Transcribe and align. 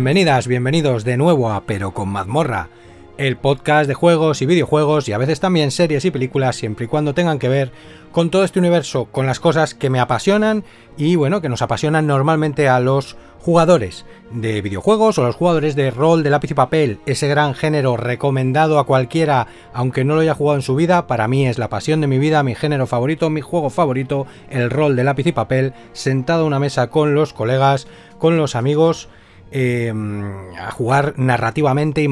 bienvenidas, 0.00 0.46
bienvenidos 0.46 1.04
de 1.04 1.18
nuevo 1.18 1.50
a 1.50 1.64
Pero 1.66 1.92
con 1.92 2.08
mazmorra, 2.08 2.70
el 3.18 3.36
podcast 3.36 3.86
de 3.86 3.92
juegos 3.92 4.40
y 4.40 4.46
videojuegos 4.46 5.06
y 5.06 5.12
a 5.12 5.18
veces 5.18 5.40
también 5.40 5.70
series 5.70 6.06
y 6.06 6.10
películas 6.10 6.56
siempre 6.56 6.86
y 6.86 6.88
cuando 6.88 7.12
tengan 7.12 7.38
que 7.38 7.50
ver 7.50 7.70
con 8.10 8.30
todo 8.30 8.44
este 8.44 8.58
universo, 8.58 9.08
con 9.12 9.26
las 9.26 9.40
cosas 9.40 9.74
que 9.74 9.90
me 9.90 10.00
apasionan 10.00 10.64
y 10.96 11.16
bueno, 11.16 11.42
que 11.42 11.50
nos 11.50 11.60
apasionan 11.60 12.06
normalmente 12.06 12.66
a 12.66 12.80
los 12.80 13.18
jugadores 13.40 14.06
de 14.32 14.62
videojuegos 14.62 15.18
o 15.18 15.24
los 15.24 15.36
jugadores 15.36 15.76
de 15.76 15.90
rol 15.90 16.22
de 16.22 16.30
lápiz 16.30 16.52
y 16.52 16.54
papel, 16.54 16.98
ese 17.04 17.28
gran 17.28 17.52
género 17.54 17.98
recomendado 17.98 18.78
a 18.78 18.86
cualquiera, 18.86 19.48
aunque 19.74 20.06
no 20.06 20.14
lo 20.14 20.22
haya 20.22 20.34
jugado 20.34 20.56
en 20.56 20.62
su 20.62 20.76
vida, 20.76 21.06
para 21.06 21.28
mí 21.28 21.46
es 21.46 21.58
la 21.58 21.68
pasión 21.68 22.00
de 22.00 22.06
mi 22.06 22.18
vida, 22.18 22.42
mi 22.42 22.54
género 22.54 22.86
favorito, 22.86 23.28
mi 23.28 23.42
juego 23.42 23.68
favorito, 23.68 24.26
el 24.48 24.70
rol 24.70 24.96
de 24.96 25.04
lápiz 25.04 25.26
y 25.26 25.32
papel, 25.32 25.74
sentado 25.92 26.44
a 26.44 26.46
una 26.46 26.58
mesa 26.58 26.88
con 26.88 27.14
los 27.14 27.34
colegas, 27.34 27.86
con 28.18 28.38
los 28.38 28.56
amigos, 28.56 29.10
eh, 29.50 29.92
a 30.58 30.70
jugar 30.70 31.14
narrativamente 31.16 32.06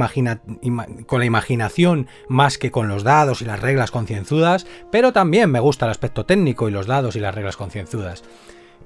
con 1.07 1.21
la 1.21 1.25
imaginación 1.25 2.07
más 2.29 2.59
que 2.59 2.71
con 2.71 2.89
los 2.89 3.05
dados 3.05 3.43
y 3.43 3.45
las 3.45 3.61
reglas 3.61 3.91
concienzudas, 3.91 4.67
pero 4.91 5.13
también 5.13 5.51
me 5.51 5.61
gusta 5.61 5.87
el 5.87 5.91
aspecto 5.91 6.27
técnico 6.27 6.69
y 6.69 6.73
los 6.73 6.87
dados 6.87 7.17
y 7.17 7.21
las 7.21 7.35
reglas 7.35 7.57
concienzudas. 7.57 8.25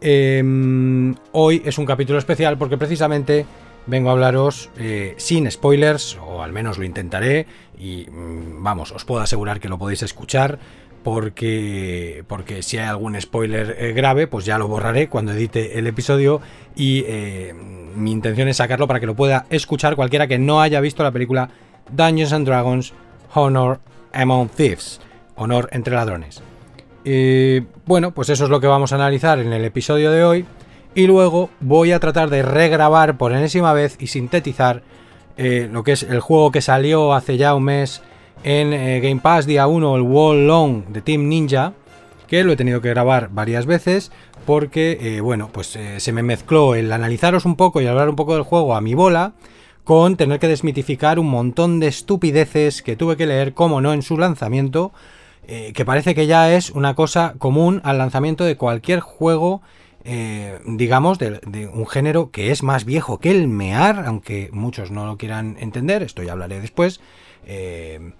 Em, 0.00 1.14
hoy 1.30 1.62
es 1.64 1.78
un 1.78 1.86
capítulo 1.86 2.18
especial 2.18 2.58
porque 2.58 2.76
precisamente 2.76 3.46
vengo 3.86 4.10
a 4.10 4.12
hablaros 4.12 4.70
eh, 4.76 5.14
sin 5.16 5.50
spoilers, 5.50 6.18
o 6.24 6.42
al 6.42 6.52
menos 6.52 6.78
lo 6.78 6.84
intentaré, 6.84 7.46
y 7.78 8.06
mm, 8.10 8.62
vamos, 8.62 8.92
os 8.92 9.04
puedo 9.04 9.22
asegurar 9.22 9.60
que 9.60 9.68
lo 9.68 9.78
podéis 9.78 10.02
escuchar, 10.02 10.58
porque, 11.02 12.24
porque 12.28 12.62
si 12.62 12.78
hay 12.78 12.86
algún 12.86 13.20
spoiler 13.20 13.76
eh, 13.78 13.92
grave, 13.92 14.26
pues 14.26 14.44
ya 14.44 14.58
lo 14.58 14.68
borraré 14.68 15.08
cuando 15.08 15.32
edite 15.32 15.78
el 15.78 15.86
episodio 15.86 16.40
y 16.76 17.04
eh, 17.06 17.54
mi 17.94 18.12
intención 18.12 18.48
es 18.48 18.58
sacarlo 18.58 18.86
para 18.86 19.00
que 19.00 19.06
lo 19.06 19.14
pueda 19.14 19.46
escuchar 19.50 19.96
cualquiera 19.96 20.26
que 20.26 20.38
no 20.38 20.60
haya 20.60 20.80
visto 20.80 21.02
la 21.02 21.10
película 21.10 21.50
Dungeons 21.90 22.32
and 22.32 22.46
Dragons 22.46 22.92
Honor 23.34 23.80
Among 24.12 24.48
Thieves, 24.48 25.00
Honor 25.36 25.68
entre 25.72 25.94
ladrones. 25.94 26.42
Y 27.04 27.60
bueno, 27.86 28.12
pues 28.12 28.28
eso 28.28 28.44
es 28.44 28.50
lo 28.50 28.60
que 28.60 28.66
vamos 28.66 28.92
a 28.92 28.96
analizar 28.96 29.38
en 29.40 29.52
el 29.52 29.64
episodio 29.64 30.10
de 30.10 30.24
hoy. 30.24 30.46
Y 30.94 31.06
luego 31.06 31.50
voy 31.60 31.92
a 31.92 32.00
tratar 32.00 32.28
de 32.28 32.42
regrabar 32.42 33.16
por 33.16 33.32
enésima 33.32 33.72
vez 33.72 33.96
y 33.98 34.08
sintetizar 34.08 34.82
eh, 35.36 35.68
lo 35.72 35.82
que 35.82 35.92
es 35.92 36.02
el 36.02 36.20
juego 36.20 36.52
que 36.52 36.60
salió 36.60 37.14
hace 37.14 37.38
ya 37.38 37.54
un 37.54 37.64
mes 37.64 38.02
en 38.44 38.72
eh, 38.72 39.00
Game 39.00 39.20
Pass 39.20 39.46
día 39.46 39.66
1, 39.66 39.96
el 39.96 40.02
Wall 40.02 40.46
Long 40.46 40.84
de 40.88 41.02
Team 41.02 41.28
Ninja, 41.28 41.74
que 42.26 42.44
lo 42.44 42.52
he 42.52 42.56
tenido 42.56 42.80
que 42.80 42.90
grabar 42.90 43.30
varias 43.32 43.66
veces 43.66 44.12
porque, 44.46 44.98
eh, 45.00 45.20
bueno, 45.20 45.50
pues 45.52 45.78
se 45.96 46.12
me 46.12 46.22
mezcló 46.22 46.74
el 46.74 46.92
analizaros 46.92 47.44
un 47.44 47.56
poco 47.56 47.80
y 47.80 47.86
hablar 47.86 48.08
un 48.08 48.16
poco 48.16 48.34
del 48.34 48.42
juego 48.42 48.74
a 48.74 48.80
mi 48.80 48.94
bola 48.94 49.34
con 49.84 50.16
tener 50.16 50.38
que 50.38 50.48
desmitificar 50.48 51.18
un 51.18 51.28
montón 51.28 51.80
de 51.80 51.88
estupideces 51.88 52.82
que 52.82 52.96
tuve 52.96 53.16
que 53.16 53.26
leer, 53.26 53.54
como 53.54 53.80
no, 53.80 53.92
en 53.92 54.02
su 54.02 54.18
lanzamiento 54.18 54.92
eh, 55.48 55.72
que 55.74 55.84
parece 55.84 56.14
que 56.14 56.26
ya 56.26 56.54
es 56.54 56.70
una 56.70 56.94
cosa 56.94 57.34
común 57.38 57.80
al 57.84 57.98
lanzamiento 57.98 58.44
de 58.44 58.56
cualquier 58.56 59.00
juego, 59.00 59.60
eh, 60.04 60.60
digamos, 60.66 61.18
de, 61.18 61.68
un 61.72 61.86
género 61.86 62.30
que 62.30 62.52
es 62.52 62.62
más 62.62 62.84
viejo 62.84 63.18
que 63.18 63.32
el 63.32 63.48
mear, 63.48 64.04
aunque 64.06 64.50
muchos 64.52 64.92
no 64.92 65.04
lo 65.04 65.16
quieran 65.16 65.56
entender, 65.58 66.02
esto 66.02 66.22
ya 66.22 66.32
hablaré 66.32 66.60
después, 66.60 67.00
eh, 67.44 68.12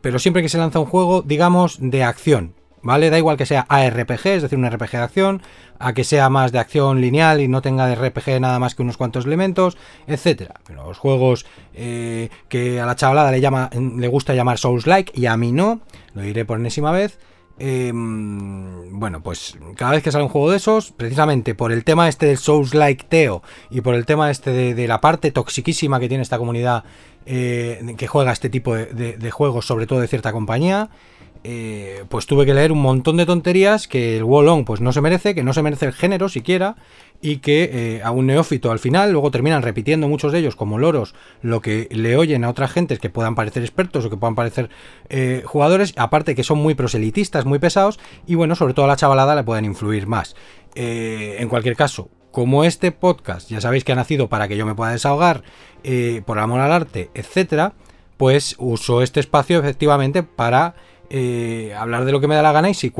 pero 0.00 0.18
siempre 0.18 0.42
que 0.42 0.48
se 0.48 0.58
lanza 0.58 0.78
un 0.78 0.86
juego, 0.86 1.22
digamos, 1.22 1.78
de 1.80 2.02
acción, 2.02 2.54
¿vale? 2.82 3.10
Da 3.10 3.18
igual 3.18 3.36
que 3.36 3.46
sea 3.46 3.66
ARPG, 3.68 4.26
es 4.26 4.42
decir, 4.42 4.58
un 4.58 4.70
RPG 4.70 4.90
de 4.90 4.98
acción, 4.98 5.42
a 5.78 5.92
que 5.92 6.04
sea 6.04 6.28
más 6.30 6.52
de 6.52 6.58
acción 6.58 7.00
lineal 7.00 7.40
y 7.40 7.48
no 7.48 7.62
tenga 7.62 7.86
de 7.86 7.96
RPG 7.96 8.40
nada 8.40 8.58
más 8.58 8.74
que 8.74 8.82
unos 8.82 8.96
cuantos 8.96 9.24
elementos, 9.24 9.76
etcétera. 10.06 10.54
Pero 10.66 10.84
los 10.86 10.98
juegos 10.98 11.46
eh, 11.74 12.28
que 12.48 12.80
a 12.80 12.86
la 12.86 12.96
chavalada 12.96 13.32
le, 13.32 13.40
llama, 13.40 13.70
le 13.72 14.08
gusta 14.08 14.34
llamar 14.34 14.58
Souls-like 14.58 15.12
y 15.14 15.26
a 15.26 15.36
mí 15.36 15.52
no, 15.52 15.80
lo 16.14 16.22
diré 16.22 16.44
por 16.44 16.58
enésima 16.58 16.92
vez. 16.92 17.18
Em, 17.56 18.98
bueno, 18.98 19.22
pues 19.22 19.56
cada 19.76 19.92
vez 19.92 20.02
que 20.02 20.10
sale 20.10 20.24
un 20.24 20.30
juego 20.30 20.50
de 20.50 20.56
esos, 20.56 20.90
precisamente 20.90 21.54
por 21.54 21.70
el 21.70 21.84
tema 21.84 22.08
este 22.08 22.26
del 22.26 22.38
Souls-like 22.38 23.06
Teo 23.08 23.42
y 23.70 23.80
por 23.80 23.94
el 23.94 24.06
tema 24.06 24.30
este 24.30 24.74
de, 24.74 24.88
la 24.88 25.00
parte 25.00 25.30
toxiquísima 25.30 26.00
que 26.00 26.08
tiene 26.08 26.22
esta 26.22 26.38
comunidad 26.38 26.82
eh, 27.26 27.94
que 27.96 28.06
juega 28.06 28.32
este 28.32 28.50
tipo 28.50 28.74
de 28.74 29.30
juegos, 29.30 29.66
sobre 29.66 29.86
todo 29.86 30.00
de 30.00 30.08
cierta 30.08 30.32
compañía, 30.32 30.90
eh, 31.46 32.04
pues 32.08 32.24
tuve 32.24 32.46
que 32.46 32.54
leer 32.54 32.72
un 32.72 32.80
montón 32.80 33.18
de 33.18 33.26
tonterías 33.26 33.86
que 33.86 34.16
el 34.16 34.24
Wolong 34.24 34.64
pues 34.64 34.80
no 34.80 34.92
se 34.92 35.02
merece, 35.02 35.34
que 35.34 35.44
no 35.44 35.52
se 35.52 35.60
merece 35.60 35.84
el 35.84 35.92
género 35.92 36.30
siquiera, 36.30 36.76
y 37.20 37.38
que 37.38 37.70
eh, 37.70 38.02
a 38.02 38.12
un 38.12 38.26
neófito 38.26 38.72
al 38.72 38.78
final 38.78 39.12
luego 39.12 39.30
terminan 39.30 39.60
repitiendo 39.60 40.08
muchos 40.08 40.32
de 40.32 40.38
ellos 40.38 40.56
como 40.56 40.78
loros 40.78 41.14
lo 41.42 41.60
que 41.60 41.86
le 41.90 42.16
oyen 42.16 42.44
a 42.44 42.50
otras 42.50 42.72
gentes 42.72 42.98
que 42.98 43.10
puedan 43.10 43.34
parecer 43.34 43.62
expertos 43.62 44.06
o 44.06 44.10
que 44.10 44.16
puedan 44.16 44.34
parecer 44.34 44.70
jugadores, 45.44 45.92
aparte 45.96 46.34
que 46.34 46.44
son 46.44 46.58
muy 46.58 46.74
proselitistas, 46.74 47.44
muy 47.44 47.58
pesados, 47.58 48.00
y 48.26 48.36
bueno, 48.36 48.54
sobre 48.54 48.72
todo 48.72 48.86
a 48.86 48.88
la 48.88 48.96
chavalada 48.96 49.34
le 49.34 49.44
pueden 49.44 49.66
influir 49.66 50.06
más. 50.06 50.34
en 50.74 51.48
cualquier 51.48 51.76
caso, 51.76 52.08
como 52.34 52.64
este 52.64 52.90
podcast 52.90 53.48
ya 53.48 53.60
sabéis 53.60 53.84
que 53.84 53.92
ha 53.92 53.94
nacido 53.94 54.28
para 54.28 54.48
que 54.48 54.56
yo 54.56 54.66
me 54.66 54.74
pueda 54.74 54.90
desahogar 54.90 55.44
por 56.26 56.38
amor 56.40 56.60
al 56.60 56.72
arte, 56.72 57.10
etcétera, 57.14 57.74
pues 58.16 58.56
uso 58.58 59.02
este 59.02 59.20
espacio 59.20 59.60
efectivamente 59.60 60.24
para 60.24 60.74
eh, 61.10 61.72
hablar 61.78 62.04
de 62.04 62.10
lo 62.10 62.20
que 62.20 62.26
me 62.26 62.34
da 62.34 62.42
la 62.42 62.50
gana 62.50 62.70
y 62.70 62.74
si, 62.74 62.92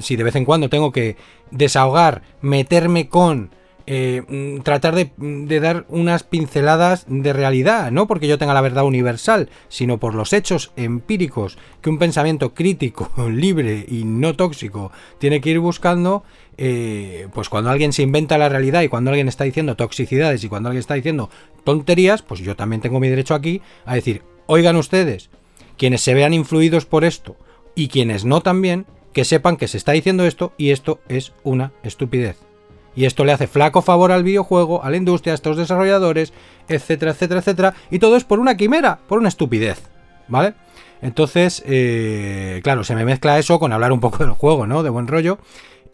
si 0.00 0.16
de 0.16 0.24
vez 0.24 0.36
en 0.36 0.44
cuando 0.44 0.68
tengo 0.68 0.92
que 0.92 1.16
desahogar, 1.50 2.22
meterme 2.42 3.08
con... 3.08 3.50
Eh, 3.86 4.22
mm, 4.28 4.62
tratar 4.62 4.94
de, 4.94 5.10
de, 5.16 5.60
dar 5.60 5.86
unas 5.88 6.22
pinceladas 6.22 7.04
de 7.08 7.32
realidad, 7.32 7.90
no 7.90 8.06
porque 8.06 8.28
yo 8.28 8.38
tenga 8.38 8.54
la 8.54 8.60
verdad 8.60 8.84
universal, 8.84 9.50
sino 9.68 9.98
por 9.98 10.14
los 10.14 10.32
hechos 10.32 10.72
empíricos 10.76 11.58
que 11.80 11.90
un 11.90 11.98
pensamiento 11.98 12.54
crítico, 12.54 13.10
libre 13.28 13.84
y 13.88 14.04
no 14.04 14.36
tóxico 14.36 14.92
tiene 15.18 15.40
que 15.40 15.50
ir 15.50 15.58
buscando, 15.58 16.22
eh, 16.56 17.28
pues 17.34 17.48
cuando 17.48 17.70
alguien 17.70 17.92
se 17.92 18.02
inventa 18.02 18.38
la 18.38 18.48
realidad 18.48 18.82
y 18.82 18.88
cuando 18.88 19.10
alguien 19.10 19.28
está 19.28 19.44
diciendo 19.44 19.74
toxicidades 19.74 20.44
y 20.44 20.48
cuando 20.48 20.68
alguien 20.68 20.80
está 20.80 20.94
diciendo 20.94 21.30
tonterías, 21.64 22.22
pues 22.22 22.40
yo 22.40 22.54
también 22.56 22.82
tengo 22.82 23.00
mi 23.00 23.08
derecho 23.08 23.34
aquí 23.34 23.62
a 23.84 23.94
decir, 23.94 24.22
oigan 24.46 24.76
ustedes, 24.76 25.30
quienes 25.76 26.02
se 26.02 26.14
vean 26.14 26.34
influidos 26.34 26.86
por 26.86 27.04
esto, 27.04 27.36
y 27.74 27.88
quienes 27.88 28.24
no 28.24 28.42
también, 28.42 28.86
que 29.12 29.24
sepan 29.24 29.56
que 29.56 29.68
se 29.68 29.76
está 29.76 29.92
diciendo 29.92 30.24
esto 30.24 30.52
y 30.56 30.70
esto 30.70 31.00
es 31.08 31.32
una 31.42 31.72
estupidez. 31.82 32.51
Y 32.94 33.06
esto 33.06 33.24
le 33.24 33.32
hace 33.32 33.46
flaco 33.46 33.82
favor 33.82 34.12
al 34.12 34.22
videojuego, 34.22 34.84
a 34.84 34.90
la 34.90 34.96
industria, 34.96 35.32
a 35.32 35.34
estos 35.34 35.56
desarrolladores, 35.56 36.32
etcétera, 36.68 37.12
etcétera, 37.12 37.40
etcétera. 37.40 37.74
Y 37.90 37.98
todo 37.98 38.16
es 38.16 38.24
por 38.24 38.38
una 38.38 38.56
quimera, 38.56 38.98
por 39.08 39.18
una 39.18 39.28
estupidez. 39.28 39.82
¿Vale? 40.28 40.54
Entonces, 41.00 41.62
eh, 41.66 42.60
claro, 42.62 42.84
se 42.84 42.94
me 42.94 43.04
mezcla 43.04 43.38
eso 43.38 43.58
con 43.58 43.72
hablar 43.72 43.92
un 43.92 44.00
poco 44.00 44.18
del 44.18 44.32
juego, 44.32 44.66
¿no? 44.66 44.82
De 44.82 44.90
buen 44.90 45.08
rollo. 45.08 45.38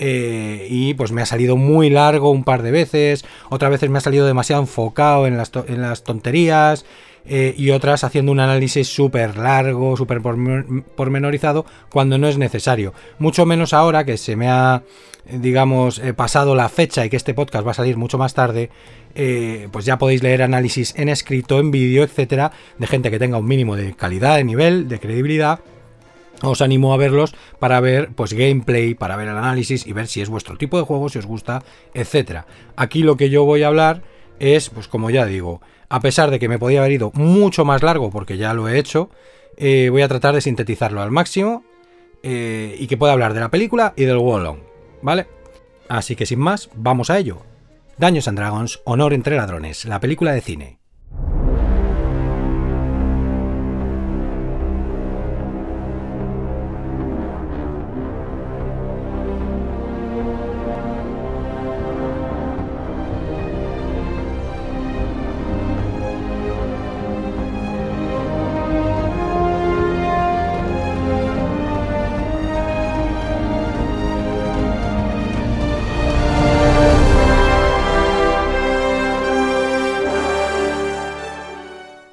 Eh, 0.01 0.69
y 0.71 0.95
pues 0.95 1.11
me 1.11 1.23
ha 1.23 1.27
salido 1.27 1.57
muy 1.57 1.91
largo 1.91 2.31
un 2.31 2.45
par 2.45 2.63
de 2.63 2.71
veces. 2.71 3.25
Otras 3.49 3.71
veces 3.71 3.91
me 3.91 3.99
ha 3.99 4.03
salido 4.03 4.27
demasiado 4.27 4.63
enfocado 4.63 5.27
en 5.27 5.37
las, 5.37 5.51
en 5.67 5.81
las 5.81 6.05
tonterías. 6.05 6.85
Eh, 7.27 7.55
y 7.57 7.71
otras 7.71 8.05
haciendo 8.05 8.33
un 8.33 8.41
análisis 8.41 8.89
súper 8.89 9.37
largo, 9.37 9.97
súper 9.97 10.21
pormenorizado, 10.23 11.67
cuando 11.91 12.17
no 12.19 12.29
es 12.29 12.39
necesario. 12.39 12.95
Mucho 13.19 13.45
menos 13.45 13.73
ahora 13.73 14.05
que 14.05 14.17
se 14.17 14.35
me 14.35 14.49
ha, 14.49 14.83
digamos, 15.31 15.99
eh, 15.99 16.15
pasado 16.15 16.55
la 16.55 16.69
fecha 16.69 17.05
y 17.05 17.11
que 17.11 17.17
este 17.17 17.35
podcast 17.35 17.67
va 17.67 17.73
a 17.73 17.75
salir 17.75 17.97
mucho 17.97 18.17
más 18.17 18.33
tarde, 18.33 18.71
eh, 19.15 19.69
pues 19.73 19.85
ya 19.85 19.99
podéis 19.99 20.23
leer 20.23 20.43
análisis 20.43 20.95
en 20.97 21.09
escrito, 21.09 21.59
en 21.61 21.71
vídeo, 21.71 22.03
etcétera, 22.03 22.53
de 22.79 22.87
gente 22.87 23.11
que 23.11 23.19
tenga 23.19 23.39
un 23.39 23.47
mínimo 23.47 23.77
de 23.77 23.95
calidad, 23.95 24.37
de 24.37 24.45
nivel, 24.45 24.89
de 24.89 24.99
credibilidad. 24.99 25.61
Os 26.41 26.63
animo 26.63 26.95
a 26.95 26.97
verlos 26.97 27.35
para 27.59 27.81
ver 27.81 28.11
pues 28.15 28.33
gameplay, 28.33 28.95
para 28.95 29.17
ver 29.17 29.27
el 29.27 29.37
análisis 29.37 29.87
y 29.87 29.93
ver 29.93 30.07
si 30.07 30.21
es 30.21 30.29
vuestro 30.29 30.57
tipo 30.57 30.79
de 30.79 30.85
juego, 30.85 31.09
si 31.09 31.19
os 31.19 31.27
gusta, 31.27 31.65
etcétera. 31.95 32.47
Aquí 32.77 33.03
lo 33.03 33.17
que 33.17 33.29
yo 33.29 33.45
voy 33.45 33.65
a 33.65 33.67
hablar 33.67 34.03
es, 34.39 34.71
pues 34.71 34.87
como 34.87 35.11
ya 35.11 35.27
digo, 35.27 35.61
a 35.89 36.01
pesar 36.01 36.31
de 36.31 36.39
que 36.39 36.49
me 36.49 36.59
podía 36.59 36.81
haber 36.81 36.93
ido 36.93 37.11
mucho 37.15 37.65
más 37.65 37.83
largo 37.83 38.11
porque 38.11 38.37
ya 38.37 38.55
lo 38.55 38.69
he 38.69 38.79
hecho, 38.79 39.11
eh, 39.57 39.89
voy 39.91 40.03
a 40.03 40.09
tratar 40.09 40.35
de 40.35 40.41
sintetizarlo 40.41 41.03
al 41.03 41.11
máximo 41.11 41.65
eh, 42.23 42.77
y 42.79 42.87
que 42.87 42.97
pueda 42.97 43.13
hablar 43.13 43.35
de 43.35 43.41
la 43.41 43.51
película 43.51 43.95
y 43.97 44.05
del 44.05 44.19
Wallon, 44.19 44.63
¿vale? 45.03 45.27
Así 45.89 46.17
que 46.17 46.27
sin 46.27 46.39
más, 46.39 46.71
vamos 46.75 47.11
a 47.11 47.19
ello. 47.19 47.39
Daños 47.97 48.29
and 48.29 48.39
Dragons, 48.39 48.81
Honor 48.85 49.13
entre 49.13 49.37
ladrones, 49.37 49.85
la 49.85 50.01
película 50.01 50.33
de 50.33 50.41
cine. 50.41 50.78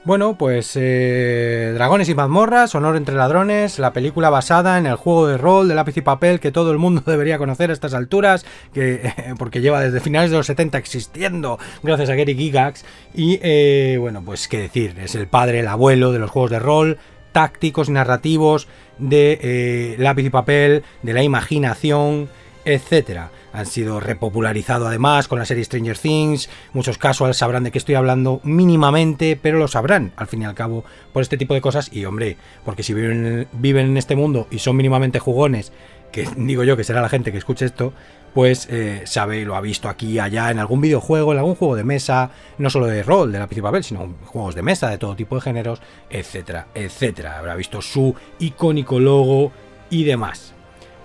Bueno, 0.05 0.37
pues 0.37 0.73
eh, 0.75 1.71
Dragones 1.73 2.09
y 2.09 2.13
mazmorras, 2.13 2.75
Honor 2.75 2.95
entre 2.95 3.15
ladrones, 3.15 3.79
la 3.79 3.91
película 3.91 4.29
basada 4.29 4.77
en 4.77 4.85
el 4.85 4.97
juego 4.97 5.25
de 5.25 5.39
rol 5.39 5.67
de 5.67 5.73
lápiz 5.73 5.97
y 5.97 6.01
papel 6.01 6.39
que 6.39 6.51
todo 6.51 6.71
el 6.71 6.77
mundo 6.77 7.01
debería 7.07 7.39
conocer 7.39 7.71
a 7.71 7.73
estas 7.73 7.95
alturas, 7.95 8.45
que, 8.71 9.11
porque 9.39 9.61
lleva 9.61 9.81
desde 9.81 9.99
finales 10.01 10.29
de 10.29 10.37
los 10.37 10.45
70 10.45 10.77
existiendo, 10.77 11.57
gracias 11.81 12.11
a 12.11 12.15
Gary 12.15 12.35
Gigax. 12.35 12.85
Y 13.15 13.39
eh, 13.41 13.97
bueno, 13.99 14.21
pues 14.23 14.47
qué 14.47 14.59
decir, 14.59 14.95
es 14.99 15.15
el 15.15 15.25
padre, 15.25 15.61
el 15.61 15.67
abuelo 15.67 16.11
de 16.11 16.19
los 16.19 16.29
juegos 16.29 16.51
de 16.51 16.59
rol, 16.59 16.99
tácticos 17.31 17.89
y 17.89 17.93
narrativos, 17.93 18.67
de 18.99 19.39
eh, 19.41 19.95
lápiz 19.97 20.25
y 20.25 20.29
papel, 20.29 20.83
de 21.01 21.13
la 21.13 21.23
imaginación, 21.23 22.29
etcétera 22.63 23.31
han 23.55 23.65
sido 23.65 24.01
repopularizados 24.01 24.87
además 24.87 25.27
con 25.27 25.39
la 25.39 25.45
serie 25.45 25.63
Stranger 25.63 25.97
Things. 25.97 26.49
Muchos 26.73 26.97
casuals 26.97 27.37
sabrán 27.37 27.63
de 27.63 27.71
qué 27.71 27.77
estoy 27.77 27.95
hablando 27.95 28.41
mínimamente, 28.43 29.39
pero 29.41 29.57
lo 29.57 29.69
sabrán 29.69 30.11
al 30.17 30.27
fin 30.27 30.41
y 30.41 30.45
al 30.45 30.55
cabo 30.55 30.83
por 31.13 31.21
este 31.21 31.37
tipo 31.37 31.53
de 31.53 31.61
cosas. 31.61 31.89
Y 31.93 32.03
hombre, 32.05 32.35
porque 32.65 32.83
si 32.83 32.93
viven, 32.93 33.47
en 33.61 33.97
este 33.97 34.15
mundo 34.15 34.47
y 34.51 34.59
son 34.59 34.75
mínimamente 34.75 35.19
jugones, 35.19 35.71
que 36.11 36.27
digo 36.37 36.63
yo 36.63 36.75
que 36.75 36.83
será 36.83 37.01
la 37.01 37.09
gente 37.09 37.31
que 37.31 37.37
escuche 37.37 37.65
esto, 37.65 37.93
pues 38.33 38.67
eh, 38.69 39.03
sabe, 39.05 39.45
lo 39.45 39.55
ha 39.55 39.61
visto 39.61 39.87
aquí, 39.87 40.19
allá, 40.19 40.51
en 40.51 40.59
algún 40.59 40.81
videojuego, 40.81 41.31
en 41.31 41.37
algún 41.37 41.55
juego 41.55 41.77
de 41.77 41.85
mesa, 41.85 42.31
no 42.57 42.69
solo 42.69 42.87
de 42.87 43.01
rol, 43.01 43.31
de 43.31 43.39
lápiz 43.39 43.57
y 43.57 43.61
papel, 43.61 43.85
sino 43.85 44.13
juegos 44.25 44.55
de 44.55 44.61
mesa 44.61 44.89
de 44.89 44.97
todo 44.97 45.15
tipo 45.15 45.35
de 45.35 45.41
géneros, 45.41 45.81
etcétera, 46.09 46.67
etcétera. 46.75 47.39
Habrá 47.39 47.55
visto 47.55 47.81
su 47.81 48.13
icónico 48.39 48.99
logo 48.99 49.53
y 49.89 50.03
demás. 50.03 50.53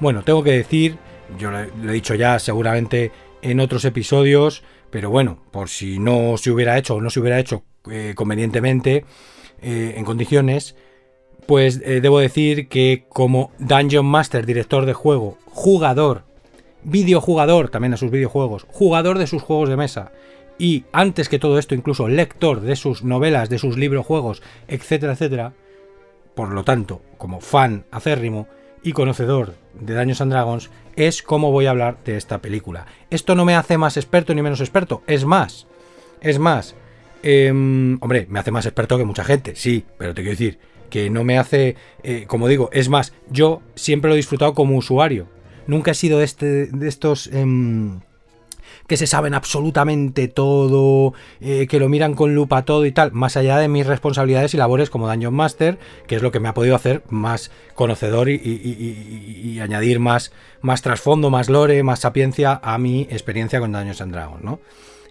Bueno, 0.01 0.23
tengo 0.25 0.43
que 0.43 0.53
decir 0.53 0.99
yo 1.39 1.51
lo 1.51 1.61
he 1.61 1.93
dicho 1.93 2.15
ya 2.15 2.39
seguramente 2.39 3.13
en 3.43 3.61
otros 3.61 3.85
episodios, 3.85 4.63
pero 4.91 5.11
bueno, 5.11 5.39
por 5.51 5.69
si 5.69 5.99
no 5.99 6.37
se 6.37 6.51
hubiera 6.51 6.77
hecho 6.79 6.97
o 6.97 7.01
no 7.01 7.11
se 7.11 7.21
hubiera 7.21 7.39
hecho 7.39 7.63
eh, 7.91 8.13
convenientemente, 8.15 9.05
eh, 9.63 9.95
en 9.97 10.05
condiciones, 10.05 10.77
pues 11.47 11.81
eh, 11.85 12.01
debo 12.01 12.19
decir 12.19 12.69
que 12.69 13.05
como 13.09 13.51
Dungeon 13.59 14.07
Master, 14.07 14.47
director 14.47 14.87
de 14.87 14.95
juego, 14.95 15.39
jugador, 15.47 16.25
videojugador 16.83 17.69
también 17.69 17.93
de 17.93 17.99
sus 17.99 18.11
videojuegos, 18.11 18.67
jugador 18.71 19.19
de 19.19 19.27
sus 19.27 19.43
juegos 19.43 19.69
de 19.69 19.77
mesa, 19.77 20.13
y 20.59 20.85
antes 20.93 21.29
que 21.29 21.39
todo 21.39 21.59
esto 21.59 21.75
incluso 21.75 22.09
lector 22.09 22.61
de 22.61 22.77
sus 22.77 23.03
novelas, 23.03 23.49
de 23.49 23.59
sus 23.59 23.79
libros, 23.79 24.07
juegos, 24.07 24.43
etcétera, 24.69 25.15
etcétera, 25.15 25.55
por 26.35 26.51
lo 26.51 26.65
tanto, 26.65 27.03
como 27.19 27.41
fan 27.41 27.85
acérrimo 27.91 28.47
y 28.83 28.93
conocedor 28.93 29.55
de 29.75 29.95
Daños 29.95 30.21
and 30.21 30.33
Dragons, 30.33 30.71
es 30.97 31.23
cómo 31.23 31.53
voy 31.53 31.67
a 31.67 31.71
hablar 31.71 31.99
de 32.05 32.17
esta 32.17 32.39
película. 32.39 32.87
Esto 33.11 33.35
no 33.35 33.45
me 33.45 33.55
hace 33.55 33.79
más 33.79 33.97
experto 33.97 34.35
ni 34.35 34.43
menos 34.43 34.61
experto, 34.61 35.03
es 35.07 35.25
más, 35.25 35.67
es 36.21 36.39
más, 36.39 36.75
em, 37.23 37.99
hombre, 38.01 38.27
me 38.29 38.41
hace 38.41 38.51
más 38.51 38.67
experto 38.67 38.99
que 38.99 39.05
mucha 39.05 39.25
gente, 39.25 39.55
sí, 39.57 39.85
pero 39.99 40.15
te 40.15 40.23
quiero 40.23 40.39
decir 40.39 40.59
que 40.91 41.09
no 41.09 41.23
me 41.23 41.39
hace, 41.39 41.77
eh, 42.03 42.25
como 42.27 42.49
digo, 42.49 42.69
es 42.73 42.89
más, 42.89 43.13
yo 43.31 43.63
siempre 43.77 44.09
lo 44.09 44.15
he 44.15 44.17
disfrutado 44.17 44.55
como 44.55 44.77
usuario, 44.77 45.29
nunca 45.67 45.93
he 45.93 45.95
sido 45.95 46.23
este, 46.23 46.67
de 46.67 46.89
estos... 46.89 47.29
Em, 47.29 48.01
que 48.91 48.97
se 48.97 49.07
saben 49.07 49.35
absolutamente 49.35 50.27
todo, 50.27 51.15
eh, 51.41 51.69
que 51.69 51.79
lo 51.79 51.89
miran 51.89 52.15
con 52.15 52.35
lupa 52.35 52.65
todo 52.65 52.85
y 52.87 52.91
tal, 52.91 53.13
más 53.13 53.37
allá 53.37 53.57
de 53.59 53.69
mis 53.69 53.87
responsabilidades 53.87 54.53
y 54.55 54.57
labores 54.57 54.91
como 54.91 55.09
Dungeon 55.09 55.33
Master, 55.33 55.79
que 56.09 56.17
es 56.17 56.23
lo 56.23 56.33
que 56.33 56.41
me 56.41 56.49
ha 56.49 56.55
podido 56.55 56.75
hacer 56.75 57.05
más 57.09 57.53
conocedor 57.77 58.29
y, 58.29 59.61
añadir 59.63 60.01
más, 60.01 60.33
más 60.61 60.83
trasfondo, 60.83 61.31
más 61.31 61.49
lore, 61.49 61.85
más 61.85 62.01
sapiencia 62.01 62.59
a 62.65 62.79
mi 62.79 63.03
experiencia 63.03 63.61
con 63.61 63.71
Dungeons 63.71 64.01
and 64.01 64.13
Dragons, 64.13 64.43
¿no? 64.43 64.59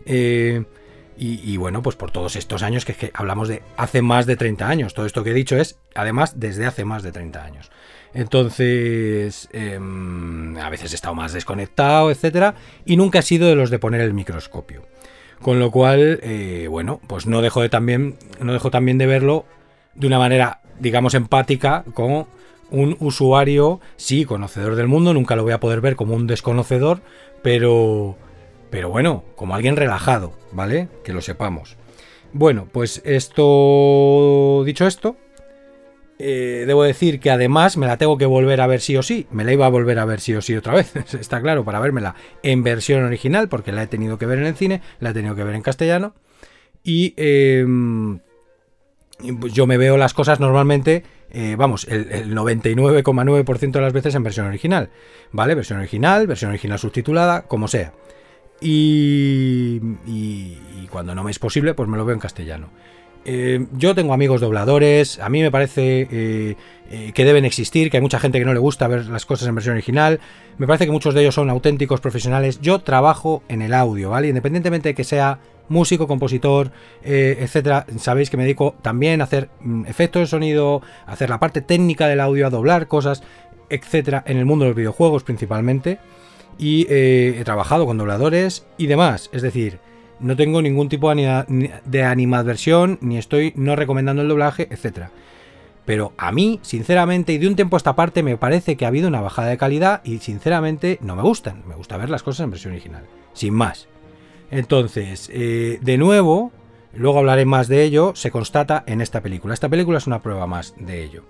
Eh, 0.05 0.65
y, 1.17 1.55
bueno, 1.55 1.81
pues 1.81 1.95
por 1.95 2.11
todos 2.11 2.35
estos 2.35 2.61
años, 2.61 2.83
que 2.83 2.91
es 2.91 2.97
que 2.97 3.11
hablamos 3.13 3.47
de 3.47 3.63
hace 3.77 4.01
más 4.01 4.25
de 4.25 4.35
30 4.35 4.67
años. 4.67 4.93
Todo 4.93 5.05
esto 5.05 5.23
que 5.23 5.31
he 5.31 5.33
dicho 5.33 5.55
es, 5.55 5.77
además, 5.95 6.39
desde 6.39 6.65
hace 6.65 6.83
más 6.83 7.03
de 7.03 7.13
30 7.13 7.43
años. 7.43 7.71
Entonces, 8.13 9.49
em, 9.53 10.57
a 10.57 10.69
veces 10.69 10.91
he 10.91 10.95
estado 10.95 11.15
más 11.15 11.33
desconectado, 11.33 12.11
etcétera, 12.11 12.55
y 12.85 12.97
nunca 12.97 13.19
he 13.19 13.23
sido 13.23 13.47
de 13.47 13.55
los 13.55 13.69
de 13.69 13.79
poner 13.79 14.01
el 14.01 14.13
microscopio. 14.13 14.85
Con 15.41 15.59
lo 15.59 15.71
cual, 15.71 16.19
eh, 16.23 16.67
bueno, 16.69 16.99
pues 17.07 17.25
no 17.25 17.41
dejo 17.41 17.61
de 17.61 17.69
también, 17.69 18.17
no 18.41 18.51
dejo 18.51 18.71
también 18.71 18.97
de 18.97 19.05
verlo 19.05 19.45
de 19.95 20.07
una 20.07 20.19
manera, 20.19 20.61
digamos, 20.79 21.13
empática 21.13 21.85
como 21.93 22.27
un 22.71 22.97
usuario, 22.99 23.79
sí, 23.95 24.25
conocedor 24.25 24.75
del 24.75 24.87
mundo, 24.87 25.13
nunca 25.13 25.35
lo 25.35 25.43
voy 25.43 25.53
a 25.53 25.59
poder 25.59 25.81
ver 25.81 25.95
como 25.95 26.13
un 26.13 26.27
desconocedor, 26.27 27.01
pero, 27.41 28.17
pero 28.69 28.89
bueno, 28.89 29.23
como 29.35 29.55
alguien 29.55 29.75
relajado, 29.75 30.33
¿vale? 30.51 30.89
Que 31.03 31.13
lo 31.13 31.21
sepamos. 31.21 31.77
Bueno, 32.31 32.67
pues 32.71 33.01
esto, 33.05 34.63
dicho 34.65 34.85
esto, 34.85 35.17
eh, 36.21 36.65
debo 36.67 36.83
decir 36.83 37.21
que 37.21 37.31
además 37.31 37.77
me 37.77 37.87
la 37.87 37.95
tengo 37.97 38.17
que 38.17 38.25
volver 38.25 38.59
a 38.59 38.67
ver 38.67 38.81
sí 38.81 38.97
o 38.97 39.03
sí. 39.03 39.25
Me 39.31 39.45
la 39.45 39.53
iba 39.53 39.65
a 39.65 39.69
volver 39.69 39.99
a 39.99 40.05
ver 40.05 40.19
sí 40.19 40.35
o 40.35 40.41
sí 40.41 40.53
otra 40.55 40.73
vez, 40.73 40.93
está 41.13 41.41
claro, 41.41 41.63
para 41.63 41.79
vérmela 41.79 42.15
en 42.43 42.61
versión 42.61 43.03
original, 43.05 43.47
porque 43.47 43.71
la 43.71 43.83
he 43.83 43.87
tenido 43.87 44.17
que 44.17 44.25
ver 44.25 44.39
en 44.39 44.45
el 44.45 44.55
cine, 44.55 44.81
la 44.99 45.11
he 45.11 45.13
tenido 45.13 45.35
que 45.35 45.45
ver 45.45 45.55
en 45.55 45.61
castellano. 45.61 46.13
Y 46.83 47.13
em, 47.15 48.19
pues 49.39 49.53
yo 49.53 49.65
me 49.65 49.77
veo 49.77 49.95
las 49.95 50.13
cosas 50.13 50.41
normalmente, 50.41 51.03
eh, 51.31 51.55
vamos, 51.57 51.87
el, 51.87 52.35
99,9% 52.35 53.71
de 53.71 53.81
las 53.81 53.93
veces 53.93 54.13
en 54.15 54.23
versión 54.23 54.45
original. 54.45 54.89
¿Vale? 55.31 55.55
Versión 55.55 55.79
original, 55.79 56.27
versión 56.27 56.49
original 56.49 56.79
subtitulada, 56.79 57.43
como 57.43 57.69
sea. 57.69 57.93
y 58.61 59.79
cuando 60.89 61.15
no 61.15 61.23
me 61.23 61.31
es 61.31 61.39
posible, 61.39 61.73
pues 61.75 61.87
me 61.87 61.97
lo 61.97 62.03
veo 62.03 62.13
en 62.13 62.19
castellano. 62.19 62.71
Eh, 63.25 63.67
yo 63.73 63.93
tengo 63.95 64.13
amigos 64.13 64.41
dobladores, 64.41 65.19
a 65.19 65.29
mí 65.29 65.41
me 65.41 65.51
parece 65.51 66.07
eh, 66.09 66.55
eh, 66.89 67.11
que 67.13 67.25
deben 67.25 67.45
existir, 67.45 67.91
que 67.91 67.97
hay 67.97 68.01
mucha 68.01 68.19
gente 68.19 68.39
que 68.39 68.45
no 68.45 68.53
le 68.53 68.59
gusta 68.59 68.87
ver 68.87 69.05
las 69.07 69.25
cosas 69.25 69.47
en 69.47 69.55
versión 69.55 69.73
original, 69.73 70.19
me 70.57 70.67
parece 70.67 70.85
que 70.85 70.91
muchos 70.91 71.13
de 71.13 71.21
ellos 71.21 71.35
son 71.35 71.49
auténticos 71.49 71.99
profesionales, 71.99 72.61
yo 72.61 72.79
trabajo 72.79 73.43
en 73.49 73.61
el 73.61 73.73
audio, 73.73 74.09
¿vale? 74.09 74.29
Independientemente 74.29 74.89
de 74.89 74.95
que 74.95 75.03
sea 75.03 75.39
músico, 75.67 76.07
compositor, 76.07 76.71
etcétera, 77.03 77.85
sabéis 77.97 78.29
que 78.29 78.37
me 78.37 78.43
dedico 78.43 78.75
también 78.81 79.21
a 79.21 79.25
hacer 79.25 79.49
mm, 79.61 79.85
efectos 79.85 80.21
de 80.21 80.27
sonido, 80.27 80.81
hacer 81.05 81.29
la 81.29 81.39
parte 81.39 81.61
técnica 81.61 82.07
del 82.07 82.21
audio, 82.21 82.47
a 82.47 82.49
doblar 82.49 82.87
cosas, 82.87 83.21
etcétera, 83.69 84.23
en 84.25 84.37
el 84.37 84.45
mundo 84.45 84.65
de 84.65 84.69
los 84.69 84.77
videojuegos 84.77 85.23
principalmente, 85.23 85.99
y 86.57 86.87
he 86.89 87.41
trabajado 87.45 87.85
con 87.85 87.97
dobladores 87.97 88.65
y 88.77 88.87
demás, 88.87 89.29
es 89.31 89.43
decir, 89.43 89.79
no 90.19 90.35
tengo 90.35 90.61
ningún 90.61 90.89
tipo 90.89 91.13
de 91.13 92.03
animadversión, 92.03 92.97
ni 93.01 93.17
estoy 93.17 93.53
no 93.55 93.75
recomendando 93.75 94.21
el 94.21 94.27
doblaje, 94.27 94.67
etc. 94.71 95.07
Pero 95.85 96.13
a 96.17 96.31
mí, 96.31 96.59
sinceramente, 96.61 97.33
y 97.33 97.37
de 97.37 97.47
un 97.47 97.55
tiempo 97.55 97.75
a 97.75 97.79
esta 97.79 97.95
parte, 97.95 98.21
me 98.21 98.37
parece 98.37 98.75
que 98.75 98.85
ha 98.85 98.89
habido 98.89 99.07
una 99.07 99.21
bajada 99.21 99.49
de 99.49 99.57
calidad 99.57 100.01
y 100.03 100.19
sinceramente 100.19 100.99
no 101.01 101.15
me 101.15 101.23
gustan. 101.23 101.63
Me 101.67 101.75
gusta 101.75 101.97
ver 101.97 102.09
las 102.09 102.23
cosas 102.23 102.43
en 102.43 102.51
versión 102.51 102.73
original, 102.73 103.05
sin 103.33 103.53
más. 103.53 103.87
Entonces, 104.51 105.29
eh, 105.33 105.79
de 105.81 105.97
nuevo, 105.97 106.51
luego 106.93 107.19
hablaré 107.19 107.45
más 107.45 107.67
de 107.67 107.83
ello, 107.83 108.13
se 108.15 108.31
constata 108.31 108.83
en 108.87 109.01
esta 109.01 109.21
película. 109.21 109.53
Esta 109.53 109.69
película 109.69 109.97
es 109.97 110.07
una 110.07 110.21
prueba 110.21 110.47
más 110.47 110.75
de 110.77 111.03
ello. 111.03 111.23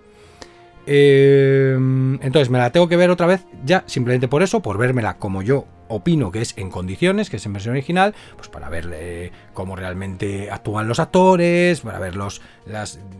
Eh, 0.85 1.75
entonces 1.75 2.49
me 2.49 2.57
la 2.57 2.71
tengo 2.71 2.87
que 2.87 2.97
ver 2.97 3.11
otra 3.11 3.27
vez 3.27 3.45
ya 3.63 3.83
simplemente 3.85 4.27
por 4.27 4.41
eso, 4.41 4.61
por 4.61 4.77
vérmela 4.79 5.17
como 5.17 5.43
yo 5.43 5.65
opino 5.89 6.31
que 6.31 6.41
es 6.41 6.53
en 6.57 6.69
condiciones, 6.69 7.29
que 7.29 7.37
es 7.37 7.45
en 7.45 7.53
versión 7.53 7.73
original, 7.73 8.15
pues 8.37 8.47
para 8.47 8.69
ver 8.69 8.89
eh, 8.93 9.31
cómo 9.53 9.75
realmente 9.75 10.49
actúan 10.49 10.87
los 10.87 10.99
actores, 10.99 11.81
para 11.81 11.99
ver 11.99 12.15
los, 12.15 12.41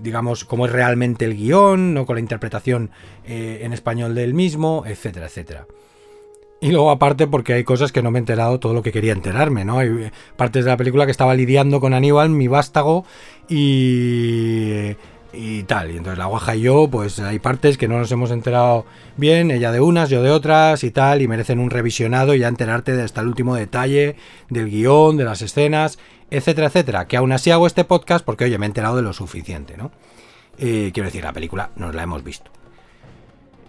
digamos, 0.02 0.46
cómo 0.46 0.66
es 0.66 0.72
realmente 0.72 1.26
el 1.26 1.36
guion, 1.36 1.94
no 1.94 2.06
con 2.06 2.16
la 2.16 2.22
interpretación 2.22 2.92
eh, 3.26 3.60
en 3.64 3.74
español 3.74 4.16
del 4.16 4.34
mismo, 4.34 4.84
etcétera, 4.86 5.26
etcétera. 5.26 5.68
Y 6.62 6.72
luego 6.72 6.92
aparte 6.92 7.26
porque 7.26 7.54
hay 7.54 7.64
cosas 7.64 7.92
que 7.92 8.02
no 8.02 8.12
me 8.12 8.20
he 8.20 8.22
enterado 8.22 8.60
todo 8.60 8.74
lo 8.74 8.82
que 8.82 8.92
quería 8.92 9.14
enterarme, 9.14 9.64
¿no? 9.64 9.80
Hay 9.80 10.12
partes 10.36 10.66
de 10.66 10.72
la 10.72 10.78
película 10.78 11.06
que 11.06 11.12
estaba 11.12 11.34
lidiando 11.34 11.80
con 11.80 11.94
Aníbal, 11.94 12.30
mi 12.30 12.50
vástago, 12.50 13.06
y 13.48 14.96
y 15.34 15.64
tal. 15.64 15.92
Y 15.92 15.98
entonces 15.98 16.18
la 16.18 16.26
guaja 16.26 16.56
y 16.56 16.62
yo, 16.62 16.88
pues 16.90 17.20
hay 17.20 17.40
partes 17.40 17.78
que 17.78 17.88
no 17.88 17.98
nos 17.98 18.12
hemos 18.12 18.32
enterado 18.32 18.86
bien, 19.18 19.52
ella 19.52 19.72
de 19.72 19.82
unas, 19.82 20.10
yo 20.10 20.24
de 20.24 20.32
otras 20.32 20.84
y 20.84 20.92
tal, 20.92 21.22
y 21.22 21.28
merecen 21.28 21.60
un 21.60 21.70
revisionado 21.70 22.34
y 22.34 22.40
ya 22.40 22.48
enterarte 22.48 22.96
de 22.96 23.04
hasta 23.04 23.22
el 23.22 23.28
último 23.28 23.56
detalle 23.56 24.16
del 24.50 24.70
guion, 24.70 25.18
de 25.18 25.26
las 25.26 25.42
escenas, 25.42 26.00
etcétera, 26.30 26.68
etcétera. 26.68 27.08
Que 27.08 27.18
aún 27.18 27.32
así 27.32 27.52
hago 27.52 27.68
este 27.68 27.84
podcast 27.84 28.26
porque, 28.26 28.46
oye, 28.46 28.58
me 28.58 28.66
he 28.66 28.68
enterado 28.68 28.96
de 28.96 29.02
lo 29.02 29.14
suficiente, 29.14 29.78
¿no? 29.78 29.92
Eh, 30.58 30.92
quiero 30.94 31.08
decir, 31.08 31.24
la 31.24 31.34
película 31.34 31.72
nos 31.76 31.96
la 31.96 32.04
hemos 32.04 32.24
visto. 32.24 32.52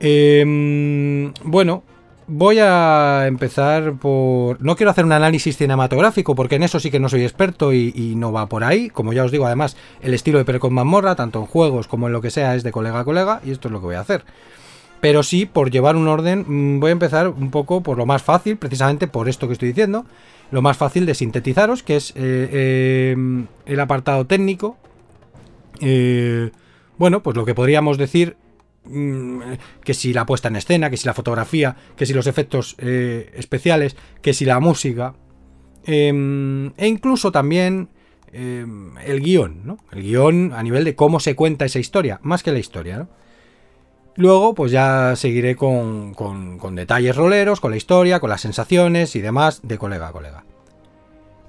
Em, 0.01 1.33
bueno, 1.45 1.85
voy 2.31 2.59
a 2.61 3.27
empezar 3.27 3.95
por... 3.95 4.63
No 4.63 4.77
quiero 4.77 4.91
hacer 4.91 5.05
un 5.05 5.13
análisis 5.13 5.57
cinematográfico 5.57 6.35
porque 6.35 6.55
en 6.55 6.63
eso 6.63 6.79
sí 6.79 6.91
que 6.91 7.01
no 7.01 7.09
soy 7.09 7.23
experto 7.23 7.73
y, 7.73 8.15
no 8.17 8.33
va 8.33 8.47
por 8.47 8.65
ahí. 8.65 8.89
Como 8.89 9.13
ya 9.13 9.25
os 9.25 9.33
digo, 9.33 9.47
además, 9.47 9.77
el 10.01 10.15
estilo 10.15 10.39
de 10.39 10.45
Pero 10.45 10.61
con 10.61 10.73
Mazmorra, 10.73 11.17
tanto 11.17 11.41
en 11.41 11.47
juegos 11.47 11.89
como 11.89 12.07
en 12.07 12.13
lo 12.13 12.21
que 12.21 12.31
sea, 12.31 12.55
es 12.55 12.63
de 12.63 12.73
colega 12.73 13.01
a 13.01 13.05
colega 13.05 13.41
y 13.45 13.51
esto 13.51 13.69
es 13.69 13.73
lo 13.73 13.81
que 13.81 13.87
voy 13.87 13.97
a 13.97 14.01
hacer. 14.01 14.25
Pero 15.01 15.23
sí, 15.23 15.47
por 15.47 15.71
llevar 15.71 15.97
un 15.97 16.09
orden, 16.09 16.45
mm, 16.47 16.81
voy 16.81 16.91
a 16.91 16.93
empezar 16.93 17.29
un 17.29 17.51
poco 17.51 17.83
por 17.83 17.99
lo 17.99 18.07
más 18.07 18.23
fácil, 18.23 18.57
precisamente 18.57 19.09
por 19.09 19.29
esto 19.29 19.47
que 19.47 19.55
estoy 19.55 19.69
diciendo. 19.69 20.07
Lo 20.51 20.63
más 20.63 20.77
fácil 20.77 21.07
de 21.07 21.15
sintetizaros, 21.15 21.83
que 21.83 21.97
es 21.97 22.11
eh, 22.11 22.15
eh, 22.17 23.45
el 23.67 23.81
apartado 23.81 24.27
técnico. 24.27 24.77
Eh, 25.81 26.51
bueno, 26.99 27.23
pues 27.23 27.37
lo 27.37 27.45
que 27.45 27.55
podríamos 27.55 27.99
decir 27.99 28.37
que 29.85 29.95
si 29.95 30.13
la 30.13 30.27
puesta 30.27 30.49
en 30.49 30.57
escena, 30.57 30.91
que 30.91 30.97
si 30.97 31.07
la 31.07 31.15
fotografía, 31.15 31.77
que 31.97 32.07
si 32.07 32.13
los 32.13 32.27
efectos 32.27 32.77
eh, 32.79 33.31
especiales, 33.35 33.97
que 34.23 34.35
si 34.35 34.45
la 34.45 34.61
música, 34.61 35.15
em, 35.85 36.73
e 36.77 36.87
incluso 36.87 37.33
también 37.33 37.89
em, 38.33 38.97
el 38.99 39.21
guion, 39.21 39.63
¿no? 39.65 39.79
El 39.93 40.03
guion 40.03 40.53
a 40.55 40.63
nivel 40.63 40.85
de 40.85 40.95
cómo 40.95 41.21
se 41.21 41.35
cuenta 41.35 41.65
esa 41.65 41.79
historia, 41.79 42.21
más 42.23 42.43
que 42.43 42.53
la 42.53 42.59
historia. 42.59 43.09
Luego, 44.17 44.55
pues 44.55 44.73
ya 44.73 45.15
seguiré 45.17 45.57
con, 45.57 46.15
con 46.15 46.75
detalles 46.75 47.17
roleros, 47.17 47.61
con 47.61 47.71
la 47.71 47.77
historia, 47.77 48.21
con 48.21 48.31
las 48.31 48.41
sensaciones 48.41 49.17
y 49.17 49.21
demás 49.21 49.61
de 49.63 49.79
colega 49.79 50.09
a 50.09 50.13
colega. 50.13 50.45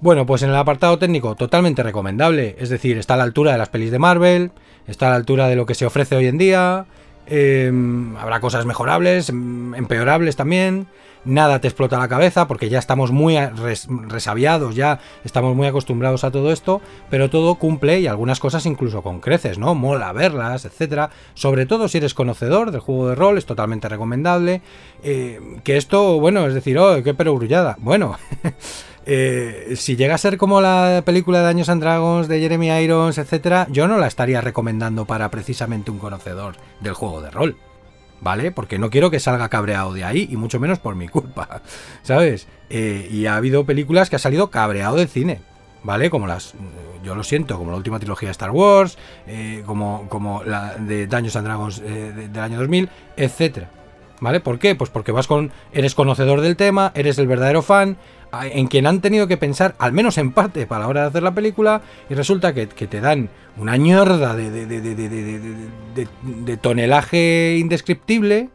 Bueno, 0.02 0.26
pues 0.26 0.42
en 0.42 0.50
el 0.50 0.56
apartado 0.56 0.98
técnico 0.98 1.36
totalmente 1.36 1.84
recomendable, 1.84 2.56
es 2.58 2.70
decir, 2.70 2.98
está 2.98 3.14
a 3.14 3.18
la 3.18 3.24
altura 3.24 3.52
de 3.52 3.60
las 3.60 3.70
pelis 3.70 3.92
de 3.92 4.00
Marvel, 4.00 4.52
está 4.88 5.06
a 5.06 5.10
la 5.12 5.16
altura 5.16 5.48
de 5.48 5.56
lo 5.56 5.68
que 5.68 5.76
se 5.76 5.86
ofrece 5.86 6.16
hoy 6.16 6.26
en 6.26 6.40
día, 6.40 6.88
em, 7.28 8.16
habrá 8.18 8.40
cosas 8.40 8.66
mejorables, 8.66 9.30
em, 9.30 9.74
empeorables 9.76 10.36
también, 10.36 10.88
nada 11.26 11.60
te 11.60 11.68
explota 11.68 11.98
la 11.98 12.08
cabeza 12.08 12.48
porque 12.48 12.70
ya 12.70 12.80
estamos 12.80 13.12
muy 13.12 13.38
resabiados, 14.08 14.76
ya 14.76 15.00
estamos 15.24 15.56
muy 15.56 15.68
acostumbrados 15.68 16.24
a 16.24 16.32
todo 16.32 16.52
esto, 16.52 16.82
pero 17.10 17.30
todo 17.30 17.56
cumple 17.56 18.00
y 18.00 18.08
algunas 18.08 18.40
cosas 18.40 18.66
incluso 18.66 19.02
con 19.02 19.20
creces, 19.20 19.58
¿no? 19.58 19.76
Mola 19.76 20.12
verlas, 20.14 20.66
etcétera. 20.66 21.10
Sobre 21.34 21.66
todo 21.66 21.88
si 21.88 22.00
eres 22.00 22.14
conocedor 22.14 22.72
del 22.72 22.82
juego 22.82 23.10
de 23.10 23.16
rol, 23.16 23.38
es 23.38 23.46
totalmente 23.46 23.90
recomendable. 23.90 24.62
Eh, 25.04 25.40
que 25.64 25.78
esto, 25.78 26.20
bueno, 26.20 26.46
es 26.48 26.54
decir, 26.54 26.78
oh, 26.78 27.02
qué 27.04 27.14
perogrullada. 27.14 27.76
Bueno. 27.80 28.18
Eh, 29.06 29.74
si 29.78 29.96
llega 29.96 30.16
a 30.16 30.20
ser 30.20 30.38
como 30.38 30.62
la 30.62 31.02
película 31.06 31.40
de 31.40 31.46
Daños 31.46 31.70
and 31.70 31.82
Dragons 31.82 32.28
de 32.28 32.40
Jeremy 32.40 32.70
Irons, 32.84 33.18
etcétera, 33.18 33.68
yo 33.72 33.88
no 33.88 33.98
la 33.98 34.08
estaría 34.08 34.42
recomendando 34.42 35.06
para 35.06 35.30
precisamente 35.32 35.90
un 35.90 35.98
conocedor 35.98 36.56
del 36.80 36.94
juego 36.94 37.22
de 37.22 37.32
rol. 37.32 37.58
¿Vale? 38.24 38.52
Porque 38.52 38.78
no 38.78 38.92
quiero 38.92 39.10
que 39.10 39.20
salga 39.20 39.50
cabreado 39.50 39.94
de 39.94 40.04
ahí, 40.04 40.28
y 40.30 40.38
mucho 40.38 40.60
menos 40.60 40.78
por 40.78 40.94
mi 40.94 41.08
culpa, 41.08 41.64
¿sabes? 42.04 42.48
Eh, 42.70 43.08
y 43.10 43.26
ha 43.26 43.36
habido 43.36 43.66
películas 43.66 44.12
que 44.12 44.16
ha 44.16 44.20
salido 44.20 44.52
cabreado 44.52 44.98
del 44.98 45.08
cine, 45.08 45.42
¿vale? 45.82 46.12
Como 46.12 46.28
las, 46.28 46.54
yo 47.04 47.16
lo 47.16 47.24
siento, 47.24 47.58
como 47.58 47.72
la 47.72 47.78
última 47.78 47.98
trilogía 47.98 48.28
de 48.28 48.34
Star 48.34 48.52
Wars, 48.52 49.00
eh, 49.26 49.64
como, 49.66 50.08
como 50.08 50.44
la 50.44 50.76
de 50.76 51.08
Daños 51.08 51.36
and 51.36 51.48
Dragons 51.48 51.82
del 51.82 52.40
año 52.40 52.60
2000, 52.60 52.90
etcétera. 53.18 53.72
¿Vale? 54.22 54.40
¿Por 54.40 54.60
qué? 54.60 54.76
Pues 54.76 54.92
porque 54.92 55.12
vas 55.12 55.26
con. 55.26 55.52
Eres 55.74 55.96
conocedor 55.96 56.42
del 56.42 56.56
tema, 56.56 56.92
eres 56.94 57.18
el 57.18 57.26
verdadero 57.26 57.64
fan, 57.64 57.98
en 58.44 58.68
quien 58.68 58.88
han 58.88 59.02
tenido 59.02 59.28
que 59.28 59.38
pensar, 59.38 59.76
al 59.78 59.92
menos 59.92 60.18
en 60.18 60.32
parte, 60.32 60.66
para 60.66 60.82
la 60.82 60.88
hora 60.88 61.02
de 61.02 61.08
hacer 61.08 61.24
la 61.24 61.34
película, 61.34 61.82
y 62.10 62.14
resulta 62.14 62.54
que, 62.54 62.68
te 62.68 63.02
dan 63.02 63.30
una 63.58 63.78
ñorda 63.78 64.36
de, 64.36 64.50
de, 65.96 66.58
tonelaje 66.58 67.58
indescriptible, 67.60 68.50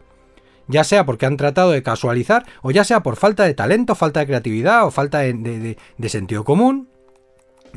ya 0.69 0.85
sea 0.85 1.05
porque 1.05 1.27
han 1.27 1.37
tratado 1.37 1.71
de 1.71 1.83
casualizar, 1.83 2.47
o 2.63 2.71
ya 2.71 2.85
sea 2.85 3.03
por 3.03 3.17
falta 3.17 3.45
de 3.45 3.55
talento, 3.55 3.95
falta 3.95 4.21
de 4.21 4.27
creatividad 4.27 4.87
o 4.87 4.91
falta 4.91 5.19
de, 5.21 5.77
sentido 6.09 6.45
común, 6.45 6.89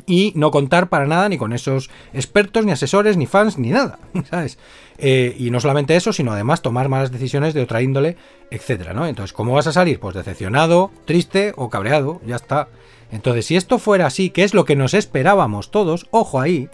y 0.06 0.32
no 0.36 0.50
contar 0.50 0.88
para 0.88 1.06
nada 1.06 1.28
ni 1.28 1.38
con 1.38 1.52
esos 1.52 1.90
expertos, 2.12 2.64
ni 2.64 2.72
asesores, 2.72 3.16
ni 3.16 3.26
fans, 3.26 3.58
ni 3.58 3.70
nada, 3.70 3.98
¿sabes? 4.30 4.58
Eh, 4.98 5.34
y 5.38 5.50
no 5.50 5.60
solamente 5.60 5.96
eso, 5.96 6.12
sino 6.12 6.32
además 6.32 6.62
tomar 6.62 6.88
malas 6.88 7.10
decisiones 7.10 7.54
de 7.54 7.62
otra 7.62 7.82
índole, 7.82 8.16
etcétera, 8.50 8.92
¿no? 8.92 9.06
Entonces, 9.06 9.32
¿cómo 9.32 9.54
vas 9.54 9.66
a 9.66 9.72
salir? 9.72 9.98
Pues 9.98 10.14
decepcionado, 10.14 10.90
triste 11.06 11.52
o 11.56 11.70
cabreado, 11.70 12.20
ya 12.26 12.36
está. 12.36 12.68
Entonces, 13.12 13.46
si 13.46 13.56
esto 13.56 13.78
fuera 13.78 14.06
así, 14.06 14.30
que 14.30 14.44
es 14.44 14.54
lo 14.54 14.64
que 14.64 14.76
nos 14.76 14.94
esperábamos 14.94 15.70
todos, 15.70 16.06
ojo 16.10 16.40
ahí, 16.40 16.68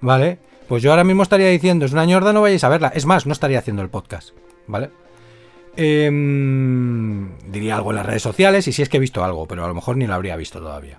¿vale? 0.00 0.38
Pues 0.68 0.82
yo 0.82 0.90
ahora 0.90 1.04
mismo 1.04 1.22
estaría 1.22 1.48
diciendo, 1.48 1.84
es 1.84 1.92
una 1.92 2.04
ñorda, 2.04 2.32
no 2.32 2.42
vayáis 2.42 2.64
a 2.64 2.68
verla. 2.68 2.88
Es 2.94 3.06
más, 3.06 3.26
no 3.26 3.32
estaría 3.32 3.58
haciendo 3.58 3.82
el 3.82 3.88
podcast, 3.88 4.30
¿vale? 4.66 4.90
Em, 5.76 7.36
diría 7.50 7.76
algo 7.76 7.90
en 7.90 7.96
las 7.96 8.06
redes 8.06 8.22
sociales 8.22 8.66
y 8.66 8.72
si 8.72 8.82
es 8.82 8.88
que 8.88 8.96
he 8.96 9.00
visto 9.00 9.22
algo, 9.22 9.46
pero 9.46 9.64
a 9.64 9.68
lo 9.68 9.74
mejor 9.74 9.96
ni 9.96 10.06
lo 10.06 10.14
habría 10.14 10.36
visto 10.36 10.58
todavía. 10.58 10.98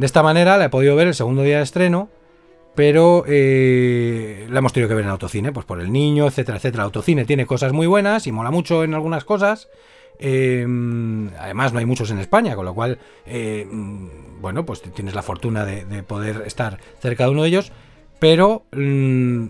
De 0.00 0.06
esta 0.06 0.22
manera 0.22 0.56
la 0.56 0.64
he 0.64 0.68
podido 0.70 0.96
ver 0.96 1.08
el 1.08 1.14
segundo 1.14 1.42
día 1.42 1.58
de 1.58 1.62
estreno, 1.62 2.08
pero 2.74 3.22
eh, 3.28 4.46
la 4.48 4.60
hemos 4.60 4.72
tenido 4.72 4.88
que 4.88 4.94
ver 4.94 5.04
en 5.04 5.10
autocine, 5.10 5.52
pues 5.52 5.66
por 5.66 5.78
el 5.78 5.92
niño, 5.92 6.26
etcétera, 6.26 6.56
etcétera. 6.56 6.84
Autocine 6.84 7.26
tiene 7.26 7.44
cosas 7.44 7.74
muy 7.74 7.86
buenas 7.86 8.26
y 8.26 8.32
mola 8.32 8.50
mucho 8.50 8.82
en 8.82 8.94
algunas 8.94 9.26
cosas. 9.26 9.68
Em, 10.18 11.28
además, 11.38 11.74
no 11.74 11.80
hay 11.80 11.84
muchos 11.84 12.10
en 12.10 12.18
España, 12.18 12.56
con 12.56 12.64
lo 12.64 12.72
cual, 12.72 12.98
eh, 13.26 13.68
bueno, 14.40 14.64
pues 14.64 14.80
tienes 14.80 15.14
la 15.14 15.20
fortuna 15.20 15.66
de, 15.66 16.02
poder 16.02 16.44
estar 16.46 16.78
cerca 16.98 17.24
de 17.24 17.30
uno 17.32 17.42
de 17.42 17.48
ellos, 17.48 17.70
pero 18.18 18.64
mm, 18.72 19.48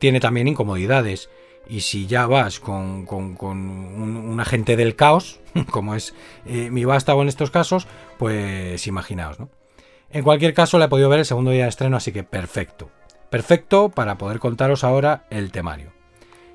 tiene 0.00 0.18
también 0.18 0.48
incomodidades. 0.48 1.30
Y 1.68 1.82
si 1.82 2.08
ya 2.08 2.26
vas 2.26 2.58
con, 2.58 3.06
un, 3.08 4.36
agente 4.40 4.74
del 4.74 4.96
caos, 4.96 5.38
como 5.70 5.94
es 5.94 6.12
eh, 6.44 6.70
mi 6.72 6.84
vástago 6.84 7.22
en 7.22 7.28
estos 7.28 7.52
casos, 7.52 7.86
pues 8.18 8.84
imaginaos, 8.88 9.38
¿no? 9.38 9.48
En 10.16 10.22
cualquier 10.22 10.54
caso, 10.54 10.78
la 10.78 10.86
he 10.86 10.88
podido 10.88 11.10
ver 11.10 11.18
el 11.18 11.26
segundo 11.26 11.50
día 11.50 11.64
de 11.64 11.68
estreno, 11.68 11.98
así 11.98 12.10
que 12.10 12.22
perfecto. 12.22 12.88
Perfecto 13.28 13.90
para 13.90 14.16
poder 14.16 14.38
contaros 14.38 14.82
ahora 14.82 15.26
el 15.28 15.52
temario. 15.52 15.92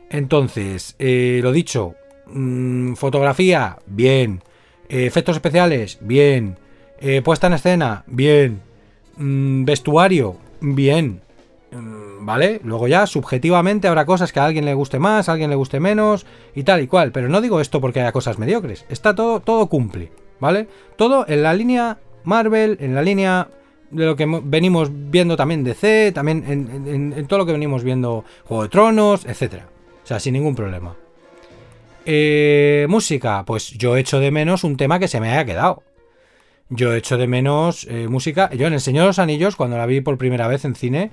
Entonces, 0.09 0.95
eh, 0.97 1.41
lo 1.43 1.51
dicho, 1.51 1.93
mm, 2.25 2.95
fotografía, 2.95 3.77
bien. 3.85 4.41
efectos 4.89 5.35
especiales, 5.35 5.99
bien. 6.01 6.57
Eh, 6.99 7.21
puesta 7.21 7.45
en 7.45 7.53
escena, 7.53 8.03
bien. 8.07 8.63
Mm, 9.17 9.63
vestuario, 9.63 10.37
bien. 10.59 11.21
Mm, 11.69 12.25
¿Vale? 12.25 12.61
Luego 12.63 12.87
ya, 12.87 13.05
subjetivamente, 13.05 13.87
habrá 13.87 14.07
cosas 14.07 14.33
que 14.33 14.39
a 14.39 14.45
alguien 14.45 14.65
le 14.65 14.73
guste 14.73 14.97
más, 14.97 15.29
a 15.29 15.33
alguien 15.33 15.51
le 15.51 15.55
guste 15.55 15.79
menos, 15.79 16.25
y 16.55 16.63
tal 16.63 16.81
y 16.81 16.87
cual. 16.87 17.11
Pero 17.11 17.29
no 17.29 17.41
digo 17.41 17.61
esto 17.61 17.79
porque 17.79 18.01
haya 18.01 18.11
cosas 18.11 18.39
mediocres. 18.39 18.87
Está 18.89 19.13
todo, 19.13 19.39
todo 19.39 19.67
cumple, 19.67 20.11
¿vale? 20.39 20.67
Todo 20.95 21.25
en 21.27 21.43
la 21.43 21.53
línea 21.53 21.99
Marvel, 22.23 22.77
en 22.79 22.95
la 22.95 23.01
línea 23.01 23.47
de 23.91 24.05
lo 24.05 24.15
que 24.15 24.25
venimos 24.43 24.89
viendo 24.91 25.35
también 25.35 25.63
de 25.63 25.73
C, 25.73 26.11
también 26.13 26.45
en, 26.47 27.27
todo 27.27 27.39
lo 27.39 27.45
que 27.45 27.51
venimos 27.51 27.83
viendo 27.83 28.23
Juego 28.45 28.63
de 28.63 28.69
Tronos, 28.69 29.25
etcétera. 29.25 29.67
O 30.03 30.07
sea, 30.07 30.19
sin 30.19 30.33
ningún 30.33 30.55
problema. 30.55 30.95
Eh, 32.05 32.87
música, 32.89 33.43
pues 33.45 33.71
yo 33.71 33.95
echo 33.97 34.19
de 34.19 34.31
menos 34.31 34.63
un 34.63 34.77
tema 34.77 34.97
que 34.97 35.07
se 35.07 35.19
me 35.19 35.29
haya 35.31 35.45
quedado. 35.45 35.83
Yo 36.69 36.93
echo 36.95 37.17
de 37.17 37.27
menos 37.27 37.85
eh, 37.89 38.07
música. 38.07 38.49
Yo 38.53 38.65
en 38.67 38.73
El 38.73 38.81
Señor 38.81 39.03
de 39.03 39.07
los 39.07 39.19
Anillos, 39.19 39.55
cuando 39.55 39.77
la 39.77 39.85
vi 39.85 40.01
por 40.01 40.17
primera 40.17 40.47
vez 40.47 40.63
en 40.63 40.73
cine, 40.73 41.11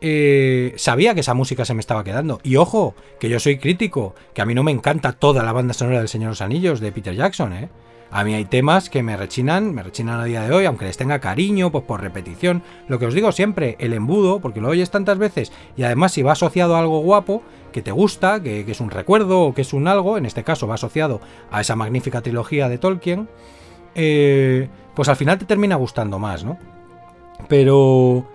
eh, 0.00 0.74
sabía 0.76 1.14
que 1.14 1.20
esa 1.20 1.34
música 1.34 1.64
se 1.64 1.74
me 1.74 1.80
estaba 1.80 2.04
quedando. 2.04 2.40
Y 2.42 2.56
ojo, 2.56 2.94
que 3.20 3.28
yo 3.28 3.38
soy 3.38 3.58
crítico, 3.58 4.14
que 4.34 4.42
a 4.42 4.44
mí 4.44 4.54
no 4.54 4.64
me 4.64 4.72
encanta 4.72 5.12
toda 5.12 5.42
la 5.44 5.52
banda 5.52 5.72
sonora 5.72 5.98
del 5.98 6.08
Señor 6.08 6.26
de 6.26 6.32
los 6.32 6.42
Anillos 6.42 6.80
de 6.80 6.92
Peter 6.92 7.14
Jackson, 7.14 7.52
¿eh? 7.52 7.68
A 8.10 8.24
mí 8.24 8.34
hay 8.34 8.46
temas 8.46 8.88
que 8.88 9.02
me 9.02 9.16
rechinan, 9.16 9.74
me 9.74 9.82
rechinan 9.82 10.20
a 10.20 10.24
día 10.24 10.42
de 10.42 10.54
hoy, 10.54 10.64
aunque 10.64 10.86
les 10.86 10.96
tenga 10.96 11.18
cariño, 11.18 11.70
pues 11.70 11.84
por 11.84 12.00
repetición. 12.00 12.62
Lo 12.88 12.98
que 12.98 13.06
os 13.06 13.14
digo 13.14 13.32
siempre, 13.32 13.76
el 13.80 13.92
embudo, 13.92 14.40
porque 14.40 14.60
lo 14.60 14.68
oyes 14.68 14.90
tantas 14.90 15.18
veces 15.18 15.52
y 15.76 15.82
además 15.82 16.12
si 16.12 16.22
va 16.22 16.32
asociado 16.32 16.74
a 16.74 16.80
algo 16.80 17.00
guapo, 17.00 17.42
que 17.72 17.82
te 17.82 17.92
gusta, 17.92 18.42
que, 18.42 18.64
es 18.66 18.80
un 18.80 18.90
recuerdo 18.90 19.42
o 19.42 19.54
que 19.54 19.60
es 19.60 19.74
un 19.74 19.88
algo, 19.88 20.16
en 20.16 20.24
este 20.24 20.42
caso 20.42 20.66
va 20.66 20.74
asociado 20.74 21.20
a 21.50 21.60
esa 21.60 21.76
magnífica 21.76 22.22
trilogía 22.22 22.68
de 22.68 22.78
Tolkien, 22.78 23.28
eh, 23.94 24.68
pues 24.94 25.08
al 25.08 25.16
final 25.16 25.38
te 25.38 25.44
termina 25.44 25.76
gustando 25.76 26.18
más, 26.18 26.44
¿no? 26.44 26.58
Pero... 27.48 28.26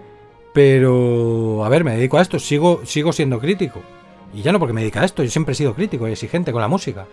Pero... 0.53 1.65
A 1.65 1.70
ver, 1.70 1.84
me 1.84 1.96
dedico 1.96 2.20
a 2.20 2.22
esto, 2.22 2.38
sigo, 2.38 2.82
sigo 2.86 3.12
siendo 3.12 3.39
crítico. 3.39 3.82
Y 4.36 4.44
ya 4.44 4.51
no 4.51 4.60
porque 4.60 4.74
me 4.74 4.82
dedico 4.82 5.00
a 5.00 5.06
esto, 5.06 5.24
yo 5.24 5.32
siempre 5.32 5.53
he 5.53 5.56
sido 5.56 5.74
crítico 5.74 6.08
y 6.08 6.12
exigente 6.12 6.51
con 6.51 6.62
la 6.62 6.68
música. 6.68 7.08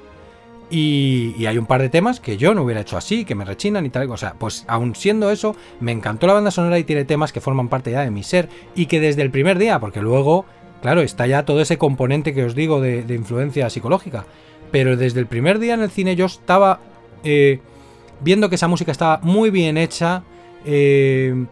Y, 0.71 1.47
hay 1.47 1.59
un 1.59 1.67
par 1.67 1.83
de 1.83 1.89
temas 1.89 2.21
que 2.21 2.37
yo 2.37 2.55
no 2.55 2.63
hubiera 2.63 2.81
hecho 2.81 2.97
así, 2.97 3.25
que 3.25 3.35
me 3.35 3.45
rechinan 3.45 3.85
y 3.85 3.91
tal. 3.91 4.09
O 4.11 4.17
sea, 4.17 4.35
pues 4.39 4.65
aún 4.69 4.95
siendo 4.95 5.31
eso, 5.31 5.57
me 5.81 5.93
encantó 5.93 6.27
la 6.27 6.35
banda 6.35 6.53
sonora 6.53 6.79
y 6.79 6.85
tiene 6.85 7.05
temas 7.05 7.33
que 7.33 7.41
forman 7.41 7.69
parte 7.69 7.91
ya 7.91 8.03
de 8.03 8.11
mi 8.11 8.23
ser. 8.23 8.49
Y 8.75 8.87
que 8.87 9.01
desde 9.01 9.23
el 9.23 9.31
primer 9.31 9.59
día, 9.59 9.81
porque 9.81 10.01
luego, 10.01 10.45
claro, 10.81 11.01
está 11.01 11.27
ya 11.27 11.45
todo 11.45 11.61
ese 11.61 11.77
componente 11.77 12.33
que 12.33 12.45
os 12.45 12.55
digo 12.55 12.81
de, 12.81 13.05
influencia 13.09 13.69
psicológica. 13.69 14.25
Pero 14.71 14.97
desde 14.97 15.19
el 15.19 15.27
primer 15.27 15.59
día 15.59 15.75
en 15.75 15.81
el 15.81 15.91
cine 15.91 16.15
yo 16.15 16.27
estaba 16.27 16.79
eh, 17.25 17.59
viendo 18.21 18.49
que 18.49 18.55
esa 18.55 18.69
música 18.69 18.93
estaba 18.93 19.19
muy 19.23 19.51
bien 19.51 19.77
hecha, 19.77 20.23
eh, 20.65 21.47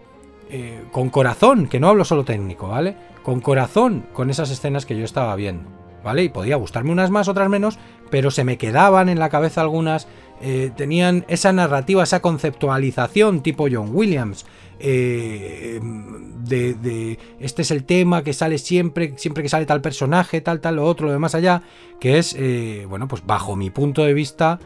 eh, 0.50 0.82
con 0.92 1.10
corazón, 1.10 1.66
que 1.66 1.80
no 1.80 1.88
hablo 1.88 2.04
solo 2.04 2.24
técnico, 2.24 2.68
¿vale? 2.68 2.94
Con 3.24 3.40
corazón, 3.40 4.06
con 4.12 4.30
esas 4.30 4.50
escenas 4.50 4.86
que 4.86 4.96
yo 4.96 5.04
estaba 5.04 5.34
viendo. 5.34 5.78
¿vale? 6.02 6.24
Y 6.24 6.28
podía 6.28 6.56
gustarme 6.56 6.90
unas 6.90 7.10
más, 7.10 7.28
otras 7.28 7.48
menos, 7.48 7.78
pero 8.10 8.30
se 8.30 8.44
me 8.44 8.58
quedaban 8.58 9.08
en 9.08 9.18
la 9.18 9.28
cabeza 9.28 9.60
algunas, 9.60 10.06
eh, 10.40 10.70
tenían 10.76 11.24
esa 11.28 11.52
narrativa, 11.52 12.02
esa 12.02 12.20
conceptualización 12.20 13.42
tipo 13.42 13.68
John 13.70 13.90
Williams. 13.92 14.46
Eh, 14.80 15.80
de, 15.82 17.18
este 17.40 17.62
es 17.62 17.70
el 17.70 17.84
tema 17.84 18.22
que 18.22 18.32
sale 18.32 18.58
siempre, 18.58 19.14
siempre 19.16 19.42
que 19.42 19.48
sale 19.48 19.66
tal 19.66 19.80
personaje, 19.80 20.40
tal, 20.40 20.60
tal, 20.60 20.76
lo 20.76 20.84
otro, 20.84 21.06
lo 21.06 21.12
demás 21.12 21.34
allá, 21.34 21.62
que 22.00 22.18
es, 22.18 22.34
eh, 22.38 22.86
bueno, 22.88 23.08
pues 23.08 23.26
bajo 23.26 23.56
mi 23.56 23.70
punto 23.70 24.04
de 24.04 24.14
vista, 24.14 24.58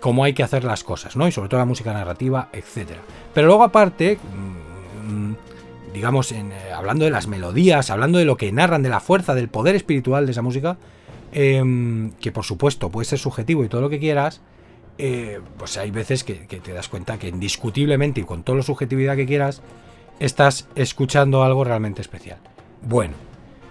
cómo 0.00 0.24
hay 0.24 0.32
que 0.32 0.42
hacer 0.42 0.64
las 0.64 0.82
cosas, 0.82 1.16
¿no? 1.16 1.28
Y 1.28 1.32
sobre 1.32 1.48
todo 1.48 1.58
la 1.58 1.66
música 1.66 1.92
narrativa, 1.92 2.48
etcétera. 2.52 3.00
Pero 3.32 3.46
luego 3.46 3.62
aparte, 3.62 4.18
mm, 4.18 4.56
digamos, 5.96 6.30
en, 6.32 6.52
eh, 6.52 6.72
hablando 6.74 7.06
de 7.06 7.10
las 7.10 7.26
melodías, 7.26 7.90
hablando 7.90 8.18
de 8.18 8.26
lo 8.26 8.36
que 8.36 8.52
narran, 8.52 8.82
de 8.82 8.90
la 8.90 9.00
fuerza, 9.00 9.34
del 9.34 9.48
poder 9.48 9.74
espiritual 9.74 10.26
de 10.26 10.32
esa 10.32 10.42
música, 10.42 10.76
em, 11.32 12.12
que 12.12 12.32
por 12.32 12.44
supuesto 12.44 12.90
puede 12.90 13.04
ser 13.04 13.18
subjetivo 13.18 13.64
y 13.64 13.68
todo 13.68 13.80
lo 13.80 13.90
que 13.90 13.98
quieras, 13.98 14.40
eh, 14.98 15.40
pues 15.58 15.76
hay 15.76 15.90
veces 15.90 16.24
que, 16.24 16.34
te 16.34 16.72
das 16.72 16.88
cuenta 16.88 17.18
que 17.18 17.28
indiscutiblemente 17.28 18.20
y 18.20 18.24
con 18.24 18.42
toda 18.42 18.58
la 18.58 18.64
subjetividad 18.64 19.16
que 19.16 19.26
quieras, 19.26 19.62
estás 20.20 20.68
escuchando 20.74 21.42
algo 21.42 21.64
realmente 21.64 22.00
especial. 22.00 22.38
Bueno, 22.82 23.14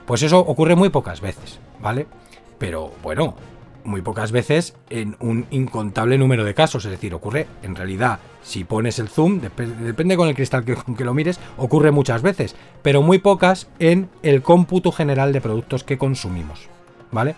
pues 0.05 0.21
eso 0.21 0.39
ocurre 0.39 0.75
muy 0.75 0.89
pocas 0.89 1.21
veces, 1.21 1.59
¿vale? 1.81 2.05
Pero 2.59 2.91
bueno, 3.01 3.35
muy 3.83 4.01
pocas 4.01 4.31
veces 4.31 4.75
en 4.89 5.15
un 5.19 5.47
incontable 5.49 6.17
número 6.17 6.43
de 6.43 6.53
casos. 6.53 6.85
Es 6.85 6.91
decir, 6.91 7.13
ocurre 7.13 7.47
en 7.63 7.75
realidad, 7.75 8.19
si 8.43 8.63
pones 8.63 8.99
el 8.99 9.09
zoom, 9.09 9.39
depende 9.39 10.17
con 10.17 10.27
el 10.27 10.35
cristal 10.35 10.63
que, 10.63 10.75
que 10.97 11.03
lo 11.03 11.13
mires, 11.13 11.39
ocurre 11.57 11.91
muchas 11.91 12.21
veces, 12.21 12.55
pero 12.83 13.01
muy 13.01 13.17
pocas 13.17 13.67
en 13.79 14.09
el 14.21 14.43
cómputo 14.43 14.91
general 14.91 15.33
de 15.33 15.41
productos 15.41 15.83
que 15.83 15.97
consumimos. 15.97 16.74
¿Vale? 17.11 17.35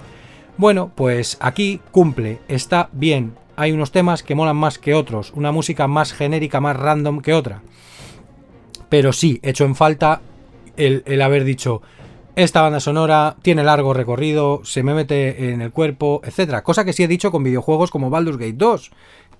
Bueno, 0.57 0.91
pues 0.95 1.38
aquí 1.39 1.79
cumple, 1.91 2.39
está 2.47 2.89
bien. 2.91 3.36
Hay 3.55 3.71
unos 3.71 3.91
temas 3.91 4.24
que 4.24 4.36
molan 4.36 4.55
más 4.55 4.79
que 4.79 4.93
otros, 4.93 5.31
una 5.36 5.51
música 5.51 5.88
más 5.88 6.13
genérica, 6.13 6.59
más 6.59 6.77
random 6.77 7.21
que 7.21 7.33
otra. 7.33 7.62
Pero 8.89 9.13
sí, 9.13 9.39
hecho 9.43 9.65
en 9.65 9.75
falta 9.75 10.21
el, 10.77 11.03
el 11.05 11.21
haber 11.21 11.43
dicho, 11.43 11.81
esta 12.36 12.62
banda 12.62 12.79
sonora 12.79 13.36
tiene 13.41 13.63
largo 13.63 13.93
recorrido, 13.93 14.62
se 14.63 14.83
me 14.83 14.93
mete 14.93 15.51
en 15.51 15.62
el 15.62 15.71
cuerpo, 15.71 16.21
etcétera. 16.24 16.63
Cosa 16.63 16.86
que 16.86 16.93
sí 16.93 17.03
he 17.03 17.07
dicho 17.07 17.31
con 17.31 17.43
videojuegos 17.43 17.89
como 17.89 18.09
Baldur's 18.09 18.38
Gate 18.38 18.53
2, 18.53 18.91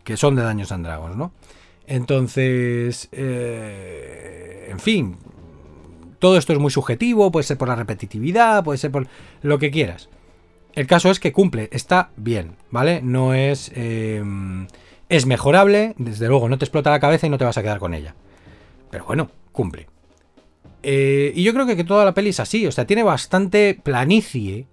que 0.04 0.18
son 0.18 0.36
de 0.36 0.42
Daños 0.42 0.72
and 0.72 0.86
Dragons, 0.86 1.16
¿no? 1.16 1.32
Entonces, 1.86 3.08
eh, 3.12 4.68
en 4.70 4.80
fin, 4.80 5.18
todo 6.20 6.38
esto 6.38 6.54
es 6.54 6.60
muy 6.60 6.72
subjetivo, 6.72 7.32
puede 7.32 7.44
ser 7.44 7.58
por 7.58 7.68
la 7.68 7.76
repetitividad, 7.76 8.64
puede 8.64 8.78
ser 8.78 8.92
por 8.92 9.08
lo 9.42 9.60
que 9.60 9.72
quieras. 9.72 10.10
El 10.78 10.86
caso 10.86 11.10
es 11.10 11.20
que 11.20 11.32
cumple, 11.32 11.70
está 11.72 12.12
bien, 12.18 12.56
¿vale? 12.70 13.02
No 13.02 13.34
es... 13.34 13.72
Eh, 13.74 14.24
es 15.10 15.26
mejorable, 15.26 15.96
desde 15.98 16.28
luego 16.28 16.50
no 16.50 16.60
te 16.60 16.66
explota 16.66 16.92
la 16.92 17.00
cabeza 17.00 17.26
y 17.26 17.32
no 17.32 17.40
te 17.40 17.46
vas 17.46 17.58
a 17.58 17.64
quedar 17.64 17.80
con 17.80 17.96
ella. 17.96 18.14
Pero 18.92 19.06
bueno, 19.06 19.32
cumple. 19.52 19.88
Eh, 20.84 21.32
y 21.34 21.42
yo 21.42 21.52
creo 21.56 21.66
que, 21.66 21.84
toda 21.84 22.06
la 22.06 22.14
peli 22.14 22.30
es 22.30 22.40
así, 22.40 22.68
o 22.68 22.72
sea, 22.72 22.86
tiene 22.86 23.02
bastante 23.02 23.74
planicie 23.82 24.68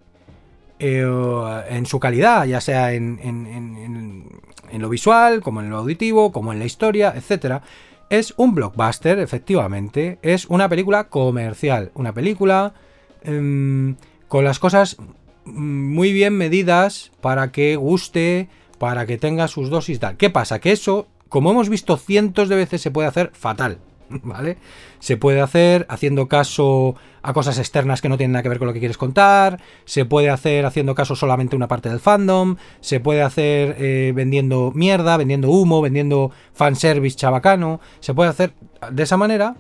eh, 0.78 1.64
en 1.70 1.86
su 1.86 1.98
calidad, 1.98 2.44
ya 2.44 2.60
sea 2.60 2.92
en, 2.92 3.18
en, 3.22 4.82
lo 4.82 4.90
visual, 4.90 5.40
como 5.40 5.62
en 5.62 5.70
lo 5.70 5.78
auditivo, 5.78 6.32
como 6.32 6.52
en 6.52 6.58
la 6.58 6.66
historia, 6.66 7.14
etc. 7.16 7.62
Es 8.10 8.34
un 8.36 8.54
blockbuster, 8.54 9.20
efectivamente, 9.20 10.18
es 10.20 10.44
una 10.50 10.68
película 10.68 11.04
comercial, 11.04 11.92
una 11.94 12.12
película 12.12 12.74
em, 13.22 13.96
con 14.28 14.44
las 14.44 14.58
cosas 14.58 14.98
muy 15.44 16.12
bien 16.12 16.36
medidas 16.36 17.12
para 17.20 17.52
que 17.52 17.76
guste, 17.76 18.48
para 18.78 19.06
que 19.06 19.18
tenga 19.18 19.48
sus 19.48 19.70
dosis 19.70 20.00
tal. 20.00 20.16
¿Qué 20.16 20.30
pasa? 20.30 20.60
Que 20.60 20.72
eso, 20.72 21.08
como 21.28 21.50
hemos 21.50 21.68
visto 21.68 21.96
cientos 21.96 22.48
de 22.48 22.56
veces, 22.56 22.80
se 22.82 22.90
puede 22.90 23.08
hacer 23.08 23.30
fatal. 23.34 23.78
¿vale? 24.22 24.58
Se 24.98 25.16
puede 25.16 25.40
hacer 25.40 25.86
haciendo 25.88 26.28
caso 26.28 26.96
a 27.22 27.32
cosas 27.32 27.58
externas 27.58 28.02
que 28.02 28.08
no 28.08 28.16
tienen 28.16 28.32
nada 28.32 28.42
que 28.42 28.48
ver 28.48 28.58
con 28.58 28.66
lo 28.66 28.74
que 28.74 28.78
quieres 28.78 28.98
contar, 28.98 29.60
se 29.84 30.04
puede 30.04 30.30
hacer 30.30 30.66
haciendo 30.66 30.94
caso 30.94 31.16
solamente 31.16 31.56
a 31.56 31.58
una 31.58 31.68
parte 31.68 31.88
del 31.88 32.00
fandom, 32.00 32.56
se 32.80 33.00
puede 33.00 33.22
hacer 33.22 33.76
eh, 33.78 34.12
vendiendo 34.14 34.72
mierda, 34.74 35.16
vendiendo 35.16 35.50
humo, 35.50 35.80
vendiendo 35.80 36.32
fanservice 36.52 37.16
chabacano, 37.16 37.80
se 38.00 38.14
puede 38.14 38.30
hacer 38.30 38.54
de 38.90 39.02
esa 39.02 39.16
manera, 39.16 39.56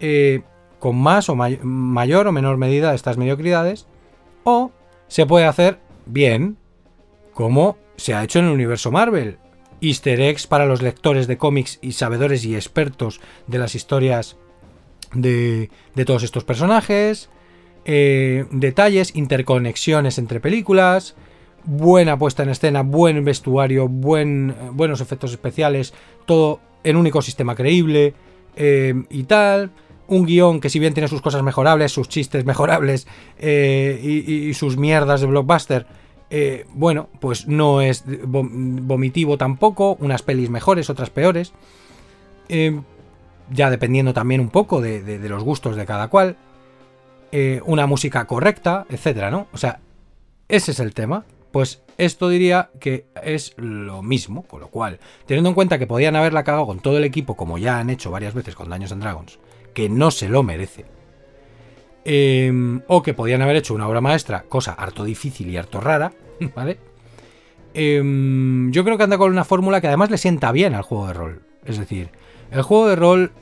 eh, 0.00 0.42
con 0.78 0.96
más 0.96 1.28
o 1.28 1.36
mayor 1.36 2.26
o 2.26 2.32
menor 2.32 2.56
medida 2.56 2.94
estas 2.94 3.16
mediocridades, 3.18 3.86
o 4.44 4.70
se 5.08 5.26
puede 5.26 5.46
hacer 5.46 5.78
bien, 6.06 6.56
como 7.32 7.76
se 7.96 8.14
ha 8.14 8.24
hecho 8.24 8.38
en 8.38 8.46
el 8.46 8.52
universo 8.52 8.90
Marvel. 8.90 9.38
Easter 9.80 10.20
eggs 10.20 10.46
para 10.46 10.66
los 10.66 10.82
lectores 10.82 11.26
de 11.26 11.36
cómics 11.36 11.78
y 11.82 11.92
sabedores 11.92 12.44
y 12.44 12.54
expertos 12.54 13.20
de 13.46 13.58
las 13.58 13.74
historias 13.74 14.36
de, 15.12 15.70
todos 16.06 16.22
estos 16.22 16.44
personajes, 16.44 17.28
eh, 17.84 18.46
detalles, 18.50 19.14
interconexiones 19.14 20.18
entre 20.18 20.40
películas, 20.40 21.14
buena 21.64 22.18
puesta 22.18 22.42
en 22.42 22.50
escena, 22.50 22.82
buen 22.82 23.24
vestuario, 23.24 23.88
buen, 23.88 24.54
buenos 24.72 25.00
efectos 25.00 25.32
especiales, 25.32 25.94
todo 26.26 26.60
en 26.82 26.96
un 26.96 27.06
ecosistema 27.06 27.54
creíble 27.54 28.14
eh, 28.56 28.94
y 29.10 29.24
tal. 29.24 29.70
Un 30.06 30.26
guion 30.26 30.60
que 30.60 30.68
si 30.68 30.78
bien 30.78 30.94
tiene 30.94 31.08
sus 31.08 31.22
cosas 31.22 31.42
mejorables, 31.42 31.92
sus 31.92 32.08
chistes 32.08 32.44
mejorables 32.44 33.06
eh, 33.38 33.98
y, 34.02 34.52
sus 34.54 34.76
mierdas 34.76 35.20
de 35.20 35.26
blockbuster, 35.26 35.86
eh, 36.30 36.66
bueno, 36.74 37.08
pues 37.20 37.46
no 37.46 37.80
es 37.80 38.04
vomitivo 38.06 39.38
tampoco, 39.38 39.96
unas 40.00 40.22
pelis 40.22 40.50
mejores, 40.50 40.90
otras 40.90 41.10
peores. 41.10 41.52
Eh, 42.48 42.80
ya 43.50 43.70
dependiendo 43.70 44.12
también 44.12 44.40
un 44.40 44.50
poco 44.50 44.80
de, 44.80 45.18
los 45.28 45.42
gustos 45.42 45.76
de 45.76 45.86
cada 45.86 46.08
cual. 46.08 46.36
Una 47.64 47.86
música 47.88 48.26
correcta, 48.26 48.86
etcétera, 48.88 49.28
¿no? 49.28 49.48
O 49.52 49.56
sea, 49.56 49.80
ese 50.48 50.70
es 50.70 50.78
el 50.78 50.94
tema. 50.94 51.24
Pues 51.50 51.82
esto 51.98 52.28
diría 52.28 52.70
que 52.80 53.06
es 53.22 53.54
lo 53.56 54.02
mismo, 54.02 54.42
con 54.42 54.60
lo 54.60 54.68
cual, 54.68 54.98
teniendo 55.26 55.50
en 55.50 55.54
cuenta 55.54 55.78
que 55.78 55.86
podían 55.86 56.16
haberla 56.16 56.42
cagado 56.42 56.66
con 56.66 56.80
todo 56.80 56.98
el 56.98 57.04
equipo, 57.04 57.36
como 57.36 57.58
ya 57.58 57.78
han 57.78 57.90
hecho 57.90 58.10
varias 58.10 58.34
veces 58.34 58.56
con 58.56 58.68
Daños 58.68 58.90
and 58.90 59.02
Dragons, 59.02 59.38
que 59.74 59.88
no 59.88 60.10
se 60.10 60.28
lo 60.28 60.42
merece, 60.42 60.86
Em, 62.04 62.82
o 62.86 63.02
que 63.02 63.14
podían 63.14 63.40
haber 63.40 63.56
hecho 63.56 63.72
una 63.72 63.88
obra 63.88 64.02
maestra, 64.02 64.44
cosa 64.46 64.72
harto 64.72 65.04
difícil 65.04 65.48
y 65.48 65.56
harto 65.56 65.80
rara, 65.80 66.12
¿vale? 66.54 66.78
Em, 67.72 68.70
yo 68.72 68.84
creo 68.84 68.98
que 68.98 69.04
anda 69.04 69.16
con 69.16 69.32
una 69.32 69.44
fórmula 69.44 69.80
que 69.80 69.86
además 69.86 70.10
le 70.10 70.18
sienta 70.18 70.52
bien 70.52 70.74
al 70.74 70.82
juego 70.82 71.06
de 71.06 71.14
rol. 71.14 71.42
Es 71.64 71.78
decir, 71.78 72.10
el 72.50 72.60
juego 72.62 72.88
de 72.88 72.96
rol 72.96 73.32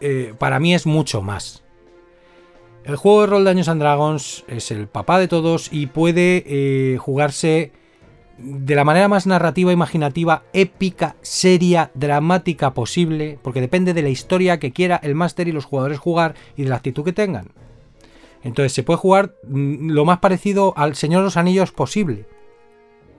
eh, 0.00 0.32
para 0.38 0.58
mí 0.60 0.74
es 0.74 0.86
mucho 0.86 1.20
más. 1.20 1.62
El 2.84 2.96
juego 2.96 3.20
de 3.22 3.26
rol 3.26 3.44
de 3.44 3.50
Años 3.50 3.68
and 3.68 3.82
Dragons 3.82 4.44
es 4.48 4.70
el 4.70 4.86
papá 4.86 5.18
de 5.18 5.28
todos 5.28 5.70
y 5.70 5.86
puede 5.86 6.44
eh, 6.46 6.96
jugarse 6.98 7.72
de 8.38 8.74
la 8.74 8.84
manera 8.84 9.08
más 9.08 9.26
narrativa, 9.26 9.72
imaginativa, 9.72 10.42
épica, 10.52 11.16
seria, 11.22 11.90
dramática 11.94 12.74
posible, 12.74 13.38
porque 13.42 13.60
depende 13.60 13.94
de 13.94 14.02
la 14.02 14.10
historia 14.10 14.58
que 14.58 14.72
quiera 14.72 15.00
el 15.02 15.14
máster 15.14 15.48
y 15.48 15.52
los 15.52 15.64
jugadores 15.64 15.98
jugar 15.98 16.34
y 16.56 16.64
de 16.64 16.68
la 16.68 16.76
actitud 16.76 17.04
que 17.04 17.12
tengan. 17.12 17.48
Entonces 18.42 18.72
se 18.72 18.82
puede 18.82 18.98
jugar 18.98 19.34
mm, 19.48 19.90
lo 19.90 20.04
más 20.04 20.18
parecido 20.18 20.74
al 20.76 20.94
Señor 20.94 21.20
de 21.20 21.24
los 21.24 21.36
Anillos 21.36 21.72
posible. 21.72 22.26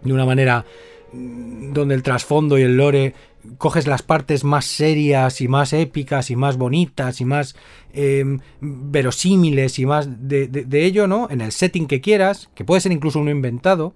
De 0.04 0.14
una 0.14 0.26
manera 0.26 0.66
mm, 1.12 1.74
donde 1.74 1.96
el 1.96 2.04
trasfondo 2.04 2.58
y 2.58 2.62
el 2.62 2.78
lore 2.78 3.14
coges 3.58 3.88
las 3.88 4.04
partes 4.04 4.44
más 4.44 4.66
serias 4.66 5.42
y 5.42 5.48
más 5.48 5.74
épicas 5.74 6.30
y 6.30 6.36
más 6.36 6.58
bonitas 6.58 7.22
y 7.22 7.26
más 7.26 7.56
em, 7.94 8.40
verosímiles 8.62 9.80
y 9.80 9.86
más 9.86 10.28
de, 10.28 10.48
de, 10.48 10.86
ello, 10.86 11.08
¿no? 11.08 11.28
En 11.30 11.42
el 11.42 11.52
setting 11.52 11.88
que 11.88 12.02
quieras, 12.02 12.50
que 12.56 12.66
puede 12.66 12.82
ser 12.82 12.92
incluso 12.92 13.20
uno 13.20 13.32
inventado, 13.32 13.94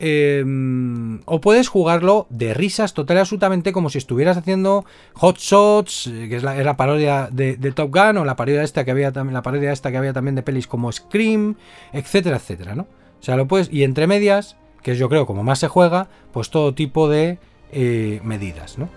Em, 0.00 1.20
o 1.24 1.40
puedes 1.40 1.66
jugarlo 1.66 2.28
de 2.30 2.54
risas 2.54 2.94
total 2.94 3.16
y 3.16 3.20
absolutamente 3.20 3.72
como 3.72 3.90
si 3.90 3.98
estuvieras 3.98 4.36
haciendo 4.36 4.84
Hot 5.14 5.38
Shots, 5.38 6.06
eh, 6.06 6.28
que 6.28 6.36
es 6.36 6.44
la, 6.44 6.76
parodia 6.76 7.28
de, 7.32 7.56
Top 7.72 7.92
Gun, 7.92 8.18
o 8.18 8.24
la 8.24 8.36
parodia 8.36 8.62
esta 8.62 8.84
que 8.84 8.92
había 8.92 9.12
también, 9.12 9.34
la 9.34 9.42
parodia 9.42 9.72
esta 9.72 9.90
que 9.90 9.96
había 9.96 10.12
también 10.12 10.36
de 10.36 10.42
pelis 10.42 10.68
como 10.68 10.92
Scream, 10.92 11.56
etcétera, 11.92 12.36
etcétera, 12.36 12.76
¿no? 12.76 12.82
O 12.82 13.22
sea, 13.22 13.36
lo 13.36 13.48
puedes. 13.48 13.72
Y 13.72 13.82
entre 13.82 14.06
medias, 14.06 14.56
que 14.82 14.92
es 14.92 14.98
yo 14.98 15.08
creo 15.08 15.26
como 15.26 15.42
más 15.42 15.58
se 15.58 15.66
juega, 15.66 16.08
pues 16.32 16.50
todo 16.50 16.74
tipo 16.74 17.08
de 17.08 17.38
eh, 17.72 18.20
medidas, 18.22 18.78
¿no? 18.78 18.88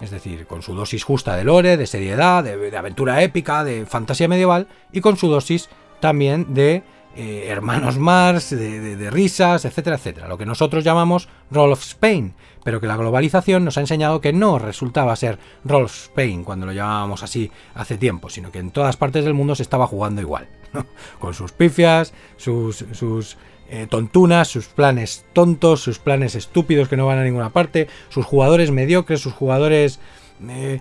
Es 0.00 0.10
decir, 0.10 0.46
con 0.46 0.60
su 0.60 0.74
dosis 0.74 1.04
justa 1.04 1.36
de 1.36 1.44
lore, 1.44 1.76
de 1.76 1.86
seriedad, 1.86 2.42
de 2.42 2.76
aventura 2.76 3.22
épica, 3.22 3.64
de 3.64 3.86
fantasía 3.86 4.28
medieval, 4.28 4.66
y 4.92 5.00
con 5.00 5.16
su 5.16 5.28
dosis 5.28 5.70
también 6.00 6.52
de 6.52 6.82
eh, 7.16 7.46
hermanos 7.48 7.98
Mars, 7.98 8.50
de, 8.50 9.10
risas, 9.10 9.64
etcétera, 9.64 9.96
etcétera. 9.96 10.28
Lo 10.28 10.36
que 10.36 10.44
nosotros 10.44 10.84
llamamos 10.84 11.28
Roll 11.50 11.72
of 11.72 11.82
Spain, 11.82 12.34
pero 12.62 12.80
que 12.80 12.86
la 12.86 12.96
globalización 12.96 13.64
nos 13.64 13.78
ha 13.78 13.80
enseñado 13.80 14.20
que 14.20 14.34
no 14.34 14.58
resultaba 14.58 15.16
ser 15.16 15.38
Roll 15.64 15.84
of 15.84 15.94
Spain 15.94 16.44
cuando 16.44 16.66
lo 16.66 16.72
llamábamos 16.72 17.22
así 17.22 17.50
hace 17.74 17.96
tiempo, 17.96 18.28
sino 18.28 18.52
que 18.52 18.58
en 18.58 18.70
todas 18.70 18.98
partes 18.98 19.24
del 19.24 19.34
mundo 19.34 19.54
se 19.54 19.62
estaba 19.62 19.86
jugando 19.86 20.20
igual, 20.20 20.48
con 21.18 21.32
sus 21.32 21.52
pifias, 21.52 22.12
sus, 22.36 22.84
sus 22.92 23.38
eh, 23.70 23.86
tontunas, 23.88 24.48
sus 24.48 24.66
planes 24.66 25.24
tontos, 25.32 25.80
sus 25.80 25.98
planes 25.98 26.34
estúpidos 26.34 26.88
que 26.88 26.96
no 26.96 27.06
van 27.06 27.18
a 27.18 27.24
ninguna 27.24 27.50
parte, 27.50 27.88
sus 28.10 28.26
jugadores 28.26 28.70
mediocres, 28.70 29.20
sus 29.20 29.32
jugadores 29.32 30.00
eh, 30.48 30.80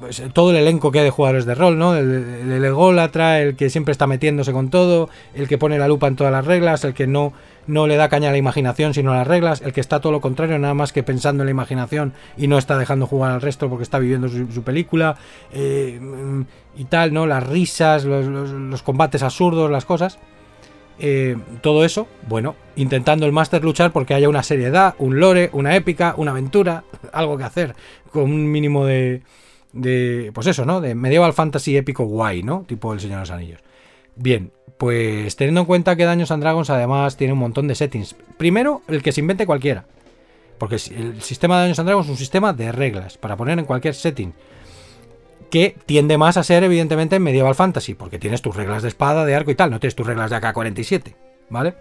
pues, 0.00 0.22
todo 0.32 0.50
el 0.50 0.56
elenco 0.56 0.90
que 0.90 1.00
hay 1.00 1.04
de 1.04 1.10
jugadores 1.10 1.44
de 1.44 1.54
rol, 1.54 1.78
¿no? 1.78 1.96
El, 1.96 2.10
el, 2.10 2.52
el 2.52 2.64
ególatra, 2.64 3.40
el 3.40 3.56
que 3.56 3.70
siempre 3.70 3.92
está 3.92 4.06
metiéndose 4.06 4.52
con 4.52 4.70
todo, 4.70 5.08
el 5.34 5.48
que 5.48 5.58
pone 5.58 5.78
la 5.78 5.88
lupa 5.88 6.06
en 6.06 6.16
todas 6.16 6.32
las 6.32 6.44
reglas, 6.44 6.84
el 6.84 6.94
que 6.94 7.06
no 7.06 7.32
no 7.68 7.86
le 7.86 7.96
da 7.96 8.08
caña 8.08 8.30
a 8.30 8.32
la 8.32 8.38
imaginación 8.38 8.94
sino 8.94 9.12
a 9.12 9.16
las 9.16 9.26
reglas, 9.26 9.60
el 9.60 9.72
que 9.72 9.80
está 9.80 10.00
todo 10.00 10.10
lo 10.10 10.20
contrario, 10.20 10.58
nada 10.58 10.74
más 10.74 10.92
que 10.92 11.04
pensando 11.04 11.44
en 11.44 11.46
la 11.46 11.50
imaginación 11.52 12.14
y 12.36 12.48
no 12.48 12.58
está 12.58 12.76
dejando 12.76 13.06
jugar 13.06 13.30
al 13.30 13.40
resto 13.40 13.68
porque 13.68 13.84
está 13.84 14.00
viviendo 14.00 14.28
su, 14.28 14.62
película 14.64 15.16
eh, 15.52 16.00
y 16.76 16.84
tal, 16.86 17.12
¿no? 17.12 17.26
Las 17.26 17.46
risas, 17.46 18.04
los, 18.04 18.82
combates 18.82 19.22
absurdos, 19.22 19.70
las 19.70 19.84
cosas. 19.84 20.18
Eh, 21.00 21.36
todo 21.60 21.84
eso, 21.84 22.08
bueno, 22.28 22.56
intentando 22.74 23.24
el 23.24 23.32
máster 23.32 23.62
luchar 23.62 23.92
porque 23.92 24.14
haya 24.14 24.28
una 24.28 24.42
seriedad, 24.42 24.94
un 24.98 25.20
lore, 25.20 25.50
una 25.52 25.76
épica, 25.76 26.14
una 26.16 26.32
aventura, 26.32 26.84
algo 27.12 27.38
que 27.38 27.44
hacer, 27.44 27.74
con 28.10 28.24
un 28.24 28.50
mínimo 28.50 28.84
de, 28.84 29.22
de 29.72 30.30
pues 30.34 30.46
eso, 30.46 30.64
¿no? 30.64 30.80
De 30.80 30.94
medieval 30.94 31.32
fantasy 31.32 31.76
épico 31.76 32.04
guay, 32.04 32.42
¿no? 32.42 32.64
Tipo 32.66 32.92
El 32.92 33.00
Señor 33.00 33.16
de 33.16 33.22
los 33.22 33.30
Anillos. 33.30 33.60
Bien, 34.16 34.50
pues 34.78 35.36
teniendo 35.36 35.60
en 35.60 35.66
cuenta 35.66 35.96
que 35.96 36.04
Daños 36.04 36.30
and 36.30 36.42
Dragons 36.42 36.70
además 36.70 37.16
tiene 37.16 37.32
un 37.32 37.38
montón 37.38 37.68
de 37.68 37.74
settings. 37.74 38.16
Primero, 38.36 38.82
el 38.88 39.02
que 39.02 39.12
se 39.12 39.20
invente 39.20 39.46
cualquiera. 39.46 39.86
Porque 40.58 40.74
el 40.74 41.22
sistema 41.22 41.56
de 41.56 41.62
Daños 41.62 41.78
and 41.78 41.86
Dragons 41.86 42.06
es 42.06 42.10
un 42.10 42.16
sistema 42.16 42.52
de 42.52 42.72
reglas 42.72 43.16
para 43.16 43.36
poner 43.36 43.58
en 43.58 43.64
cualquier 43.64 43.94
setting. 43.94 44.34
Que 45.50 45.76
tiende 45.86 46.18
más 46.18 46.36
a 46.36 46.42
ser, 46.42 46.64
evidentemente, 46.64 47.16
en 47.16 47.22
Medieval 47.22 47.54
Fantasy. 47.54 47.94
Porque 47.94 48.18
tienes 48.18 48.42
tus 48.42 48.56
reglas 48.56 48.82
de 48.82 48.88
espada, 48.88 49.24
de 49.24 49.34
arco 49.34 49.50
y 49.50 49.54
tal. 49.54 49.70
No 49.70 49.80
tienes 49.80 49.96
tus 49.96 50.06
reglas 50.06 50.30
de 50.30 50.36
AK-47. 50.36 51.14
¿Vale? 51.50 51.74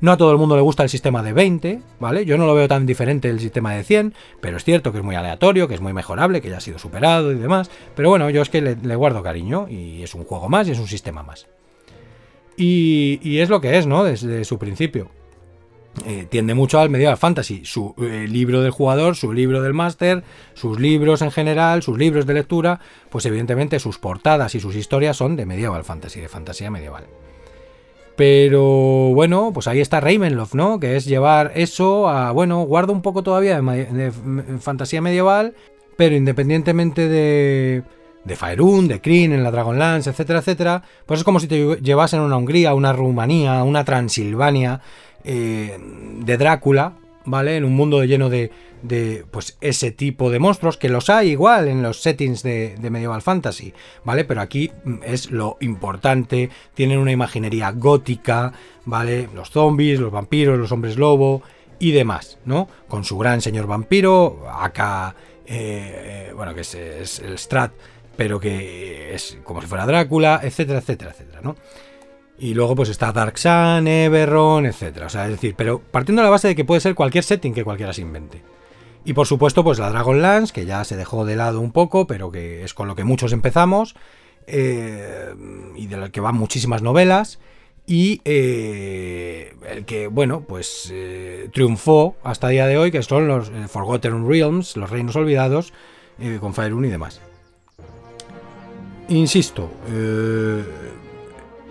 No 0.00 0.12
a 0.12 0.16
todo 0.16 0.32
el 0.32 0.38
mundo 0.38 0.56
le 0.56 0.62
gusta 0.62 0.82
el 0.82 0.88
sistema 0.88 1.22
de 1.22 1.34
20, 1.34 1.82
¿vale? 1.98 2.24
Yo 2.24 2.38
no 2.38 2.46
lo 2.46 2.54
veo 2.54 2.66
tan 2.66 2.86
diferente 2.86 3.28
del 3.28 3.38
sistema 3.38 3.74
de 3.74 3.84
100, 3.84 4.14
pero 4.40 4.56
es 4.56 4.64
cierto 4.64 4.92
que 4.92 4.98
es 4.98 5.04
muy 5.04 5.14
aleatorio, 5.14 5.68
que 5.68 5.74
es 5.74 5.80
muy 5.82 5.92
mejorable, 5.92 6.40
que 6.40 6.48
ya 6.48 6.56
ha 6.56 6.60
sido 6.60 6.78
superado 6.78 7.32
y 7.32 7.34
demás. 7.34 7.70
Pero 7.94 8.08
bueno, 8.08 8.30
yo 8.30 8.40
es 8.40 8.48
que 8.48 8.62
le, 8.62 8.96
guardo 8.96 9.22
cariño 9.22 9.66
y 9.68 10.02
es 10.02 10.14
un 10.14 10.24
juego 10.24 10.48
más 10.48 10.68
y 10.68 10.70
es 10.70 10.78
un 10.78 10.86
sistema 10.86 11.22
más. 11.22 11.48
Y, 12.56 13.38
es 13.38 13.48
lo 13.50 13.60
que 13.60 13.78
es, 13.78 13.86
¿no? 13.86 14.04
Desde 14.04 14.44
su 14.44 14.58
principio. 14.58 15.10
Eh, 16.06 16.26
tiende 16.30 16.54
mucho 16.54 16.78
al 16.78 16.88
medieval 16.88 17.16
fantasy. 17.16 17.62
Su 17.64 17.94
eh, 17.98 18.26
libro 18.28 18.62
del 18.62 18.70
jugador, 18.70 19.16
su 19.16 19.32
libro 19.32 19.60
del 19.60 19.74
máster, 19.74 20.22
sus 20.54 20.78
libros 20.78 21.20
en 21.20 21.30
general, 21.30 21.82
sus 21.82 21.98
libros 21.98 22.26
de 22.26 22.34
lectura, 22.34 22.80
pues 23.10 23.26
evidentemente 23.26 23.78
sus 23.80 23.98
portadas 23.98 24.54
y 24.54 24.60
sus 24.60 24.76
historias 24.76 25.16
son 25.16 25.36
de 25.36 25.46
medieval 25.46 25.84
fantasy, 25.84 26.20
de 26.20 26.28
fantasía 26.28 26.70
medieval. 26.70 27.04
Pero 28.16 28.62
bueno, 29.14 29.50
pues 29.52 29.66
ahí 29.66 29.80
está 29.80 30.00
Ravenloft, 30.00 30.54
¿no? 30.54 30.78
Que 30.78 30.96
es 30.96 31.06
llevar 31.06 31.52
eso 31.54 32.08
a, 32.08 32.32
bueno, 32.32 32.62
guardo 32.62 32.92
un 32.92 33.02
poco 33.02 33.22
todavía 33.22 33.60
de, 33.60 34.12
fantasía 34.60 35.00
medieval, 35.00 35.54
pero 35.96 36.14
independientemente 36.14 37.08
de, 37.08 37.82
de 38.24 38.36
Faerun, 38.36 38.88
de 38.88 39.00
Kryn, 39.00 39.32
en 39.32 39.42
la 39.42 39.50
Dragonlance, 39.50 40.10
etcétera, 40.10 40.40
etcétera, 40.40 40.82
pues 41.06 41.20
es 41.20 41.24
como 41.24 41.40
si 41.40 41.48
te 41.48 41.76
llevasen 41.80 42.20
una 42.20 42.36
Hungría, 42.36 42.74
una 42.74 42.92
Rumanía, 42.92 43.64
una 43.64 43.84
Transilvania 43.84 44.82
eh, 45.24 45.78
de 45.78 46.36
Drácula, 46.36 46.94
¿vale? 47.24 47.56
En 47.56 47.64
un 47.64 47.74
mundo 47.74 48.04
lleno 48.04 48.28
de, 48.28 48.50
de 48.82 49.24
pues 49.30 49.56
ese 49.60 49.90
tipo 49.90 50.30
de 50.30 50.38
monstruos, 50.38 50.76
que 50.76 50.88
los 50.88 51.10
hay 51.10 51.30
igual 51.30 51.68
en 51.68 51.82
los 51.82 52.00
settings 52.00 52.42
de, 52.42 52.76
Medieval 52.90 53.22
Fantasy, 53.22 53.72
¿vale? 54.04 54.24
Pero 54.24 54.40
aquí 54.40 54.70
mm, 54.84 54.96
es 55.04 55.30
lo 55.30 55.56
importante, 55.60 56.50
tienen 56.74 56.98
una 56.98 57.12
imaginería 57.12 57.70
gótica, 57.72 58.52
¿vale? 58.84 59.28
Los 59.34 59.50
zombies, 59.50 60.00
los 60.00 60.12
vampiros, 60.12 60.58
los 60.58 60.72
hombres 60.72 60.96
lobo 60.96 61.42
y 61.78 61.92
demás, 61.92 62.38
¿no? 62.44 62.68
Con 62.88 63.04
su 63.04 63.18
gran 63.18 63.40
señor 63.40 63.66
vampiro, 63.66 64.46
acá, 64.50 65.14
eh, 65.46 66.28
eh, 66.28 66.32
bueno, 66.34 66.54
que 66.54 66.60
es, 66.62 66.74
el 66.74 67.38
Strat, 67.38 67.72
pero 68.16 68.38
que 68.40 69.14
es 69.14 69.38
como 69.44 69.60
si 69.60 69.66
fuera 69.66 69.86
Drácula, 69.86 70.40
etcétera, 70.42 70.78
etcétera, 70.78 71.10
etcétera, 71.12 71.40
¿no? 71.42 71.56
Y 72.40 72.54
luego 72.54 72.74
pues 72.74 72.88
está 72.88 73.12
Dark 73.12 73.38
Sun, 73.38 73.86
Everron, 73.86 74.64
etcétera. 74.64 75.06
O 75.06 75.10
sea, 75.10 75.26
es 75.26 75.32
decir, 75.32 75.54
pero 75.56 75.78
partiendo 75.78 76.22
de 76.22 76.24
la 76.24 76.30
base 76.30 76.48
de 76.48 76.56
que 76.56 76.64
puede 76.64 76.80
ser 76.80 76.94
cualquier 76.94 77.22
setting 77.22 77.52
que 77.52 77.64
cualquiera 77.64 77.92
se 77.92 78.00
invente. 78.00 78.42
Y 79.04 79.12
por 79.12 79.26
supuesto, 79.26 79.62
pues 79.62 79.78
la 79.78 79.90
Dragonlance, 79.90 80.52
que 80.52 80.64
ya 80.64 80.84
se 80.84 80.96
dejó 80.96 81.24
de 81.24 81.36
lado 81.36 81.60
un 81.60 81.70
poco, 81.70 82.06
pero 82.06 82.30
que 82.30 82.64
es 82.64 82.74
con 82.74 82.88
lo 82.88 82.94
que 82.94 83.04
muchos 83.04 83.32
empezamos, 83.32 83.94
eh, 84.46 85.34
y 85.76 85.86
de 85.86 85.96
la 85.96 86.10
que 86.10 86.20
van 86.20 86.34
muchísimas 86.34 86.82
novelas, 86.82 87.38
y 87.86 88.20
eh, 88.24 89.54
el 89.68 89.84
que, 89.84 90.06
bueno, 90.06 90.42
pues 90.46 90.90
eh, 90.92 91.48
triunfó 91.52 92.16
hasta 92.22 92.48
día 92.48 92.66
de 92.66 92.78
hoy, 92.78 92.90
que 92.90 93.02
son 93.02 93.28
los 93.28 93.50
Forgotten 93.68 94.28
Realms, 94.28 94.76
los 94.76 94.90
reinos 94.90 95.16
olvidados, 95.16 95.72
con 96.40 96.52
Faerun 96.52 96.84
y 96.84 96.88
demás. 96.88 97.20
Insisto, 99.08 99.70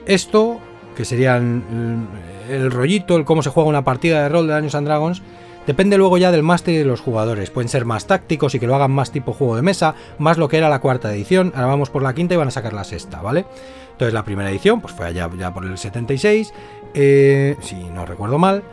esto, 0.10 0.60
que 0.95 1.06
serían 1.06 2.08
el 2.50 2.72
rollito, 2.72 3.15
el 3.15 3.26
cómo 3.26 3.41
se 3.41 3.50
juega 3.50 3.69
una 3.69 3.84
partida 3.84 4.24
de 4.24 4.30
rol 4.30 4.48
de 4.48 4.54
Dungeons 4.54 4.76
and 4.76 4.88
Dragons, 4.88 5.22
Depende 5.69 6.00
luego 6.00 6.17
ya 6.17 6.32
del 6.32 6.41
máster 6.41 6.74
y 6.74 6.78
de 6.78 6.84
los 6.84 7.00
jugadores. 7.00 7.52
Pueden 7.52 7.69
ser 7.69 7.86
más 7.86 8.08
tácticos 8.08 8.56
y 8.56 8.60
que 8.60 8.65
lo 8.65 8.74
hagan 8.74 8.89
más 8.89 9.12
tipo 9.12 9.34
juego 9.34 9.56
de 9.56 9.62
mesa, 9.62 9.93
más 10.17 10.39
lo 10.39 10.48
que 10.48 10.58
era 10.58 10.67
la 10.67 10.80
cuarta 10.80 11.13
edición. 11.13 11.52
Ahora 11.54 11.67
vamos 11.67 11.91
por 11.91 12.02
la 12.02 12.15
quinta 12.15 12.34
y 12.34 12.38
van 12.38 12.48
a 12.48 12.52
sacar 12.52 12.74
la 12.74 12.84
sexta, 12.84 13.22
¿vale? 13.22 13.45
Entonces 13.91 14.12
la 14.12 14.24
primera 14.24 14.50
edición, 14.50 14.82
pues 14.82 14.95
fue 14.95 15.06
allá 15.06 15.30
ya 15.38 15.54
por 15.54 15.65
el 15.65 15.78
76, 15.78 16.54
eh, 16.95 17.56
si 17.62 17.76
no 17.76 18.08
recuerdo 18.08 18.39
mal. 18.39 18.63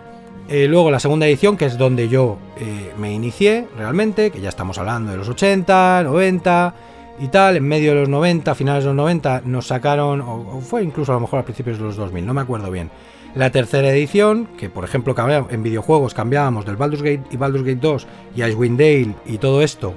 Eh, 0.48 0.68
luego 0.68 0.90
la 0.90 0.98
segunda 0.98 1.26
edición, 1.26 1.58
que 1.58 1.66
es 1.66 1.76
donde 1.76 2.08
yo 2.08 2.38
eh, 2.56 2.94
me 2.96 3.12
inicié 3.12 3.68
realmente, 3.76 4.30
que 4.30 4.40
ya 4.40 4.48
estamos 4.48 4.78
hablando 4.78 5.10
de 5.10 5.18
los 5.18 5.28
80, 5.28 6.02
90 6.02 6.74
y 7.18 7.28
tal. 7.28 7.56
En 7.56 7.66
medio 7.66 7.92
de 7.92 8.00
los 8.00 8.08
90, 8.08 8.54
finales 8.54 8.84
de 8.84 8.88
los 8.88 8.96
90, 8.96 9.42
nos 9.44 9.66
sacaron, 9.66 10.20
o, 10.20 10.60
fue 10.60 10.82
incluso 10.82 11.12
a 11.12 11.16
lo 11.16 11.20
mejor 11.20 11.40
a 11.40 11.44
principios 11.44 11.78
de 11.78 11.84
los 11.84 11.96
2000, 11.96 12.26
no 12.26 12.34
me 12.34 12.40
acuerdo 12.40 12.70
bien 12.70 12.90
la 13.36 13.50
tercera 13.50 13.90
edición, 13.90 14.48
que 14.56 14.70
por 14.70 14.82
ejemplo 14.82 15.14
en 15.50 15.62
videojuegos 15.62 16.14
cambiábamos 16.14 16.64
del 16.64 16.76
Baldur's 16.76 17.02
Gate 17.02 17.24
y 17.30 17.36
Baldur's 17.36 17.64
Gate 17.64 17.80
2 17.80 18.06
y 18.34 18.42
Icewind 18.42 18.78
Dale 18.78 19.14
y 19.26 19.36
todo 19.36 19.60
esto 19.60 19.92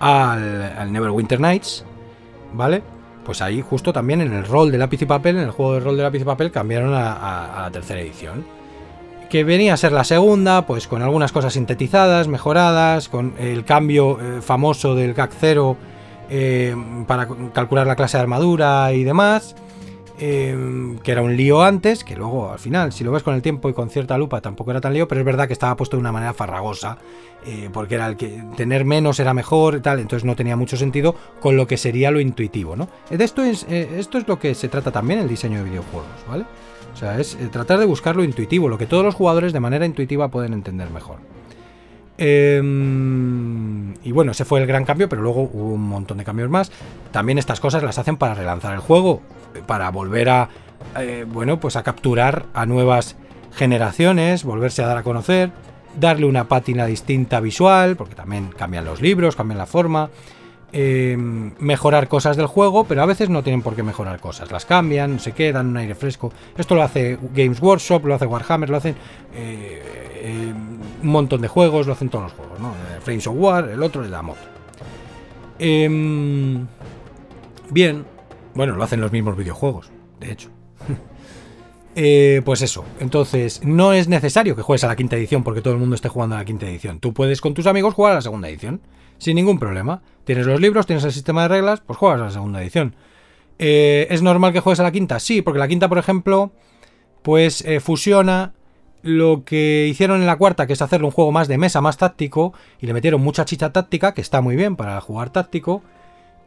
al, 0.00 0.92
Neverwinter 0.92 1.38
Nights, 1.38 1.84
¿vale? 2.52 2.82
Pues 3.24 3.40
ahí 3.40 3.62
justo 3.62 3.92
también 3.92 4.20
en 4.20 4.32
el 4.32 4.44
rol 4.44 4.72
de 4.72 4.78
lápiz 4.78 5.00
y 5.00 5.06
papel, 5.06 5.36
en 5.36 5.44
el 5.44 5.52
juego 5.52 5.74
de 5.74 5.80
rol 5.80 5.96
de 5.96 6.02
lápiz 6.02 6.22
y 6.22 6.24
papel, 6.24 6.50
cambiaron 6.50 6.92
a, 6.92 7.60
la 7.62 7.70
tercera 7.70 8.00
edición. 8.00 8.44
Que 9.30 9.44
venía 9.44 9.74
a 9.74 9.76
ser 9.76 9.92
la 9.92 10.02
segunda, 10.02 10.66
pues 10.66 10.88
con 10.88 11.02
algunas 11.02 11.30
cosas 11.30 11.52
sintetizadas, 11.52 12.26
mejoradas, 12.26 13.08
con 13.08 13.34
el 13.38 13.64
cambio 13.64 14.18
eh, 14.20 14.42
famoso 14.42 14.96
del 14.96 15.14
GAC 15.14 15.30
0 15.38 15.76
eh, 16.30 16.74
para 17.06 17.28
calcular 17.52 17.86
la 17.86 17.96
clase 17.96 18.16
de 18.16 18.22
armadura 18.22 18.92
y 18.92 19.04
demás. 19.04 19.54
Em, 20.24 20.98
que 20.98 21.10
era 21.10 21.20
un 21.20 21.36
lío 21.36 21.62
antes, 21.62 22.04
que 22.04 22.14
luego 22.14 22.52
al 22.52 22.60
final, 22.60 22.92
si 22.92 23.02
lo 23.02 23.10
ves 23.10 23.24
con 23.24 23.34
el 23.34 23.42
tiempo 23.42 23.68
y 23.68 23.72
con 23.72 23.90
cierta 23.90 24.16
lupa, 24.16 24.40
tampoco 24.40 24.70
era 24.70 24.80
tan 24.80 24.94
lío, 24.94 25.08
pero 25.08 25.20
es 25.20 25.24
verdad 25.24 25.48
que 25.48 25.52
estaba 25.52 25.74
puesto 25.76 25.96
de 25.96 26.00
una 26.00 26.12
manera 26.12 26.32
farragosa, 26.32 26.98
eh, 27.44 27.70
porque 27.72 27.96
era 27.96 28.06
el 28.06 28.16
que 28.16 28.40
tener 28.56 28.84
menos 28.84 29.18
era 29.18 29.34
mejor 29.34 29.74
y 29.74 29.80
tal, 29.80 29.98
entonces 29.98 30.24
no 30.24 30.36
tenía 30.36 30.54
mucho 30.54 30.76
sentido 30.76 31.16
con 31.40 31.56
lo 31.56 31.66
que 31.66 31.76
sería 31.76 32.12
lo 32.12 32.20
intuitivo, 32.20 32.76
¿no? 32.76 32.88
Esto 33.10 33.42
es, 33.42 33.66
eh, 33.68 33.96
esto 33.98 34.16
es 34.16 34.28
lo 34.28 34.38
que 34.38 34.54
se 34.54 34.68
trata 34.68 34.92
también 34.92 35.18
el 35.18 35.28
diseño 35.28 35.58
de 35.58 35.64
videojuegos, 35.64 36.06
¿vale? 36.28 36.44
O 36.94 36.96
sea, 36.96 37.18
es 37.18 37.34
eh, 37.34 37.48
tratar 37.50 37.80
de 37.80 37.86
buscar 37.86 38.14
lo 38.14 38.22
intuitivo, 38.22 38.68
lo 38.68 38.78
que 38.78 38.86
todos 38.86 39.04
los 39.04 39.16
jugadores 39.16 39.52
de 39.52 39.58
manera 39.58 39.86
intuitiva 39.86 40.28
pueden 40.28 40.52
entender 40.52 40.88
mejor. 40.90 41.16
Em, 42.18 43.94
y 44.02 44.12
bueno, 44.12 44.32
ese 44.32 44.44
fue 44.44 44.60
el 44.60 44.66
gran 44.66 44.84
cambio, 44.84 45.08
pero 45.08 45.22
luego 45.22 45.42
hubo 45.52 45.74
un 45.74 45.82
montón 45.82 46.18
de 46.18 46.24
cambios 46.24 46.50
más. 46.50 46.70
También 47.10 47.38
estas 47.38 47.60
cosas 47.60 47.82
las 47.82 47.98
hacen 47.98 48.16
para 48.16 48.34
relanzar 48.34 48.74
el 48.74 48.80
juego, 48.80 49.22
para 49.66 49.90
volver 49.90 50.28
a, 50.28 50.48
eh, 50.98 51.24
bueno, 51.26 51.60
pues 51.60 51.76
a 51.76 51.82
capturar 51.82 52.46
a 52.54 52.66
nuevas 52.66 53.16
generaciones, 53.54 54.44
volverse 54.44 54.82
a 54.82 54.86
dar 54.86 54.98
a 54.98 55.02
conocer, 55.02 55.50
darle 55.98 56.26
una 56.26 56.48
pátina 56.48 56.86
distinta 56.86 57.40
visual, 57.40 57.96
porque 57.96 58.14
también 58.14 58.50
cambian 58.56 58.84
los 58.84 59.00
libros, 59.00 59.36
cambian 59.36 59.58
la 59.58 59.66
forma. 59.66 60.10
Em, 60.74 61.52
mejorar 61.58 62.08
cosas 62.08 62.38
del 62.38 62.46
juego, 62.46 62.84
pero 62.84 63.02
a 63.02 63.06
veces 63.06 63.28
no 63.28 63.42
tienen 63.42 63.60
por 63.60 63.76
qué 63.76 63.82
mejorar 63.82 64.20
cosas. 64.20 64.50
Las 64.50 64.64
cambian, 64.64 65.20
se 65.20 65.32
quedan, 65.32 65.66
un 65.66 65.76
aire 65.76 65.94
fresco. 65.94 66.32
Esto 66.56 66.74
lo 66.74 66.82
hace 66.82 67.18
Games 67.34 67.60
Workshop, 67.60 68.06
lo 68.06 68.14
hace 68.14 68.24
Warhammer, 68.24 68.70
lo 68.70 68.78
hacen 68.78 68.94
eh, 69.34 69.82
eh, 70.14 70.54
un 71.02 71.08
montón 71.08 71.42
de 71.42 71.48
juegos, 71.48 71.86
lo 71.86 71.92
hacen 71.92 72.08
todos 72.08 72.24
los 72.24 72.32
juegos, 72.32 72.58
¿no? 72.58 72.70
Eh, 72.70 73.00
Frames 73.02 73.26
of 73.26 73.34
War, 73.36 73.68
el 73.68 73.82
otro 73.82 74.02
es 74.02 74.10
la 74.10 74.22
moto. 74.22 74.40
Em, 75.58 76.66
bien, 77.68 78.06
bueno, 78.54 78.74
lo 78.74 78.82
hacen 78.82 79.02
los 79.02 79.12
mismos 79.12 79.36
videojuegos, 79.36 79.90
de 80.20 80.32
hecho. 80.32 80.48
pues 82.46 82.62
eso, 82.62 82.86
entonces 82.98 83.62
no 83.62 83.92
es 83.92 84.08
necesario 84.08 84.56
que 84.56 84.62
juegues 84.62 84.84
a 84.84 84.88
la 84.88 84.96
quinta 84.96 85.16
edición 85.16 85.44
porque 85.44 85.60
todo 85.60 85.74
el 85.74 85.80
mundo 85.80 85.96
esté 85.96 86.08
jugando 86.08 86.36
a 86.36 86.38
la 86.38 86.46
quinta 86.46 86.66
edición. 86.66 86.98
Tú 86.98 87.12
puedes 87.12 87.42
con 87.42 87.52
tus 87.52 87.66
amigos 87.66 87.92
jugar 87.92 88.12
a 88.12 88.14
la 88.14 88.22
segunda 88.22 88.48
edición 88.48 88.80
sin 89.22 89.36
ningún 89.36 89.60
problema. 89.60 90.02
Tienes 90.24 90.46
los 90.46 90.60
libros, 90.60 90.84
tienes 90.84 91.04
el 91.04 91.12
sistema 91.12 91.42
de 91.42 91.48
reglas, 91.48 91.80
pues 91.80 91.96
juegas 91.96 92.20
a 92.20 92.24
la 92.24 92.30
segunda 92.30 92.60
edición. 92.60 92.96
Eh, 93.60 94.08
¿Es 94.10 94.20
normal 94.20 94.52
que 94.52 94.58
juegues 94.58 94.80
a 94.80 94.82
la 94.82 94.90
quinta? 94.90 95.20
Sí, 95.20 95.42
porque 95.42 95.60
la 95.60 95.68
quinta, 95.68 95.88
por 95.88 95.98
ejemplo, 95.98 96.50
pues 97.22 97.60
eh, 97.64 97.78
fusiona 97.78 98.52
lo 99.02 99.44
que 99.44 99.86
hicieron 99.88 100.20
en 100.20 100.26
la 100.26 100.36
cuarta, 100.36 100.66
que 100.66 100.72
es 100.72 100.82
hacerle 100.82 101.06
un 101.06 101.12
juego 101.12 101.30
más 101.30 101.46
de 101.46 101.56
mesa, 101.56 101.80
más 101.80 101.98
táctico, 101.98 102.52
y 102.80 102.86
le 102.86 102.94
metieron 102.94 103.20
mucha 103.20 103.44
chicha 103.44 103.72
táctica, 103.72 104.12
que 104.12 104.20
está 104.20 104.40
muy 104.40 104.56
bien 104.56 104.74
para 104.74 105.00
jugar 105.00 105.30
táctico. 105.30 105.82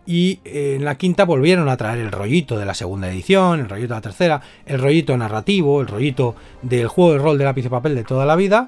Y 0.06 0.42
eh, 0.44 0.76
en 0.76 0.84
la 0.84 0.96
quinta 0.96 1.24
volvieron 1.24 1.70
a 1.70 1.78
traer 1.78 2.00
el 2.00 2.12
rollito 2.12 2.60
de 2.60 2.66
la 2.66 2.74
segunda 2.74 3.10
edición, 3.10 3.62
el 3.62 3.70
rollito 3.70 3.94
de 3.94 3.98
la 4.00 4.02
tercera, 4.02 4.42
el 4.66 4.82
rollito 4.82 5.16
narrativo, 5.16 5.80
el 5.80 5.88
rollito 5.88 6.36
del 6.62 6.90
juego 6.90 7.14
de 7.14 7.20
rol 7.20 7.38
de 7.38 7.46
lápiz 7.46 7.66
y 7.66 7.70
papel 7.70 7.96
de 7.96 8.04
toda 8.04 8.26
la 8.26 8.36
vida, 8.36 8.68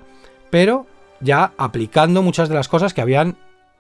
pero 0.50 0.88
ya 1.20 1.52
aplicando 1.58 2.24
muchas 2.24 2.48
de 2.48 2.56
las 2.56 2.70
cosas 2.70 2.94
que 2.94 3.02
habían 3.02 3.36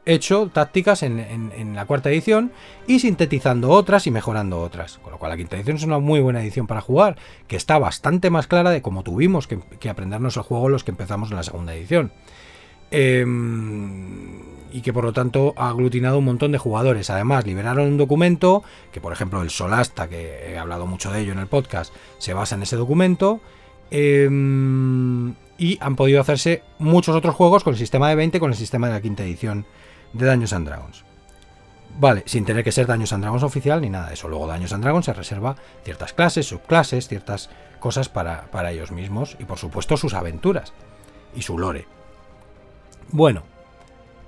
hecho 0.07 0.49
tácticas 0.51 1.03
en, 1.03 1.75
la 1.75 1.85
cuarta 1.85 2.09
edición 2.09 2.51
y 2.87 2.99
sintetizando 2.99 3.69
otras 3.69 4.07
y 4.07 4.11
mejorando 4.11 4.61
otras. 4.61 4.97
Con 4.99 5.11
lo 5.11 5.19
cual 5.19 5.31
la 5.31 5.37
quinta 5.37 5.57
edición 5.57 5.77
es 5.77 5.83
una 5.83 5.99
muy 5.99 6.21
buena 6.21 6.41
edición 6.41 6.65
para 6.65 6.81
jugar, 6.81 7.17
que 7.47 7.57
está 7.57 7.77
bastante 7.77 8.29
más 8.29 8.47
clara 8.47 8.71
de 8.71 8.81
cómo 8.81 9.03
tuvimos 9.03 9.47
que, 9.47 9.89
aprendernos 9.89 10.37
el 10.37 10.43
juego 10.43 10.69
los 10.69 10.83
que 10.83 10.91
empezamos 10.91 11.29
en 11.29 11.35
la 11.35 11.43
segunda 11.43 11.75
edición. 11.75 12.11
Em, 12.89 14.39
y 14.71 14.81
que 14.81 14.93
por 14.93 15.03
lo 15.03 15.11
tanto 15.11 15.53
ha 15.57 15.69
aglutinado 15.69 16.19
un 16.19 16.25
montón 16.25 16.53
de 16.53 16.57
jugadores. 16.57 17.09
Además, 17.09 17.45
liberaron 17.45 17.87
un 17.87 17.97
documento, 17.97 18.63
que 18.91 19.01
por 19.01 19.11
ejemplo 19.11 19.41
el 19.41 19.49
Solasta, 19.49 20.07
que 20.07 20.51
he 20.51 20.57
hablado 20.57 20.87
mucho 20.87 21.11
de 21.11 21.21
ello 21.21 21.33
en 21.33 21.39
el 21.39 21.47
podcast, 21.47 21.93
se 22.17 22.33
basa 22.33 22.55
en 22.55 22.63
ese 22.63 22.77
documento. 22.77 23.41
Em, 23.91 25.33
y 25.57 25.77
han 25.81 25.95
podido 25.95 26.21
hacerse 26.21 26.63
muchos 26.79 27.15
otros 27.15 27.35
juegos 27.35 27.63
con 27.63 27.73
el 27.73 27.79
sistema 27.79 28.09
de 28.09 28.15
20, 28.15 28.39
con 28.39 28.51
el 28.51 28.57
sistema 28.57 28.87
de 28.87 28.93
la 28.93 29.01
quinta 29.01 29.23
edición 29.23 29.65
de 30.17 30.25
Daños 30.25 30.53
and 30.53 30.67
Dragons. 30.67 31.03
Vale, 31.99 32.23
sin 32.25 32.45
tener 32.45 32.63
que 32.63 32.71
ser 32.71 32.85
Daños 32.85 33.11
and 33.13 33.23
Dragons 33.23 33.43
oficial 33.43 33.81
ni 33.81 33.89
nada 33.89 34.07
de 34.07 34.13
eso. 34.13 34.27
Luego 34.27 34.47
Daños 34.47 34.71
and 34.73 34.83
Dragons 34.83 35.05
se 35.05 35.13
reserva 35.13 35.55
ciertas 35.83 36.13
clases, 36.13 36.47
subclases, 36.47 37.07
ciertas 37.07 37.49
cosas 37.79 38.09
para, 38.09 38.71
ellos 38.71 38.91
mismos 38.91 39.35
y 39.39 39.45
por 39.45 39.57
supuesto 39.57 39.97
sus 39.97 40.13
aventuras 40.13 40.73
y 41.35 41.41
su 41.41 41.57
lore. 41.57 41.85
Bueno, 43.09 43.43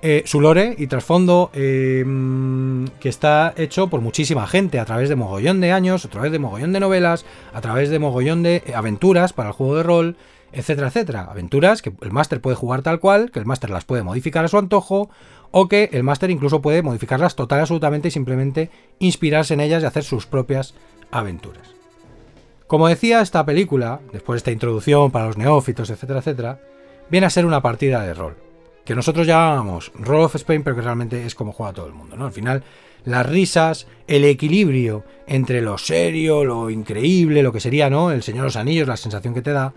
eh, 0.02 0.22
su 0.24 0.40
lore 0.40 0.74
y 0.78 0.86
trasfondo 0.86 1.50
eh, 1.52 2.04
que 2.98 3.08
está 3.08 3.52
hecho 3.56 3.88
por 3.88 4.00
muchísima 4.00 4.46
gente 4.46 4.80
a 4.80 4.84
través 4.84 5.08
de 5.08 5.16
mogollón 5.16 5.60
de 5.60 5.72
años, 5.72 6.04
a 6.04 6.08
través 6.08 6.32
de 6.32 6.38
mogollón 6.38 6.72
de 6.72 6.80
novelas, 6.80 7.24
a 7.52 7.60
través 7.60 7.90
de 7.90 7.98
mogollón 7.98 8.42
de 8.42 8.62
aventuras 8.74 9.32
para 9.32 9.50
el 9.50 9.54
juego 9.54 9.76
de 9.76 9.82
rol, 9.82 10.16
etcétera, 10.52 10.88
etcétera. 10.88 11.28
Aventuras 11.30 11.82
que 11.82 11.92
el 12.00 12.10
máster 12.10 12.40
puede 12.40 12.56
jugar 12.56 12.82
tal 12.82 12.98
cual, 12.98 13.30
que 13.30 13.38
el 13.38 13.46
máster 13.46 13.70
las 13.70 13.84
puede 13.84 14.02
modificar 14.02 14.44
a 14.44 14.48
su 14.48 14.58
antojo, 14.58 15.10
o 15.50 15.68
que 15.68 15.90
el 15.92 16.02
máster 16.02 16.30
incluso 16.30 16.62
puede 16.62 16.82
modificarlas 16.82 17.36
total 17.36 17.60
absolutamente 17.60 18.08
y 18.08 18.10
simplemente 18.10 18.70
inspirarse 18.98 19.54
en 19.54 19.60
ellas 19.60 19.82
y 19.82 19.86
hacer 19.86 20.04
sus 20.04 20.26
propias 20.26 20.74
aventuras. 21.10 21.74
Como 22.66 22.86
decía, 22.86 23.20
esta 23.20 23.44
película, 23.44 24.00
después 24.12 24.36
de 24.36 24.38
esta 24.38 24.52
introducción 24.52 25.10
para 25.10 25.26
los 25.26 25.36
neófitos, 25.36 25.90
etcétera, 25.90 26.20
etcétera, 26.20 26.60
viene 27.10 27.26
a 27.26 27.30
ser 27.30 27.44
una 27.44 27.62
partida 27.62 28.02
de 28.02 28.14
rol. 28.14 28.36
Que 28.84 28.94
nosotros 28.94 29.26
llamábamos 29.26 29.92
Roll 29.96 30.22
of 30.22 30.36
Spain, 30.36 30.62
pero 30.62 30.76
que 30.76 30.82
realmente 30.82 31.26
es 31.26 31.34
como 31.34 31.52
juega 31.52 31.72
todo 31.72 31.86
el 31.86 31.92
mundo, 31.92 32.16
¿no? 32.16 32.26
Al 32.26 32.32
final, 32.32 32.62
las 33.04 33.26
risas, 33.26 33.88
el 34.06 34.24
equilibrio 34.24 35.04
entre 35.26 35.62
lo 35.62 35.78
serio, 35.78 36.44
lo 36.44 36.70
increíble, 36.70 37.42
lo 37.42 37.52
que 37.52 37.60
sería, 37.60 37.90
¿no? 37.90 38.10
El 38.12 38.22
Señor 38.22 38.42
de 38.42 38.46
los 38.46 38.56
Anillos, 38.56 38.88
la 38.88 38.96
sensación 38.96 39.34
que 39.34 39.42
te 39.42 39.52
da, 39.52 39.72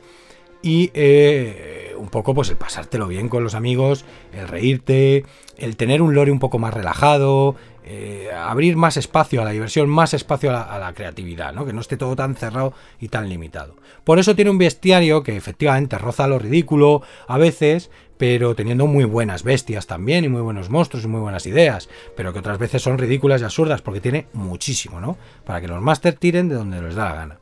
y 0.64 0.90
eh, 0.94 1.94
un 1.98 2.08
poco 2.08 2.34
pues 2.34 2.50
el 2.50 2.56
pasártelo 2.56 3.08
bien 3.08 3.30
con 3.30 3.44
los 3.44 3.54
amigos, 3.54 4.06
el 4.34 4.48
reírte, 4.48 5.26
el 5.58 5.76
tener 5.76 6.02
un 6.02 6.16
lore 6.16 6.32
un 6.32 6.40
poco 6.40 6.58
más 6.58 6.74
relajado, 6.74 7.56
eh, 7.86 8.30
abrir 8.34 8.78
más 8.78 8.96
espacio 8.96 9.42
a 9.42 9.46
la 9.46 9.52
diversión, 9.52 9.90
más 9.90 10.14
espacio 10.14 10.58
a 10.58 10.80
la, 10.80 10.94
creatividad, 10.94 11.54
¿no? 11.54 11.66
que 11.66 11.74
no 11.74 11.82
esté 11.82 11.98
todo 11.98 12.16
tan 12.16 12.36
cerrado 12.36 12.74
y 13.00 13.10
tan 13.10 13.28
limitado. 13.28 13.76
Por 14.06 14.20
eso 14.20 14.36
tiene 14.36 14.52
un 14.52 14.58
bestiario 14.58 15.22
que 15.22 15.36
efectivamente 15.36 15.98
roza 15.98 16.28
lo 16.28 16.40
ridículo 16.40 17.02
a 17.28 17.38
veces, 17.38 17.92
pero 18.18 18.56
teniendo 18.56 18.88
muy 18.88 19.04
buenas 19.04 19.44
bestias 19.44 19.86
también 19.86 20.24
y 20.24 20.30
muy 20.30 20.42
buenos 20.42 20.70
monstruos 20.70 21.04
y 21.04 21.10
muy 21.10 21.20
buenas 21.20 21.46
ideas, 21.46 21.90
pero 22.16 22.32
que 22.32 22.40
otras 22.40 22.58
veces 22.58 22.82
son 22.82 22.98
ridículas 22.98 23.42
y 23.42 23.44
absurdas 23.44 23.82
porque 23.82 24.00
tiene 24.00 24.28
muchísimo, 24.32 25.02
¿no? 25.02 25.18
Para 25.46 25.60
que 25.60 25.68
los 25.68 25.82
máster 25.82 26.14
tiren 26.14 26.48
de 26.48 26.56
donde 26.56 26.82
les 26.82 26.96
da 26.96 27.10
la 27.10 27.16
gana. 27.16 27.40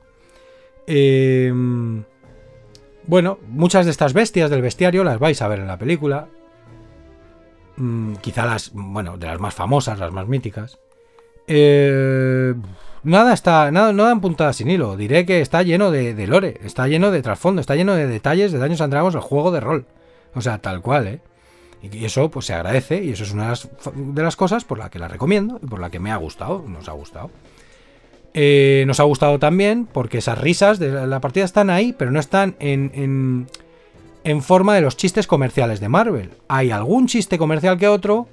Eh, 0.88 1.54
bueno, 3.08 3.40
muchas 3.48 3.86
de 3.86 3.92
estas 3.92 4.14
bestias 4.14 4.50
del 4.50 4.62
bestiario 4.62 5.04
las 5.04 5.20
vais 5.20 5.42
a 5.42 5.48
ver 5.48 5.60
en 5.60 5.68
la 5.68 5.78
película. 5.78 6.28
Mm, 7.78 8.16
quizá 8.16 8.46
las, 8.46 8.72
bueno, 8.74 9.18
de 9.18 9.28
las 9.28 9.40
más 9.40 9.54
famosas, 9.54 10.00
las 10.00 10.12
más 10.12 10.28
míticas. 10.28 10.80
Eh, 11.48 12.54
nada 13.04 13.34
está, 13.34 13.72
nada, 13.72 13.94
no 13.94 14.04
dan 14.04 14.22
puntada 14.22 14.54
sin 14.54 14.70
hilo. 14.70 14.98
Diré 14.98 15.26
que 15.26 15.42
está 15.42 15.64
lleno 15.64 15.92
de, 15.92 16.28
lore, 16.28 16.60
está 16.64 16.88
lleno 16.88 17.12
de 17.12 17.22
trasfondo, 17.22 17.62
está 17.62 17.76
lleno 17.76 17.96
de 17.96 18.08
detalles 18.08 18.52
de 18.52 18.60
Daños 18.60 18.82
and 18.82 18.92
Dragons, 18.92 19.16
el 19.16 19.22
juego 19.22 19.52
de 19.52 19.60
rol. 19.60 19.86
O 20.34 20.42
sea, 20.42 20.60
tal 20.60 20.82
cual, 20.82 21.08
¿eh? 21.08 21.20
Y 21.82 22.06
eso 22.06 22.30
pues 22.30 22.46
se 22.46 22.54
agradece 22.54 23.04
y 23.04 23.12
eso 23.12 23.24
es 23.24 23.32
una 23.32 23.54
de 23.96 24.24
las 24.24 24.36
cosas 24.36 24.64
por 24.64 24.78
la 24.78 24.92
que 24.92 25.00
la 25.00 25.08
recomiendo 25.08 25.60
y 25.64 25.66
por 25.66 25.80
la 25.80 25.90
que 25.90 26.00
me 26.00 26.12
ha 26.12 26.16
gustado, 26.18 26.64
nos 26.68 26.88
ha 26.88 26.92
gustado. 26.92 27.32
Eh, 28.34 28.86
nos 28.88 29.00
ha 29.00 29.04
gustado 29.04 29.40
también 29.40 29.86
porque 29.92 30.20
esas 30.20 30.38
risas 30.38 30.80
de 30.80 31.06
la 31.06 31.20
partida 31.20 31.44
están 31.44 31.70
ahí, 31.70 31.94
pero 31.94 32.12
no 32.12 32.20
están 32.20 32.56
en, 32.60 33.48
en, 34.24 34.42
forma 34.42 34.74
de 34.76 34.82
los 34.82 34.96
chistes 34.96 35.28
comerciales 35.28 35.80
de 35.80 35.90
Marvel. 35.90 36.32
Hay 36.48 36.72
algún 36.72 37.08
chiste 37.08 37.38
comercial 37.38 37.78
que 37.78 37.90
otro, 37.90 38.28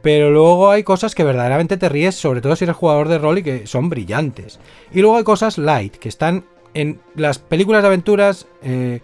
pero 0.00 0.30
luego 0.30 0.70
hay 0.70 0.84
cosas 0.84 1.14
que 1.14 1.24
verdaderamente 1.24 1.76
te 1.76 1.88
ríes, 1.88 2.14
sobre 2.14 2.40
todo 2.40 2.56
si 2.56 2.64
eres 2.64 2.76
jugador 2.76 3.08
de 3.08 3.18
rol 3.18 3.38
y 3.38 3.42
que 3.42 3.66
son 3.66 3.90
brillantes. 3.90 4.58
Y 4.92 5.00
luego 5.00 5.18
hay 5.18 5.24
cosas 5.24 5.58
light, 5.58 5.96
que 5.96 6.08
están 6.08 6.44
en 6.72 7.00
las 7.14 7.38
películas 7.38 7.82
de 7.82 7.88
aventuras 7.88 8.46
eh, 8.62 9.00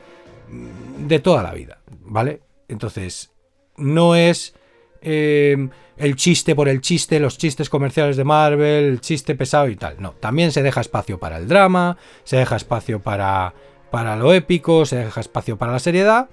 de 0.98 1.18
toda 1.18 1.42
la 1.42 1.52
vida, 1.52 1.78
¿vale? 2.04 2.40
Entonces, 2.68 3.30
no 3.76 4.14
es 4.14 4.54
eh, 5.02 5.68
el 5.96 6.16
chiste 6.16 6.54
por 6.54 6.68
el 6.68 6.80
chiste, 6.80 7.20
los 7.20 7.38
chistes 7.38 7.68
comerciales 7.68 8.16
de 8.16 8.24
Marvel, 8.24 8.84
el 8.84 9.00
chiste 9.00 9.34
pesado 9.34 9.68
y 9.68 9.76
tal. 9.76 9.96
No, 9.98 10.12
también 10.12 10.52
se 10.52 10.62
deja 10.62 10.80
espacio 10.80 11.18
para 11.18 11.36
el 11.38 11.48
drama, 11.48 11.96
se 12.24 12.36
deja 12.36 12.56
espacio 12.56 13.00
para, 13.00 13.54
para 13.90 14.16
lo 14.16 14.32
épico, 14.32 14.86
se 14.86 14.96
deja 14.96 15.20
espacio 15.20 15.56
para 15.56 15.72
la 15.72 15.78
seriedad, 15.78 16.28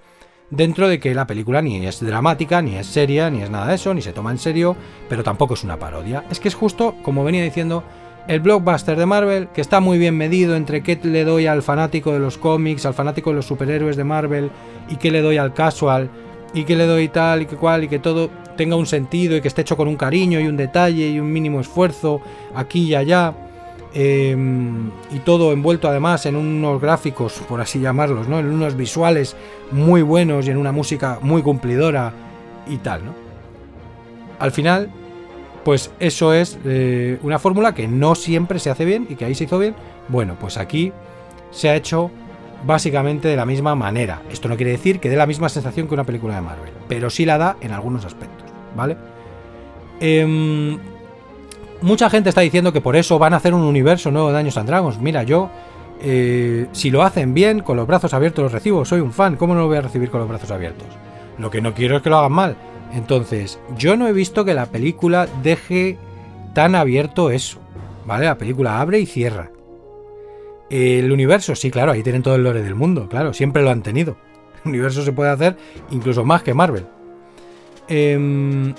dentro 0.50 0.88
de 0.88 1.00
que 1.00 1.14
la 1.14 1.28
película 1.28 1.62
ni 1.62 1.86
es 1.86 2.00
dramática, 2.00 2.62
ni 2.62 2.76
es 2.76 2.88
seria, 2.88 3.30
ni 3.30 3.42
es 3.42 3.50
nada 3.50 3.68
de 3.68 3.76
eso, 3.76 3.94
ni 3.94 4.02
se 4.02 4.14
toma 4.14 4.32
en 4.32 4.40
serio, 4.40 4.76
pero 5.08 5.24
tampoco 5.24 5.54
es 5.54 5.64
una 5.64 5.78
parodia. 5.78 6.24
Es 6.32 6.40
que 6.40 6.48
es 6.48 6.56
justo, 6.56 6.96
como 7.04 7.24
venía 7.24 7.44
diciendo, 7.44 7.84
el 8.28 8.42
blockbuster 8.42 8.98
de 8.98 9.06
Marvel, 9.06 9.48
que 9.54 9.62
está 9.62 9.80
muy 9.80 9.98
bien 9.98 10.16
medido 10.16 10.56
entre 10.56 10.84
qué 10.84 11.00
le 11.02 11.24
doy 11.24 11.48
al 11.48 11.64
fanático 11.64 12.14
de 12.14 12.20
los 12.20 12.38
cómics, 12.38 12.86
al 12.86 12.94
fanático 12.94 13.32
de 13.32 13.38
los 13.38 13.46
superhéroes 13.46 13.98
de 13.98 14.04
Marvel, 14.04 14.52
y 14.88 14.98
qué 14.98 15.12
le 15.12 15.22
doy 15.22 15.38
al 15.38 15.54
casual, 15.54 16.10
y 16.54 16.64
qué 16.64 16.76
le 16.76 16.86
doy 16.86 17.08
tal 17.10 17.44
y 17.44 17.46
qué 17.46 17.56
cual, 17.56 17.84
y 17.84 17.88
que 17.88 18.00
todo 18.00 18.30
tenga 18.58 18.76
un 18.76 18.86
sentido 18.86 19.36
y 19.36 19.42
que 19.42 19.48
esté 19.48 19.62
hecho 19.62 19.78
con 19.78 19.88
un 19.88 19.96
cariño 19.96 20.40
y 20.40 20.48
un 20.48 20.58
detalle 20.58 21.10
y 21.10 21.20
un 21.20 21.32
mínimo 21.32 21.60
esfuerzo 21.60 22.22
aquí 22.56 22.88
y 22.88 22.96
allá. 22.96 23.34
Em, 23.92 24.92
y 25.12 25.20
todo 25.26 25.52
envuelto 25.52 25.88
además 25.88 26.28
en 26.28 26.36
unos 26.36 26.80
gráficos, 26.80 27.42
por 27.50 27.60
así 27.60 27.80
llamarlos, 27.80 28.28
¿no? 28.28 28.38
en 28.38 28.46
unos 28.46 28.78
visuales 28.78 29.36
muy 29.72 30.04
buenos 30.04 30.46
y 30.46 30.52
en 30.52 30.58
una 30.58 30.72
música 30.72 31.18
muy 31.22 31.42
cumplidora 31.42 32.14
y 32.68 32.78
tal. 32.78 33.06
¿no? 33.06 33.14
Al 34.38 34.52
final, 34.52 34.92
pues 35.64 35.92
eso 36.00 36.34
es 36.34 36.60
eh, 36.66 37.18
una 37.24 37.40
fórmula 37.40 37.74
que 37.74 37.88
no 37.88 38.14
siempre 38.14 38.60
se 38.60 38.70
hace 38.70 38.86
bien 38.86 39.08
y 39.10 39.16
que 39.16 39.26
ahí 39.26 39.34
se 39.34 39.46
hizo 39.46 39.58
bien. 39.58 39.74
Bueno, 40.08 40.38
pues 40.40 40.58
aquí 40.58 40.92
se 41.52 41.70
ha 41.70 41.76
hecho 41.76 42.12
básicamente 42.66 43.28
de 43.28 43.36
la 43.36 43.46
misma 43.46 43.76
manera. 43.76 44.22
Esto 44.32 44.48
no 44.48 44.58
quiere 44.58 44.72
decir 44.72 45.00
que 45.00 45.10
dé 45.10 45.16
la 45.16 45.26
misma 45.26 45.50
sensación 45.50 45.88
que 45.88 45.94
una 45.94 46.04
película 46.04 46.36
de 46.36 46.42
Marvel, 46.42 46.74
pero 46.88 47.10
sí 47.10 47.26
la 47.26 47.38
da 47.38 47.58
en 47.62 47.72
algunos 47.72 48.06
aspectos. 48.06 48.50
¿vale? 48.76 48.98
Em, 50.00 50.78
mucha 51.82 52.10
gente 52.10 52.30
está 52.30 52.42
diciendo 52.42 52.74
que 52.74 52.82
por 52.82 52.96
eso 52.96 53.20
van 53.20 53.34
a 53.34 53.38
hacer 53.38 53.54
un 53.54 53.62
universo 53.62 54.12
nuevo 54.12 54.30
de 54.30 54.34
Daños 54.34 54.58
and 54.58 54.68
Dragons. 54.68 55.00
Mira, 55.00 55.24
yo, 55.24 55.50
eh, 56.02 56.68
si 56.72 56.92
lo 56.92 57.04
hacen 57.04 57.34
bien, 57.34 57.60
con 57.60 57.78
los 57.78 57.88
brazos 57.88 58.14
abiertos 58.14 58.44
los 58.44 58.52
recibo. 58.52 58.86
Soy 58.86 59.02
un 59.02 59.12
fan, 59.12 59.36
¿cómo 59.36 59.54
no 59.54 59.62
lo 59.62 59.68
voy 59.68 59.78
a 59.78 59.82
recibir 59.82 60.10
con 60.10 60.22
los 60.22 60.30
brazos 60.30 60.52
abiertos? 60.52 60.88
Lo 61.38 61.50
que 61.50 61.62
no 61.62 61.74
quiero 61.74 61.98
es 61.98 62.02
que 62.02 62.10
lo 62.10 62.18
hagan 62.18 62.32
mal. 62.32 62.56
Entonces, 62.94 63.60
yo 63.78 63.96
no 63.96 64.08
he 64.08 64.14
visto 64.14 64.46
que 64.46 64.54
la 64.54 64.66
película 64.66 65.28
deje 65.44 65.98
tan 66.54 66.76
abierto 66.76 67.30
eso. 67.30 67.60
¿Vale? 68.06 68.26
La 68.26 68.38
película 68.38 68.82
abre 68.82 69.00
y 69.00 69.06
cierra. 69.06 69.52
El 70.70 71.12
universo, 71.12 71.56
sí, 71.56 71.72
claro, 71.72 71.92
ahí 71.92 72.04
tienen 72.04 72.22
todo 72.22 72.36
el 72.36 72.44
lore 72.44 72.62
del 72.62 72.76
mundo, 72.76 73.10
claro, 73.10 73.34
siempre 73.34 73.64
lo 73.64 73.72
han 73.72 73.82
tenido. 73.82 74.18
El 74.64 74.70
universo 74.70 75.04
se 75.04 75.12
puede 75.12 75.32
hacer 75.32 75.58
incluso 75.90 76.24
más 76.26 76.44
que 76.44 76.54
Marvel. 76.54 76.86
Em, 77.88 78.76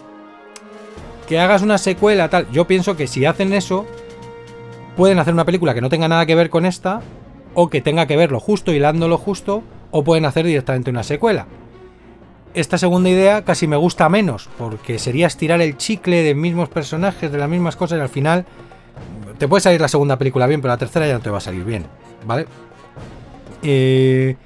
que 1.26 1.40
hagas 1.40 1.62
una 1.62 1.78
secuela, 1.78 2.28
tal. 2.28 2.48
Yo 2.52 2.66
pienso 2.66 2.96
que 2.96 3.06
si 3.06 3.24
hacen 3.24 3.52
eso, 3.52 3.86
pueden 4.96 5.18
hacer 5.18 5.34
una 5.34 5.44
película 5.44 5.74
que 5.74 5.80
no 5.80 5.88
tenga 5.88 6.08
nada 6.08 6.26
que 6.26 6.34
ver 6.34 6.50
con 6.50 6.64
esta, 6.64 7.00
o 7.54 7.68
que 7.68 7.80
tenga 7.80 8.06
que 8.06 8.16
ver 8.16 8.30
lo 8.30 8.38
justo, 8.38 8.72
hilándolo 8.72 9.18
justo, 9.18 9.64
o 9.90 10.04
pueden 10.04 10.24
hacer 10.24 10.46
directamente 10.46 10.90
una 10.90 11.02
secuela. 11.02 11.46
Esta 12.54 12.78
segunda 12.78 13.10
idea 13.10 13.44
casi 13.44 13.66
me 13.66 13.76
gusta 13.76 14.08
menos, 14.08 14.48
porque 14.58 14.98
sería 14.98 15.26
estirar 15.26 15.60
el 15.60 15.76
chicle 15.76 16.22
de 16.22 16.34
mismos 16.34 16.68
personajes, 16.68 17.30
de 17.30 17.38
las 17.38 17.48
mismas 17.48 17.76
cosas, 17.76 17.98
y 17.98 18.02
al 18.02 18.08
final 18.08 18.46
te 19.40 19.48
puede 19.48 19.62
salir 19.62 19.80
la 19.80 19.88
segunda 19.88 20.18
película 20.18 20.46
bien, 20.46 20.60
pero 20.60 20.72
la 20.72 20.78
tercera 20.78 21.08
ya 21.08 21.14
no 21.14 21.20
te 21.20 21.30
va 21.30 21.38
a 21.38 21.40
salir 21.40 21.64
bien, 21.64 21.86
¿vale? 22.24 22.46
Eh, 23.62 24.36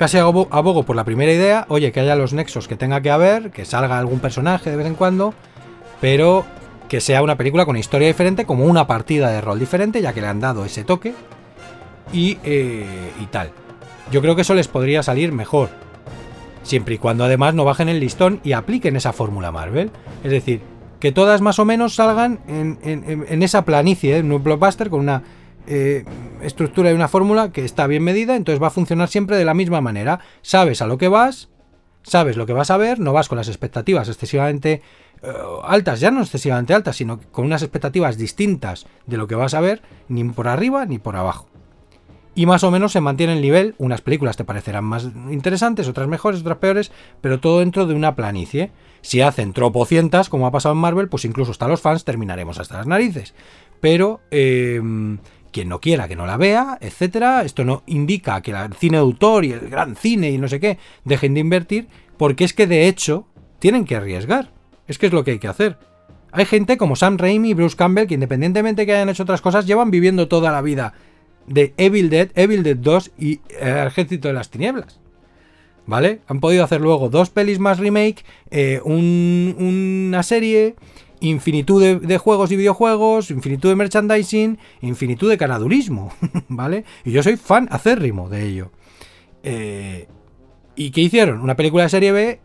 Casi 0.00 0.16
abogo 0.16 0.82
por 0.84 0.96
la 0.96 1.04
primera 1.04 1.30
idea, 1.30 1.66
oye, 1.68 1.92
que 1.92 2.00
haya 2.00 2.16
los 2.16 2.32
nexos 2.32 2.66
que 2.66 2.74
tenga 2.74 3.02
que 3.02 3.10
haber, 3.10 3.50
que 3.50 3.66
salga 3.66 3.98
algún 3.98 4.18
personaje 4.18 4.70
de 4.70 4.76
vez 4.76 4.86
en 4.86 4.94
cuando, 4.94 5.34
pero 6.00 6.46
que 6.88 7.02
sea 7.02 7.22
una 7.22 7.36
película 7.36 7.66
con 7.66 7.76
historia 7.76 8.08
diferente, 8.08 8.46
como 8.46 8.64
una 8.64 8.86
partida 8.86 9.30
de 9.30 9.42
rol 9.42 9.58
diferente, 9.58 10.00
ya 10.00 10.14
que 10.14 10.22
le 10.22 10.28
han 10.28 10.40
dado 10.40 10.64
ese 10.64 10.84
toque 10.84 11.12
y, 12.14 12.38
eh, 12.44 13.12
y 13.20 13.26
tal. 13.26 13.50
Yo 14.10 14.22
creo 14.22 14.34
que 14.34 14.40
eso 14.40 14.54
les 14.54 14.68
podría 14.68 15.02
salir 15.02 15.32
mejor, 15.32 15.68
siempre 16.62 16.94
y 16.94 16.98
cuando 16.98 17.24
además 17.24 17.52
no 17.52 17.66
bajen 17.66 17.90
el 17.90 18.00
listón 18.00 18.40
y 18.42 18.52
apliquen 18.52 18.96
esa 18.96 19.12
fórmula 19.12 19.52
Marvel. 19.52 19.90
Es 20.24 20.30
decir, 20.30 20.62
que 21.00 21.12
todas 21.12 21.40
más 21.40 21.58
o 21.58 21.64
menos 21.64 21.94
salgan 21.94 22.40
en, 22.46 23.42
esa 23.42 23.64
planicie, 23.64 24.18
en 24.18 24.30
un 24.30 24.44
blockbuster 24.44 24.90
con 24.90 25.00
una 25.00 25.22
eh, 25.66 26.04
estructura 26.42 26.90
y 26.90 26.94
una 26.94 27.08
fórmula 27.08 27.52
que 27.52 27.64
está 27.64 27.86
bien 27.86 28.04
medida, 28.04 28.36
entonces 28.36 28.62
va 28.62 28.68
a 28.68 28.70
funcionar 28.70 29.08
siempre 29.08 29.36
de 29.36 29.44
la 29.44 29.54
misma 29.54 29.80
manera. 29.80 30.20
Sabes 30.42 30.82
a 30.82 30.86
lo 30.86 30.98
que 30.98 31.08
vas, 31.08 31.48
sabes 32.02 32.36
lo 32.36 32.46
que 32.46 32.52
vas 32.52 32.70
a 32.70 32.76
ver, 32.76 33.00
no 33.00 33.12
vas 33.12 33.28
con 33.28 33.38
las 33.38 33.48
expectativas 33.48 34.08
excesivamente 34.08 34.82
eh, 35.22 35.32
altas, 35.64 36.00
ya 36.00 36.10
no 36.10 36.20
excesivamente 36.20 36.74
altas, 36.74 36.96
sino 36.96 37.18
con 37.32 37.46
unas 37.46 37.62
expectativas 37.62 38.18
distintas 38.18 38.86
de 39.06 39.16
lo 39.16 39.26
que 39.26 39.34
vas 39.34 39.54
a 39.54 39.60
ver, 39.60 39.82
ni 40.08 40.22
por 40.24 40.48
arriba 40.48 40.84
ni 40.84 40.98
por 40.98 41.16
abajo. 41.16 41.48
Y 42.34 42.46
más 42.46 42.62
o 42.62 42.70
menos 42.70 42.92
se 42.92 43.00
mantiene 43.00 43.32
el 43.32 43.42
nivel, 43.42 43.74
unas 43.78 44.02
películas 44.02 44.36
te 44.36 44.44
parecerán 44.44 44.84
más 44.84 45.08
interesantes, 45.30 45.88
otras 45.88 46.06
mejores, 46.06 46.40
otras 46.40 46.58
peores, 46.58 46.92
pero 47.20 47.40
todo 47.40 47.58
dentro 47.58 47.86
de 47.86 47.94
una 47.94 48.14
planicie. 48.14 48.70
Si 49.02 49.20
hacen 49.20 49.52
tropocientas, 49.52 50.28
como 50.28 50.46
ha 50.46 50.52
pasado 50.52 50.74
en 50.74 50.80
Marvel, 50.80 51.08
pues 51.08 51.24
incluso 51.24 51.50
hasta 51.50 51.66
los 51.66 51.80
fans 51.80 52.04
terminaremos 52.04 52.58
hasta 52.58 52.76
las 52.76 52.86
narices. 52.86 53.34
Pero 53.80 54.20
eh, 54.30 54.80
quien 55.50 55.68
no 55.68 55.80
quiera 55.80 56.08
que 56.08 56.16
no 56.16 56.26
la 56.26 56.36
vea, 56.36 56.78
etcétera. 56.80 57.42
Esto 57.42 57.64
no 57.64 57.82
indica 57.86 58.40
que 58.40 58.52
el 58.52 58.74
cine 58.74 58.98
de 58.98 59.02
autor 59.02 59.44
y 59.44 59.52
el 59.52 59.68
gran 59.68 59.96
cine 59.96 60.30
y 60.30 60.38
no 60.38 60.48
sé 60.48 60.60
qué 60.60 60.78
dejen 61.04 61.34
de 61.34 61.40
invertir, 61.40 61.88
porque 62.16 62.44
es 62.44 62.54
que 62.54 62.66
de 62.66 62.88
hecho 62.88 63.26
tienen 63.58 63.84
que 63.84 63.96
arriesgar. 63.96 64.52
Es 64.86 64.98
que 64.98 65.06
es 65.06 65.12
lo 65.12 65.24
que 65.24 65.32
hay 65.32 65.38
que 65.38 65.48
hacer. 65.48 65.78
Hay 66.32 66.44
gente 66.44 66.76
como 66.76 66.96
Sam 66.96 67.18
Raimi 67.18 67.50
y 67.50 67.54
Bruce 67.54 67.76
Campbell 67.76 68.06
que 68.06 68.14
independientemente 68.14 68.82
de 68.82 68.86
que 68.86 68.92
hayan 68.92 69.08
hecho 69.08 69.24
otras 69.24 69.40
cosas, 69.40 69.66
llevan 69.66 69.90
viviendo 69.90 70.28
toda 70.28 70.52
la 70.52 70.62
vida 70.62 70.94
de 71.50 71.74
Evil 71.76 72.08
Dead, 72.08 72.30
Evil 72.36 72.62
Dead 72.62 72.76
2 72.76 73.10
y 73.18 73.40
El 73.60 73.88
Ejército 73.88 74.28
de 74.28 74.34
las 74.34 74.50
Tinieblas. 74.50 75.00
¿Vale? 75.86 76.20
Han 76.28 76.40
podido 76.40 76.62
hacer 76.62 76.80
luego 76.80 77.08
dos 77.08 77.30
pelis 77.30 77.58
más 77.58 77.78
remake, 77.78 78.24
eh, 78.50 78.80
una 78.84 80.22
serie 80.22 80.76
infinitud 81.18 82.00
de, 82.00 82.18
juegos 82.18 82.52
y 82.52 82.56
videojuegos, 82.56 83.30
infinitud 83.30 83.68
de 83.68 83.76
merchandising, 83.76 84.58
infinitud 84.82 85.28
de 85.28 85.36
canadurismo, 85.36 86.12
¿vale? 86.48 86.84
Y 87.04 87.10
yo 87.10 87.22
soy 87.22 87.36
fan 87.36 87.68
acérrimo 87.70 88.28
de 88.28 88.46
ello. 88.46 88.70
Eh, 89.42 90.06
¿Y 90.76 90.92
qué 90.92 91.00
hicieron? 91.00 91.40
Una 91.40 91.56
película 91.56 91.82
de 91.82 91.88
serie 91.88 92.12
B 92.12 92.40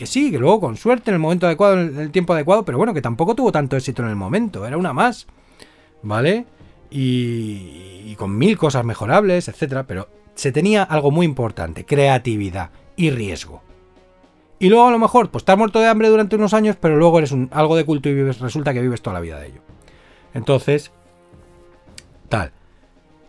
que 0.00 0.06
sí, 0.06 0.30
que 0.30 0.38
luego 0.38 0.60
con 0.60 0.76
suerte 0.76 1.10
en 1.10 1.16
el 1.16 1.20
momento 1.20 1.46
adecuado, 1.46 1.78
en 1.78 1.98
el 1.98 2.10
tiempo 2.10 2.32
adecuado, 2.32 2.64
pero 2.64 2.78
bueno, 2.78 2.94
que 2.94 3.02
tampoco 3.02 3.34
tuvo 3.34 3.52
tanto 3.52 3.76
éxito 3.76 4.02
en 4.02 4.08
el 4.08 4.16
momento, 4.16 4.66
era 4.66 4.78
una 4.78 4.94
más, 4.94 5.26
¿vale? 6.02 6.46
Y, 6.90 8.02
y 8.06 8.14
con 8.16 8.36
mil 8.36 8.58
cosas 8.58 8.84
mejorables, 8.84 9.48
etcétera, 9.48 9.84
pero 9.86 10.08
se 10.34 10.52
tenía 10.52 10.82
algo 10.82 11.10
muy 11.10 11.26
importante, 11.26 11.84
creatividad 11.84 12.70
y 12.96 13.10
riesgo. 13.10 13.62
Y 14.58 14.68
luego 14.68 14.88
a 14.88 14.90
lo 14.90 14.98
mejor, 14.98 15.30
pues 15.30 15.42
estás 15.42 15.56
muerto 15.56 15.80
de 15.80 15.88
hambre 15.88 16.08
durante 16.08 16.36
unos 16.36 16.52
años, 16.52 16.76
pero 16.78 16.96
luego 16.96 17.18
eres 17.18 17.34
algo 17.50 17.76
de 17.76 17.86
culto 17.86 18.10
y 18.10 18.30
resulta 18.30 18.74
que 18.74 18.82
vives 18.82 19.00
toda 19.00 19.14
la 19.14 19.20
vida 19.20 19.38
de 19.38 19.48
ello. 19.48 19.62
Entonces, 20.34 20.92
tal. 22.28 22.52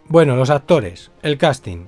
Bueno, 0.07 0.35
los 0.35 0.49
actores, 0.49 1.09
el 1.21 1.37
casting. 1.37 1.85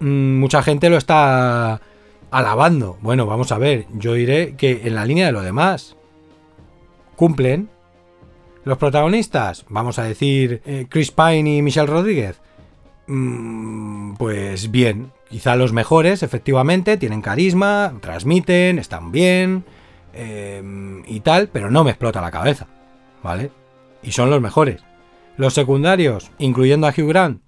Mm, 0.00 0.38
mucha 0.38 0.62
gente 0.62 0.88
lo 0.88 0.96
está 0.96 1.82
alabando. 2.30 2.96
Bueno, 3.02 3.26
vamos 3.26 3.52
a 3.52 3.58
ver, 3.58 3.86
yo 3.92 4.14
diré 4.14 4.56
que 4.56 4.82
en 4.84 4.94
la 4.94 5.04
línea 5.04 5.26
de 5.26 5.32
lo 5.32 5.42
demás. 5.42 5.96
Cumplen. 7.16 7.68
Los 8.64 8.76
protagonistas, 8.78 9.64
vamos 9.68 9.98
a 9.98 10.04
decir 10.04 10.62
eh, 10.66 10.86
Chris 10.88 11.10
Pine 11.10 11.56
y 11.56 11.62
Michelle 11.62 11.86
Rodríguez. 11.86 12.40
Mm, 13.06 14.14
pues 14.16 14.70
bien, 14.70 15.12
quizá 15.28 15.56
los 15.56 15.72
mejores, 15.72 16.22
efectivamente, 16.22 16.98
tienen 16.98 17.22
carisma, 17.22 17.94
transmiten, 18.00 18.78
están 18.78 19.12
bien 19.12 19.64
em, 20.12 21.02
y 21.06 21.20
tal, 21.20 21.48
pero 21.48 21.70
no 21.70 21.84
me 21.84 21.90
explota 21.90 22.20
la 22.20 22.30
cabeza, 22.30 22.66
¿vale? 23.22 23.50
Y 24.02 24.12
son 24.12 24.28
los 24.28 24.42
mejores. 24.42 24.82
Los 25.38 25.54
secundarios, 25.54 26.30
incluyendo 26.38 26.86
a 26.86 26.90
Hugh 26.90 27.08
Grant, 27.08 27.40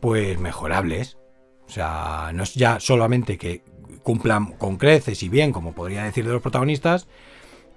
pues 0.00 0.38
mejorables. 0.38 1.18
O 1.68 1.70
sea, 1.70 2.30
no 2.32 2.44
es 2.44 2.54
ya 2.54 2.80
solamente 2.80 3.36
que 3.36 3.62
cumplan 4.02 4.52
con 4.54 4.78
creces 4.78 5.22
y 5.22 5.28
bien, 5.28 5.52
como 5.52 5.74
podría 5.74 6.04
decir 6.04 6.26
de 6.26 6.32
los 6.32 6.42
protagonistas, 6.42 7.06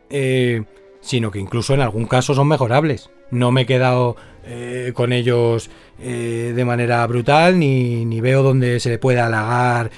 eh, 0.10 0.64
sino 1.04 1.32
que 1.32 1.40
incluso 1.40 1.74
en 1.74 1.82
algún 1.82 2.06
caso 2.06 2.34
son 2.34 2.48
mejorables. 2.48 3.10
No 3.30 3.52
me 3.52 3.62
he 3.62 3.66
quedado 3.66 4.16
eh, 4.46 4.92
con 4.96 5.12
ellos 5.12 5.70
eh, 6.00 6.54
de 6.56 6.66
manera 6.66 7.06
brutal, 7.06 7.60
ni, 7.60 8.06
ni, 8.06 8.22
veo 8.22 8.42
donde 8.42 8.80
se 8.80 8.90
le 8.90 8.98
puede 8.98 9.20
halagar. 9.20 9.92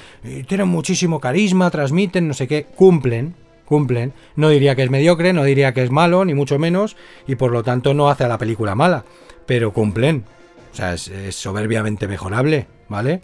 tienen 0.48 0.68
muchísimo 0.68 1.20
carisma, 1.20 1.70
transmiten, 1.70 2.28
no 2.28 2.34
sé 2.34 2.48
qué, 2.48 2.66
cumplen, 2.66 3.36
cumplen. 3.66 4.14
No 4.36 4.50
diría 4.50 4.76
que 4.76 4.84
es 4.84 4.90
mediocre, 4.90 5.32
no 5.32 5.44
diría 5.44 5.74
que 5.74 5.84
es 5.84 5.92
malo, 5.92 6.26
ni 6.26 6.34
mucho 6.34 6.58
menos, 6.58 6.98
y 7.28 7.36
por 7.36 7.52
lo 7.52 7.64
tanto 7.64 7.94
no 7.94 8.10
hace 8.10 8.24
a 8.24 8.28
la 8.28 8.40
película 8.40 8.74
mala, 8.74 9.06
pero 9.46 9.72
cumplen. 9.72 10.26
O 10.74 10.76
sea, 10.76 10.94
es, 10.96 11.12
soberbiamente 11.36 12.08
mejorable, 12.08 12.68
¿vale? 12.90 13.22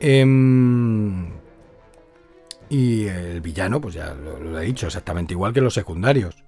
Em, 0.00 1.26
y 2.70 3.06
el 3.06 3.40
villano, 3.40 3.80
pues 3.80 3.94
ya 3.94 4.14
lo 4.14 4.60
he 4.60 4.64
dicho, 4.64 4.86
exactamente 4.86 5.34
igual 5.34 5.52
que 5.52 5.60
los 5.60 5.74
secundarios. 5.74 6.44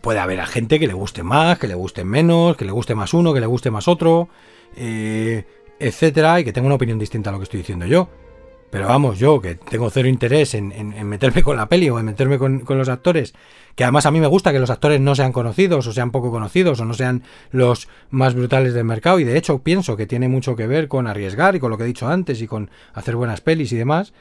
Puede 0.00 0.20
haber 0.20 0.40
a 0.40 0.46
gente 0.46 0.78
que 0.78 0.86
le 0.86 0.94
guste 0.94 1.22
más, 1.22 1.58
que 1.58 1.66
le 1.66 1.74
guste 1.74 2.04
menos, 2.04 2.56
que 2.56 2.64
le 2.64 2.72
guste 2.72 2.94
más 2.94 3.12
uno, 3.12 3.34
que 3.34 3.40
le 3.40 3.46
guste 3.46 3.70
más 3.70 3.88
otro, 3.88 4.28
eh, 4.76 5.44
etcétera, 5.78 6.40
y 6.40 6.44
que 6.44 6.52
tenga 6.52 6.66
una 6.66 6.76
opinión 6.76 6.98
distinta 6.98 7.30
a 7.30 7.32
lo 7.32 7.38
que 7.38 7.44
estoy 7.44 7.58
diciendo 7.58 7.86
yo. 7.86 8.08
Pero 8.70 8.86
vamos, 8.86 9.18
yo 9.18 9.40
que 9.40 9.56
tengo 9.56 9.90
cero 9.90 10.08
interés 10.08 10.54
en, 10.54 10.72
meterme 11.08 11.42
con 11.42 11.56
la 11.56 11.68
peli 11.68 11.90
o 11.90 11.98
en 11.98 12.06
meterme 12.06 12.38
con, 12.38 12.62
los 12.68 12.88
actores, 12.88 13.34
que 13.74 13.82
además 13.82 14.06
a 14.06 14.12
mí 14.12 14.20
me 14.20 14.28
gusta 14.28 14.52
que 14.52 14.60
los 14.60 14.70
actores 14.70 15.00
no 15.00 15.16
sean 15.16 15.32
conocidos 15.32 15.88
o 15.88 15.92
sean 15.92 16.12
poco 16.12 16.30
conocidos 16.30 16.80
o 16.80 16.84
no 16.84 16.94
sean 16.94 17.24
los 17.50 17.88
más 18.10 18.34
brutales 18.34 18.72
del 18.72 18.84
mercado, 18.84 19.18
y 19.18 19.24
de 19.24 19.36
hecho 19.36 19.58
pienso 19.64 19.96
que 19.96 20.06
tiene 20.06 20.28
mucho 20.28 20.54
que 20.54 20.68
ver 20.68 20.86
con 20.86 21.08
arriesgar 21.08 21.56
y 21.56 21.60
con 21.60 21.70
lo 21.70 21.78
que 21.78 21.82
he 21.82 21.88
dicho 21.88 22.06
antes 22.06 22.40
y 22.42 22.46
con 22.46 22.70
hacer 22.94 23.16
buenas 23.16 23.40
pelis 23.40 23.72
y 23.72 23.76
demás. 23.76 24.12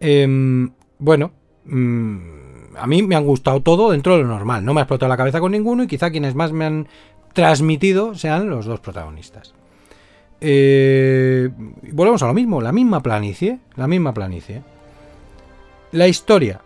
Em, 0.00 0.70
bueno, 0.98 1.32
mm, 1.66 2.41
a 2.76 2.86
mí 2.86 3.02
me 3.02 3.16
han 3.16 3.24
gustado 3.24 3.60
todo 3.60 3.90
dentro 3.90 4.16
de 4.16 4.22
lo 4.22 4.28
normal. 4.28 4.64
No 4.64 4.74
me 4.74 4.80
ha 4.80 4.84
explotado 4.84 5.08
la 5.08 5.16
cabeza 5.16 5.40
con 5.40 5.52
ninguno 5.52 5.82
y 5.82 5.86
quizá 5.86 6.10
quienes 6.10 6.34
más 6.34 6.52
me 6.52 6.64
han 6.64 6.88
transmitido 7.32 8.14
sean 8.14 8.48
los 8.50 8.66
dos 8.66 8.80
protagonistas. 8.80 9.54
Eh, 10.40 11.50
volvemos 11.92 12.22
a 12.22 12.26
lo 12.26 12.34
mismo, 12.34 12.60
la 12.60 12.72
misma 12.72 13.00
planicie, 13.02 13.60
la 13.76 13.86
misma 13.86 14.12
planicie. 14.12 14.62
La 15.92 16.08
historia. 16.08 16.60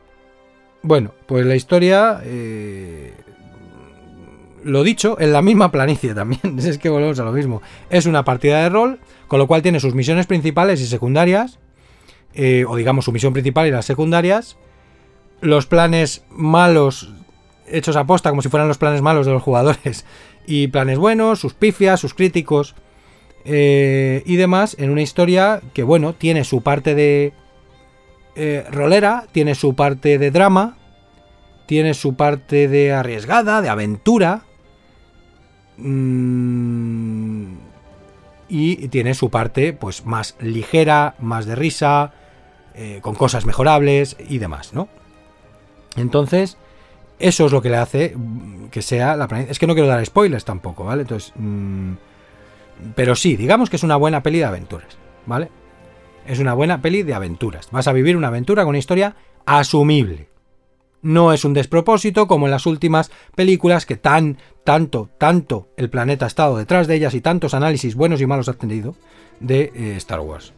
Bueno, 0.82 1.12
pues 1.26 1.44
la 1.44 1.56
historia, 1.56 2.20
eh, 2.24 3.12
lo 4.62 4.82
dicho, 4.82 5.20
en 5.20 5.32
la 5.32 5.42
misma 5.42 5.70
planicie 5.70 6.14
también. 6.14 6.58
es 6.58 6.78
que 6.78 6.88
volvemos 6.88 7.18
a 7.18 7.24
lo 7.24 7.32
mismo. 7.32 7.60
Es 7.90 8.06
una 8.06 8.24
partida 8.24 8.62
de 8.62 8.68
rol, 8.68 8.98
con 9.28 9.38
lo 9.38 9.46
cual 9.46 9.62
tiene 9.62 9.80
sus 9.80 9.94
misiones 9.94 10.26
principales 10.26 10.80
y 10.80 10.86
secundarias, 10.86 11.58
eh, 12.34 12.64
o 12.66 12.76
digamos 12.76 13.04
su 13.04 13.12
misión 13.12 13.32
principal 13.32 13.66
y 13.66 13.72
las 13.72 13.84
secundarias, 13.84 14.56
los 15.40 15.66
planes 15.66 16.24
malos 16.30 17.12
hechos 17.66 17.96
a 17.96 18.04
posta, 18.04 18.30
como 18.30 18.42
si 18.42 18.48
fueran 18.48 18.68
los 18.68 18.78
planes 18.78 19.02
malos 19.02 19.26
de 19.26 19.32
los 19.32 19.42
jugadores, 19.42 20.04
y 20.46 20.68
planes 20.68 20.98
buenos, 20.98 21.40
sus 21.40 21.54
pifias, 21.54 22.00
sus 22.00 22.14
críticos 22.14 22.74
eh, 23.44 24.22
y 24.26 24.36
demás, 24.36 24.76
en 24.78 24.90
una 24.90 25.02
historia 25.02 25.60
que, 25.72 25.82
bueno, 25.82 26.14
tiene 26.14 26.44
su 26.44 26.62
parte 26.62 26.94
de 26.94 27.32
eh, 28.34 28.64
rolera, 28.70 29.26
tiene 29.32 29.54
su 29.54 29.74
parte 29.74 30.18
de 30.18 30.30
drama, 30.30 30.76
tiene 31.66 31.94
su 31.94 32.14
parte 32.14 32.68
de 32.68 32.92
arriesgada, 32.92 33.62
de 33.62 33.68
aventura, 33.68 34.42
mm, 35.78 37.54
y 38.48 38.88
tiene 38.88 39.14
su 39.14 39.30
parte, 39.30 39.72
pues, 39.72 40.06
más 40.06 40.36
ligera, 40.40 41.14
más 41.18 41.46
de 41.46 41.56
risa, 41.56 42.12
eh, 42.74 43.00
con 43.00 43.14
cosas 43.14 43.46
mejorables 43.46 44.16
y 44.28 44.38
demás, 44.38 44.72
¿no? 44.74 44.88
Entonces, 45.96 46.56
eso 47.18 47.46
es 47.46 47.52
lo 47.52 47.62
que 47.62 47.70
le 47.70 47.76
hace 47.76 48.16
que 48.70 48.82
sea 48.82 49.16
la 49.16 49.26
Es 49.48 49.58
que 49.58 49.66
no 49.66 49.74
quiero 49.74 49.88
dar 49.88 50.04
spoilers 50.04 50.44
tampoco, 50.44 50.84
¿vale? 50.84 51.02
Entonces, 51.02 51.32
mm, 51.36 51.92
pero 52.94 53.16
sí, 53.16 53.36
digamos 53.36 53.70
que 53.70 53.76
es 53.76 53.82
una 53.82 53.96
buena 53.96 54.22
peli 54.22 54.38
de 54.38 54.44
aventuras, 54.44 54.98
¿vale? 55.24 55.48
Es 56.26 56.38
una 56.38 56.54
buena 56.54 56.82
peli 56.82 57.02
de 57.02 57.14
aventuras. 57.14 57.68
Vas 57.70 57.88
a 57.88 57.92
vivir 57.92 58.16
una 58.16 58.28
aventura 58.28 58.62
con 58.62 58.70
una 58.70 58.78
historia 58.78 59.16
asumible. 59.46 60.28
No 61.02 61.32
es 61.32 61.44
un 61.44 61.54
despropósito 61.54 62.26
como 62.26 62.46
en 62.46 62.50
las 62.50 62.66
últimas 62.66 63.10
películas 63.34 63.86
que 63.86 63.96
tan, 63.96 64.38
tanto, 64.64 65.08
tanto 65.18 65.68
el 65.76 65.88
planeta 65.88 66.24
ha 66.24 66.28
estado 66.28 66.56
detrás 66.56 66.88
de 66.88 66.96
ellas 66.96 67.14
y 67.14 67.20
tantos 67.20 67.54
análisis 67.54 67.94
buenos 67.94 68.20
y 68.20 68.26
malos 68.26 68.48
ha 68.48 68.54
tenido 68.54 68.96
de 69.38 69.72
eh, 69.74 69.94
Star 69.96 70.20
Wars. 70.20 70.52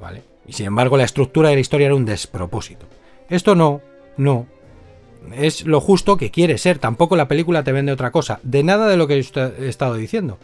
¿vale? 0.00 0.22
Y 0.46 0.52
sin 0.52 0.66
embargo 0.66 0.96
la 0.96 1.04
estructura 1.04 1.48
de 1.48 1.56
la 1.56 1.60
historia 1.60 1.86
era 1.86 1.94
un 1.94 2.04
despropósito. 2.04 2.86
Esto 3.28 3.54
no, 3.54 3.80
no. 4.16 4.46
Es 5.34 5.64
lo 5.64 5.80
justo 5.80 6.16
que 6.16 6.30
quiere 6.30 6.58
ser. 6.58 6.78
Tampoco 6.78 7.16
la 7.16 7.28
película 7.28 7.64
te 7.64 7.72
vende 7.72 7.92
otra 7.92 8.10
cosa. 8.10 8.40
De 8.42 8.62
nada 8.62 8.88
de 8.88 8.96
lo 8.96 9.06
que 9.06 9.14
he 9.14 9.68
estado 9.68 9.94
diciendo. 9.94 10.38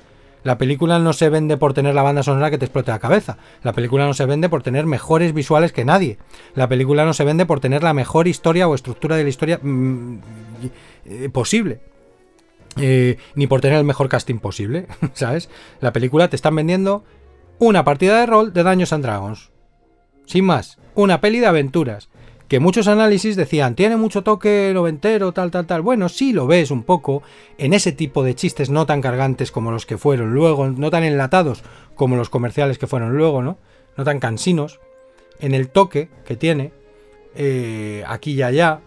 La 0.45 0.59
película 0.59 0.99
no 0.99 1.15
se 1.15 1.31
vende 1.31 1.57
por 1.57 1.73
tener 1.73 1.95
la 1.95 2.03
banda 2.03 2.23
sonora 2.23 2.51
que 2.51 2.59
te 2.59 2.67
explote 2.67 2.91
la 2.91 2.99
cabeza. 2.99 3.39
La 3.63 3.73
película 3.73 4.05
no 4.05 4.13
se 4.13 4.27
vende 4.27 4.51
por 4.51 4.63
tener 4.63 4.85
mejores 4.85 5.33
visuales 5.33 5.73
que 5.73 5.87
nadie. 5.87 6.19
La 6.55 6.69
película 6.69 7.07
no 7.07 7.15
se 7.15 7.25
vende 7.25 7.47
por 7.47 7.61
tener 7.61 7.83
la 7.83 7.95
mejor 7.95 8.29
historia 8.29 8.69
o 8.69 8.75
estructura 8.75 9.17
de 9.17 9.23
la 9.23 9.31
historia 9.31 9.59
mm, 9.63 10.19
eh, 11.07 11.29
posible. 11.31 11.81
Eh, 12.77 13.17
ni 13.35 13.47
por 13.47 13.63
tener 13.63 13.79
el 13.79 13.85
mejor 13.85 14.09
casting 14.09 14.39
posible, 14.39 14.87
¿sabes? 15.15 15.49
La 15.81 15.93
película 15.93 16.29
te 16.29 16.37
están 16.37 16.55
vendiendo 16.57 17.05
una 17.59 17.85
partida 17.85 18.21
de 18.21 18.27
rol 18.27 18.53
de 18.53 18.63
Daños 18.65 18.93
and 18.93 19.05
Dragons. 19.05 19.51
Sin 20.27 20.45
más, 20.45 20.79
una 20.95 21.21
peli 21.23 21.41
de 21.41 21.47
aventuras. 21.47 22.11
Que 22.49 22.61
muchos 22.61 22.89
análisis 22.89 23.37
decían, 23.37 23.75
tiene 23.75 23.97
mucho 23.97 24.23
toque 24.23 24.71
noventero, 24.75 25.33
tal, 25.33 25.51
tal, 25.51 25.67
tal. 25.67 25.81
Bueno, 25.83 26.09
sí 26.09 26.33
lo 26.33 26.47
ves 26.47 26.71
un 26.71 26.83
poco 26.83 27.23
en 27.57 27.73
ese 27.73 27.93
tipo 27.93 28.23
de 28.23 28.35
chistes 28.35 28.69
no 28.69 28.85
tan 28.85 29.01
cargantes 29.01 29.51
como 29.51 29.71
los 29.71 29.87
que 29.87 29.97
fueron 29.97 30.35
luego, 30.35 30.69
no 30.69 30.91
tan 30.91 31.05
enlatados 31.05 31.63
como 31.95 32.17
los 32.17 32.29
comerciales 32.29 32.79
que 32.79 32.87
fueron 32.87 33.17
luego, 33.17 33.43
¿no? 33.43 33.59
No 33.97 34.05
tan 34.05 34.21
cansinos. 34.21 34.81
En 35.41 35.55
el 35.55 35.69
toque 35.69 36.11
que 36.25 36.37
tiene, 36.37 36.73
eh, 37.35 38.05
aquí 38.07 38.33
y 38.33 38.43
allá, 38.43 38.81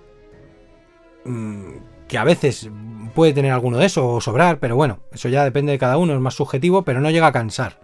mm, 1.25 1.71
que 2.07 2.17
a 2.17 2.23
veces 2.23 2.69
puede 3.13 3.33
tener 3.33 3.51
alguno 3.51 3.77
de 3.77 3.85
eso 3.85 4.07
o 4.07 4.21
sobrar, 4.21 4.59
pero 4.59 4.75
bueno, 4.75 4.99
eso 5.11 5.29
ya 5.29 5.43
depende 5.43 5.71
de 5.71 5.79
cada 5.79 5.97
uno, 5.97 6.13
es 6.13 6.19
más 6.19 6.35
subjetivo, 6.35 6.83
pero 6.83 7.01
no 7.01 7.09
llega 7.11 7.27
a 7.27 7.31
cansar, 7.31 7.79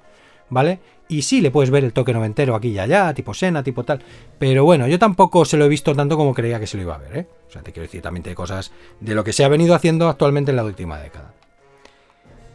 ¿vale? 0.50 0.80
Y 1.08 1.22
sí 1.24 1.42
le 1.42 1.52
puedes 1.52 1.70
ver 1.70 1.84
el 1.84 1.94
toque 1.94 2.14
noventero 2.14 2.56
aquí 2.56 2.70
y 2.70 2.80
allá, 2.80 3.14
tipo 3.14 3.34
Sena, 3.34 3.64
tipo 3.64 3.84
tal, 3.84 4.02
pero 4.40 4.64
bueno, 4.64 4.88
yo 4.88 4.98
tampoco 4.98 5.46
se 5.46 5.58
lo 5.58 5.66
he 5.66 5.70
visto 5.70 5.94
tanto 5.94 6.18
como 6.18 6.34
creía 6.34 6.60
que 6.60 6.68
se 6.68 6.78
lo 6.78 6.84
iba 6.84 6.96
a 6.96 7.00
ver, 7.00 7.18
¿eh? 7.18 7.28
O 7.48 7.52
sea, 7.52 7.62
te 7.62 7.72
quiero 7.72 7.86
decir 7.86 8.02
también 8.02 8.24
de 8.24 8.34
cosas 8.34 8.72
de 9.00 9.14
lo 9.14 9.24
que 9.24 9.34
se 9.34 9.44
ha 9.44 9.48
venido 9.48 9.76
haciendo 9.76 10.08
actualmente 10.08 10.52
en 10.52 10.58
la 10.58 10.64
última 10.64 11.00
década. 11.00 11.34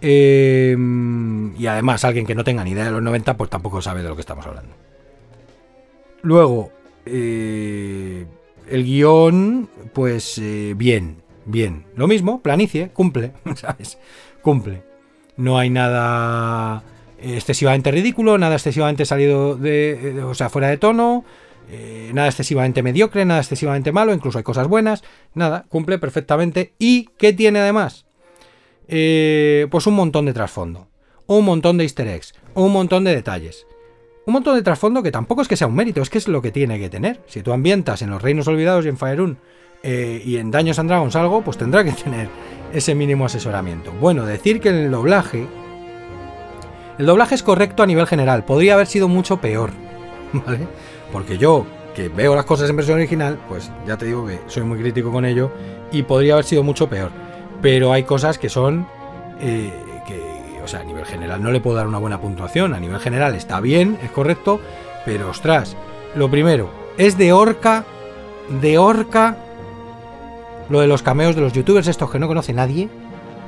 Em, 0.00 1.54
y 1.56 1.66
además, 1.66 2.04
alguien 2.04 2.26
que 2.26 2.34
no 2.34 2.44
tenga 2.44 2.64
ni 2.64 2.70
idea 2.70 2.84
de 2.84 2.90
los 2.90 3.02
90, 3.02 3.36
pues 3.36 3.50
tampoco 3.50 3.82
sabe 3.82 4.02
de 4.02 4.08
lo 4.08 4.14
que 4.14 4.20
estamos 4.20 4.46
hablando. 4.46 4.74
Luego, 6.22 6.72
eh, 7.06 8.26
el 8.68 8.84
guion, 8.84 9.68
pues 9.92 10.38
eh, 10.38 10.74
bien, 10.76 11.22
bien. 11.44 11.86
Lo 11.96 12.06
mismo, 12.06 12.42
planicie, 12.42 12.90
cumple, 12.90 13.32
¿sabes? 13.54 13.98
Cumple. 14.42 14.82
No 15.36 15.58
hay 15.58 15.70
nada 15.70 16.82
excesivamente 17.20 17.90
ridículo, 17.90 18.38
nada 18.38 18.54
excesivamente 18.54 19.04
salido 19.04 19.56
de, 19.56 20.22
o 20.24 20.34
sea, 20.34 20.48
fuera 20.48 20.68
de 20.68 20.78
tono, 20.78 21.24
eh, 21.70 22.10
nada 22.14 22.28
excesivamente 22.28 22.82
mediocre, 22.82 23.24
nada 23.24 23.40
excesivamente 23.40 23.92
malo, 23.92 24.14
incluso 24.14 24.38
hay 24.38 24.44
cosas 24.44 24.68
buenas, 24.68 25.02
nada, 25.34 25.66
cumple 25.68 25.98
perfectamente. 25.98 26.74
¿Y 26.78 27.10
qué 27.18 27.32
tiene 27.32 27.58
además? 27.58 28.06
Eh, 28.86 29.66
pues 29.70 29.86
un 29.86 29.94
montón 29.94 30.26
de 30.26 30.32
trasfondo, 30.32 30.88
un 31.26 31.44
montón 31.44 31.76
de 31.76 31.84
easter 31.84 32.08
eggs, 32.08 32.34
un 32.54 32.72
montón 32.72 33.04
de 33.04 33.14
detalles. 33.14 33.66
Un 34.24 34.34
montón 34.34 34.56
de 34.56 34.62
trasfondo 34.62 35.02
que 35.02 35.10
tampoco 35.10 35.40
es 35.40 35.48
que 35.48 35.56
sea 35.56 35.66
un 35.66 35.74
mérito, 35.74 36.02
es 36.02 36.10
que 36.10 36.18
es 36.18 36.28
lo 36.28 36.42
que 36.42 36.50
tiene 36.50 36.78
que 36.78 36.90
tener. 36.90 37.22
Si 37.26 37.42
tú 37.42 37.52
ambientas 37.52 38.02
en 38.02 38.10
los 38.10 38.20
Reinos 38.20 38.46
Olvidados 38.46 38.84
y 38.84 38.88
en 38.88 38.98
Faerun 38.98 39.38
eh, 39.82 40.22
y 40.22 40.36
en 40.36 40.50
Daños 40.50 40.78
and 40.78 40.90
Dragons 40.90 41.16
algo, 41.16 41.42
pues 41.42 41.56
tendrá 41.56 41.82
que 41.82 41.92
tener 41.92 42.28
ese 42.74 42.94
mínimo 42.94 43.24
asesoramiento. 43.24 43.90
Bueno, 43.92 44.26
decir 44.26 44.60
que 44.60 44.68
el 44.68 44.90
doblaje. 44.90 45.46
El 46.98 47.06
doblaje 47.06 47.36
es 47.36 47.42
correcto 47.42 47.82
a 47.82 47.86
nivel 47.86 48.06
general, 48.06 48.44
podría 48.44 48.74
haber 48.74 48.88
sido 48.88 49.08
mucho 49.08 49.40
peor, 49.40 49.70
¿vale? 50.32 50.66
Porque 51.12 51.38
yo, 51.38 51.64
que 51.94 52.08
veo 52.08 52.34
las 52.34 52.44
cosas 52.44 52.68
en 52.68 52.76
versión 52.76 52.98
original, 52.98 53.38
pues 53.48 53.70
ya 53.86 53.96
te 53.96 54.06
digo 54.06 54.26
que 54.26 54.40
soy 54.48 54.64
muy 54.64 54.78
crítico 54.78 55.12
con 55.12 55.24
ello 55.24 55.50
y 55.92 56.02
podría 56.02 56.34
haber 56.34 56.44
sido 56.44 56.62
mucho 56.62 56.88
peor. 56.88 57.10
Pero 57.62 57.92
hay 57.92 58.02
cosas 58.02 58.38
que 58.38 58.48
son. 58.48 58.86
Eh, 59.40 59.72
que, 60.06 60.60
o 60.62 60.68
sea, 60.68 60.80
a 60.80 60.84
nivel 60.84 61.04
general 61.04 61.42
no 61.42 61.50
le 61.50 61.60
puedo 61.60 61.76
dar 61.76 61.86
una 61.86 61.98
buena 61.98 62.20
puntuación. 62.20 62.74
A 62.74 62.80
nivel 62.80 62.98
general 63.00 63.34
está 63.34 63.60
bien, 63.60 63.98
es 64.02 64.10
correcto, 64.10 64.60
pero 65.04 65.30
ostras, 65.30 65.76
lo 66.14 66.30
primero, 66.30 66.70
es 66.98 67.16
de 67.16 67.32
orca, 67.32 67.84
de 68.60 68.78
orca 68.78 69.36
lo 70.68 70.80
de 70.80 70.86
los 70.86 71.02
cameos 71.02 71.34
de 71.34 71.40
los 71.40 71.52
youtubers 71.52 71.86
estos 71.86 72.10
que 72.10 72.18
no 72.18 72.28
conoce 72.28 72.52
nadie 72.52 72.88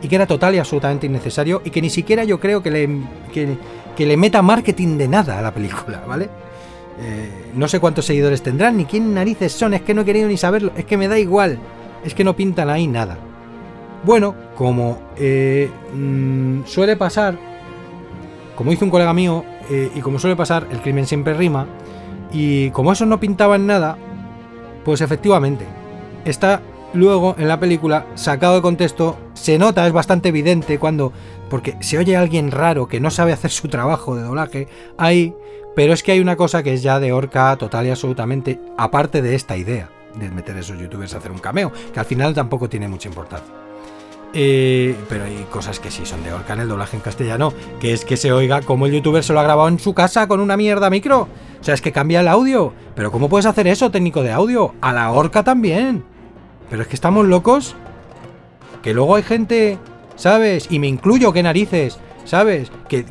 y 0.02 0.08
que 0.08 0.16
era 0.16 0.26
total 0.26 0.54
y 0.54 0.58
absolutamente 0.58 1.06
innecesario 1.06 1.62
y 1.64 1.70
que 1.70 1.82
ni 1.82 1.90
siquiera 1.90 2.24
yo 2.24 2.40
creo 2.40 2.62
que 2.62 2.70
le, 2.70 2.88
que, 3.32 4.06
le 4.06 4.16
meta 4.16 4.42
marketing 4.42 4.96
de 4.96 5.08
nada 5.08 5.38
a 5.38 5.42
la 5.42 5.52
película, 5.52 6.02
¿vale? 6.06 6.30
Eh, 7.02 7.50
no 7.54 7.68
sé 7.68 7.80
cuántos 7.80 8.06
seguidores 8.06 8.42
tendrán, 8.42 8.76
ni 8.76 8.84
quién 8.84 9.14
narices 9.14 9.52
son, 9.52 9.74
es 9.74 9.82
que 9.82 9.94
no 9.94 10.02
he 10.02 10.04
querido 10.04 10.28
ni 10.28 10.36
saberlo, 10.36 10.72
es 10.76 10.84
que 10.84 10.96
me 10.96 11.08
da 11.08 11.18
igual, 11.18 11.58
es 12.04 12.14
que 12.14 12.24
no 12.24 12.34
pintan 12.36 12.70
ahí 12.70 12.86
nada. 12.86 13.18
Bueno, 14.04 14.34
como 14.56 14.98
eh, 15.16 15.70
mm, 15.94 16.64
suele 16.64 16.96
pasar, 16.96 17.38
como 18.56 18.72
hizo 18.72 18.84
un 18.84 18.90
colega 18.90 19.12
mío, 19.12 19.44
eh, 19.70 19.90
y 19.94 20.00
como 20.00 20.18
suele 20.18 20.36
pasar, 20.36 20.66
el 20.70 20.80
crimen 20.80 21.06
siempre 21.06 21.34
rima, 21.34 21.66
y 22.32 22.70
como 22.70 22.92
eso 22.92 23.04
no 23.06 23.20
pintaba 23.20 23.56
en 23.56 23.66
nada, 23.66 23.98
pues 24.84 25.00
efectivamente, 25.00 25.66
está 26.24 26.62
luego 26.92 27.34
en 27.38 27.48
la 27.48 27.60
película, 27.60 28.06
sacado 28.14 28.56
de 28.56 28.62
contexto, 28.62 29.18
se 29.34 29.58
nota, 29.58 29.86
es 29.86 29.92
bastante 29.92 30.28
evidente 30.28 30.78
cuando. 30.78 31.12
Porque 31.48 31.76
se 31.80 31.98
oye 31.98 32.16
a 32.16 32.20
alguien 32.20 32.50
raro 32.50 32.86
que 32.86 33.00
no 33.00 33.10
sabe 33.10 33.32
hacer 33.32 33.50
su 33.50 33.68
trabajo 33.68 34.14
de 34.14 34.22
doblaje 34.22 34.68
ahí, 34.98 35.34
pero 35.74 35.92
es 35.92 36.02
que 36.02 36.12
hay 36.12 36.20
una 36.20 36.36
cosa 36.36 36.62
que 36.62 36.72
es 36.72 36.82
ya 36.82 37.00
de 37.00 37.12
orca 37.12 37.56
total 37.56 37.86
y 37.86 37.90
absolutamente, 37.90 38.60
aparte 38.78 39.20
de 39.20 39.34
esta 39.34 39.56
idea 39.56 39.90
de 40.14 40.30
meter 40.30 40.56
a 40.56 40.60
esos 40.60 40.78
youtubers 40.78 41.14
a 41.14 41.18
hacer 41.18 41.32
un 41.32 41.38
cameo, 41.38 41.72
que 41.92 42.00
al 42.00 42.06
final 42.06 42.34
tampoco 42.34 42.68
tiene 42.68 42.88
mucha 42.88 43.08
importancia. 43.08 43.52
Eh, 44.32 44.94
pero 45.08 45.24
hay 45.24 45.44
cosas 45.50 45.80
que 45.80 45.90
sí 45.90 46.06
son 46.06 46.22
de 46.22 46.32
orca 46.32 46.52
en 46.52 46.60
el 46.60 46.68
doblaje 46.68 46.96
en 46.96 47.02
castellano, 47.02 47.52
que 47.80 47.92
es 47.92 48.04
que 48.04 48.16
se 48.16 48.32
oiga 48.32 48.62
como 48.62 48.86
el 48.86 48.92
youtuber 48.92 49.24
se 49.24 49.32
lo 49.32 49.40
ha 49.40 49.44
grabado 49.44 49.68
en 49.68 49.78
su 49.78 49.92
casa 49.92 50.28
con 50.28 50.40
una 50.40 50.56
mierda 50.56 50.90
micro. 50.90 51.28
O 51.60 51.64
sea, 51.64 51.74
es 51.74 51.82
que 51.82 51.92
cambia 51.92 52.20
el 52.20 52.28
audio. 52.28 52.72
Pero 52.94 53.10
¿cómo 53.10 53.28
puedes 53.28 53.46
hacer 53.46 53.66
eso, 53.66 53.90
técnico 53.90 54.22
de 54.22 54.32
audio? 54.32 54.74
A 54.80 54.92
la 54.92 55.10
orca 55.10 55.42
también. 55.42 56.04
Pero 56.70 56.82
es 56.82 56.88
que 56.88 56.94
estamos 56.94 57.26
locos. 57.26 57.74
Que 58.82 58.94
luego 58.94 59.16
hay 59.16 59.22
gente, 59.22 59.76
¿sabes? 60.16 60.68
Y 60.70 60.78
me 60.78 60.86
incluyo, 60.86 61.32
qué 61.32 61.42
narices, 61.42 61.98
¿sabes? 62.24 62.70
Que, 62.88 63.02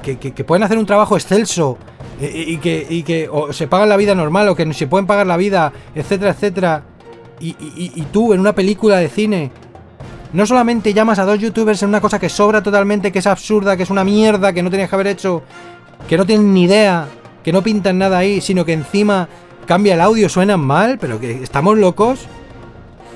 pueden 0.44 0.64
hacer 0.64 0.78
un 0.78 0.86
trabajo 0.86 1.16
excelso 1.16 1.78
y, 2.20 2.58
que, 2.58 2.88
y 2.90 3.04
que 3.04 3.30
se 3.52 3.68
pagan 3.68 3.90
la 3.90 3.98
vida 3.98 4.16
normal 4.16 4.48
o 4.50 4.56
que 4.56 4.74
se 4.74 4.88
pueden 4.88 5.06
pagar 5.06 5.28
la 5.28 5.38
vida, 5.38 5.72
etcétera, 5.94 6.32
etcétera. 6.32 6.84
Y, 7.40 7.56
y, 7.60 8.02
tú 8.12 8.34
en 8.34 8.40
una 8.40 8.54
película 8.54 8.98
de 8.98 9.08
cine 9.08 9.52
no 10.34 10.46
solamente 10.46 10.94
llamas 10.94 11.20
a 11.20 11.26
dos 11.26 11.40
youtubers 11.40 11.82
en 11.84 11.90
una 11.90 12.02
cosa 12.02 12.20
que 12.20 12.30
sobra 12.30 12.62
totalmente, 12.62 13.12
que 13.12 13.20
es 13.20 13.28
absurda, 13.28 13.78
que 13.78 13.84
es 13.84 13.90
una 13.90 14.04
mierda, 14.04 14.52
que 14.52 14.62
no 14.62 14.70
tenías 14.70 14.90
que 14.90 14.96
haber 14.96 15.08
hecho, 15.08 15.44
que 16.08 16.18
no 16.18 16.26
tienen 16.26 16.54
ni 16.54 16.64
idea, 16.64 17.08
que 17.44 17.54
no 17.54 17.64
pintan 17.64 17.98
nada 17.98 18.18
ahí, 18.18 18.42
sino 18.42 18.66
que 18.66 18.74
encima 18.74 19.30
cambia 19.66 19.94
el 19.94 20.02
audio, 20.02 20.28
suenan 20.30 20.60
mal, 20.60 20.98
pero 21.00 21.20
que 21.20 21.44
estamos 21.44 21.78
locos. 21.78 22.28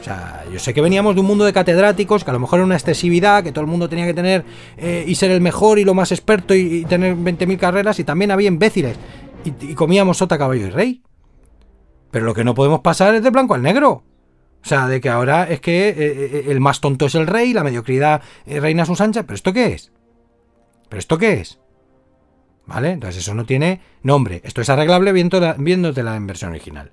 O 0.03 0.05
sea, 0.05 0.43
yo 0.51 0.59
sé 0.59 0.73
que 0.73 0.81
veníamos 0.81 1.15
de 1.15 1.21
un 1.21 1.27
mundo 1.27 1.45
de 1.45 1.53
catedráticos, 1.53 2.25
que 2.25 2.29
a 2.29 2.33
lo 2.33 2.39
mejor 2.41 2.59
era 2.59 2.65
una 2.65 2.75
excesividad, 2.75 3.41
que 3.41 3.53
todo 3.53 3.61
el 3.61 3.69
mundo 3.69 3.87
tenía 3.87 4.05
que 4.05 4.13
tener 4.13 4.43
eh, 4.75 5.05
y 5.07 5.15
ser 5.15 5.31
el 5.31 5.39
mejor 5.39 5.79
y 5.79 5.85
lo 5.85 5.93
más 5.93 6.11
experto 6.11 6.53
y, 6.53 6.83
tener 6.83 7.15
20.000 7.15 7.57
carreras, 7.57 7.99
y 7.99 8.03
también 8.03 8.29
había 8.29 8.49
imbéciles. 8.49 8.97
Y, 9.45 9.75
comíamos 9.75 10.17
sota, 10.17 10.37
caballo 10.37 10.67
y 10.67 10.69
rey. 10.69 11.03
Pero 12.11 12.25
lo 12.25 12.33
que 12.33 12.43
no 12.43 12.53
podemos 12.53 12.81
pasar 12.81 13.15
es 13.15 13.23
de 13.23 13.29
blanco 13.29 13.53
al 13.53 13.61
negro. 13.61 14.03
O 14.61 14.67
sea, 14.67 14.87
de 14.87 14.99
que 14.99 15.07
ahora 15.07 15.49
es 15.49 15.61
que 15.61 15.87
eh, 15.87 15.95
eh, 15.97 16.45
el 16.49 16.59
más 16.59 16.81
tonto 16.81 17.05
es 17.05 17.15
el 17.15 17.25
rey, 17.25 17.53
la 17.53 17.63
mediocridad 17.63 18.21
reina 18.45 18.85
sus 18.85 18.99
anchas. 18.99 19.23
¿Pero 19.23 19.35
esto 19.35 19.53
qué 19.53 19.67
es? 19.67 19.93
¿Pero 20.89 20.99
esto 20.99 21.17
qué 21.17 21.35
es? 21.35 21.61
¿Vale? 22.65 22.91
Entonces 22.91 23.23
eso 23.23 23.33
no 23.35 23.45
tiene 23.45 23.79
nombre. 24.01 24.41
Esto 24.43 24.59
es 24.59 24.69
arreglable 24.69 25.13
viéndote 25.13 26.03
la 26.03 26.19
versión 26.19 26.51
original. 26.51 26.91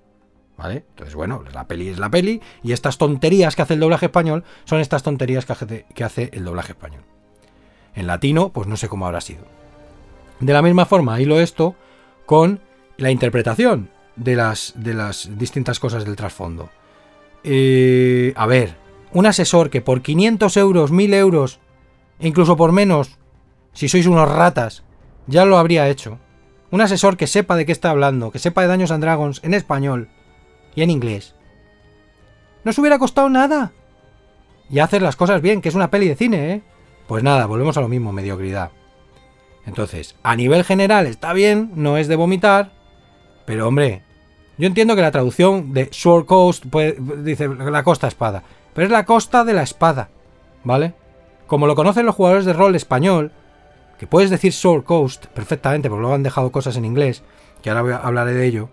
Entonces, 0.69 1.15
bueno, 1.15 1.43
la 1.53 1.67
peli 1.67 1.89
es 1.89 1.99
la 1.99 2.11
peli 2.11 2.41
y 2.63 2.73
estas 2.73 2.99
tonterías 2.99 3.57
que 3.57 3.63
hace 3.63 3.75
el 3.75 3.81
doblaje 3.81 4.07
español 4.07 4.45
son 4.65 4.81
estas 4.81 5.03
tonterías 5.03 5.47
que 5.47 6.05
hace, 6.05 6.31
el 6.33 6.45
doblaje 6.45 6.73
español. 6.73 7.03
En 7.95 8.07
latino, 8.07 8.51
pues 8.51 8.67
no 8.69 8.77
sé 8.77 8.89
cómo 8.89 9.07
habrá 9.07 9.21
sido. 9.21 9.45
De 10.41 10.53
la 10.53 10.63
misma 10.63 10.87
forma, 10.87 11.21
hilo 11.21 11.41
esto 11.41 11.75
con 12.27 12.61
la 12.97 13.11
interpretación 13.11 13.91
de 14.17 14.37
las, 14.37 14.75
distintas 15.37 15.81
cosas 15.81 16.05
del 16.05 16.17
trasfondo. 16.17 16.71
Eh, 17.43 18.33
a 18.37 18.47
ver, 18.47 18.77
un 19.13 19.27
asesor 19.27 19.71
que 19.71 19.81
por 19.81 20.03
500 20.03 20.57
euros, 20.57 20.91
1000 20.91 21.15
euros, 21.15 21.59
incluso 22.21 22.57
por 22.57 22.73
menos, 22.73 23.19
si 23.73 23.89
sois 23.89 24.07
unos 24.07 24.31
ratas, 24.31 24.85
ya 25.27 25.45
lo 25.45 25.59
habría 25.59 25.89
hecho. 25.89 26.19
Un 26.71 26.81
asesor 26.81 27.17
que 27.17 27.27
sepa 27.27 27.57
de 27.57 27.67
qué 27.67 27.73
está 27.73 27.91
hablando, 27.91 28.31
que 28.31 28.39
sepa 28.39 28.63
de 28.63 28.69
Daños 28.69 28.91
and 28.91 29.03
Dragons 29.03 29.41
en 29.43 29.55
español, 29.55 30.09
y 30.75 30.83
en 30.83 30.91
inglés. 30.91 31.35
No 32.65 32.73
se 32.73 32.81
hubiera 32.81 32.99
costado 32.99 33.29
nada. 33.29 33.73
Y 34.69 34.79
hacer 34.79 35.03
las 35.03 35.17
cosas 35.17 35.43
bien, 35.43 35.61
que 35.61 35.69
es 35.69 35.75
una 35.75 35.91
peli 35.91 36.09
de 36.09 36.17
cine, 36.17 36.53
¿eh? 36.53 36.63
Pues 37.09 37.25
nada, 37.25 37.47
volvemos 37.47 37.77
a 37.77 37.81
lo 37.81 37.89
mismo, 37.89 38.13
mediocridad. 38.13 38.71
Entonces, 39.67 40.17
a 40.23 40.37
nivel 40.37 40.65
general 40.65 41.07
está 41.07 41.33
bien, 41.33 41.73
no 41.75 41.97
es 41.97 42.09
de 42.09 42.17
vomitar, 42.17 42.73
Pero 43.47 43.67
hombre, 43.67 44.03
yo 44.59 44.67
entiendo 44.67 44.95
que 44.95 45.03
la 45.03 45.11
traducción 45.11 45.73
de 45.73 45.89
Sword 45.91 46.27
Coast 46.27 46.67
dice 46.67 47.49
la 47.49 47.83
costa 47.83 48.07
espada, 48.07 48.45
pero 48.75 48.85
es 48.85 48.93
la 48.93 49.05
costa 49.05 49.45
de 49.45 49.55
la 49.55 49.63
espada, 49.63 50.11
¿vale? 50.63 50.95
Como 51.47 51.67
lo 51.67 51.75
conocen 51.75 52.07
los 52.07 52.15
jugadores 52.15 52.45
de 52.45 52.53
rol 52.53 52.77
español, 52.77 53.33
que 53.99 54.07
puedes 54.07 54.31
decir 54.31 54.53
Sword 54.53 54.85
Coast 54.85 55.27
perfectamente, 55.27 55.89
porque 55.89 56.03
luego 56.03 56.15
han 56.15 56.23
dejado 56.23 56.53
cosas 56.53 56.77
en 56.77 56.85
inglés, 56.85 57.25
que 57.63 57.71
ahora 57.71 57.97
hablaré 57.97 58.35
de 58.35 58.47
ello. 58.47 58.69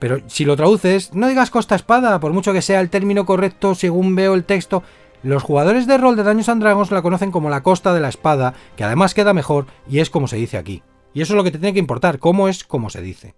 Pero 0.00 0.22
si 0.26 0.44
lo 0.44 0.56
traduces, 0.56 1.14
no 1.14 1.28
digas 1.28 1.50
costa 1.50 1.76
espada, 1.76 2.18
por 2.18 2.32
mucho 2.32 2.52
que 2.52 2.62
sea 2.62 2.80
el 2.80 2.90
término 2.90 3.24
correcto 3.26 3.76
según 3.76 4.16
veo 4.16 4.34
el 4.34 4.44
texto. 4.44 4.82
Los 5.22 5.42
jugadores 5.42 5.86
de 5.86 5.98
rol 5.98 6.16
de 6.16 6.22
Daños 6.22 6.48
and 6.48 6.62
Dragons 6.62 6.90
la 6.90 7.02
conocen 7.02 7.30
como 7.30 7.50
la 7.50 7.62
costa 7.62 7.92
de 7.92 8.00
la 8.00 8.08
espada, 8.08 8.54
que 8.76 8.84
además 8.84 9.12
queda 9.14 9.34
mejor 9.34 9.66
y 9.88 9.98
es 9.98 10.08
como 10.08 10.26
se 10.26 10.36
dice 10.36 10.56
aquí. 10.56 10.82
Y 11.12 11.20
eso 11.20 11.34
es 11.34 11.36
lo 11.36 11.44
que 11.44 11.50
te 11.50 11.58
tiene 11.58 11.74
que 11.74 11.78
importar, 11.78 12.18
cómo 12.18 12.48
es 12.48 12.64
como 12.64 12.88
se 12.88 13.02
dice. 13.02 13.34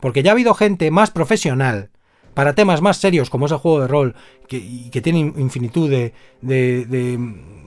Porque 0.00 0.24
ya 0.24 0.32
ha 0.32 0.34
habido 0.34 0.54
gente 0.54 0.90
más 0.90 1.12
profesional 1.12 1.90
para 2.34 2.54
temas 2.54 2.80
más 2.80 2.96
serios 2.96 3.30
como 3.30 3.46
es 3.46 3.52
el 3.52 3.58
juego 3.58 3.80
de 3.80 3.88
rol, 3.88 4.16
que, 4.48 5.00
tiene 5.02 5.20
infinitud 5.20 5.88
de, 5.88 6.12
de, 6.40 6.86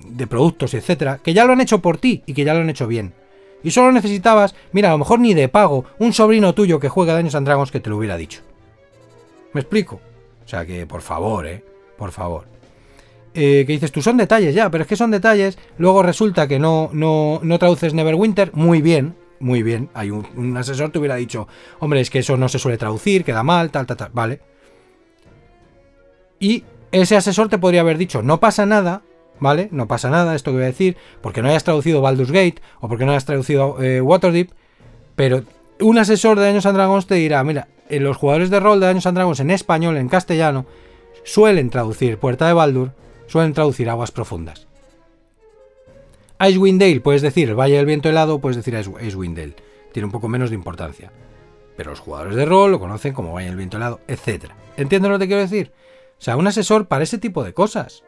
de, 0.09 0.27
productos, 0.27 0.73
etcétera, 0.73 1.19
que 1.23 1.33
ya 1.33 1.45
lo 1.45 1.53
han 1.53 1.61
hecho 1.61 1.79
por 1.79 1.97
ti 1.97 2.23
y 2.25 2.33
que 2.33 2.43
ya 2.43 2.53
lo 2.53 2.61
han 2.61 2.69
hecho 2.69 2.87
bien. 2.87 3.13
Y 3.63 3.71
solo 3.71 3.91
necesitabas, 3.91 4.55
mira, 4.71 4.89
a 4.89 4.91
lo 4.91 4.97
mejor 4.97 5.19
ni 5.19 5.33
de 5.33 5.49
pago, 5.49 5.85
un 5.99 6.13
sobrino 6.13 6.53
tuyo 6.53 6.79
que 6.79 6.89
juega 6.89 7.13
Daños 7.13 7.35
and 7.35 7.47
Dragons 7.47 7.71
que 7.71 7.79
te 7.79 7.89
lo 7.89 7.97
hubiera 7.97 8.17
dicho. 8.17 8.41
¿Me 9.53 9.61
explico? 9.61 10.01
O 10.43 10.47
sea 10.47 10.65
que, 10.65 10.85
por 10.85 11.01
favor, 11.01 11.47
eh, 11.47 11.63
por 11.97 12.11
favor. 12.11 12.45
Eh, 13.33 13.63
que 13.65 13.73
dices 13.73 13.91
tú, 13.91 14.01
son 14.01 14.17
detalles 14.17 14.53
ya, 14.53 14.69
pero 14.69 14.83
es 14.83 14.87
que 14.87 14.95
son 14.95 15.11
detalles. 15.11 15.57
Luego 15.77 16.03
resulta 16.03 16.47
que 16.47 16.59
no, 16.59 16.89
no, 16.93 17.39
no 17.41 17.59
traduces 17.59 17.93
Neverwinter 17.93 18.53
muy 18.53 18.81
bien, 18.81 19.15
muy 19.39 19.63
bien. 19.63 19.89
Hay 19.93 20.11
un, 20.11 20.55
asesor 20.57 20.91
te 20.91 20.99
hubiera 20.99 21.15
dicho, 21.15 21.47
hombre, 21.79 22.01
es 22.01 22.09
que 22.09 22.19
eso 22.19 22.37
no 22.37 22.49
se 22.49 22.59
suele 22.59 22.77
traducir, 22.77 23.23
queda 23.23 23.43
mal, 23.43 23.71
tal, 23.71 23.85
tal, 23.85 23.97
tal. 23.97 24.11
Vale. 24.13 24.41
Y 26.39 26.63
ese 26.91 27.15
asesor 27.15 27.49
te 27.49 27.57
podría 27.57 27.81
haber 27.81 27.97
dicho, 27.97 28.21
no 28.21 28.39
pasa 28.39 28.65
nada, 28.65 29.01
¿vale? 29.39 29.69
No 29.71 29.87
pasa 29.87 30.09
nada, 30.09 30.35
esto 30.35 30.51
que 30.51 30.57
voy 30.57 30.63
a 30.63 30.67
decir, 30.67 30.97
porque 31.21 31.41
no 31.41 31.49
hayas 31.49 31.63
traducido 31.63 32.01
Baldur's 32.01 32.31
Gate 32.31 32.61
o 32.79 32.87
porque 32.87 33.05
no 33.05 33.11
hayas 33.11 33.25
traducido 33.25 33.81
eh, 33.81 34.01
Waterdeep, 34.01 34.51
pero 35.15 35.43
un 35.79 35.97
asesor 35.97 36.39
de 36.39 36.45
Daños 36.45 36.65
and 36.65 36.75
Dragons 36.75 37.07
te 37.07 37.15
dirá, 37.15 37.43
mira, 37.43 37.67
eh, 37.89 37.99
los 37.99 38.17
jugadores 38.17 38.49
de 38.49 38.59
rol 38.59 38.79
de 38.79 38.87
Daños 38.87 39.05
and 39.05 39.17
Dragons 39.17 39.39
en 39.39 39.51
español, 39.51 39.97
en 39.97 40.09
castellano, 40.09 40.65
suelen 41.23 41.69
traducir 41.69 42.17
Puerta 42.17 42.47
de 42.47 42.53
Baldur, 42.53 42.91
suelen 43.27 43.53
traducir 43.53 43.89
Aguas 43.89 44.11
Profundas. 44.11 44.67
Icewind 46.39 46.81
Dale, 46.81 46.99
puedes 46.99 47.21
decir 47.21 47.49
el 47.49 47.55
Valle 47.55 47.77
del 47.77 47.85
Viento 47.85 48.09
Helado, 48.09 48.39
puedes 48.39 48.57
decir 48.57 48.73
Icewind 48.73 49.37
Dale. 49.37 49.55
Tiene 49.93 50.07
un 50.07 50.11
poco 50.11 50.27
menos 50.27 50.49
de 50.49 50.55
importancia. 50.55 51.11
Pero 51.77 51.91
los 51.91 51.99
jugadores 51.99 52.35
de 52.35 52.45
rol 52.45 52.71
lo 52.71 52.79
conocen 52.79 53.13
como 53.13 53.33
Valle 53.33 53.47
del 53.47 53.55
Viento 53.55 53.77
Helado, 53.77 54.01
etc. 54.07 54.51
¿Entiendes 54.75 55.09
lo 55.09 55.17
que 55.17 55.23
te 55.23 55.27
quiero 55.27 55.41
decir? 55.41 55.71
O 56.19 56.21
sea, 56.21 56.35
un 56.35 56.47
asesor 56.47 56.87
para 56.87 57.03
ese 57.03 57.17
tipo 57.17 57.43
de 57.43 57.53
cosas. 57.53 58.03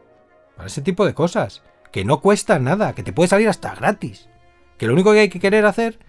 Para 0.55 0.67
ese 0.67 0.81
tipo 0.81 1.05
de 1.05 1.13
cosas. 1.13 1.63
Que 1.91 2.05
no 2.05 2.21
cuesta 2.21 2.59
nada, 2.59 2.93
que 2.93 3.03
te 3.03 3.13
puede 3.13 3.29
salir 3.29 3.47
hasta 3.47 3.75
gratis. 3.75 4.29
Que 4.77 4.87
lo 4.87 4.93
único 4.93 5.13
que 5.13 5.19
hay 5.19 5.29
que 5.29 5.39
querer 5.39 5.65
hacer. 5.65 5.99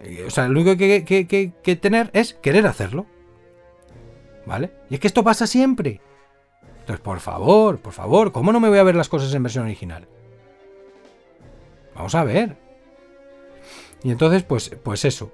Eh, 0.00 0.24
o 0.26 0.30
sea, 0.30 0.44
lo 0.48 0.52
único 0.52 0.76
que 0.76 1.04
hay 1.08 1.52
que, 1.52 1.76
tener 1.76 2.10
es 2.12 2.34
querer 2.34 2.66
hacerlo. 2.66 3.06
¿Vale? 4.46 4.72
Y 4.90 4.94
es 4.94 5.00
que 5.00 5.06
esto 5.06 5.24
pasa 5.24 5.46
siempre. 5.46 6.00
Entonces, 6.80 7.00
por 7.00 7.20
favor, 7.20 7.80
por 7.80 7.92
favor, 7.92 8.32
¿cómo 8.32 8.52
no 8.52 8.60
me 8.60 8.68
voy 8.68 8.78
a 8.78 8.82
ver 8.82 8.94
las 8.94 9.08
cosas 9.08 9.32
en 9.34 9.42
versión 9.42 9.64
original? 9.64 10.06
Vamos 11.94 12.14
a 12.14 12.24
ver. 12.24 12.56
Y 14.02 14.10
entonces, 14.10 14.42
pues, 14.42 14.70
pues 14.82 15.04
eso. 15.04 15.32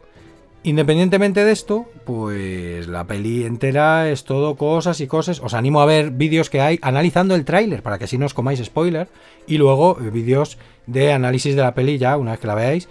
Independientemente 0.63 1.43
de 1.43 1.53
esto, 1.53 1.87
pues 2.05 2.87
la 2.87 3.07
peli 3.07 3.45
entera 3.45 4.11
es 4.11 4.25
todo 4.25 4.57
cosas 4.57 5.01
y 5.01 5.07
cosas. 5.07 5.41
Os 5.41 5.55
animo 5.55 5.81
a 5.81 5.87
ver 5.87 6.11
vídeos 6.11 6.51
que 6.51 6.61
hay 6.61 6.79
analizando 6.83 7.35
el 7.35 7.47
tráiler 7.47 7.83
para 7.83 7.97
que 7.97 8.05
así 8.05 8.19
no 8.19 8.27
os 8.27 8.35
comáis 8.35 8.63
spoiler. 8.63 9.09
Y 9.47 9.57
luego 9.57 9.97
eh, 9.99 10.11
vídeos 10.11 10.59
de 10.87 11.13
análisis 11.13 11.57
de 11.57 11.63
la 11.63 11.75
peli 11.75 11.97
ya, 11.97 12.19
una 12.19 12.33
vez 12.33 12.41
que 12.41 12.47
la 12.47 12.55
veáis. 12.55 12.89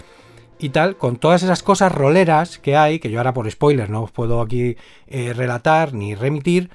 Y 0.57 0.69
tal, 0.69 0.97
con 0.97 1.17
todas 1.17 1.43
esas 1.43 1.61
cosas 1.61 1.91
roleras 1.91 2.57
que 2.57 2.75
hay, 2.75 2.99
que 2.99 3.11
yo 3.11 3.19
ahora 3.19 3.35
por 3.35 3.49
spoiler 3.49 3.89
no 3.89 4.01
os 4.01 4.11
puedo 4.11 4.41
aquí 4.41 4.75
eh, 5.07 5.33
relatar 5.33 5.93
ni 5.93 6.15
remitir. 6.15 6.71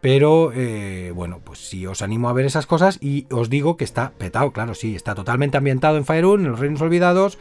Pero 0.00 0.52
eh, 0.54 1.12
bueno, 1.14 1.40
pues 1.44 1.58
sí, 1.58 1.86
os 1.86 2.00
animo 2.00 2.30
a 2.30 2.32
ver 2.32 2.46
esas 2.46 2.64
cosas 2.64 2.96
y 3.02 3.26
os 3.30 3.50
digo 3.50 3.76
que 3.76 3.84
está 3.84 4.12
petado, 4.16 4.50
claro, 4.52 4.74
sí, 4.74 4.96
está 4.96 5.14
totalmente 5.14 5.58
ambientado 5.58 5.98
en 5.98 6.06
Faerun, 6.06 6.46
en 6.46 6.52
los 6.52 6.60
Reinos 6.60 6.80
Olvidados. 6.80 7.36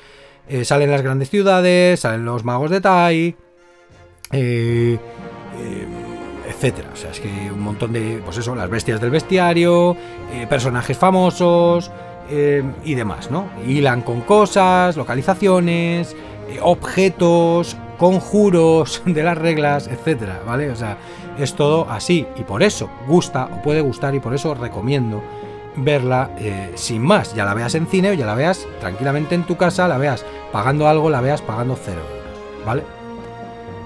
Eh, 0.47 0.65
salen 0.65 0.91
las 0.91 1.01
grandes 1.01 1.29
ciudades, 1.29 1.99
salen 1.99 2.25
los 2.25 2.43
magos 2.43 2.71
de 2.71 2.81
Tai, 2.81 3.35
eh, 4.31 4.97
etcétera. 6.47 6.89
O 6.93 6.95
sea, 6.95 7.11
es 7.11 7.19
que 7.19 7.51
un 7.51 7.61
montón 7.61 7.93
de, 7.93 8.21
pues 8.23 8.37
eso, 8.37 8.55
las 8.55 8.69
bestias 8.69 8.99
del 8.99 9.11
bestiario, 9.11 9.95
personajes 10.49 10.97
famosos 10.97 11.91
y 12.29 12.93
demás, 12.95 13.31
¿no? 13.31 13.49
Hilan 13.65 14.01
con 14.01 14.21
cosas, 14.21 14.97
localizaciones, 14.97 16.15
objetos, 16.61 17.75
conjuros 17.99 19.03
de 19.05 19.21
las 19.21 19.37
reglas, 19.37 19.87
etcétera, 19.87 20.41
¿vale? 20.45 20.71
O 20.71 20.75
sea, 20.75 20.97
es 21.37 21.53
todo 21.53 21.87
así 21.89 22.25
y 22.35 22.43
por 22.43 22.63
eso 22.63 22.89
gusta 23.07 23.49
o 23.53 23.61
puede 23.61 23.81
gustar 23.81 24.15
y 24.15 24.19
por 24.19 24.33
eso 24.33 24.55
recomiendo 24.55 25.21
verla 25.83 26.31
eh, 26.37 26.71
sin 26.75 27.01
más. 27.01 27.33
Ya 27.35 27.45
la 27.45 27.53
veas 27.53 27.75
en 27.75 27.87
cine 27.87 28.11
o 28.11 28.13
ya 28.13 28.25
la 28.25 28.35
veas 28.35 28.67
tranquilamente 28.79 29.35
en 29.35 29.43
tu 29.43 29.57
casa, 29.57 29.87
la 29.87 29.97
veas 29.97 30.25
pagando 30.51 30.87
algo, 30.87 31.09
la 31.09 31.21
veas 31.21 31.41
pagando 31.41 31.77
cero 31.81 32.01
¿vale? 32.65 32.83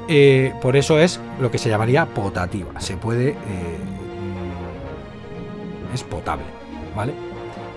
Eh, 0.07 0.53
por 0.61 0.75
eso 0.75 0.99
es 0.99 1.19
lo 1.39 1.49
que 1.49 1.57
se 1.57 1.69
llamaría 1.69 2.05
potativa. 2.05 2.79
Se 2.79 2.97
puede... 2.97 3.29
Eh, 3.29 3.77
es 5.93 6.03
potable, 6.03 6.45
¿vale? 6.95 7.13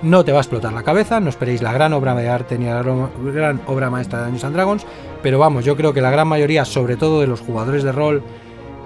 No 0.03 0.25
te 0.25 0.33
va 0.33 0.39
a 0.39 0.41
explotar 0.41 0.73
la 0.73 0.83
cabeza, 0.83 1.21
no 1.21 1.29
esperéis 1.29 1.63
la 1.63 1.73
gran 1.73 1.93
obra 1.93 2.15
de 2.15 2.29
arte 2.29 2.59
ni 2.59 2.67
la 2.67 2.83
gran 2.83 3.61
obra 3.67 3.91
maestra 3.91 4.19
de 4.19 4.25
Dungeons 4.25 4.45
and 4.45 4.55
Dragons, 4.55 4.87
pero 5.23 5.39
vamos, 5.39 5.65
yo 5.65 5.77
creo 5.77 5.93
que 5.93 6.01
la 6.01 6.11
gran 6.11 6.29
mayoría, 6.29 6.65
sobre 6.65 6.97
todo 6.97 7.21
de 7.21 7.27
los 7.27 7.41
jugadores 7.41 7.83
de 7.83 7.93
rol, 7.93 8.23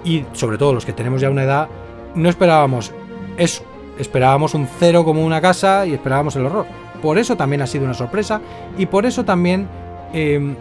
y 0.03 0.25
sobre 0.33 0.57
todo 0.57 0.73
los 0.73 0.85
que 0.85 0.93
tenemos 0.93 1.21
ya 1.21 1.29
una 1.29 1.43
edad, 1.43 1.69
no 2.15 2.29
esperábamos 2.29 2.91
eso. 3.37 3.63
Esperábamos 4.01 4.55
un 4.55 4.67
cero 4.79 5.05
como 5.05 5.23
una 5.23 5.41
casa 5.41 5.85
y 5.85 5.93
esperábamos 5.93 6.35
el 6.35 6.47
horror. 6.47 6.65
Por 7.03 7.19
eso 7.19 7.37
también 7.37 7.61
ha 7.61 7.67
sido 7.67 7.85
una 7.85 7.93
sorpresa 7.93 8.41
y 8.75 8.87
por 8.87 9.05
eso 9.05 9.23
también 9.23 9.67
em, 10.11 10.55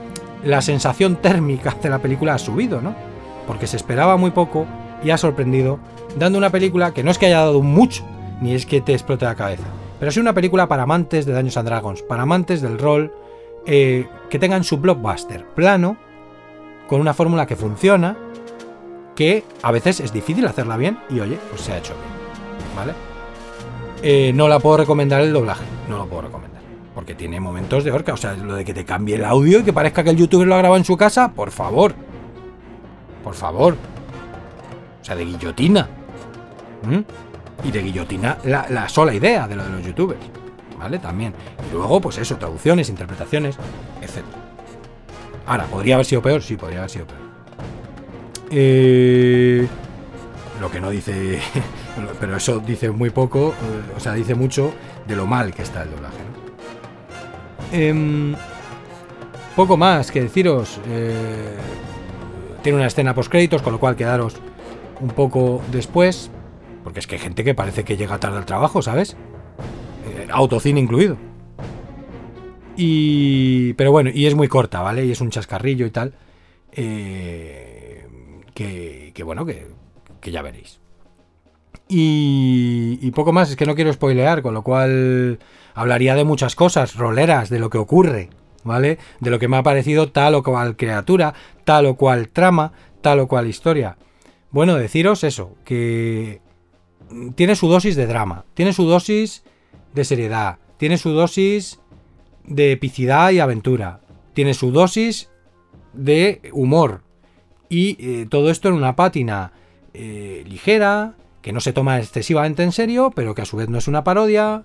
la 0.44 0.60
sensación 0.60 1.16
térmica 1.16 1.74
de 1.82 1.88
la 1.88 2.00
película 2.00 2.34
ha 2.34 2.38
subido, 2.38 2.82
¿no? 2.82 2.94
Porque 3.46 3.66
se 3.66 3.78
esperaba 3.78 4.18
muy 4.18 4.30
poco 4.30 4.66
y 5.02 5.08
ha 5.08 5.16
sorprendido, 5.16 5.78
dando 6.18 6.36
una 6.36 6.50
película 6.50 6.92
que 6.92 7.02
no 7.02 7.10
es 7.10 7.16
que 7.16 7.26
haya 7.26 7.38
dado 7.38 7.62
mucho, 7.62 8.04
ni 8.42 8.52
es 8.52 8.66
que 8.66 8.82
te 8.82 8.92
explote 8.92 9.24
la 9.24 9.34
cabeza, 9.34 9.64
pero 9.98 10.10
es 10.10 10.18
una 10.18 10.34
película 10.34 10.68
para 10.68 10.82
amantes 10.82 11.24
de 11.24 11.32
Daños 11.32 11.56
and 11.56 11.66
Dragons, 11.66 12.02
para 12.02 12.24
amantes 12.24 12.60
del 12.60 12.78
rol, 12.78 13.10
eh, 13.64 14.06
que 14.28 14.38
tengan 14.38 14.64
su 14.64 14.76
blockbuster 14.76 15.46
plano, 15.46 15.96
con 16.88 17.00
una 17.00 17.14
fórmula 17.14 17.46
que 17.46 17.56
funciona 17.56 18.18
que 19.16 19.44
a 19.62 19.72
veces 19.72 20.00
es 20.00 20.12
difícil 20.12 20.46
hacerla 20.46 20.76
bien 20.76 20.98
y 21.08 21.20
oye, 21.20 21.38
pues 21.48 21.62
se 21.62 21.72
ha 21.72 21.78
hecho 21.78 21.94
bien. 21.94 22.76
¿Vale? 22.76 23.09
Eh, 24.02 24.32
no 24.34 24.48
la 24.48 24.58
puedo 24.58 24.78
recomendar 24.78 25.20
el 25.20 25.32
doblaje, 25.32 25.64
no 25.88 25.98
lo 25.98 26.06
puedo 26.06 26.22
recomendar. 26.22 26.62
Porque 26.94 27.14
tiene 27.14 27.38
momentos 27.38 27.84
de 27.84 27.92
horca. 27.92 28.12
O 28.12 28.16
sea, 28.16 28.34
lo 28.34 28.54
de 28.54 28.64
que 28.64 28.74
te 28.74 28.84
cambie 28.84 29.16
el 29.16 29.24
audio 29.24 29.60
y 29.60 29.62
que 29.62 29.72
parezca 29.72 30.02
que 30.02 30.10
el 30.10 30.16
youtuber 30.16 30.46
lo 30.46 30.54
ha 30.54 30.58
grabado 30.58 30.78
en 30.78 30.84
su 30.84 30.96
casa, 30.96 31.32
por 31.32 31.50
favor. 31.50 31.94
Por 33.22 33.34
favor. 33.34 33.76
O 35.00 35.04
sea, 35.04 35.16
de 35.16 35.24
guillotina. 35.24 35.88
¿Mm? 36.82 37.66
Y 37.66 37.70
de 37.70 37.82
guillotina 37.82 38.38
la, 38.44 38.88
sola 38.88 39.14
idea 39.14 39.46
de 39.46 39.56
lo 39.56 39.64
de 39.64 39.70
los 39.70 39.84
youtubers. 39.84 40.20
¿Vale? 40.78 40.98
También. 40.98 41.34
Y 41.68 41.74
luego, 41.74 42.00
pues 42.00 42.16
eso, 42.18 42.36
traducciones, 42.36 42.88
interpretaciones, 42.88 43.56
etc. 44.00 44.24
Ahora, 45.46 45.64
¿podría 45.66 45.96
haber 45.96 46.06
sido 46.06 46.22
peor? 46.22 46.42
Sí, 46.42 46.56
podría 46.56 46.78
haber 46.78 46.90
sido 46.90 47.06
peor. 47.06 47.20
Eh, 48.50 49.68
lo 50.60 50.70
que 50.70 50.80
no 50.80 50.90
dice, 50.90 51.40
pero 52.20 52.36
eso 52.36 52.60
dice 52.60 52.90
muy 52.90 53.10
poco, 53.10 53.50
eh, 53.50 53.96
o 53.96 54.00
sea, 54.00 54.14
dice 54.14 54.34
mucho 54.34 54.72
de 55.06 55.16
lo 55.16 55.26
mal 55.26 55.54
que 55.54 55.62
está 55.62 55.82
el 55.82 55.90
doblaje. 55.90 56.18
Em, 57.72 58.34
poco 59.56 59.76
más 59.76 60.10
que 60.10 60.22
deciros. 60.22 60.80
Eh, 60.86 61.56
tiene 62.62 62.76
una 62.76 62.86
escena 62.86 63.14
post 63.14 63.30
créditos, 63.30 63.62
con 63.62 63.72
lo 63.72 63.80
cual 63.80 63.96
quedaros 63.96 64.36
un 65.00 65.08
poco 65.08 65.62
después, 65.72 66.30
porque 66.84 67.00
es 67.00 67.06
que 67.06 67.16
hay 67.16 67.22
gente 67.22 67.42
que 67.42 67.54
parece 67.54 67.84
que 67.84 67.96
llega 67.96 68.18
tarde 68.18 68.36
al 68.38 68.46
trabajo, 68.46 68.82
¿sabes? 68.82 69.16
autocine 70.32 70.78
incluido. 70.78 71.16
Y, 72.76 73.74
pero 73.74 73.92
bueno, 73.92 74.10
y 74.12 74.26
es 74.26 74.34
muy 74.34 74.48
corta, 74.48 74.80
¿vale? 74.80 75.04
Y 75.04 75.10
es 75.10 75.20
un 75.20 75.30
chascarrillo 75.30 75.86
y 75.86 75.90
tal. 75.90 76.14
Eh, 76.72 78.06
que, 78.54 79.22
bueno, 79.24 79.44
que, 79.44 79.66
ya 80.22 80.42
veréis. 80.42 80.80
Y, 81.92 83.10
poco 83.10 83.32
más, 83.32 83.50
es 83.50 83.56
que 83.56 83.66
no 83.66 83.74
quiero 83.74 83.92
spoilear, 83.92 84.42
con 84.42 84.54
lo 84.54 84.62
cual 84.62 85.40
hablaría 85.74 86.14
de 86.14 86.22
muchas 86.22 86.54
cosas, 86.54 86.94
roleras, 86.94 87.50
de 87.50 87.58
lo 87.58 87.68
que 87.68 87.78
ocurre, 87.78 88.30
¿vale? 88.62 88.98
De 89.18 89.30
lo 89.30 89.40
que 89.40 89.48
me 89.48 89.56
ha 89.56 89.64
parecido 89.64 90.10
tal 90.12 90.36
o 90.36 90.44
cual 90.44 90.76
criatura, 90.76 91.34
tal 91.64 91.86
o 91.86 91.96
cual 91.96 92.28
trama, 92.28 92.72
tal 93.00 93.18
o 93.18 93.26
cual 93.26 93.48
historia. 93.48 93.96
Bueno, 94.52 94.76
deciros 94.76 95.24
eso, 95.24 95.56
que 95.64 96.40
tiene 97.34 97.56
su 97.56 97.66
dosis 97.66 97.96
de 97.96 98.06
drama, 98.06 98.44
tiene 98.54 98.72
su 98.72 98.84
dosis 98.84 99.42
de 99.92 100.04
seriedad, 100.04 100.58
tiene 100.76 100.96
su 100.96 101.10
dosis 101.10 101.80
de 102.44 102.70
epicidad 102.70 103.30
y 103.32 103.40
aventura, 103.40 104.00
tiene 104.32 104.54
su 104.54 104.70
dosis 104.70 105.28
de 105.92 106.50
humor. 106.52 107.02
Y 107.68 107.96
eh, 108.00 108.26
todo 108.28 108.50
esto 108.50 108.68
en 108.68 108.74
una 108.74 108.96
pátina 108.96 109.52
eh, 109.94 110.44
ligera, 110.46 111.14
que 111.42 111.52
no 111.52 111.60
se 111.60 111.72
toma 111.72 111.98
excesivamente 111.98 112.62
en 112.62 112.72
serio, 112.72 113.12
pero 113.14 113.34
que 113.34 113.42
a 113.42 113.44
su 113.44 113.56
vez 113.56 113.68
no 113.68 113.78
es 113.78 113.88
una 113.88 114.04
parodia. 114.04 114.64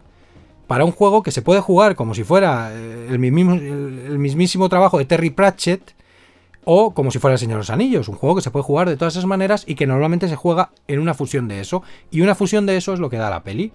Para 0.68 0.84
un 0.84 0.92
juego 0.92 1.22
que 1.22 1.32
se 1.32 1.44
puede 1.44 1.62
jugar 1.62 1.96
como 1.96 2.16
si 2.16 2.24
fuera 2.24 2.72
eh, 2.74 3.08
el, 3.10 3.20
mismísimo 3.20 4.68
trabajo 4.68 4.98
de 4.98 5.06
Terry 5.06 5.30
Pratchett, 5.30 5.96
o 6.64 6.96
como 6.96 7.12
si 7.12 7.20
fuera 7.20 7.34
el 7.34 7.40
Señor 7.40 7.58
de 7.58 7.60
los 7.60 7.70
Anillos, 7.70 8.08
un 8.08 8.16
juego 8.16 8.36
que 8.36 8.42
se 8.42 8.50
puede 8.50 8.64
jugar 8.64 8.90
de 8.90 8.98
todas 8.98 9.14
esas 9.14 9.28
maneras 9.28 9.64
y 9.68 9.76
que 9.76 9.86
normalmente 9.86 10.28
se 10.28 10.36
juega 10.36 10.72
en 10.88 11.00
una 11.00 11.14
fusión 11.14 11.48
de 11.48 11.60
eso. 11.60 11.84
Y 12.10 12.22
una 12.22 12.34
fusión 12.34 12.66
de 12.66 12.78
eso 12.78 12.94
es 12.94 13.00
lo 13.00 13.12
que 13.12 13.18
da 13.18 13.30
la 13.30 13.44
peli, 13.44 13.72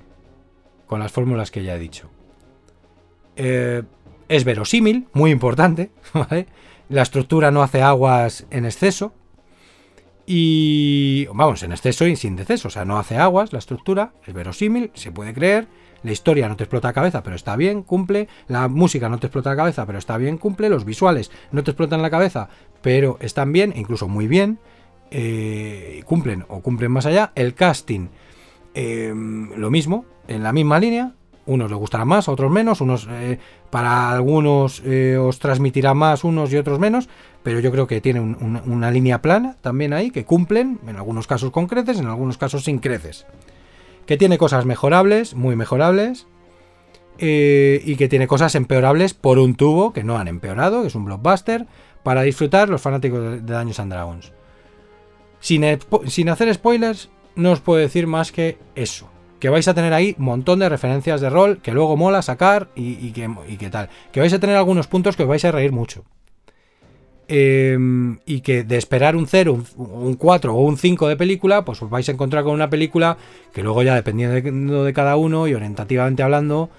con 0.86 0.98
las 0.98 1.12
fórmulas 1.12 1.52
que 1.52 1.62
ya 1.62 1.76
he 1.76 1.78
dicho. 1.78 2.10
Eh, 3.36 3.84
es 4.28 4.44
verosímil, 4.44 5.06
muy 5.12 5.30
importante, 5.30 5.92
La 6.90 7.02
estructura 7.02 7.52
no 7.52 7.62
hace 7.62 7.82
aguas 7.82 8.46
en 8.50 8.64
exceso. 8.64 9.12
Y 10.32 11.26
vamos, 11.34 11.64
en 11.64 11.72
exceso 11.72 12.06
y 12.06 12.14
sin 12.14 12.36
deceso, 12.36 12.68
o 12.68 12.70
sea, 12.70 12.84
no 12.84 13.00
hace 13.00 13.16
aguas 13.16 13.52
la 13.52 13.58
estructura, 13.58 14.12
es 14.24 14.32
verosímil, 14.32 14.92
se 14.94 15.10
puede 15.10 15.34
creer, 15.34 15.66
la 16.04 16.12
historia 16.12 16.48
no 16.48 16.54
te 16.54 16.62
explota 16.62 16.86
la 16.86 16.92
cabeza, 16.92 17.24
pero 17.24 17.34
está 17.34 17.56
bien, 17.56 17.82
cumple. 17.82 18.28
La 18.46 18.68
música 18.68 19.08
no 19.08 19.18
te 19.18 19.26
explota 19.26 19.50
la 19.50 19.56
cabeza, 19.56 19.86
pero 19.86 19.98
está 19.98 20.18
bien, 20.18 20.38
cumple. 20.38 20.68
Los 20.68 20.84
visuales 20.84 21.32
no 21.50 21.64
te 21.64 21.72
explotan 21.72 22.00
la 22.00 22.10
cabeza, 22.10 22.48
pero 22.80 23.18
están 23.20 23.52
bien, 23.52 23.72
incluso 23.74 24.06
muy 24.06 24.28
bien. 24.28 24.60
Eh, 25.10 26.04
cumplen 26.06 26.44
o 26.46 26.60
cumplen 26.60 26.92
más 26.92 27.06
allá. 27.06 27.32
El 27.34 27.54
casting, 27.54 28.06
eh, 28.74 29.12
lo 29.12 29.70
mismo, 29.72 30.04
en 30.28 30.44
la 30.44 30.52
misma 30.52 30.78
línea. 30.78 31.16
Unos 31.50 31.70
les 31.70 31.78
gustarán 31.78 32.08
más, 32.08 32.28
otros 32.28 32.50
menos. 32.50 32.80
Unos, 32.80 33.08
eh, 33.10 33.38
para 33.70 34.10
algunos 34.10 34.80
os 34.80 35.38
transmitirá 35.38 35.94
más, 35.94 36.24
unos 36.24 36.52
y 36.52 36.56
otros 36.56 36.78
menos. 36.78 37.08
Pero 37.42 37.60
yo 37.60 37.70
creo 37.70 37.86
que 37.86 38.00
tiene 38.00 38.20
una 38.20 38.90
línea 38.90 39.22
plana 39.22 39.56
también 39.60 39.92
ahí, 39.92 40.10
que 40.10 40.24
cumplen, 40.24 40.78
en 40.86 40.96
algunos 40.96 41.26
casos 41.26 41.50
con 41.50 41.66
creces, 41.66 41.98
en 41.98 42.06
algunos 42.06 42.36
casos 42.36 42.64
sin 42.64 42.78
creces 42.78 43.26
que 44.10 44.16
tiene 44.16 44.38
cosas 44.38 44.66
mejorables, 44.66 45.34
muy 45.34 45.54
mejorables, 45.54 46.26
eh, 47.18 47.80
y 47.84 47.94
que 47.94 48.08
tiene 48.08 48.26
cosas 48.26 48.56
empeorables 48.56 49.14
por 49.14 49.38
un 49.38 49.54
tubo 49.54 49.92
que 49.92 50.02
no 50.02 50.18
han 50.18 50.26
empeorado, 50.26 50.82
que 50.82 50.88
es 50.88 50.96
un 50.96 51.04
blockbuster, 51.04 51.66
para 52.02 52.22
disfrutar 52.22 52.68
los 52.68 52.82
fanáticos 52.82 53.20
de, 53.20 53.40
Daños 53.40 53.78
and 53.78 53.92
Dragons. 53.92 54.32
Sin, 55.38 55.64
sin 56.08 56.28
hacer 56.28 56.52
spoilers, 56.52 57.08
no 57.36 57.52
os 57.52 57.60
puedo 57.60 57.78
decir 57.78 58.08
más 58.08 58.32
que 58.32 58.58
eso. 58.74 59.08
Que 59.40 59.48
vais 59.48 59.66
a 59.66 59.74
tener 59.74 59.92
ahí 59.92 60.14
un 60.18 60.26
montón 60.26 60.58
de 60.58 60.68
referencias 60.68 61.20
de 61.20 61.30
rol 61.30 61.58
que 61.62 61.72
luego 61.72 61.96
mola 61.96 62.22
sacar 62.22 62.68
y, 62.76 63.10
que, 63.12 63.28
y 63.48 63.56
que 63.56 63.70
tal. 63.70 63.88
Que 64.12 64.20
vais 64.20 64.32
a 64.32 64.38
tener 64.38 64.56
algunos 64.56 64.86
puntos 64.86 65.16
que 65.16 65.24
os 65.24 65.28
vais 65.28 65.44
a 65.44 65.50
reír 65.50 65.72
mucho. 65.72 66.04
Em, 67.32 68.18
y 68.26 68.40
que 68.40 68.64
de 68.64 68.76
esperar 68.76 69.14
un 69.14 69.28
0, 69.28 69.62
un, 69.76 70.14
4 70.14 70.52
o 70.52 70.62
un 70.62 70.76
5 70.76 71.06
de 71.06 71.16
película, 71.16 71.64
pues 71.64 71.80
os 71.80 71.88
vais 71.88 72.08
a 72.08 72.12
encontrar 72.12 72.42
con 72.42 72.54
una 72.54 72.68
película 72.68 73.18
que 73.52 73.62
luego 73.62 73.84
ya 73.84 73.94
dependiendo 73.94 74.82
de, 74.82 74.92
cada 74.92 75.14
uno 75.14 75.46
y 75.46 75.54
orientativamente 75.54 76.24
hablando, 76.24 76.70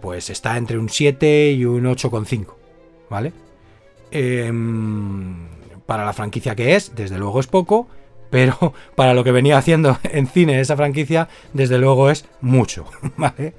pues 0.00 0.30
está 0.30 0.56
entre 0.56 0.78
un 0.78 0.88
7 0.88 1.52
y 1.52 1.66
un 1.66 1.84
8,5, 1.84 2.54
¿vale? 3.10 3.34
Em, 4.10 5.46
para 5.84 6.06
la 6.06 6.14
franquicia 6.14 6.56
que 6.56 6.74
es, 6.74 6.94
desde 6.94 7.18
luego 7.18 7.38
es 7.40 7.46
poco, 7.46 7.86
pero 8.30 8.74
para 8.94 9.14
lo 9.14 9.24
que 9.24 9.32
venía 9.32 9.58
haciendo 9.58 9.98
en 10.04 10.26
cine 10.26 10.60
esa 10.60 10.76
franquicia, 10.76 11.28
desde 11.52 11.78
luego 11.78 12.10
es 12.10 12.26
mucho, 12.40 12.86
¿vale? 13.16 13.54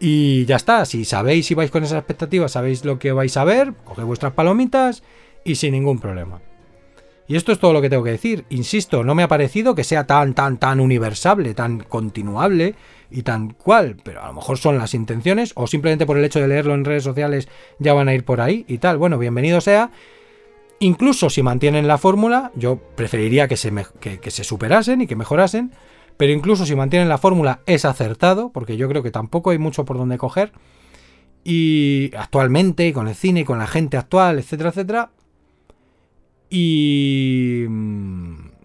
Y 0.00 0.44
ya 0.46 0.56
está, 0.56 0.84
si 0.84 1.04
sabéis, 1.04 1.46
si 1.46 1.54
vais 1.54 1.70
con 1.70 1.84
esas 1.84 1.98
expectativas, 1.98 2.52
sabéis 2.52 2.84
lo 2.84 2.98
que 2.98 3.12
vais 3.12 3.36
a 3.36 3.44
ver, 3.44 3.72
coged 3.84 4.02
vuestras 4.02 4.32
palomitas 4.32 5.04
y 5.44 5.54
sin 5.54 5.72
ningún 5.72 6.00
problema. 6.00 6.40
Y 7.28 7.36
esto 7.36 7.52
es 7.52 7.58
todo 7.58 7.72
lo 7.72 7.80
que 7.80 7.88
tengo 7.88 8.02
que 8.02 8.10
decir. 8.10 8.44
Insisto, 8.50 9.04
no 9.04 9.14
me 9.14 9.22
ha 9.22 9.28
parecido 9.28 9.74
que 9.74 9.84
sea 9.84 10.06
tan, 10.06 10.34
tan, 10.34 10.58
tan 10.58 10.80
universable, 10.80 11.54
tan 11.54 11.80
continuable 11.80 12.74
y 13.10 13.22
tan 13.22 13.50
cual, 13.50 13.96
pero 14.02 14.22
a 14.22 14.26
lo 14.26 14.34
mejor 14.34 14.58
son 14.58 14.76
las 14.76 14.92
intenciones 14.94 15.52
o 15.54 15.66
simplemente 15.66 16.04
por 16.04 16.18
el 16.18 16.24
hecho 16.24 16.40
de 16.40 16.48
leerlo 16.48 16.74
en 16.74 16.84
redes 16.84 17.04
sociales 17.04 17.48
ya 17.78 17.94
van 17.94 18.08
a 18.08 18.14
ir 18.14 18.24
por 18.24 18.40
ahí 18.40 18.64
y 18.68 18.78
tal. 18.78 18.98
Bueno, 18.98 19.18
bienvenido 19.18 19.60
sea. 19.60 19.92
Incluso 20.82 21.30
si 21.30 21.44
mantienen 21.44 21.86
la 21.86 21.96
fórmula, 21.96 22.50
yo 22.56 22.76
preferiría 22.96 23.46
que 23.46 23.56
se, 23.56 23.72
que 24.00 24.30
se 24.32 24.42
superasen 24.42 25.00
y 25.00 25.06
que 25.06 25.14
mejorasen, 25.14 25.70
pero 26.16 26.32
incluso 26.32 26.66
si 26.66 26.74
mantienen 26.74 27.08
la 27.08 27.18
fórmula 27.18 27.60
es 27.66 27.84
acertado, 27.84 28.50
porque 28.50 28.76
yo 28.76 28.88
creo 28.88 29.04
que 29.04 29.12
tampoco 29.12 29.50
hay 29.50 29.58
mucho 29.58 29.84
por 29.84 29.96
donde 29.96 30.18
coger. 30.18 30.52
Y 31.44 32.10
actualmente, 32.16 32.92
con 32.92 33.06
el 33.06 33.14
cine 33.14 33.40
y 33.40 33.44
con 33.44 33.60
la 33.60 33.68
gente 33.68 33.96
actual, 33.96 34.40
etcétera, 34.40 34.70
etcétera, 34.70 35.10
y, 36.50 37.66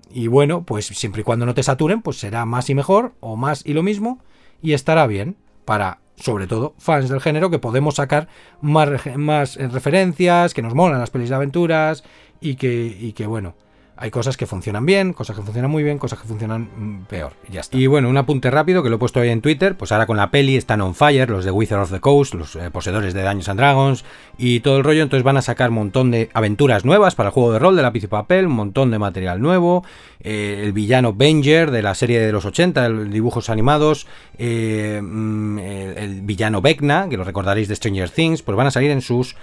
y 0.10 0.26
bueno, 0.26 0.64
pues 0.64 0.88
siempre 0.88 1.22
y 1.22 1.24
cuando 1.24 1.46
no 1.46 1.54
te 1.54 1.62
saturen, 1.62 2.02
pues 2.02 2.18
será 2.18 2.46
más 2.46 2.68
y 2.72 2.74
mejor, 2.74 3.14
o 3.20 3.36
más 3.36 3.64
y 3.64 3.74
lo 3.74 3.84
mismo, 3.84 4.24
y 4.60 4.74
estará 4.74 5.06
bien 5.06 5.38
para, 5.66 6.00
sobre 6.18 6.48
todo, 6.48 6.74
fans 6.78 7.10
del 7.10 7.22
género, 7.22 7.50
que 7.50 7.60
podemos 7.60 7.96
sacar 7.96 8.28
más, 8.62 8.90
más 9.16 9.56
referencias, 9.56 10.54
que 10.54 10.62
nos 10.62 10.74
molan 10.74 11.00
las 11.00 11.12
pelis 11.12 11.30
de 11.30 11.36
aventuras, 11.36 12.04
y 12.42 12.56
que, 12.56 12.98
y 13.00 13.14
que 13.14 13.28
bueno, 13.28 13.56
hay 14.00 14.12
cosas 14.12 14.38
que 14.38 14.46
funcionan 14.46 14.86
bien, 14.86 15.12
cosas 15.12 15.36
que 15.36 15.42
funcionan 15.42 15.72
muy 15.72 15.82
bien, 15.82 15.98
cosas 15.98 16.20
que 16.20 16.28
funcionan 16.28 16.70
mm, 16.76 17.06
peor. 17.06 17.34
Y 17.50 17.54
ya 17.54 17.62
está. 17.62 17.76
Y 17.76 17.88
bueno, 17.88 18.10
un 18.10 18.18
apunte 18.18 18.52
rápido 18.52 18.84
que 18.84 18.90
lo 18.90 18.98
he 18.98 19.00
puesto 19.00 19.20
ahí 19.20 19.30
en 19.30 19.42
Twitter. 19.42 19.76
Pues 19.76 19.92
ahora 19.92 20.06
con 20.06 20.18
la 20.18 20.30
peli 20.30 20.56
están 20.56 20.82
on 20.82 20.94
fire, 20.94 21.30
los 21.30 21.46
de 21.46 21.52
Wizard 21.52 21.82
of 21.82 21.92
the 21.92 22.00
Coast, 22.00 22.36
los 22.36 22.56
eh, 22.56 22.70
poseedores 22.70 23.16
de 23.16 23.24
Daños 23.24 23.50
and 23.50 23.60
Dragons 23.60 24.06
y 24.38 24.60
todo 24.60 24.78
el 24.78 24.84
rollo. 24.84 25.02
Entonces 25.02 25.24
van 25.24 25.38
a 25.38 25.42
sacar 25.42 25.70
un 25.70 25.76
montón 25.76 26.12
de 26.12 26.30
aventuras 26.34 26.86
nuevas 26.86 27.16
para 27.16 27.30
el 27.30 27.34
juego 27.34 27.52
de 27.52 27.60
rol 27.60 27.76
de 27.76 27.82
lápiz 27.82 28.04
y 28.04 28.08
papel, 28.08 28.46
un 28.46 28.54
montón 28.54 28.92
de 28.92 29.00
material 29.00 29.42
nuevo. 29.42 29.84
Eh, 30.24 30.62
el 30.64 30.74
villano 30.74 31.14
Banger 31.14 31.72
de 31.72 31.82
la 31.82 31.96
serie 31.96 32.20
de 32.20 32.32
los 32.32 32.46
80, 32.46 32.86
el 32.86 33.12
dibujos 33.12 33.50
animados. 33.50 34.08
Eh, 34.38 35.02
mm, 35.02 35.60
el, 35.60 36.22
villano 36.22 36.62
Vecna, 36.62 37.08
que 37.10 37.18
lo 37.18 37.24
recordaréis 37.24 37.68
de 37.68 37.76
Stranger 37.76 38.10
Things, 38.10 38.42
pues 38.42 38.56
van 38.56 38.68
a 38.68 38.72
salir 38.72 38.92
en 38.92 39.02
sus, 39.02 39.36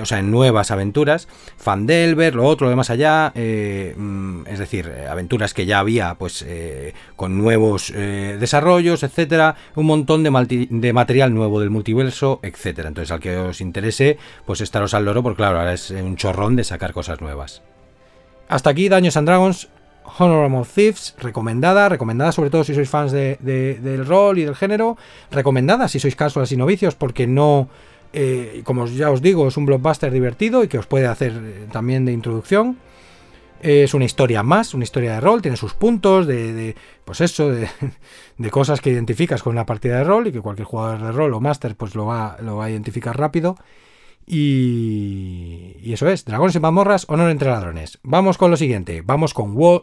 o 0.00 0.04
sea, 0.04 0.18
en 0.18 0.30
nuevas 0.30 0.70
aventuras. 0.70 1.28
Fandelver, 1.56 2.34
lo 2.34 2.44
otro, 2.44 2.68
de 2.68 2.76
más 2.76 2.90
allá. 2.90 3.32
Mm, 3.34 4.46
es 4.46 4.58
decir, 4.58 4.86
eh, 4.86 5.06
aventuras 5.08 5.54
que 5.54 5.66
ya 5.66 5.78
había, 5.78 6.14
pues 6.14 6.44
eh, 6.46 6.94
con 7.16 7.38
nuevos 7.38 7.92
eh, 7.94 8.36
desarrollos, 8.38 9.02
etcétera, 9.02 9.56
un 9.74 9.86
montón 9.86 10.22
de, 10.22 10.66
de, 10.70 10.92
material 10.92 11.34
nuevo 11.34 11.60
del 11.60 11.70
multiverso, 11.70 12.40
etcétera. 12.42 12.88
Entonces, 12.88 13.10
al 13.10 13.20
que 13.20 13.36
os 13.36 13.60
interese, 13.60 14.18
pues 14.46 14.60
estaros 14.60 14.94
al 14.94 15.04
loro, 15.04 15.22
porque 15.22 15.38
claro, 15.38 15.58
ahora 15.58 15.72
es 15.72 15.90
un 15.90 16.16
chorrón 16.16 16.56
de 16.56 16.64
sacar 16.64 16.92
cosas 16.92 17.20
nuevas. 17.20 17.62
Hasta 18.48 18.70
aquí, 18.70 18.88
Daños 18.88 19.16
and 19.16 19.28
Dragons. 19.28 19.68
Honorable 20.18 20.64
Thieves, 20.64 21.14
recomendada, 21.18 21.88
recomendada 21.88 22.32
sobre 22.32 22.50
todo 22.50 22.64
si 22.64 22.74
sois 22.74 22.90
fans 22.90 23.12
del 23.12 24.06
rol 24.06 24.38
y 24.38 24.44
del 24.44 24.54
género, 24.54 24.96
recomendada 25.30 25.88
si 25.88 26.00
sois 26.00 26.16
casuales 26.16 26.52
y 26.52 26.56
novicios, 26.56 26.94
porque 26.94 27.26
no, 27.26 27.68
como 28.64 28.86
ya 28.86 29.10
os 29.10 29.22
digo, 29.22 29.48
es 29.48 29.56
un 29.56 29.66
blockbuster 29.66 30.12
divertido 30.12 30.64
y 30.64 30.68
que 30.68 30.78
os 30.78 30.86
puede 30.86 31.06
hacer 31.06 31.68
también 31.72 32.04
de 32.04 32.12
introducción. 32.12 32.78
Es 33.62 33.94
una 33.94 34.04
historia 34.04 34.42
más, 34.42 34.74
una 34.74 34.82
historia 34.82 35.14
de 35.14 35.20
rol, 35.20 35.40
tiene 35.40 35.56
sus 35.56 35.74
puntos 35.74 36.26
de, 36.26 36.74
pues 37.04 37.20
eso, 37.20 37.48
de, 38.36 38.50
cosas 38.50 38.80
que 38.80 38.90
identificas 38.90 39.42
con 39.42 39.52
una 39.52 39.66
partida 39.66 39.98
de 39.98 40.04
rol 40.04 40.26
y 40.26 40.32
que 40.32 40.40
cualquier 40.40 40.66
jugador 40.66 41.00
de 41.00 41.12
rol 41.12 41.32
o 41.32 41.40
máster 41.40 41.76
pues 41.76 41.94
lo 41.94 42.06
va, 42.06 42.36
lo 42.42 42.56
va 42.56 42.66
a 42.66 42.70
identificar 42.70 43.16
rápido. 43.16 43.56
Y, 44.26 45.76
y 45.80 45.92
eso 45.92 46.08
es, 46.08 46.24
dragones 46.24 46.54
y 46.56 46.60
mazmorras, 46.60 47.06
honor 47.08 47.30
entre 47.30 47.50
ladrones. 47.50 47.98
Vamos 48.02 48.38
con 48.38 48.50
lo 48.50 48.56
siguiente, 48.56 49.02
vamos 49.04 49.34
con 49.34 49.54
Wo 49.56 49.82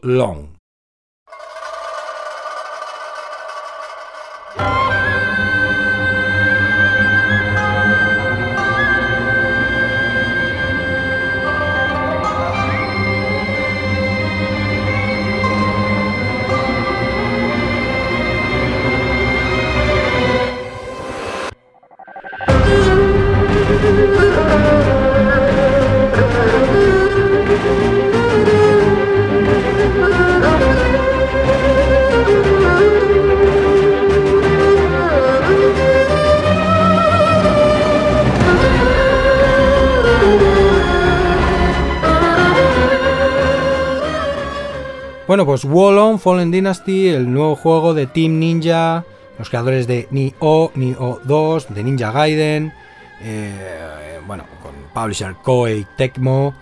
Bueno, 45.30 45.46
pues 45.46 45.64
Wallon 45.64 46.20
Fallen 46.20 46.50
Dynasty, 46.50 47.10
el 47.10 47.32
nuevo 47.32 47.56
juego 47.56 47.94
de 47.94 48.08
Team 48.08 48.40
Ninja, 48.40 49.06
los 49.38 49.48
creadores 49.48 49.86
de 49.86 50.08
Nioh, 50.10 50.72
Nioh 50.74 51.22
2, 51.24 51.72
de 51.72 51.84
Ninja 51.84 52.12
Gaiden, 52.12 52.74
eh, 53.22 54.20
bueno, 54.26 54.46
con 54.64 54.72
publisher 54.92 55.36
Koei 55.36 55.86
Tecmo. 55.96 56.56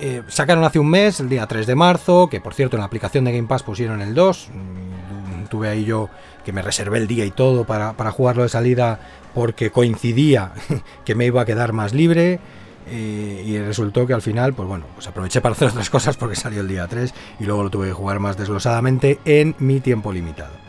Eh, 0.00 0.22
sacaron 0.26 0.64
hace 0.64 0.80
un 0.80 0.90
mes, 0.90 1.20
el 1.20 1.28
día 1.28 1.46
3 1.46 1.68
de 1.68 1.76
marzo, 1.76 2.28
que 2.28 2.40
por 2.40 2.54
cierto 2.54 2.74
en 2.76 2.80
la 2.80 2.86
aplicación 2.86 3.26
de 3.26 3.32
Game 3.32 3.46
Pass 3.46 3.62
pusieron 3.62 4.02
el 4.02 4.12
2. 4.12 4.48
Mm, 4.52 5.44
tuve 5.44 5.68
ahí 5.68 5.84
yo 5.84 6.08
que 6.44 6.52
me 6.52 6.62
reservé 6.62 6.98
el 6.98 7.06
día 7.06 7.24
y 7.24 7.30
todo 7.30 7.62
para, 7.64 7.92
para 7.92 8.10
jugarlo 8.10 8.42
de 8.42 8.48
salida 8.48 8.98
porque 9.34 9.70
coincidía 9.70 10.50
que 11.04 11.14
me 11.14 11.26
iba 11.26 11.42
a 11.42 11.44
quedar 11.44 11.72
más 11.72 11.94
libre. 11.94 12.40
Y 12.90 13.58
resultó 13.58 14.06
que 14.06 14.12
al 14.12 14.22
final, 14.22 14.54
pues 14.54 14.68
bueno, 14.68 14.86
pues 14.94 15.06
aproveché 15.06 15.40
para 15.40 15.54
hacer 15.54 15.68
otras 15.68 15.90
cosas 15.90 16.16
porque 16.16 16.36
salió 16.36 16.60
el 16.60 16.68
día 16.68 16.86
3 16.86 17.14
y 17.40 17.44
luego 17.44 17.62
lo 17.62 17.70
tuve 17.70 17.88
que 17.88 17.92
jugar 17.92 18.20
más 18.20 18.36
desglosadamente 18.36 19.18
en 19.24 19.54
mi 19.58 19.80
tiempo 19.80 20.12
limitado. 20.12 20.64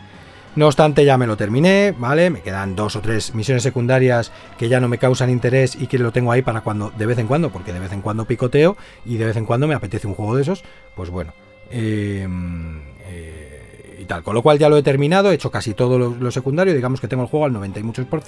No 0.55 0.67
obstante, 0.67 1.03
ya 1.03 1.17
me 1.17 1.27
lo 1.27 1.35
terminé, 1.35 1.93
¿vale? 1.97 2.29
Me 2.29 2.41
quedan 2.41 2.77
dos 2.77 2.95
o 2.95 3.01
tres 3.01 3.35
misiones 3.35 3.61
secundarias 3.61 4.31
que 4.57 4.69
ya 4.69 4.79
no 4.79 4.87
me 4.87 4.97
causan 4.97 5.29
interés 5.29 5.75
y 5.75 5.87
que 5.87 5.99
lo 5.99 6.13
tengo 6.13 6.31
ahí 6.31 6.41
para 6.41 6.61
cuando, 6.61 6.93
de 6.97 7.05
vez 7.05 7.17
en 7.19 7.27
cuando, 7.27 7.49
porque 7.49 7.73
de 7.73 7.79
vez 7.79 7.91
en 7.91 8.01
cuando 8.01 8.23
picoteo 8.23 8.77
y 9.05 9.17
de 9.17 9.25
vez 9.25 9.35
en 9.35 9.45
cuando 9.45 9.67
me 9.67 9.75
apetece 9.75 10.07
un 10.07 10.13
juego 10.15 10.37
de 10.37 10.43
esos, 10.43 10.63
pues 10.95 11.09
bueno. 11.09 11.33
Em, 11.69 12.79
eh, 13.05 13.97
y 13.99 14.05
tal, 14.05 14.23
con 14.23 14.33
lo 14.33 14.41
cual 14.41 14.57
ya 14.57 14.69
lo 14.69 14.77
he 14.77 14.83
terminado, 14.83 15.29
he 15.29 15.35
hecho 15.35 15.51
casi 15.51 15.73
todo 15.73 15.99
lo, 15.99 16.31
secundario, 16.31 16.73
digamos 16.73 17.01
que 17.01 17.09
tengo 17.09 17.23
el 17.23 17.29
juego 17.29 17.45
al 17.45 17.51
90 17.51 17.81
y 17.81 17.83
muchos 17.83 18.05
por. 18.05 18.23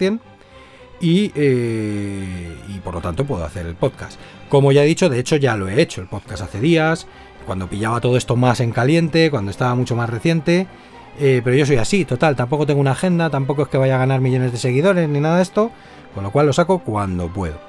Y, 0.99 1.31
eh, 1.35 2.57
y 2.69 2.79
por 2.79 2.95
lo 2.95 3.01
tanto 3.01 3.25
puedo 3.25 3.43
hacer 3.43 3.65
el 3.65 3.75
podcast. 3.75 4.19
Como 4.49 4.71
ya 4.71 4.83
he 4.83 4.87
dicho, 4.87 5.09
de 5.09 5.19
hecho 5.19 5.35
ya 5.35 5.55
lo 5.55 5.67
he 5.67 5.81
hecho, 5.81 6.01
el 6.01 6.07
podcast 6.07 6.43
hace 6.43 6.59
días, 6.59 7.07
cuando 7.45 7.67
pillaba 7.67 8.01
todo 8.01 8.17
esto 8.17 8.35
más 8.35 8.59
en 8.59 8.71
caliente, 8.71 9.29
cuando 9.29 9.51
estaba 9.51 9.75
mucho 9.75 9.95
más 9.95 10.09
reciente. 10.09 10.67
Eh, 11.19 11.41
pero 11.43 11.55
yo 11.55 11.65
soy 11.65 11.77
así, 11.77 12.05
total, 12.05 12.35
tampoco 12.35 12.65
tengo 12.65 12.79
una 12.79 12.91
agenda, 12.91 13.29
tampoco 13.29 13.63
es 13.63 13.67
que 13.69 13.77
vaya 13.77 13.95
a 13.95 13.99
ganar 13.99 14.21
millones 14.21 14.51
de 14.51 14.57
seguidores 14.59 15.09
ni 15.09 15.19
nada 15.19 15.37
de 15.37 15.43
esto, 15.43 15.71
con 16.13 16.23
lo 16.23 16.31
cual 16.31 16.45
lo 16.45 16.53
saco 16.53 16.79
cuando 16.79 17.27
puedo. 17.27 17.59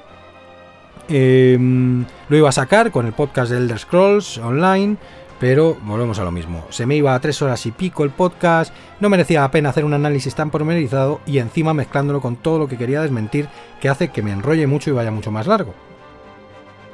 Em, 1.07 2.05
lo 2.29 2.37
iba 2.37 2.49
a 2.49 2.51
sacar 2.51 2.91
con 2.91 3.07
el 3.07 3.13
podcast 3.13 3.51
de 3.51 3.57
Elder 3.57 3.79
Scrolls 3.79 4.37
Online, 4.37 4.97
pero 5.39 5.77
volvemos 5.83 6.19
a 6.19 6.23
lo 6.23 6.31
mismo. 6.31 6.65
Se 6.69 6.85
me 6.85 6.95
iba 6.95 7.15
a 7.15 7.19
tres 7.19 7.41
horas 7.41 7.65
y 7.65 7.71
pico 7.71 8.03
el 8.03 8.09
podcast, 8.09 8.73
no 8.99 9.09
merecía 9.09 9.41
la 9.41 9.51
pena 9.51 9.69
hacer 9.69 9.85
un 9.85 9.93
análisis 9.93 10.35
tan 10.35 10.49
pormenorizado 10.49 11.21
y 11.25 11.39
encima 11.39 11.73
mezclándolo 11.73 12.21
con 12.21 12.35
todo 12.35 12.59
lo 12.59 12.67
que 12.67 12.77
quería 12.77 13.01
desmentir, 13.01 13.47
que 13.79 13.89
hace 13.89 14.09
que 14.09 14.21
me 14.21 14.31
enrolle 14.31 14.67
mucho 14.67 14.89
y 14.89 14.93
vaya 14.93 15.11
mucho 15.11 15.31
más 15.31 15.47
largo. 15.47 15.73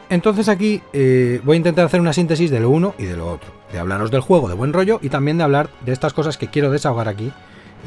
Entonces 0.10 0.50
aquí 0.50 0.82
eh, 0.94 1.42
voy 1.44 1.56
a 1.56 1.58
intentar 1.58 1.86
hacer 1.86 2.00
una 2.00 2.14
síntesis 2.14 2.52
de 2.52 2.60
lo 2.60 2.70
uno 2.70 2.94
y 2.98 3.06
de 3.06 3.18
lo 3.18 3.32
otro. 3.32 3.52
De 3.72 3.80
hablaros 3.80 4.12
del 4.12 4.22
juego 4.22 4.48
de 4.48 4.54
buen 4.54 4.74
rollo 4.74 5.00
y 5.02 5.10
también 5.10 5.38
de 5.38 5.44
hablar 5.44 5.70
de 5.84 5.94
estas 5.94 6.14
cosas 6.14 6.38
que 6.38 6.48
quiero 6.48 6.70
desahogar 6.70 7.08
aquí. 7.08 7.32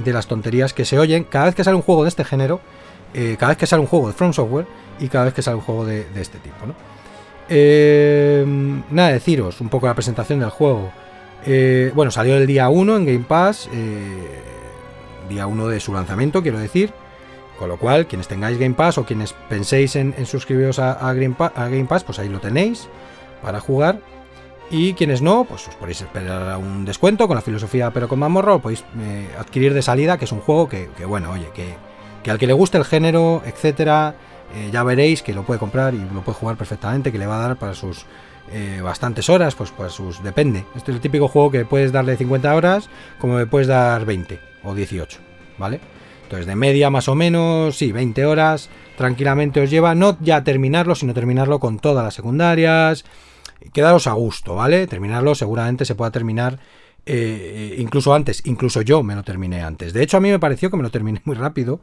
De 0.04 0.12
las 0.12 0.26
tonterías 0.26 0.74
que 0.74 0.84
se 0.84 0.98
oyen 0.98 1.24
cada 1.24 1.46
vez 1.46 1.54
que 1.54 1.64
sale 1.64 1.76
un 1.76 1.82
juego 1.82 2.02
de 2.02 2.09
este 2.09 2.24
género, 2.24 2.61
eh, 3.14 3.36
cada 3.38 3.50
vez 3.50 3.59
que 3.59 3.66
sale 3.66 3.80
un 3.80 3.86
juego 3.86 4.09
de 4.09 4.14
From 4.14 4.32
Software 4.32 4.66
y 4.98 5.09
cada 5.09 5.26
vez 5.26 5.34
que 5.34 5.42
sale 5.42 5.56
un 5.56 5.62
juego 5.62 5.84
de, 5.84 6.06
este 6.16 6.38
tipo. 6.38 6.66
¿no? 6.66 6.74
Eh, 7.49 8.44
nada, 8.90 9.12
deciros 9.12 9.61
un 9.61 9.68
poco 9.68 9.86
la 9.86 9.94
presentación 9.94 10.40
del 10.40 10.51
juego. 10.51 10.92
bueno, 11.94 12.11
salió 12.11 12.36
el 12.36 12.46
día 12.46 12.68
1 12.68 12.96
en 12.96 13.07
Game 13.07 13.24
Pass. 13.26 13.68
día 15.28 15.46
1 15.46 15.68
de 15.68 15.80
su 15.80 15.92
lanzamiento, 15.92 16.42
quiero 16.42 16.59
decir. 16.59 16.92
Con 17.59 17.68
lo 17.68 17.76
cual, 17.76 18.07
quienes 18.07 18.28
tengáis 18.28 18.57
Game 18.57 18.76
Pass 18.76 18.99
o 18.99 19.05
quienes 19.05 19.32
penséis 19.49 19.96
en, 19.96 20.14
suscribiros 20.26 20.78
a, 20.78 21.12
Game 21.12 21.34
Pass, 21.88 22.05
pues 22.05 22.20
ahí 22.20 22.28
lo 22.28 22.38
tenéis 22.38 22.88
para 23.42 23.61
jugar. 23.61 24.01
Y 24.70 24.92
quienes 24.94 25.22
no, 25.22 25.44
pues 25.44 25.66
os 25.66 25.74
podéis 25.74 26.03
esperar 26.03 26.51
a 26.51 26.59
un 26.59 26.84
descuento 26.84 27.26
con 27.26 27.36
la 27.36 27.40
filosofía, 27.40 27.90
pero 27.90 28.07
con 28.07 28.18
Mamorro, 28.18 28.61
podéis 28.61 28.84
eh, 29.01 29.28
adquirir 29.38 29.72
de 29.72 29.82
salida, 29.82 30.18
que 30.18 30.26
es 30.26 30.32
un 30.32 30.40
juego 30.40 30.68
que, 30.68 30.88
bueno, 31.07 31.32
oye, 31.32 31.49
que, 31.55 32.30
al 32.30 32.38
que 32.38 32.46
le 32.46 32.53
guste 32.53 32.76
el 32.76 32.84
género, 32.84 33.42
etcétera, 33.46 34.14
eh, 34.55 34.70
ya 34.72 34.82
veréis 34.82 35.22
que 35.22 35.34
lo 35.34 35.44
puede 35.44 35.61
comprar 35.61 35.94
y 35.94 35.99
lo 35.99 36.22
puede 36.22 36.38
jugar 36.38 36.57
perfectamente, 36.57 37.12
que 37.12 37.18
le 37.18 37.26
va 37.26 37.36
a 37.36 37.49
dar 37.49 37.59
para 37.59 37.74
sus 37.74 38.07
eh, 38.51 38.80
bastantes 38.82 39.28
horas, 39.28 39.55
pues 39.55 39.70
para 39.70 39.90
sus. 39.90 40.22
depende. 40.22 40.64
Este 40.74 40.90
es 40.90 40.96
el 40.96 41.01
típico 41.01 41.28
juego 41.28 41.51
que 41.51 41.64
puedes 41.64 41.92
darle 41.92 42.16
50 42.16 42.55
horas, 42.55 42.88
como 43.18 43.38
le 43.38 43.46
puedes 43.46 43.68
dar 43.68 44.07
20 44.07 44.40
o 44.64 44.74
18, 44.74 45.18
¿vale? 45.59 45.80
Entonces, 46.22 46.46
de 46.46 46.57
media 46.57 46.90
más 46.90 47.09
o 47.09 47.14
menos, 47.14 47.76
sí, 47.76 47.92
20 47.92 48.24
horas 48.26 48.68
tranquilamente 48.96 49.61
os 49.61 49.70
lleva, 49.70 49.94
no 49.94 50.16
ya 50.20 50.44
terminarlo, 50.44 50.94
sino 50.94 51.14
terminarlo 51.14 51.61
con 51.61 51.78
todas 51.78 52.05
las 52.05 52.14
secundarias. 52.14 53.05
Quedaros 53.72 54.07
a 54.07 54.12
gusto, 54.12 54.55
¿vale? 54.55 54.86
Terminarlo 54.86 55.34
seguramente 55.34 55.84
se 55.84 55.94
pueda 55.94 56.11
terminar 56.11 56.59
eh, 57.07 57.76
incluso 57.78 58.12
antes, 58.12 58.42
incluso 58.44 58.82
yo 58.82 59.03
me 59.03 59.14
lo 59.14 59.22
terminé 59.22 59.62
antes. 59.62 59.92
De 59.92 60.03
hecho, 60.03 60.16
a 60.16 60.20
mí 60.20 60.30
me 60.30 60.38
pareció 60.38 60.70
que 60.70 60.76
me 60.76 60.82
lo 60.82 60.90
terminé 60.90 61.20
muy 61.24 61.36
rápido 61.36 61.80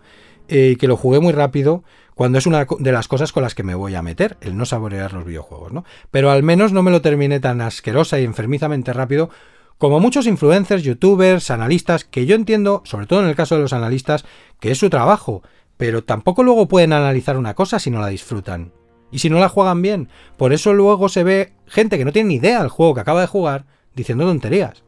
eh, 0.48 0.78
que 0.80 0.88
lo 0.88 0.96
jugué 0.96 1.20
muy 1.20 1.34
rápido 1.34 1.84
cuando 2.16 2.38
es 2.38 2.48
una 2.48 2.66
de 2.80 2.92
las 2.92 3.08
cosas 3.08 3.32
con 3.32 3.44
las 3.44 3.54
que 3.54 3.64
me 3.64 3.76
voy 3.76 3.94
a 3.94 4.02
meter, 4.02 4.38
el 4.42 4.58
no 4.58 4.66
saborear 4.66 5.14
los 5.14 5.26
videojuegos, 5.26 5.72
¿no? 5.74 5.84
Pero 6.12 6.32
al 6.32 6.44
menos 6.44 6.72
no 6.72 6.82
me 6.82 6.92
lo 6.92 7.02
terminé 7.02 7.40
tan 7.40 7.62
asquerosa 7.62 8.20
y 8.20 8.24
enfermizamente 8.24 8.94
rápido 8.94 9.30
como 9.78 10.00
muchos 10.00 10.26
influencers, 10.26 10.84
youtubers, 10.84 11.52
analistas, 11.52 12.06
que 12.06 12.26
yo 12.26 12.36
entiendo, 12.36 12.82
sobre 12.86 13.08
todo 13.08 13.22
en 13.22 13.28
el 13.28 13.36
caso 13.36 13.56
de 13.56 13.62
los 13.62 13.74
analistas, 13.74 14.24
que 14.62 14.72
es 14.72 14.78
su 14.78 14.90
trabajo, 14.90 15.44
pero 15.76 16.04
tampoco 16.04 16.44
luego 16.44 16.70
pueden 16.70 16.94
analizar 16.94 17.38
una 17.38 17.54
cosa 17.54 17.80
si 17.80 17.92
no 17.92 18.00
la 18.00 18.08
disfrutan. 18.08 18.72
Y 19.12 19.20
si 19.20 19.30
no 19.30 19.40
la 19.40 19.50
juegan 19.50 19.82
bien. 19.82 20.10
Por 20.38 20.54
eso 20.54 20.74
luego 20.74 21.10
se 21.10 21.24
ve 21.24 21.54
gente 21.68 21.98
que 21.98 22.06
no 22.06 22.14
tiene 22.14 22.30
ni 22.30 22.36
idea 22.36 22.60
del 22.60 22.70
juego 22.70 22.96
que 22.96 23.02
acaba 23.02 23.22
de 23.22 23.28
jugar 23.28 23.66
diciendo 23.94 24.26
tonterías. 24.26 24.84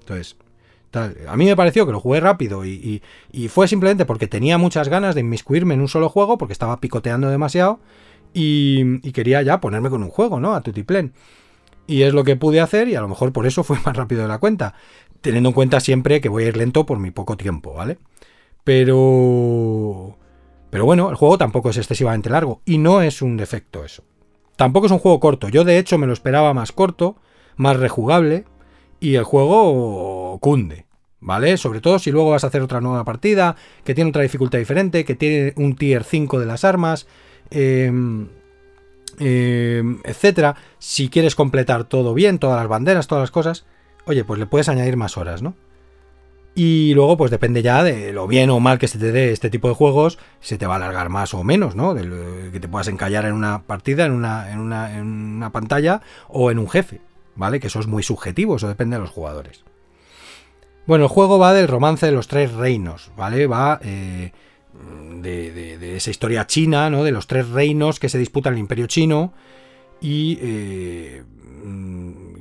Entonces, 0.00 0.36
a 0.94 1.36
mí 1.36 1.44
me 1.46 1.56
pareció 1.56 1.86
que 1.86 1.92
lo 1.92 2.00
jugué 2.00 2.20
rápido 2.20 2.64
y, 2.64 3.02
fue 3.48 3.68
simplemente 3.68 4.04
porque 4.04 4.26
tenía 4.26 4.58
muchas 4.58 4.88
ganas 4.88 5.14
de 5.14 5.22
inmiscuirme 5.22 5.74
en 5.74 5.80
un 5.80 5.88
solo 5.88 6.08
juego 6.08 6.38
porque 6.38 6.52
estaba 6.52 6.80
picoteando 6.80 7.30
demasiado 7.30 7.80
y, 8.34 9.00
quería 9.12 9.42
ya 9.42 9.60
ponerme 9.60 9.90
con 9.90 10.02
un 10.02 10.10
juego, 10.10 10.40
¿no? 10.40 10.54
A 10.54 10.60
tutiplén. 10.60 11.12
Y 11.86 12.02
es 12.02 12.14
lo 12.14 12.24
que 12.24 12.36
pude 12.36 12.60
hacer 12.60 12.88
y 12.88 12.94
a 12.94 13.00
lo 13.00 13.08
mejor 13.08 13.32
por 13.32 13.46
eso 13.46 13.64
fue 13.64 13.78
más 13.84 13.96
rápido 13.96 14.22
de 14.22 14.28
la 14.28 14.38
cuenta. 14.38 14.74
Teniendo 15.20 15.50
en 15.50 15.54
cuenta 15.54 15.80
siempre 15.80 16.20
que 16.20 16.28
voy 16.28 16.44
a 16.44 16.48
ir 16.48 16.56
lento 16.56 16.84
por 16.86 16.98
mi 16.98 17.10
poco 17.10 17.36
tiempo, 17.36 17.74
¿vale? 17.74 17.98
Pero... 18.64 20.16
Pero 20.70 20.86
bueno, 20.86 21.10
el 21.10 21.16
juego 21.16 21.36
tampoco 21.36 21.68
es 21.68 21.76
excesivamente 21.76 22.30
largo 22.30 22.62
y 22.64 22.78
no 22.78 23.02
es 23.02 23.20
un 23.20 23.36
defecto 23.36 23.84
eso. 23.84 24.04
Tampoco 24.56 24.86
es 24.86 24.92
un 24.92 25.00
juego 25.00 25.20
corto. 25.20 25.48
Yo 25.48 25.64
de 25.64 25.78
hecho 25.78 25.98
me 25.98 26.06
lo 26.06 26.14
esperaba 26.14 26.54
más 26.54 26.72
corto, 26.72 27.16
más 27.56 27.76
rejugable 27.76 28.46
y 29.02 29.16
el 29.16 29.24
juego 29.24 30.38
cunde, 30.40 30.86
¿vale? 31.18 31.56
Sobre 31.56 31.80
todo 31.80 31.98
si 31.98 32.12
luego 32.12 32.30
vas 32.30 32.44
a 32.44 32.46
hacer 32.46 32.62
otra 32.62 32.80
nueva 32.80 33.04
partida, 33.04 33.56
que 33.84 33.96
tiene 33.96 34.10
otra 34.10 34.22
dificultad 34.22 34.60
diferente, 34.60 35.04
que 35.04 35.16
tiene 35.16 35.52
un 35.56 35.74
tier 35.74 36.04
5 36.04 36.38
de 36.38 36.46
las 36.46 36.64
armas. 36.64 37.08
Eh, 37.50 37.92
eh, 39.18 39.82
etcétera, 40.04 40.56
si 40.78 41.08
quieres 41.08 41.34
completar 41.34 41.84
todo 41.84 42.14
bien, 42.14 42.38
todas 42.38 42.58
las 42.58 42.68
banderas, 42.68 43.08
todas 43.08 43.22
las 43.22 43.30
cosas, 43.32 43.66
oye, 44.06 44.24
pues 44.24 44.38
le 44.38 44.46
puedes 44.46 44.68
añadir 44.68 44.96
más 44.96 45.16
horas, 45.16 45.42
¿no? 45.42 45.54
Y 46.54 46.94
luego, 46.94 47.16
pues 47.16 47.30
depende 47.30 47.62
ya 47.62 47.82
de 47.82 48.12
lo 48.12 48.26
bien 48.26 48.50
o 48.50 48.60
mal 48.60 48.78
que 48.78 48.88
se 48.88 48.98
te 48.98 49.10
dé 49.10 49.32
este 49.32 49.50
tipo 49.50 49.68
de 49.68 49.74
juegos, 49.74 50.18
se 50.40 50.58
te 50.58 50.66
va 50.66 50.74
a 50.74 50.76
alargar 50.76 51.08
más 51.08 51.34
o 51.34 51.42
menos, 51.42 51.74
¿no? 51.74 51.92
De 51.94 52.50
que 52.52 52.60
te 52.60 52.68
puedas 52.68 52.88
encallar 52.88 53.24
en 53.24 53.32
una 53.32 53.62
partida, 53.62 54.06
en 54.06 54.12
una, 54.12 54.50
en 54.52 54.58
una, 54.60 54.96
en 54.96 55.06
una 55.06 55.50
pantalla 55.50 56.02
o 56.28 56.50
en 56.50 56.58
un 56.58 56.68
jefe, 56.68 57.00
¿vale? 57.34 57.60
Que 57.60 57.68
eso 57.68 57.80
es 57.80 57.86
muy 57.86 58.02
subjetivo, 58.02 58.56
eso 58.56 58.68
depende 58.68 58.96
de 58.96 59.02
los 59.02 59.10
jugadores. 59.10 59.64
Bueno, 60.86 61.04
el 61.04 61.10
juego 61.10 61.38
va 61.38 61.52
del 61.52 61.68
romance 61.68 62.06
de 62.06 62.12
los 62.12 62.28
tres 62.28 62.52
reinos, 62.52 63.12
¿vale? 63.16 63.46
Va 63.46 63.78
eh, 63.82 64.32
de, 65.20 65.96
esa 65.96 66.10
historia 66.10 66.46
china, 66.46 66.90
¿no? 66.90 67.04
de 67.04 67.12
los 67.12 67.26
tres 67.26 67.48
reinos 67.48 68.00
que 68.00 68.08
se 68.08 68.18
disputan 68.18 68.54
el 68.54 68.60
imperio 68.60 68.86
chino 68.86 69.32
y 70.00 70.38
eh, 70.40 71.22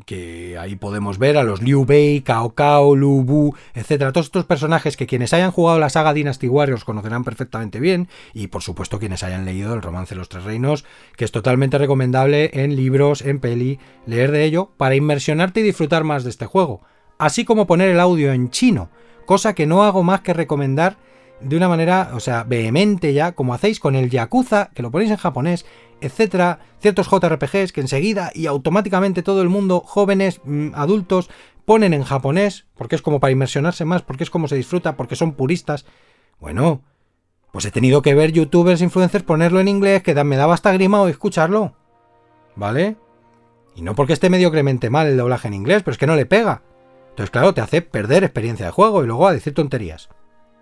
que 0.06 0.58
ahí 0.58 0.76
podemos 0.76 1.18
ver 1.18 1.38
a 1.38 1.44
los 1.44 1.62
Liu 1.62 1.86
Bei, 1.86 2.22
Cao 2.22 2.54
Cao, 2.54 2.96
Lu 2.96 3.24
Bu, 3.24 3.56
etcétera, 3.74 4.12
todos 4.12 4.28
estos 4.28 4.46
personajes 4.46 4.98
que 4.98 5.08
quienes 5.08 5.34
hayan 5.34 5.52
jugado 5.52 5.80
la 5.80 5.90
saga 5.90 6.14
Dynasty 6.14 6.48
Warriors 6.48 6.84
conocerán 6.84 7.24
perfectamente 7.24 7.80
bien 7.80 8.08
y 8.34 8.48
por 8.48 8.62
supuesto 8.62 9.00
quienes 9.00 9.24
hayan 9.24 9.46
leído 9.46 9.74
el 9.74 9.82
romance 9.82 10.16
de 10.16 10.20
los 10.20 10.30
tres 10.30 10.44
reinos, 10.44 10.86
que 11.16 11.26
es 11.26 11.32
totalmente 11.32 11.78
recomendable 11.78 12.52
en 12.54 12.76
libros, 12.76 13.22
en 13.22 13.40
peli, 13.40 13.80
leer 14.06 14.32
de 14.32 14.44
ello 14.44 14.72
para 14.78 14.96
inmersionarte 14.96 15.60
y 15.60 15.64
disfrutar 15.64 16.04
más 16.04 16.24
de 16.24 16.30
este 16.30 16.46
juego, 16.46 16.82
así 17.18 17.46
como 17.46 17.68
poner 17.68 17.90
el 17.90 18.00
audio 18.00 18.34
en 18.34 18.50
chino, 18.50 18.90
cosa 19.26 19.54
que 19.54 19.68
no 19.68 19.84
hago 19.84 20.04
más 20.04 20.22
que 20.22 20.34
recomendar 20.34 20.98
de 21.44 21.58
una 21.58 21.68
manera, 21.68 22.12
o 22.14 22.20
sea, 22.20 22.44
vehemente 22.44 23.14
ya, 23.14 23.34
como 23.34 23.54
hacéis 23.54 23.80
con 23.80 23.96
el 23.96 24.10
Yakuza, 24.10 24.70
que 24.74 24.82
lo 24.82 24.92
ponéis 24.92 25.12
en 25.12 25.18
japonés, 25.18 25.66
etcétera, 26.02 26.60
ciertos 26.80 27.08
JRPGs 27.10 27.72
que 27.72 27.82
enseguida 27.82 28.32
y 28.34 28.48
automáticamente 28.48 29.24
todo 29.24 29.42
el 29.42 29.50
mundo, 29.50 29.82
jóvenes, 29.86 30.42
mm, 30.44 30.70
adultos, 30.74 31.30
ponen 31.66 31.94
en 31.94 32.04
japonés, 32.04 32.66
porque 32.76 32.96
es 32.96 33.02
como 33.02 33.20
para 33.20 33.32
inmersionarse 33.32 33.86
más, 33.86 34.02
porque 34.02 34.24
es 34.24 34.30
como 34.30 34.48
se 34.48 34.56
disfruta, 34.56 34.96
porque 34.96 35.16
son 35.16 35.34
puristas. 35.34 35.86
Bueno, 36.40 36.82
pues 37.52 37.66
he 37.66 37.72
tenido 37.72 38.02
que 38.02 38.16
ver 38.16 38.32
youtubers, 38.32 38.82
influencers 38.82 39.24
ponerlo 39.24 39.60
en 39.60 39.68
inglés, 39.68 40.04
que 40.04 40.16
me 40.24 40.38
daba 40.38 40.54
hasta 40.54 40.72
grima 40.72 41.02
o 41.02 41.08
escucharlo. 41.08 41.76
¿Vale? 42.56 42.98
Y 43.76 43.82
no 43.84 43.96
porque 43.96 44.14
esté 44.14 44.30
mediocremente 44.30 44.90
mal 44.90 45.08
el 45.08 45.18
doblaje 45.18 45.48
en 45.48 45.54
inglés, 45.54 45.84
pero 45.84 45.94
es 45.94 45.98
que 45.98 46.08
no 46.08 46.16
le 46.16 46.26
pega. 46.26 46.64
Entonces, 47.10 47.30
claro, 47.30 47.54
te 47.54 47.62
hace 47.62 47.82
perder 47.82 48.24
experiencia 48.24 48.66
de 48.66 48.72
juego 48.72 49.04
y 49.04 49.08
luego 49.08 49.28
a 49.28 49.34
decir 49.34 49.54
tonterías. 49.54 50.10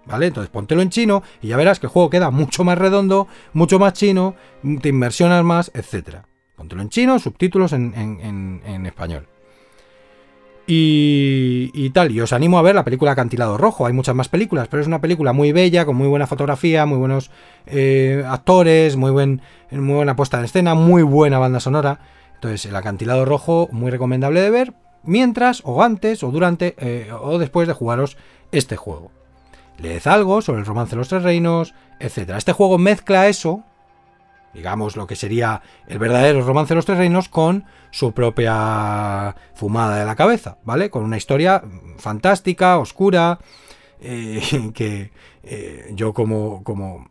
¿Vale? 0.06 0.28
Entonces 0.28 0.50
póntelo 0.50 0.82
en 0.82 0.90
chino 0.90 1.24
y 1.42 1.50
ya 1.50 1.58
verás 1.58 1.80
que 1.80 1.86
el 1.86 1.92
juego 1.92 2.10
queda 2.10 2.32
mucho 2.32 2.64
más 2.64 2.78
redondo, 2.78 3.28
mucho 3.54 3.80
más 3.80 3.94
chino, 3.94 4.36
te 4.82 4.90
inversionas 4.90 5.44
más, 5.44 5.72
etc. 5.74 6.24
Póntelo 6.56 6.82
en 6.82 6.90
chino, 6.90 7.20
subtítulos 7.20 7.74
en, 7.74 8.84
español. 8.86 9.28
Y, 10.72 11.90
tal, 11.92 12.12
y 12.12 12.22
os 12.22 12.32
animo 12.32 12.60
a 12.60 12.62
ver 12.62 12.76
la 12.76 12.84
película 12.84 13.12
Acantilado 13.12 13.58
Rojo. 13.58 13.88
Hay 13.88 13.94
muchas 13.94 14.14
más 14.14 14.30
películas, 14.30 14.68
pero 14.68 14.82
es 14.82 14.88
una 14.88 15.02
película 15.02 15.34
muy 15.34 15.52
bella, 15.52 15.86
con 15.86 15.96
muy 15.96 16.08
buena 16.08 16.28
fotografía, 16.28 16.86
muy 16.86 17.00
buenos 17.00 17.32
eh, 17.66 18.24
actores, 18.28 18.96
muy, 18.96 19.10
buen, 19.10 19.42
muy 19.72 19.96
buena 19.96 20.16
puesta 20.16 20.38
en 20.38 20.46
escena, 20.46 20.76
muy 20.76 21.02
buena 21.02 21.40
banda 21.40 21.60
sonora. 21.60 22.02
Entonces, 22.36 22.66
el 22.68 22.76
Acantilado 22.76 23.26
Rojo, 23.26 23.68
muy 23.72 23.90
recomendable 23.90 24.42
de 24.42 24.52
ver, 24.52 24.74
mientras, 25.04 25.62
o 25.66 25.82
antes, 25.82 26.24
o 26.24 26.30
durante, 26.30 26.76
eh, 26.78 27.12
o 27.20 27.40
después 27.40 27.68
de 27.68 27.74
jugaros 27.74 28.16
este 28.52 28.76
juego 28.76 29.12
leed 29.80 30.08
algo 30.08 30.42
sobre 30.42 30.60
el 30.60 30.66
romance 30.66 30.92
de 30.92 30.98
los 30.98 31.10
tres 31.10 31.24
reinos, 31.24 31.74
etc. 32.00 32.32
Este 32.38 32.54
juego 32.54 32.78
mezcla 32.78 33.28
eso, 33.28 33.64
digamos 34.54 34.96
lo 34.96 35.08
que 35.08 35.16
sería 35.16 35.62
el 35.88 36.00
verdadero 36.00 36.42
romance 36.42 36.70
de 36.70 36.76
los 36.76 36.86
tres 36.86 36.98
reinos, 36.98 37.30
con 37.30 37.66
su 37.92 38.12
propia 38.14 39.36
fumada 39.56 39.98
de 39.98 40.06
la 40.06 40.16
cabeza, 40.16 40.58
¿vale? 40.64 40.90
Con 40.90 41.04
una 41.04 41.18
historia 41.18 41.64
fantástica, 41.98 42.78
oscura, 42.78 43.40
eh, 44.02 44.42
que 44.74 45.12
eh, 45.44 45.92
yo 45.94 46.14
como, 46.14 46.64
como 46.64 47.10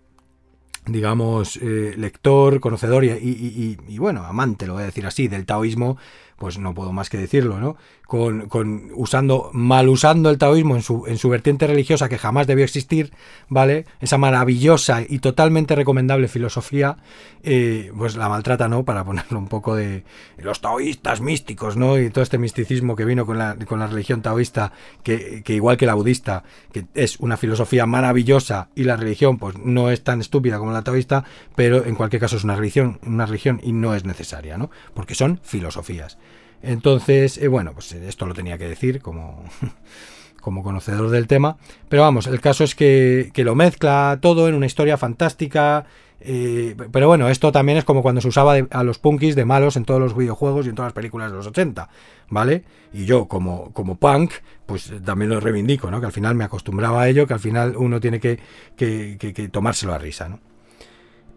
digamos, 0.87 1.57
eh, 1.57 1.95
lector, 1.97 2.61
conocedor 2.61 3.05
y, 3.05 3.99
bueno, 3.99 4.25
amante, 4.25 4.66
lo 4.66 4.75
voy 4.75 4.83
a 4.83 4.87
decir 4.87 5.07
así, 5.07 5.29
del 5.29 5.47
taoísmo, 5.47 5.99
pues 6.39 6.59
no 6.59 6.72
puedo 6.72 6.93
más 6.93 7.11
que 7.11 7.18
decirlo, 7.18 7.59
¿no? 7.59 7.76
Con, 8.07 8.49
con 8.49 8.91
usando, 8.95 9.51
mal 9.53 9.89
usando 9.89 10.30
el 10.30 10.39
taoísmo 10.39 10.76
en 10.76 10.82
su, 10.82 11.05
en 11.07 11.18
su 11.18 11.28
vertiente 11.28 11.66
religiosa 11.66 12.09
que 12.09 12.16
jamás 12.16 12.47
debió 12.47 12.64
existir, 12.64 13.12
¿vale? 13.49 13.84
Esa 14.01 14.16
maravillosa 14.16 15.03
y 15.07 15.18
totalmente 15.18 15.74
recomendable 15.74 16.28
filosofía, 16.28 16.97
eh, 17.43 17.93
pues 17.97 18.16
la 18.16 18.28
maltrata, 18.28 18.68
¿no? 18.68 18.84
Para 18.84 19.05
ponerlo 19.05 19.39
un 19.39 19.49
poco 19.49 19.74
de 19.74 20.05
los 20.39 20.61
taoístas 20.61 21.20
místicos, 21.20 21.76
¿no? 21.76 21.99
Y 21.99 22.11
todo 22.11 22.22
este 22.22 22.39
misticismo 22.39 22.97
que 22.97 23.05
vino 23.05 23.26
con 23.26 23.36
la, 23.36 23.57
con 23.66 23.80
la 23.80 23.89
religión 23.89 24.22
taoísta, 24.22 24.72
que, 25.03 25.43
que 25.45 25.55
igual 25.55 25.76
que 25.76 25.86
la 25.86 25.95
budista, 25.95 26.45
que 26.72 26.86
es 26.95 27.18
una 27.18 27.36
filosofía 27.36 27.84
maravillosa 27.84 28.68
y 28.74 28.84
la 28.84 28.97
religión, 28.97 29.39
pues 29.39 29.59
no 29.59 29.91
es 29.91 30.05
tan 30.05 30.20
estúpida 30.20 30.59
como 30.59 30.72
la 30.72 30.82
taoísta, 30.82 31.24
pero 31.57 31.84
en 31.84 31.97
cualquier 31.97 32.20
caso 32.20 32.36
es 32.36 32.45
una 32.45 32.55
religión, 32.57 33.01
una 33.05 33.26
religión 33.26 33.61
y 33.62 33.72
no 33.72 33.95
es 33.95 34.05
necesaria, 34.05 34.57
¿no? 34.57 34.70
Porque 34.95 35.14
son 35.14 35.41
filosofías. 35.43 36.16
Entonces, 36.63 37.39
eh, 37.39 37.49
bueno, 37.49 37.73
pues 37.73 37.93
esto 37.93 38.27
lo 38.27 38.35
tenía 38.35 38.59
que 38.59 38.69
decir 38.69 39.01
como, 39.01 39.45
como 40.41 40.63
conocedor 40.63 41.11
del 41.11 41.27
tema. 41.27 41.57
Pero 41.89 42.03
vamos, 42.03 42.27
el 42.27 42.41
caso 42.41 42.65
es 42.65 42.75
que, 42.75 43.31
lo 43.37 43.55
mezcla 43.55 44.19
todo 44.21 44.49
en 44.49 44.55
una 44.55 44.67
historia 44.67 44.97
fantástica. 44.97 45.87
Eh, 46.21 46.75
pero 46.91 47.07
bueno, 47.07 47.29
esto 47.29 47.53
también 47.53 47.79
es 47.79 47.85
como 47.85 48.03
cuando 48.03 48.21
se 48.21 48.29
usaba 48.29 48.55
a 48.55 48.83
los 48.83 48.99
punkis 48.99 49.37
de 49.37 49.45
malos 49.45 49.77
en 49.77 49.85
todos 49.85 50.01
los 50.01 50.17
videojuegos 50.17 50.67
y 50.67 50.71
en 50.71 50.75
todas 50.75 50.89
las 50.89 50.95
películas 50.95 51.31
de 51.31 51.37
los 51.37 51.47
80, 51.47 51.89
¿vale? 52.29 52.65
Y 52.93 53.05
yo, 53.05 53.29
como, 53.29 53.73
como 53.73 53.99
punk, 53.99 54.33
pues 54.67 54.93
también 55.05 55.31
lo 55.31 55.39
reivindico, 55.39 55.91
¿no? 55.93 56.01
Que 56.01 56.07
al 56.07 56.13
final 56.13 56.35
me 56.35 56.45
acostumbraba 56.45 57.03
a 57.03 57.09
ello, 57.09 57.27
que 57.27 57.35
al 57.35 57.41
final 57.41 57.77
uno 57.77 58.01
tiene 58.01 58.19
que, 58.19 58.41
que, 58.77 59.49
tomárselo 59.53 59.95
a 59.95 59.99
risa, 59.99 60.29
¿no? 60.29 60.41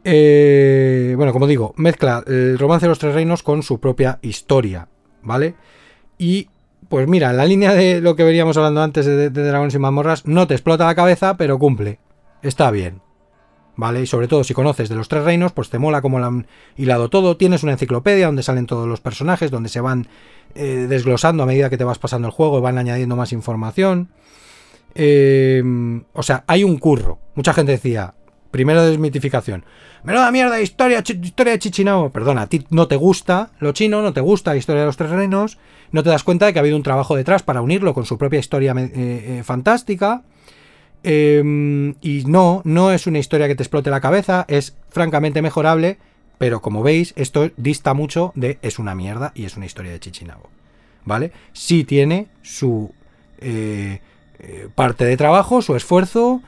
Eh, 0.03 1.13
bueno, 1.15 1.31
como 1.31 1.45
digo, 1.45 1.75
mezcla 1.77 2.23
el 2.25 2.57
romance 2.57 2.85
de 2.85 2.89
los 2.89 2.97
tres 2.97 3.13
reinos 3.13 3.43
con 3.43 3.61
su 3.61 3.79
propia 3.79 4.17
historia. 4.23 4.87
¿Vale? 5.23 5.55
Y 6.17 6.49
pues 6.91 7.07
mira, 7.07 7.31
la 7.31 7.45
línea 7.45 7.73
de 7.73 8.01
lo 8.01 8.15
que 8.17 8.25
veníamos 8.25 8.57
hablando 8.57 8.81
antes 8.81 9.05
de, 9.05 9.29
Dragones 9.29 9.73
y 9.73 9.79
Mazmorras, 9.79 10.25
no 10.25 10.45
te 10.45 10.55
explota 10.55 10.85
la 10.85 10.93
cabeza, 10.93 11.37
pero 11.37 11.57
cumple. 11.57 11.99
Está 12.41 12.69
bien. 12.69 13.01
¿Vale? 13.77 14.01
Y 14.01 14.07
sobre 14.07 14.27
todo 14.27 14.43
si 14.43 14.53
conoces 14.53 14.89
de 14.89 14.95
los 14.95 15.07
tres 15.07 15.23
reinos, 15.23 15.53
pues 15.53 15.69
te 15.69 15.79
mola 15.79 16.01
como 16.01 16.19
lo 16.19 16.25
han 16.25 16.47
hilado 16.75 17.09
todo. 17.09 17.37
Tienes 17.37 17.63
una 17.63 17.71
enciclopedia 17.71 18.25
donde 18.25 18.43
salen 18.43 18.65
todos 18.65 18.87
los 18.87 18.99
personajes, 18.99 19.51
donde 19.51 19.69
se 19.69 19.79
van 19.79 20.07
eh, 20.53 20.85
desglosando 20.89 21.43
a 21.43 21.45
medida 21.45 21.69
que 21.69 21.77
te 21.77 21.85
vas 21.85 21.97
pasando 21.97 22.27
el 22.27 22.33
juego 22.33 22.57
y 22.57 22.61
van 22.61 22.77
añadiendo 22.77 23.15
más 23.15 23.31
información. 23.31 24.09
Eh, 24.93 25.63
o 26.11 26.23
sea, 26.23 26.43
hay 26.47 26.65
un 26.65 26.77
curro. 26.77 27.19
Mucha 27.35 27.53
gente 27.53 27.71
decía, 27.71 28.15
primero 28.51 28.85
desmitificación. 28.85 29.63
Menuda 30.03 30.31
mierda 30.31 30.61
historia, 30.61 30.99
historia 30.99 31.53
de 31.53 31.59
Chichinabo. 31.59 32.09
Perdona, 32.11 32.43
a 32.43 32.47
ti 32.47 32.65
no 32.69 32.87
te 32.87 32.95
gusta 32.95 33.51
lo 33.59 33.71
chino, 33.71 34.01
no 34.01 34.13
te 34.13 34.21
gusta 34.21 34.51
la 34.51 34.57
historia 34.57 34.81
de 34.81 34.87
los 34.87 34.97
tres 34.97 35.09
reinos, 35.09 35.57
no 35.91 36.03
te 36.03 36.09
das 36.09 36.23
cuenta 36.23 36.45
de 36.45 36.53
que 36.53 36.59
ha 36.59 36.61
habido 36.61 36.77
un 36.77 36.83
trabajo 36.83 37.15
detrás 37.15 37.43
para 37.43 37.61
unirlo 37.61 37.93
con 37.93 38.05
su 38.05 38.17
propia 38.17 38.39
historia 38.39 38.73
eh, 38.77 38.89
eh, 38.93 39.41
fantástica. 39.43 40.23
Em, 41.03 41.95
y 42.01 42.23
no, 42.25 42.61
no 42.63 42.91
es 42.91 43.07
una 43.07 43.17
historia 43.17 43.47
que 43.47 43.55
te 43.55 43.63
explote 43.63 43.89
la 43.89 44.01
cabeza, 44.01 44.45
es 44.47 44.75
francamente 44.89 45.41
mejorable, 45.41 45.97
pero 46.37 46.61
como 46.61 46.83
veis, 46.83 47.13
esto 47.15 47.49
dista 47.57 47.93
mucho 47.93 48.33
de 48.35 48.59
es 48.61 48.77
una 48.77 48.93
mierda 48.93 49.31
y 49.33 49.45
es 49.45 49.57
una 49.57 49.65
historia 49.65 49.91
de 49.91 49.99
Chichinabo. 49.99 50.49
¿Vale? 51.05 51.31
Sí 51.53 51.83
tiene 51.83 52.27
su 52.43 52.91
eh, 53.39 53.99
parte 54.75 55.05
de 55.05 55.17
trabajo, 55.17 55.63
su 55.63 55.75
esfuerzo, 55.75 56.41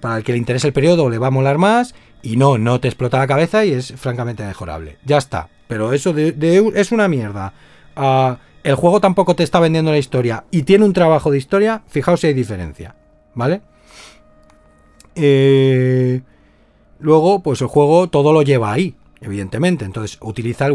para 0.00 0.18
el 0.18 0.24
que 0.24 0.32
le 0.32 0.38
interese 0.38 0.66
el 0.66 0.72
periodo 0.72 1.08
le 1.08 1.18
va 1.18 1.28
a 1.28 1.30
molar 1.30 1.58
más 1.58 1.94
y 2.22 2.36
no, 2.36 2.58
no 2.58 2.80
te 2.80 2.88
explota 2.88 3.18
la 3.18 3.26
cabeza 3.26 3.64
y 3.64 3.72
es 3.72 3.92
francamente 3.96 4.44
mejorable. 4.44 4.98
Ya 5.04 5.18
está. 5.18 5.48
Pero 5.66 5.92
eso 5.92 6.12
de, 6.12 6.72
es 6.74 6.92
una 6.92 7.08
mierda. 7.08 7.52
Ah, 7.94 8.38
el 8.64 8.74
juego 8.74 9.00
tampoco 9.00 9.36
te 9.36 9.44
está 9.44 9.60
vendiendo 9.60 9.90
la 9.90 9.98
historia 9.98 10.44
y 10.50 10.62
tiene 10.62 10.84
un 10.84 10.92
trabajo 10.92 11.30
de 11.30 11.38
historia. 11.38 11.82
Fijaos 11.86 12.20
si 12.20 12.28
hay 12.28 12.34
diferencia. 12.34 12.96
¿Vale? 13.34 13.60
Eh, 15.14 16.22
luego, 16.98 17.42
pues 17.42 17.60
el 17.60 17.68
juego 17.68 18.08
todo 18.08 18.32
lo 18.32 18.42
lleva 18.42 18.72
ahí, 18.72 18.96
evidentemente. 19.20 19.84
Entonces 19.84 20.18
utiliza 20.20 20.66
el 20.66 20.72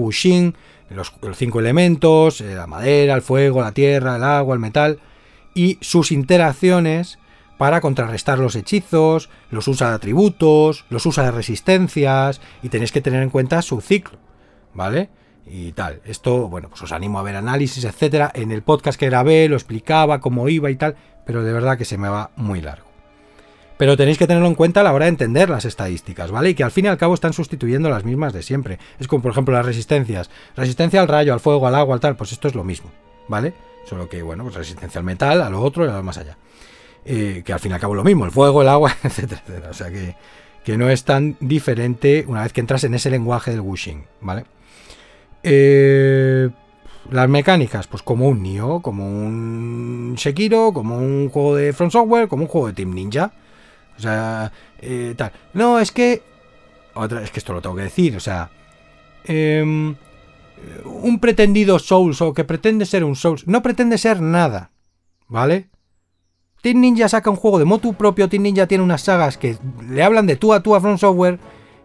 los, 0.89 1.14
los 1.22 1.38
cinco 1.38 1.60
elementos, 1.60 2.39
eh, 2.41 2.56
la 2.56 2.68
madera, 2.68 3.16
el 3.16 3.22
fuego, 3.22 3.62
la 3.62 3.74
tierra, 3.74 4.16
el 4.16 4.24
agua, 4.24 4.54
el 4.54 4.60
metal. 4.60 4.99
Y 5.56 5.78
sus 5.82 6.12
interacciones 6.12 7.20
para 7.58 7.82
contrarrestar 7.82 8.39
los 8.39 8.56
hechizos, 8.56 9.30
los 9.51 9.68
usa 9.68 9.89
de 9.89 9.95
atributos, 9.95 10.86
los 10.89 11.06
usa 11.06 11.24
de 11.24 11.32
resistencias 11.32 12.41
y 12.62 12.70
tenéis 12.70 12.91
que 12.91 13.01
tener 13.01 13.24
en 13.24 13.30
cuenta 13.30 13.62
su 13.62 13.82
ciclo, 13.82 14.18
¿vale? 14.74 15.10
Y 15.45 15.74
tal. 15.74 16.01
Esto, 16.06 16.47
bueno, 16.47 16.70
pues 16.70 16.82
os 16.82 16.91
animo 16.91 17.20
a 17.20 17.24
ver 17.24 17.36
análisis, 17.36 17.84
etcétera. 17.84 18.32
En 18.34 18.51
el 18.51 18.64
podcast 18.64 18.99
que 18.99 19.08
grabé 19.08 19.47
lo 19.49 19.56
explicaba 19.56 20.22
cómo 20.22 20.47
iba 20.49 20.72
y 20.72 20.76
tal, 20.76 20.95
pero 21.26 21.43
de 21.43 21.54
verdad 21.54 21.78
que 21.78 21.86
se 21.86 21.97
me 21.97 22.10
va 22.10 22.32
muy 22.36 22.62
largo. 22.62 22.88
Pero 23.78 23.97
tenéis 23.97 24.18
que 24.18 24.28
tenerlo 24.28 24.47
en 24.47 24.56
cuenta 24.56 24.82
a 24.82 24.84
la 24.84 24.93
hora 24.93 25.06
de 25.06 25.10
entender 25.10 25.49
las 25.49 25.66
estadísticas, 25.66 26.32
¿vale? 26.32 26.51
Y 26.51 26.54
que 26.54 26.64
al 26.64 26.72
fin 26.72 26.86
y 26.86 26.88
al 26.88 26.97
cabo 26.97 27.14
están 27.16 27.34
sustituyendo 27.34 27.89
las 27.89 28.06
mismas 28.06 28.32
de 28.32 28.43
siempre. 28.43 28.80
Es 28.99 29.08
como, 29.08 29.24
por 29.24 29.32
ejemplo, 29.32 29.54
las 29.54 29.66
resistencias. 29.66 30.30
Resistencia 30.56 31.01
al 31.01 31.08
rayo, 31.08 31.34
al 31.34 31.39
fuego, 31.39 31.68
al 31.68 31.76
agua, 31.76 31.95
al 31.95 31.99
tal, 31.99 32.16
pues 32.16 32.32
esto 32.32 32.47
es 32.47 32.56
lo 32.56 32.64
mismo, 32.64 32.91
¿vale? 33.28 33.54
Solo 33.86 34.08
que, 34.08 34.22
bueno, 34.22 34.43
pues 34.43 34.56
resistencia 34.56 34.99
al 34.99 35.06
metal, 35.06 35.41
a 35.41 35.49
lo 35.49 35.62
otro 35.62 35.86
y 35.86 35.89
a 35.89 35.93
lo 35.93 36.04
más 36.04 36.18
allá. 36.18 36.38
Eh, 37.06 37.43
que 37.45 37.51
al 37.51 37.60
fin 37.60 37.72
y 37.72 37.74
al 37.74 37.82
cabo 37.82 37.95
lo 37.95 38.04
mismo, 38.04 38.26
el 38.26 38.32
fuego, 38.32 38.62
el 38.62 38.70
agua, 38.70 38.95
etcétera, 39.04 39.41
etcétera. 39.45 39.70
O 39.70 39.74
sea 39.74 39.91
que, 39.91 40.16
que 40.64 40.78
no 40.78 40.89
es 40.89 41.04
tan 41.04 41.36
diferente 41.39 42.26
una 42.28 42.43
vez 42.43 42.54
que 42.54 42.62
entras 42.62 42.84
en 42.84 42.93
ese 42.93 43.10
lenguaje 43.10 43.51
del 43.51 43.62
Wuxing, 43.62 44.06
¿vale? 44.22 44.45
Eh, 45.43 46.49
las 47.12 47.30
mecánicas, 47.30 47.88
pues 47.88 48.01
como 48.01 48.30
un 48.30 48.41
Nioh, 48.41 48.82
como 48.82 49.06
un 49.06 50.16
Sekiro, 50.18 50.72
como 50.74 50.97
un 50.97 51.30
juego 51.30 51.56
de 51.56 51.74
Front 51.74 51.91
Software, 51.91 52.28
como 52.28 52.43
un 52.43 52.47
juego 52.47 52.68
de 52.68 52.74
Team 52.74 52.93
Ninja. 52.93 53.34
O 53.97 54.01
sea, 54.01 54.51
eh, 54.82 55.14
tal. 55.18 55.32
No, 55.54 55.80
es 55.80 55.91
que. 55.91 56.24
Es 57.22 57.32
que 57.32 57.39
esto 57.39 57.54
lo 57.54 57.62
tengo 57.62 57.76
que 57.76 57.84
decir, 57.84 58.16
o 58.16 58.20
sea. 58.20 58.49
Em, 59.26 59.95
un 60.86 61.20
pretendido 61.20 61.78
Souls 61.80 62.22
o 62.22 62.34
que 62.34 62.43
pretende 62.45 62.86
ser 62.86 63.04
un 63.04 63.16
Souls. 63.16 63.47
No 63.47 63.62
pretende 63.62 63.97
ser 63.97 64.22
nada. 64.22 64.72
¿Vale? 65.28 65.70
Team 66.64 66.80
Ninja 66.80 67.09
saca 67.09 67.30
un 67.30 67.36
juego 67.36 67.59
de 67.59 67.66
motu 67.66 67.93
propio, 67.93 68.30
Team 68.30 68.43
Ninja 68.43 68.68
tiene 68.68 68.86
unas 68.86 69.01
sagas 69.01 69.38
que 69.38 69.57
le 69.89 70.01
hablan 70.01 70.26
de 70.26 70.38
tú 70.38 70.53
a 70.53 70.64
tú 70.64 70.76
a 70.76 70.80
Front 70.80 70.97
Software 70.97 71.38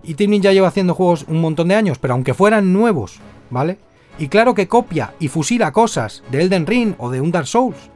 y 0.05 0.15
Team 0.15 0.31
Ninja 0.31 0.53
lleva 0.53 0.69
haciendo 0.69 0.95
juegos 0.95 1.25
un 1.27 1.41
montón 1.41 1.67
de 1.67 1.75
años, 1.75 1.99
pero 1.99 2.15
aunque 2.15 2.33
fueran 2.33 2.73
nuevos, 2.73 3.19
¿vale? 3.51 3.79
Y 4.21 4.29
claro 4.29 4.55
que 4.55 4.69
copia 4.69 5.15
y 5.19 5.27
fusila 5.27 5.73
cosas 5.73 6.23
de 6.31 6.43
Elden 6.43 6.65
Ring 6.65 6.95
o 6.99 7.11
de 7.11 7.21
un 7.21 7.33
Dark 7.33 7.49
Souls, 7.49 7.91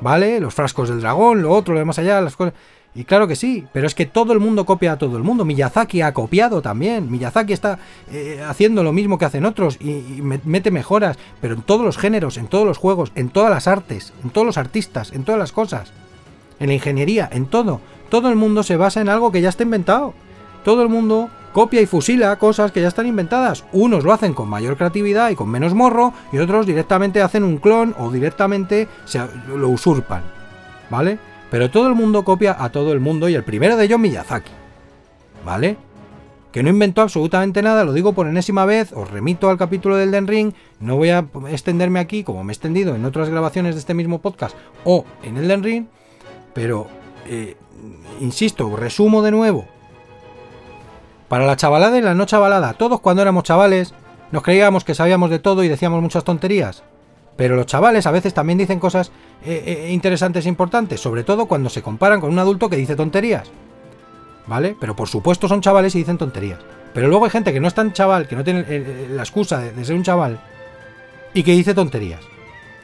¿vale? 0.00 0.40
Los 0.40 0.54
frascos 0.54 0.88
del 0.88 1.02
dragón, 1.02 1.40
lo 1.40 1.52
otro, 1.52 1.72
lo 1.72 1.78
de 1.78 1.86
más 1.86 2.00
allá, 2.00 2.20
las 2.20 2.34
cosas... 2.34 2.54
Y 2.94 3.04
claro 3.04 3.26
que 3.26 3.36
sí, 3.36 3.66
pero 3.72 3.86
es 3.86 3.94
que 3.94 4.04
todo 4.04 4.34
el 4.34 4.40
mundo 4.40 4.66
copia 4.66 4.92
a 4.92 4.98
todo 4.98 5.16
el 5.16 5.22
mundo. 5.22 5.46
Miyazaki 5.46 6.02
ha 6.02 6.12
copiado 6.12 6.60
también. 6.60 7.10
Miyazaki 7.10 7.54
está 7.54 7.78
eh, 8.10 8.44
haciendo 8.46 8.82
lo 8.82 8.92
mismo 8.92 9.16
que 9.16 9.24
hacen 9.24 9.46
otros 9.46 9.78
y, 9.80 10.20
mete 10.44 10.70
mejoras, 10.70 11.18
pero 11.40 11.54
en 11.54 11.62
todos 11.62 11.86
los 11.86 11.96
géneros, 11.96 12.36
en 12.36 12.48
todos 12.48 12.66
los 12.66 12.76
juegos, 12.76 13.12
en 13.14 13.30
todas 13.30 13.50
las 13.50 13.66
artes, 13.66 14.12
en 14.22 14.30
todos 14.30 14.46
los 14.46 14.58
artistas, 14.58 15.12
en 15.12 15.24
todas 15.24 15.38
las 15.38 15.52
cosas. 15.52 15.92
En 16.60 16.68
la 16.68 16.74
ingeniería, 16.74 17.30
en 17.32 17.46
todo. 17.46 17.80
Todo 18.10 18.28
el 18.28 18.36
mundo 18.36 18.62
se 18.62 18.76
basa 18.76 19.00
en 19.00 19.08
algo 19.08 19.32
que 19.32 19.40
ya 19.40 19.48
está 19.48 19.62
inventado. 19.62 20.12
Todo 20.62 20.82
el 20.82 20.90
mundo 20.90 21.30
copia 21.54 21.80
y 21.80 21.86
fusila 21.86 22.36
cosas 22.36 22.72
que 22.72 22.82
ya 22.82 22.88
están 22.88 23.06
inventadas. 23.06 23.64
Unos 23.72 24.04
lo 24.04 24.12
hacen 24.12 24.34
con 24.34 24.50
mayor 24.50 24.76
creatividad 24.76 25.30
y 25.30 25.34
con 25.34 25.48
menos 25.48 25.72
morro, 25.72 26.12
y 26.30 26.38
otros 26.38 26.66
directamente 26.66 27.22
hacen 27.22 27.42
un 27.42 27.56
clon 27.56 27.94
o 27.98 28.10
directamente 28.10 28.86
se, 29.06 29.18
lo 29.48 29.70
usurpan. 29.70 30.22
¿Vale? 30.90 31.31
Pero 31.52 31.70
todo 31.70 31.86
el 31.86 31.94
mundo 31.94 32.24
copia 32.24 32.56
a 32.58 32.72
todo 32.72 32.94
el 32.94 33.00
mundo 33.00 33.28
y 33.28 33.34
el 33.34 33.44
primero 33.44 33.76
de 33.76 33.84
ellos 33.84 34.00
Miyazaki. 34.00 34.50
¿Vale? 35.44 35.76
Que 36.50 36.62
no 36.62 36.70
inventó 36.70 37.02
absolutamente 37.02 37.60
nada, 37.60 37.84
lo 37.84 37.92
digo 37.92 38.14
por 38.14 38.26
enésima 38.26 38.64
vez, 38.64 38.90
os 38.94 39.10
remito 39.10 39.50
al 39.50 39.58
capítulo 39.58 39.96
del 39.96 40.10
Den 40.10 40.26
Ring, 40.26 40.54
no 40.80 40.96
voy 40.96 41.10
a 41.10 41.26
extenderme 41.50 42.00
aquí 42.00 42.24
como 42.24 42.42
me 42.42 42.52
he 42.52 42.54
extendido 42.54 42.94
en 42.94 43.04
otras 43.04 43.28
grabaciones 43.28 43.74
de 43.74 43.80
este 43.80 43.92
mismo 43.92 44.22
podcast 44.22 44.56
o 44.84 45.04
en 45.22 45.36
el 45.36 45.46
Den 45.46 45.62
Ring, 45.62 45.86
pero 46.54 46.86
eh, 47.26 47.58
insisto, 48.20 48.74
resumo 48.74 49.20
de 49.20 49.32
nuevo. 49.32 49.66
Para 51.28 51.44
la 51.44 51.56
chavalada 51.56 51.98
y 51.98 52.00
la 52.02 52.14
no 52.14 52.24
chavalada, 52.24 52.72
todos 52.72 53.00
cuando 53.00 53.20
éramos 53.20 53.44
chavales 53.44 53.92
nos 54.30 54.42
creíamos 54.42 54.84
que 54.84 54.94
sabíamos 54.94 55.28
de 55.28 55.38
todo 55.38 55.62
y 55.64 55.68
decíamos 55.68 56.00
muchas 56.00 56.24
tonterías. 56.24 56.82
Pero 57.36 57.56
los 57.56 57.66
chavales 57.66 58.06
a 58.06 58.10
veces 58.10 58.34
también 58.34 58.58
dicen 58.58 58.78
cosas 58.78 59.10
eh, 59.44 59.62
eh, 59.66 59.92
interesantes 59.92 60.44
e 60.46 60.48
importantes, 60.48 61.00
sobre 61.00 61.24
todo 61.24 61.46
cuando 61.46 61.70
se 61.70 61.82
comparan 61.82 62.20
con 62.20 62.30
un 62.30 62.38
adulto 62.38 62.68
que 62.68 62.76
dice 62.76 62.96
tonterías. 62.96 63.50
¿Vale? 64.46 64.76
Pero 64.78 64.96
por 64.96 65.08
supuesto 65.08 65.48
son 65.48 65.60
chavales 65.60 65.94
y 65.94 65.98
dicen 65.98 66.18
tonterías. 66.18 66.58
Pero 66.92 67.08
luego 67.08 67.24
hay 67.24 67.30
gente 67.30 67.52
que 67.52 67.60
no 67.60 67.68
es 67.68 67.74
tan 67.74 67.92
chaval, 67.92 68.28
que 68.28 68.36
no 68.36 68.44
tiene 68.44 69.08
la 69.08 69.22
excusa 69.22 69.58
de 69.58 69.84
ser 69.84 69.96
un 69.96 70.02
chaval, 70.02 70.40
y 71.32 71.42
que 71.42 71.52
dice 71.52 71.74
tonterías. 71.74 72.20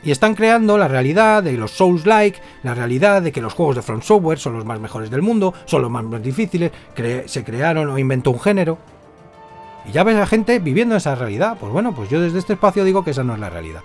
Y 0.03 0.13
están 0.13 0.35
creando 0.35 0.79
la 0.79 0.89
realidad 0.89 1.43
de 1.43 1.53
los 1.53 1.73
Souls-like, 1.73 2.41
la 2.63 2.75
realidad 2.75 3.21
de 3.21 3.33
que 3.33 3.41
los 3.41 3.53
juegos 3.53 3.77
de 3.77 3.83
Front 3.83 4.05
Software 4.05 4.39
son 4.39 4.55
los 4.55 4.65
más 4.65 4.81
mejores 4.81 5.11
del 5.11 5.23
mundo, 5.23 5.53
son 5.67 5.83
los 5.83 5.91
más 5.91 6.23
difíciles, 6.23 6.71
se 7.27 7.45
crearon 7.45 7.91
o 7.91 7.99
inventó 7.99 8.31
un 8.31 8.41
género. 8.41 8.79
Y 9.87 9.93
ya 9.93 10.05
ves 10.05 10.17
a 10.17 10.27
gente 10.27 10.61
viviendo 10.61 10.95
esa 10.97 11.15
realidad. 11.15 11.57
Pues 11.59 11.73
bueno, 11.73 11.95
pues 11.95 12.09
yo 12.09 12.21
desde 12.21 12.39
este 12.39 12.53
espacio 12.53 12.85
digo 12.85 13.05
que 13.05 13.11
esa 13.11 13.25
no 13.25 13.35
es 13.35 13.41
la 13.41 13.51
realidad. 13.51 13.83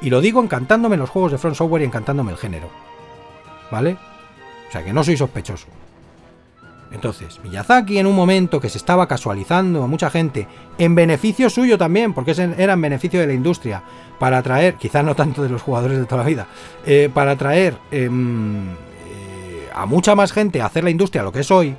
Y 0.00 0.10
lo 0.10 0.20
digo 0.20 0.42
encantándome 0.42 0.96
los 0.96 1.10
juegos 1.10 1.32
de 1.32 1.38
Front 1.38 1.56
Software 1.56 1.82
y 1.82 1.86
encantándome 1.86 2.32
el 2.32 2.38
género. 2.38 2.68
¿Vale? 3.70 3.96
O 4.68 4.72
sea 4.72 4.84
que 4.84 4.92
no 4.92 5.02
soy 5.02 5.16
sospechoso. 5.16 5.66
Entonces, 6.92 7.40
Miyazaki 7.42 7.98
en 7.98 8.06
un 8.06 8.14
momento 8.14 8.60
que 8.60 8.68
se 8.68 8.78
estaba 8.78 9.08
casualizando 9.08 9.82
a 9.82 9.86
mucha 9.86 10.08
gente, 10.08 10.46
en 10.78 10.94
beneficio 10.94 11.50
suyo 11.50 11.76
también, 11.76 12.14
porque 12.14 12.30
era 12.30 12.72
en 12.72 12.80
beneficio 12.80 13.20
de 13.20 13.26
la 13.26 13.32
industria, 13.32 13.82
para 14.18 14.38
atraer, 14.38 14.74
quizás 14.74 15.04
no 15.04 15.14
tanto 15.14 15.42
de 15.42 15.48
los 15.48 15.62
jugadores 15.62 15.98
de 15.98 16.04
toda 16.04 16.22
la 16.22 16.28
vida, 16.28 16.46
eh, 16.86 17.10
para 17.12 17.32
atraer 17.32 17.76
em, 17.90 18.68
eh, 18.70 19.68
a 19.74 19.84
mucha 19.86 20.14
más 20.14 20.32
gente 20.32 20.62
a 20.62 20.66
hacer 20.66 20.84
la 20.84 20.90
industria 20.90 21.22
lo 21.22 21.32
que 21.32 21.40
es 21.40 21.50
hoy, 21.50 21.76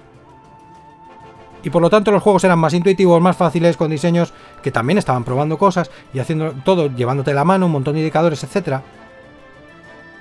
y 1.63 1.69
por 1.69 1.81
lo 1.81 1.89
tanto 1.89 2.11
los 2.11 2.23
juegos 2.23 2.43
eran 2.43 2.59
más 2.59 2.73
intuitivos, 2.73 3.21
más 3.21 3.37
fáciles, 3.37 3.77
con 3.77 3.91
diseños 3.91 4.33
que 4.63 4.71
también 4.71 4.97
estaban 4.97 5.23
probando 5.23 5.57
cosas 5.57 5.91
y 6.13 6.19
haciendo 6.19 6.53
todo, 6.63 6.93
llevándote 6.95 7.33
la 7.33 7.43
mano, 7.43 7.65
un 7.65 7.71
montón 7.71 7.95
de 7.95 8.01
indicadores, 8.01 8.43
etcétera 8.43 8.83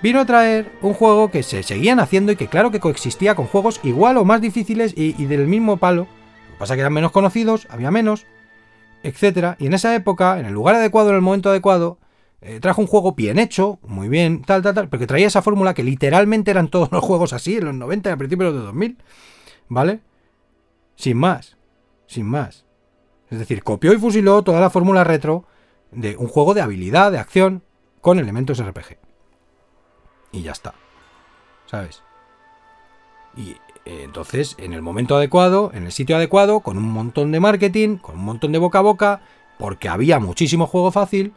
vino 0.03 0.21
a 0.21 0.25
traer 0.25 0.71
un 0.83 0.95
juego 0.95 1.31
que 1.31 1.43
se 1.43 1.63
seguían 1.63 2.01
haciendo 2.01 2.33
y 2.33 2.37
que 2.37 2.49
claro 2.49 2.71
que 2.71 2.81
coexistía 2.81 3.35
con 3.35 3.47
juegos 3.47 3.81
igual 3.83 4.17
o 4.19 4.25
más 4.25 4.41
difíciles 4.41 4.93
y, 4.97 5.13
del 5.27 5.47
mismo 5.47 5.79
palo. 5.79 6.03
Lo 6.03 6.53
que 6.53 6.59
pasa 6.59 6.75
que 6.75 6.81
eran 6.81 6.93
menos 6.93 7.13
conocidos, 7.13 7.67
había 7.71 7.91
menos, 7.91 8.27
etc. 9.03 9.57
Y 9.59 9.67
en 9.67 9.75
esa 9.75 9.95
época, 9.95 10.39
en 10.39 10.47
el 10.47 10.53
lugar 10.53 10.77
adecuado, 10.77 11.11
en 11.11 11.17
el 11.17 11.23
momento 11.23 11.51
adecuado, 11.51 11.99
eh, 12.41 12.61
trajo 12.61 12.81
un 12.81 12.87
juego 12.87 13.13
bien 13.13 13.39
hecho, 13.39 13.79
muy 13.83 14.09
bien, 14.09 14.43
tal, 14.43 14.63
tal, 14.63 14.75
tal, 14.75 14.89
porque 14.89 15.07
traía 15.07 15.27
esa 15.27 15.43
fórmula 15.43 15.75
que 15.75 15.83
literalmente 15.83 16.51
eran 16.51 16.69
todos 16.69 16.91
los 16.93 17.03
juegos 17.03 17.33
así, 17.33 17.57
en 17.57 17.65
los 17.65 17.75
90 17.75 18.11
y 18.11 18.13
a 18.13 18.17
principios 18.17 18.55
de 18.55 18.61
2000, 18.61 18.99
¿vale? 19.69 20.01
Sin 20.97 21.17
más, 21.17 21.57
sin 22.07 22.27
más. 22.27 22.65
Es 23.31 23.39
decir, 23.39 23.63
copió 23.63 23.93
y 23.93 23.99
fusiló 23.99 24.43
toda 24.43 24.61
la 24.61 24.71
fórmula 24.71 25.05
retro 25.05 25.45
de 25.93 26.17
un 26.17 26.29
juego 26.29 26.55
de 26.55 26.63
habilidad, 26.63 27.13
de 27.13 27.19
acción, 27.19 27.63
con 28.01 28.19
elementos 28.19 28.65
RPG 28.65 28.99
y 30.37 30.43
ya 30.43 30.53
está. 30.53 30.75
¿Sabes? 31.67 32.03
Y 33.37 33.51
eh, 33.85 34.03
entonces, 34.05 34.55
en 34.59 34.73
el 34.73 34.83
momento 34.83 35.17
adecuado, 35.17 35.71
en 35.75 35.85
el 35.85 35.93
sitio 35.93 36.17
adecuado, 36.17 36.61
con 36.61 36.79
un 36.79 36.91
montón 36.91 37.33
de 37.33 37.41
marketing, 37.41 37.97
con 37.97 38.17
un 38.17 38.25
montón 38.25 38.53
de 38.53 38.59
boca 38.59 38.79
a 38.79 38.83
boca, 38.83 39.21
porque 39.59 39.89
había 39.89 40.19
muchísimo 40.19 40.67
juego 40.67 40.93
fácil, 40.93 41.33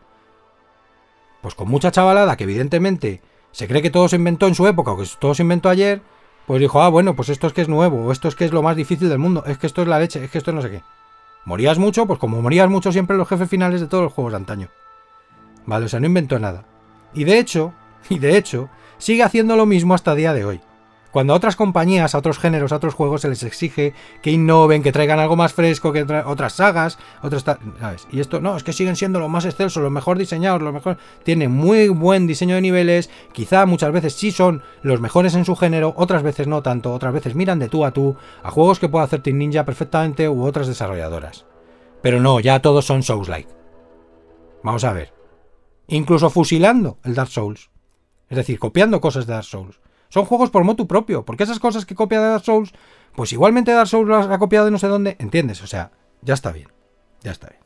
pues 1.42 1.56
con 1.56 1.70
mucha 1.70 1.92
chavalada 1.92 2.38
que 2.38 2.44
evidentemente 2.44 3.22
se 3.52 3.68
cree 3.68 3.82
que 3.82 3.90
todo 3.90 4.08
se 4.10 4.18
inventó 4.18 4.48
en 4.48 4.56
su 4.56 4.68
época 4.68 4.92
o 4.92 4.98
que 4.98 5.08
todo 5.20 5.34
se 5.34 5.44
inventó 5.44 5.70
ayer, 5.70 6.02
pues 6.50 6.62
dijo, 6.62 6.82
ah, 6.82 6.90
bueno, 6.90 7.16
pues 7.16 7.30
esto 7.30 7.46
es 7.46 7.54
que 7.54 7.62
es 7.62 7.70
nuevo, 7.70 8.12
esto 8.12 8.28
es 8.28 8.34
que 8.34 8.44
es 8.44 8.52
lo 8.52 8.64
más 8.64 8.76
difícil 8.76 9.08
del 9.08 9.20
mundo, 9.20 9.44
es 9.46 9.60
que 9.60 9.68
esto 9.68 9.84
es 9.84 9.88
la 9.88 10.00
leche, 10.00 10.24
es 10.24 10.32
que 10.32 10.40
esto 10.40 10.52
no 10.52 10.64
sé 10.64 10.72
qué. 10.72 10.84
Morías 11.46 11.78
mucho, 11.78 12.08
pues 12.08 12.18
como 12.18 12.42
morías 12.42 12.68
mucho 12.72 12.92
siempre 12.92 13.18
los 13.18 13.28
jefes 13.28 13.48
finales 13.48 13.82
de 13.82 13.86
todos 13.86 14.06
los 14.06 14.14
juegos 14.14 14.34
de 14.34 14.38
antaño. 14.38 14.70
Vale, 15.68 15.86
o 15.86 15.88
sea, 15.88 16.00
no 16.00 16.08
inventó 16.08 16.40
nada. 16.40 16.66
Y 17.14 17.24
de 17.24 17.38
hecho, 17.38 17.76
y 18.10 18.18
de 18.18 18.36
hecho, 18.36 18.68
sigue 18.98 19.22
haciendo 19.22 19.56
lo 19.56 19.68
mismo 19.68 19.94
hasta 19.94 20.16
día 20.16 20.34
de 20.34 20.44
hoy. 20.44 20.60
Cuando 21.12 21.34
a 21.34 21.36
otras 21.36 21.56
compañías, 21.56 22.14
a 22.14 22.20
otros 22.20 22.38
géneros, 22.38 22.72
a 22.72 22.76
otros 22.76 22.94
juegos 22.94 23.22
se 23.22 23.30
les 23.30 23.42
exige 23.44 23.94
que 24.22 24.32
innoven, 24.32 24.84
que 24.84 24.92
traigan 24.92 25.20
algo 25.20 25.36
más 25.36 25.54
fresco, 25.54 25.92
que 25.92 26.04
otras 26.04 26.54
sagas, 26.54 27.00
otras 27.24 27.44
¿sabes? 27.44 28.08
Y 28.12 28.20
esto 28.20 28.42
no, 28.42 28.56
es 28.56 28.64
que 28.64 28.74
siguen 28.74 28.96
siendo 28.96 29.20
los 29.20 29.30
más 29.30 29.46
excelsos, 29.46 29.82
los 29.82 29.92
mejor 29.92 30.18
diseñados, 30.20 30.62
los 30.62 30.74
mejor 30.74 30.98
tienen 31.24 31.52
muy 31.52 31.90
buen 31.90 32.28
diseño 32.28 32.56
de 32.56 32.62
niveles, 32.62 33.10
quizá 33.34 33.66
muchas 33.66 33.92
veces 33.92 34.14
sí 34.14 34.32
son 34.32 34.62
los 34.84 35.02
mejores 35.02 35.34
en 35.34 35.46
su 35.46 35.56
género, 35.56 35.94
otras 35.98 36.22
veces 36.22 36.48
no 36.48 36.62
tanto, 36.62 36.94
otras 36.94 37.14
veces 37.14 37.34
miran 37.34 37.60
de 37.60 37.70
tú 37.70 37.86
a 37.86 37.92
tú 37.92 38.16
a 38.44 38.52
juegos 38.52 38.80
que 38.80 38.90
puede 38.90 39.06
hacer 39.06 39.24
Team 39.24 39.38
Ninja 39.38 39.66
perfectamente 39.66 40.30
u 40.30 40.46
otras 40.46 40.68
desarrolladoras. 40.68 41.46
Pero 42.02 42.20
no, 42.20 42.40
ya 42.40 42.62
todos 42.62 42.86
son 42.86 43.04
Souls-like. 43.04 43.50
Vamos 44.64 44.84
a 44.84 44.94
ver. 44.94 45.14
Incluso 45.88 46.30
fusilando 46.30 47.00
el 47.04 47.16
Dark 47.16 47.30
Souls. 47.30 47.72
Es 48.30 48.38
decir, 48.38 48.60
copiando 48.60 49.02
cosas 49.02 49.26
de 49.26 49.34
Dark 49.34 49.46
Souls. 49.46 49.80
Son 50.10 50.26
juegos 50.26 50.50
por 50.50 50.64
motu 50.64 50.88
propio, 50.88 51.24
porque 51.24 51.44
esas 51.44 51.60
cosas 51.60 51.86
que 51.86 51.96
copia 51.96 52.20
de 52.20 52.30
Dark 52.30 52.44
Souls, 52.44 52.74
pues 53.16 53.32
igualmente 53.32 53.72
Dark 53.72 53.88
Souls 53.88 54.10
las 54.10 54.28
ha 54.28 54.40
copiado 54.40 54.66
de 54.66 54.72
no 54.72 54.80
sé 54.80 54.88
dónde, 54.88 55.16
¿entiendes? 55.20 55.62
O 55.62 55.68
sea, 55.68 55.92
ya 56.22 56.34
está 56.34 56.52
bien, 56.52 56.68
ya 57.22 57.32
está 57.32 57.48
bien. 57.48 57.60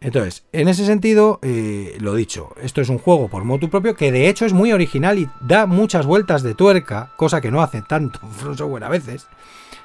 Entonces, 0.00 0.44
en 0.52 0.68
ese 0.68 0.84
sentido, 0.84 1.40
eh, 1.42 1.96
lo 2.00 2.14
dicho, 2.14 2.50
esto 2.62 2.80
es 2.80 2.88
un 2.88 2.98
juego 2.98 3.28
por 3.28 3.44
motu 3.44 3.68
propio 3.68 3.96
que 3.96 4.12
de 4.12 4.28
hecho 4.28 4.44
es 4.46 4.52
muy 4.52 4.72
original 4.72 5.18
y 5.18 5.28
da 5.40 5.66
muchas 5.66 6.06
vueltas 6.06 6.42
de 6.42 6.54
tuerca, 6.54 7.12
cosa 7.16 7.40
que 7.40 7.50
no 7.50 7.62
hace 7.62 7.82
tanto 7.82 8.20
From 8.30 8.56
Software 8.56 8.84
a 8.84 8.88
veces, 8.88 9.26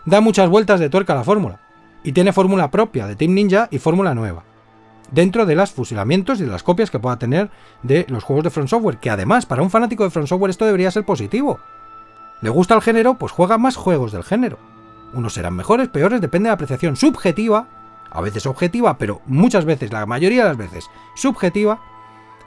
da 0.05 0.21
muchas 0.21 0.49
vueltas 0.49 0.79
de 0.79 0.89
tuerca 0.89 1.13
a 1.13 1.17
la 1.17 1.23
fórmula. 1.23 1.61
Y 2.03 2.11
tiene 2.11 2.33
fórmula 2.33 2.69
propia 2.69 3.07
de 3.07 3.15
Team 3.15 3.33
Ninja 3.33 3.69
y 3.71 3.79
fórmula 3.79 4.13
nueva 4.13 4.43
dentro 5.13 5.45
de 5.45 5.55
los 5.55 5.71
fusilamientos 5.71 6.39
y 6.39 6.43
de 6.43 6.51
las 6.51 6.63
copias 6.63 6.91
que 6.91 6.99
pueda 6.99 7.17
tener 7.17 7.49
de 7.83 8.05
los 8.09 8.23
juegos 8.23 8.43
de 8.43 8.49
Front 8.49 8.69
Software, 8.69 8.97
que 8.97 9.09
además 9.09 9.45
para 9.45 9.61
un 9.61 9.69
fanático 9.69 10.03
de 10.03 10.09
Front 10.09 10.27
Software 10.27 10.49
esto 10.49 10.65
debería 10.65 10.91
ser 10.91 11.05
positivo. 11.05 11.59
¿Le 12.41 12.49
gusta 12.49 12.75
el 12.75 12.81
género? 12.81 13.17
Pues 13.17 13.31
juega 13.31 13.57
más 13.57 13.75
juegos 13.75 14.11
del 14.11 14.23
género. 14.23 14.57
Unos 15.13 15.35
serán 15.35 15.55
mejores, 15.55 15.89
peores, 15.89 16.19
depende 16.19 16.47
de 16.47 16.49
la 16.49 16.55
apreciación 16.55 16.95
subjetiva, 16.95 17.67
a 18.09 18.21
veces 18.21 18.45
objetiva, 18.45 18.97
pero 18.97 19.21
muchas 19.27 19.65
veces, 19.65 19.93
la 19.93 20.05
mayoría 20.05 20.43
de 20.43 20.49
las 20.49 20.57
veces, 20.57 20.89
subjetiva, 21.15 21.79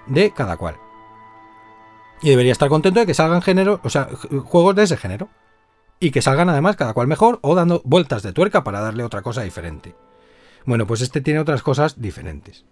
de 0.06 0.32
cada 0.32 0.56
cual. 0.56 0.76
Y 2.20 2.30
debería 2.30 2.52
estar 2.52 2.68
contento 2.68 3.00
de 3.00 3.06
que 3.06 3.14
salgan 3.14 3.42
género, 3.42 3.80
o 3.84 3.90
sea, 3.90 4.08
juegos 4.44 4.74
de 4.74 4.82
ese 4.82 4.96
género. 4.96 5.28
Y 5.98 6.10
que 6.10 6.20
salgan 6.20 6.50
además 6.50 6.76
cada 6.76 6.92
cual 6.92 7.06
mejor 7.06 7.38
o 7.40 7.54
dando 7.54 7.80
vueltas 7.84 8.22
de 8.22 8.32
tuerca 8.32 8.64
para 8.64 8.80
darle 8.80 9.02
otra 9.02 9.22
cosa 9.22 9.42
diferente. 9.42 9.94
Bueno, 10.66 10.86
pues 10.86 11.00
este 11.00 11.20
tiene 11.20 11.40
otras 11.40 11.62
cosas 11.62 12.00
diferentes. 12.00 12.64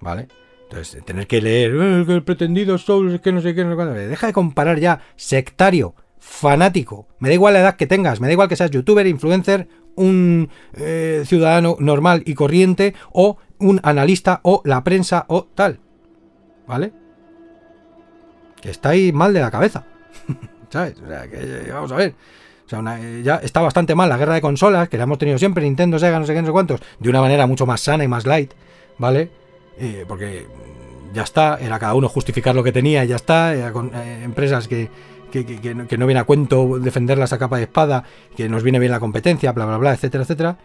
¿Vale? 0.00 0.28
Entonces, 0.64 1.02
tener 1.04 1.26
que 1.26 1.40
leer 1.40 1.74
eh, 1.74 2.04
el 2.08 2.22
pretendido 2.22 2.76
Souls, 2.76 3.20
que 3.20 3.32
no 3.32 3.40
sé 3.40 3.54
qué, 3.54 3.64
no 3.64 3.70
sé 3.70 3.76
cuándo. 3.76 3.94
Deja 3.94 4.26
de 4.26 4.32
comparar 4.32 4.78
ya 4.78 5.00
sectario, 5.16 5.94
fanático. 6.18 7.08
Me 7.20 7.28
da 7.28 7.34
igual 7.34 7.54
la 7.54 7.60
edad 7.60 7.76
que 7.76 7.86
tengas, 7.86 8.20
me 8.20 8.26
da 8.26 8.32
igual 8.32 8.48
que 8.48 8.56
seas 8.56 8.70
youtuber, 8.70 9.06
influencer, 9.06 9.68
un 9.94 10.50
eh, 10.74 11.22
ciudadano 11.24 11.76
normal 11.80 12.22
y 12.26 12.34
corriente, 12.34 12.94
o 13.12 13.38
un 13.58 13.80
analista, 13.82 14.40
o 14.42 14.60
la 14.64 14.84
prensa, 14.84 15.24
o 15.28 15.44
tal. 15.54 15.80
¿Vale? 16.66 16.92
Que 18.60 18.70
estáis 18.70 19.14
mal 19.14 19.32
de 19.32 19.40
la 19.40 19.50
cabeza. 19.50 19.86
¿Sabes? 20.70 21.00
O 21.00 21.06
sea, 21.06 21.26
que 21.28 21.70
vamos 21.72 21.92
a 21.92 21.96
ver. 21.96 22.14
O 22.68 22.70
sea, 22.70 23.00
eh, 23.00 23.22
ya 23.24 23.36
está 23.36 23.62
bastante 23.62 23.94
mal 23.94 24.10
la 24.10 24.18
guerra 24.18 24.34
de 24.34 24.42
consolas, 24.42 24.90
que 24.90 24.98
la 24.98 25.04
hemos 25.04 25.16
tenido 25.16 25.38
siempre, 25.38 25.64
Nintendo, 25.64 25.98
Sega, 25.98 26.18
no 26.18 26.26
sé 26.26 26.34
qué, 26.34 26.42
no 26.42 26.48
sé 26.48 26.52
cuántos, 26.52 26.82
de 26.98 27.08
una 27.08 27.22
manera 27.22 27.46
mucho 27.46 27.64
más 27.64 27.80
sana 27.80 28.04
y 28.04 28.08
más 28.08 28.26
light, 28.26 28.52
¿vale? 28.98 29.30
Eh, 29.78 30.04
porque 30.06 30.46
ya 31.14 31.22
está, 31.22 31.58
era 31.58 31.78
cada 31.78 31.94
uno 31.94 32.10
justificar 32.10 32.54
lo 32.54 32.62
que 32.62 32.70
tenía 32.70 33.06
y 33.06 33.08
ya 33.08 33.16
está, 33.16 33.54
era 33.54 33.72
con 33.72 33.90
eh, 33.94 34.22
empresas 34.22 34.68
que, 34.68 34.90
que, 35.32 35.96
no 35.96 36.06
viene 36.06 36.20
a 36.20 36.24
cuento 36.24 36.78
defenderlas 36.78 37.32
a 37.32 37.38
capa 37.38 37.56
de 37.56 37.62
espada, 37.62 38.04
que 38.36 38.50
nos 38.50 38.62
viene 38.62 38.78
bien 38.78 38.92
la 38.92 39.00
competencia, 39.00 39.52
bla, 39.52 39.64
bla, 39.64 39.78
bla, 39.78 39.94
etcétera, 39.94 40.24
etcétera, 40.24 40.58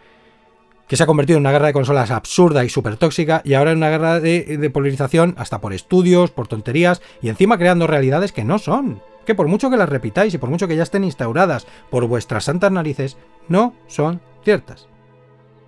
que 0.89 0.97
se 0.97 1.03
ha 1.03 1.05
convertido 1.05 1.37
en 1.37 1.43
una 1.43 1.53
guerra 1.53 1.67
de 1.67 1.73
consolas 1.73 2.11
absurda 2.11 2.65
y 2.65 2.69
súper 2.69 2.97
tóxica 2.97 3.41
y 3.45 3.53
ahora 3.53 3.71
en 3.71 3.77
una 3.77 3.89
guerra 3.89 4.19
de, 4.19 4.57
de 4.57 4.69
polarización 4.69 5.35
hasta 5.37 5.61
por 5.61 5.71
estudios, 5.71 6.31
por 6.31 6.49
tonterías 6.49 7.01
y 7.21 7.29
encima 7.29 7.57
creando 7.57 7.87
realidades 7.87 8.33
que 8.33 8.43
no 8.43 8.59
son 8.59 9.01
que 9.25 9.35
por 9.35 9.47
mucho 9.47 9.69
que 9.69 9.77
las 9.77 9.89
repitáis 9.89 10.33
y 10.33 10.37
por 10.37 10.49
mucho 10.49 10.67
que 10.67 10.75
ya 10.75 10.83
estén 10.83 11.03
instauradas 11.03 11.67
por 11.89 12.05
vuestras 12.07 12.45
santas 12.45 12.71
narices, 12.71 13.17
no 13.47 13.73
son 13.87 14.21
ciertas. 14.43 14.87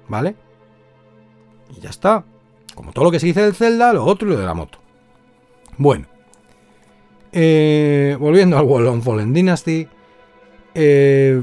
¿vale? 0.07 0.35
Y 1.75 1.81
ya 1.81 1.89
está. 1.89 2.23
Como 2.73 2.91
todo 2.91 3.05
lo 3.05 3.11
que 3.11 3.19
se 3.19 3.27
dice 3.27 3.41
del 3.41 3.55
Zelda, 3.55 3.93
lo 3.93 4.05
otro 4.05 4.27
y 4.27 4.31
lo 4.31 4.37
de 4.37 4.45
la 4.45 4.53
moto. 4.53 4.79
Bueno. 5.77 6.07
Eh, 7.31 8.15
volviendo 8.19 8.57
al 8.57 8.65
Wall 8.65 9.01
Fallen 9.01 9.33
Dynasty. 9.33 9.87
Eh, 10.73 11.41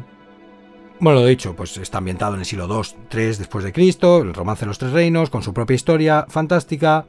bueno, 1.00 1.20
lo 1.20 1.26
dicho, 1.26 1.54
pues 1.56 1.76
está 1.78 1.98
ambientado 1.98 2.34
en 2.34 2.40
el 2.40 2.46
siglo 2.46 2.66
2, 2.66 2.96
3 3.08 3.38
después 3.38 3.64
de 3.64 3.72
Cristo, 3.72 4.22
el 4.22 4.34
romance 4.34 4.60
de 4.60 4.68
los 4.68 4.78
tres 4.78 4.92
reinos, 4.92 5.30
con 5.30 5.42
su 5.42 5.52
propia 5.52 5.74
historia 5.74 6.26
fantástica. 6.28 7.06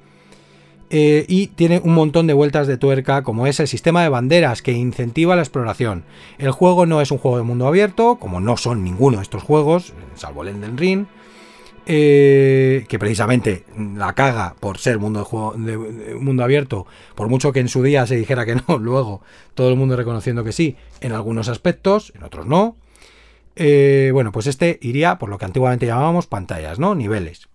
Eh, 0.96 1.26
y 1.28 1.48
tiene 1.48 1.82
un 1.84 1.96
montón 1.96 2.28
de 2.28 2.34
vueltas 2.34 2.68
de 2.68 2.78
tuerca, 2.78 3.24
como 3.24 3.48
es 3.48 3.60
el 3.60 3.68
sistema 3.68 4.04
de 4.04 4.10
banderas 4.10 4.62
que 4.62 4.74
incentiva 4.74 5.36
la 5.36 5.41
exploración. 5.41 6.04
El 6.38 6.52
juego 6.52 6.86
no 6.86 7.02
es 7.02 7.10
un 7.10 7.18
juego 7.18 7.38
de 7.38 7.44
mundo 7.44 7.66
abierto, 7.66 8.18
como 8.20 8.39
no 8.39 8.58
son 8.58 8.84
ninguno 8.84 9.18
de 9.18 9.24
estos 9.24 9.41
juegos, 9.41 9.94
salvo 10.14 10.44
el 10.44 10.50
Elden 10.50 10.78
Ring, 10.78 11.08
eh, 11.88 12.86
que 12.88 13.00
precisamente 13.00 13.66
la 13.76 14.14
caga 14.14 14.56
por 14.60 14.78
ser 14.78 15.00
mundo 15.00 15.28
de 15.58 15.78
mundo 16.20 16.44
abierto, 16.44 16.86
por 17.16 17.28
mucho 17.28 17.52
que 17.52 17.60
en 17.60 17.70
su 17.70 17.82
día 17.82 18.06
se 18.06 18.16
dijera 18.16 18.46
que 18.46 18.56
no, 18.68 18.78
luego 18.78 19.24
todo 19.56 19.70
el 19.70 19.76
mundo 19.76 19.96
reconociendo 19.96 20.44
que 20.44 20.52
sí, 20.52 20.76
en 21.02 21.14
algunos 21.14 21.50
aspectos, 21.50 22.14
en 22.16 22.22
otros 22.22 22.46
no. 22.46 22.76
Eh, 23.56 24.12
bueno, 24.14 24.32
pues 24.32 24.46
este 24.46 24.78
iría 24.84 25.18
por 25.18 25.30
lo 25.30 25.39
que 25.39 25.46
antiguamente 25.46 25.88
llamábamos 25.88 26.28
pantallas, 26.28 26.78
¿no? 26.78 26.94
Niveles. 26.94 27.50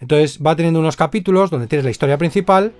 Entonces 0.00 0.40
va 0.44 0.56
teniendo 0.56 0.80
unos 0.80 0.96
capítulos 0.96 1.50
donde 1.50 1.66
tienes 1.66 1.84
la 1.84 1.90
historia 1.90 2.18
principal 2.18 2.72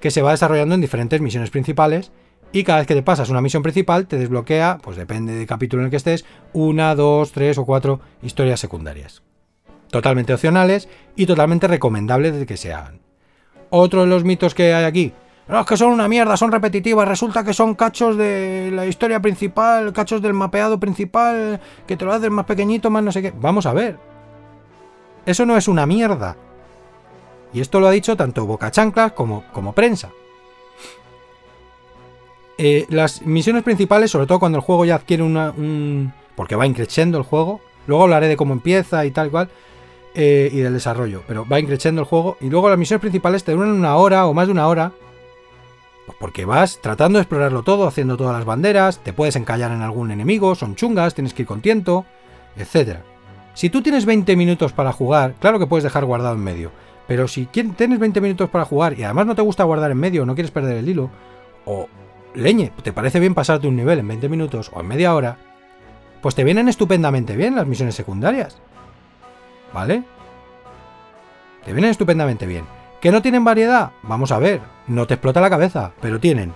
que 0.00 0.10
se 0.10 0.22
va 0.22 0.32
desarrollando 0.32 0.74
en 0.74 0.80
diferentes 0.80 1.20
misiones 1.20 1.50
principales 1.50 2.10
y 2.52 2.64
cada 2.64 2.80
vez 2.80 2.88
que 2.88 2.94
te 2.94 3.02
pasas 3.02 3.30
una 3.30 3.40
misión 3.40 3.62
principal 3.62 4.06
te 4.06 4.18
desbloquea, 4.18 4.78
pues 4.82 4.96
depende 4.96 5.34
del 5.34 5.46
capítulo 5.46 5.82
en 5.82 5.86
el 5.86 5.90
que 5.90 5.96
estés, 5.96 6.24
una, 6.52 6.94
dos, 6.94 7.32
tres 7.32 7.58
o 7.58 7.64
cuatro 7.64 8.00
historias 8.22 8.58
secundarias. 8.58 9.22
Totalmente 9.90 10.34
opcionales 10.34 10.88
y 11.16 11.26
totalmente 11.26 11.68
recomendables 11.68 12.36
de 12.36 12.46
que 12.46 12.56
se 12.56 12.72
hagan. 12.72 13.00
Otro 13.70 14.00
de 14.00 14.08
los 14.08 14.24
mitos 14.24 14.54
que 14.54 14.74
hay 14.74 14.84
aquí, 14.84 15.12
no, 15.50 15.60
es 15.60 15.66
que 15.66 15.76
son 15.76 15.92
una 15.92 16.06
mierda, 16.06 16.36
son 16.36 16.52
repetitivas, 16.52 17.08
resulta 17.08 17.42
que 17.42 17.52
son 17.52 17.74
cachos 17.74 18.16
de 18.16 18.70
la 18.72 18.86
historia 18.86 19.20
principal, 19.20 19.92
cachos 19.92 20.22
del 20.22 20.32
mapeado 20.32 20.78
principal, 20.78 21.60
que 21.88 21.96
te 21.96 22.04
lo 22.04 22.12
hacen 22.12 22.32
más 22.32 22.46
pequeñito, 22.46 22.88
más 22.88 23.02
no 23.02 23.10
sé 23.10 23.20
qué. 23.20 23.32
Vamos 23.36 23.66
a 23.66 23.72
ver, 23.72 23.98
eso 25.30 25.46
no 25.46 25.56
es 25.56 25.68
una 25.68 25.86
mierda. 25.86 26.36
Y 27.52 27.60
esto 27.60 27.80
lo 27.80 27.88
ha 27.88 27.90
dicho 27.90 28.16
tanto 28.16 28.46
Boca 28.46 28.70
Chanclas 28.70 29.12
como, 29.12 29.44
como 29.52 29.72
prensa. 29.72 30.10
Eh, 32.58 32.86
las 32.90 33.22
misiones 33.22 33.62
principales, 33.62 34.10
sobre 34.10 34.26
todo 34.26 34.38
cuando 34.38 34.58
el 34.58 34.64
juego 34.64 34.84
ya 34.84 34.96
adquiere 34.96 35.22
una. 35.22 35.50
Un, 35.50 36.12
porque 36.36 36.56
va 36.56 36.66
increciendo 36.66 37.18
el 37.18 37.24
juego. 37.24 37.60
Luego 37.86 38.04
hablaré 38.04 38.28
de 38.28 38.36
cómo 38.36 38.52
empieza 38.52 39.04
y 39.06 39.10
tal 39.10 39.30
cual. 39.30 39.48
Eh, 40.14 40.50
y 40.52 40.58
del 40.58 40.74
desarrollo. 40.74 41.22
Pero 41.26 41.46
va 41.46 41.58
increciendo 41.58 42.02
el 42.02 42.06
juego. 42.06 42.36
Y 42.40 42.50
luego 42.50 42.68
las 42.68 42.78
misiones 42.78 43.00
principales 43.00 43.44
te 43.44 43.52
duran 43.52 43.70
una 43.70 43.96
hora 43.96 44.26
o 44.26 44.34
más 44.34 44.46
de 44.46 44.52
una 44.52 44.68
hora. 44.68 44.92
Pues 46.06 46.18
porque 46.20 46.44
vas 46.44 46.80
tratando 46.82 47.18
de 47.18 47.22
explorarlo 47.22 47.62
todo, 47.62 47.86
haciendo 47.86 48.16
todas 48.16 48.36
las 48.36 48.44
banderas. 48.44 48.98
Te 48.98 49.12
puedes 49.12 49.36
encallar 49.36 49.72
en 49.72 49.82
algún 49.82 50.10
enemigo, 50.10 50.54
son 50.54 50.74
chungas, 50.74 51.14
tienes 51.14 51.34
que 51.34 51.42
ir 51.42 51.48
con 51.48 51.62
tiento, 51.62 52.04
etcétera. 52.56 53.04
Si 53.54 53.70
tú 53.70 53.82
tienes 53.82 54.06
20 54.06 54.36
minutos 54.36 54.72
para 54.72 54.92
jugar, 54.92 55.34
claro 55.40 55.58
que 55.58 55.66
puedes 55.66 55.84
dejar 55.84 56.04
guardado 56.04 56.34
en 56.34 56.44
medio. 56.44 56.70
Pero 57.06 57.26
si 57.26 57.46
tienes 57.46 57.98
20 57.98 58.20
minutos 58.20 58.48
para 58.50 58.64
jugar 58.64 58.98
y 58.98 59.02
además 59.02 59.26
no 59.26 59.34
te 59.34 59.42
gusta 59.42 59.64
guardar 59.64 59.90
en 59.90 59.98
medio, 59.98 60.24
no 60.24 60.34
quieres 60.34 60.52
perder 60.52 60.76
el 60.76 60.88
hilo, 60.88 61.10
o 61.64 61.88
leñe, 62.34 62.72
te 62.82 62.92
parece 62.92 63.18
bien 63.18 63.34
pasarte 63.34 63.66
un 63.66 63.76
nivel 63.76 63.98
en 63.98 64.08
20 64.08 64.28
minutos 64.28 64.70
o 64.72 64.80
en 64.80 64.86
media 64.86 65.14
hora, 65.14 65.36
pues 66.22 66.34
te 66.34 66.44
vienen 66.44 66.68
estupendamente 66.68 67.34
bien 67.36 67.56
las 67.56 67.66
misiones 67.66 67.94
secundarias. 67.94 68.58
¿Vale? 69.72 70.04
Te 71.64 71.72
vienen 71.72 71.90
estupendamente 71.90 72.46
bien. 72.46 72.64
¿Que 73.00 73.10
no 73.10 73.22
tienen 73.22 73.44
variedad? 73.44 73.90
Vamos 74.02 74.30
a 74.30 74.38
ver, 74.38 74.60
no 74.86 75.06
te 75.06 75.14
explota 75.14 75.40
la 75.40 75.50
cabeza, 75.50 75.92
pero 76.00 76.20
tienen 76.20 76.52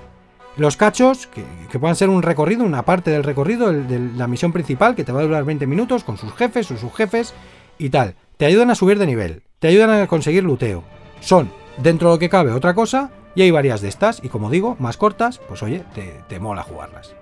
los 0.57 0.77
cachos, 0.77 1.27
que, 1.27 1.79
puedan 1.79 1.97
ser 1.97 2.09
un 2.09 2.23
recorrido, 2.23 2.65
una 2.65 2.85
parte 2.85 3.11
del 3.11 3.25
recorrido 3.25 3.73
de 3.73 3.99
la 4.17 4.29
misión 4.29 4.53
principal, 4.53 4.95
que 4.95 5.05
te 5.05 5.13
va 5.13 5.21
a 5.21 5.25
durar 5.25 5.45
20 5.45 5.67
minutos 5.67 6.05
con 6.05 6.17
sus 6.17 6.33
jefes 6.35 6.71
o 6.71 6.77
sus 6.77 6.93
jefes 6.95 7.35
y 7.79 7.91
tal. 7.91 8.15
Te 8.37 8.47
ayudan 8.47 8.71
a 8.71 8.75
subir 8.75 8.99
de 8.99 9.07
nivel, 9.07 9.43
te 9.59 9.69
ayudan 9.69 9.91
a 9.91 10.07
conseguir 10.07 10.45
luteo. 10.45 10.85
Son, 11.21 11.51
dentro 11.79 12.09
de 12.09 12.15
lo 12.15 12.19
que 12.19 12.29
cabe, 12.29 12.53
otra 12.53 12.75
cosa, 12.75 13.11
y 13.35 13.43
hay 13.43 13.51
varias 13.51 13.81
de 13.81 13.89
estas, 13.89 14.23
y 14.23 14.29
como 14.29 14.51
digo, 14.51 14.77
más 14.79 14.97
cortas, 14.97 15.41
pues 15.49 15.63
oye, 15.63 15.85
te, 15.95 16.21
te 16.29 16.39
mola 16.39 16.63
jugarlas. 16.63 17.15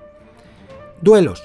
Duelos. 1.00 1.42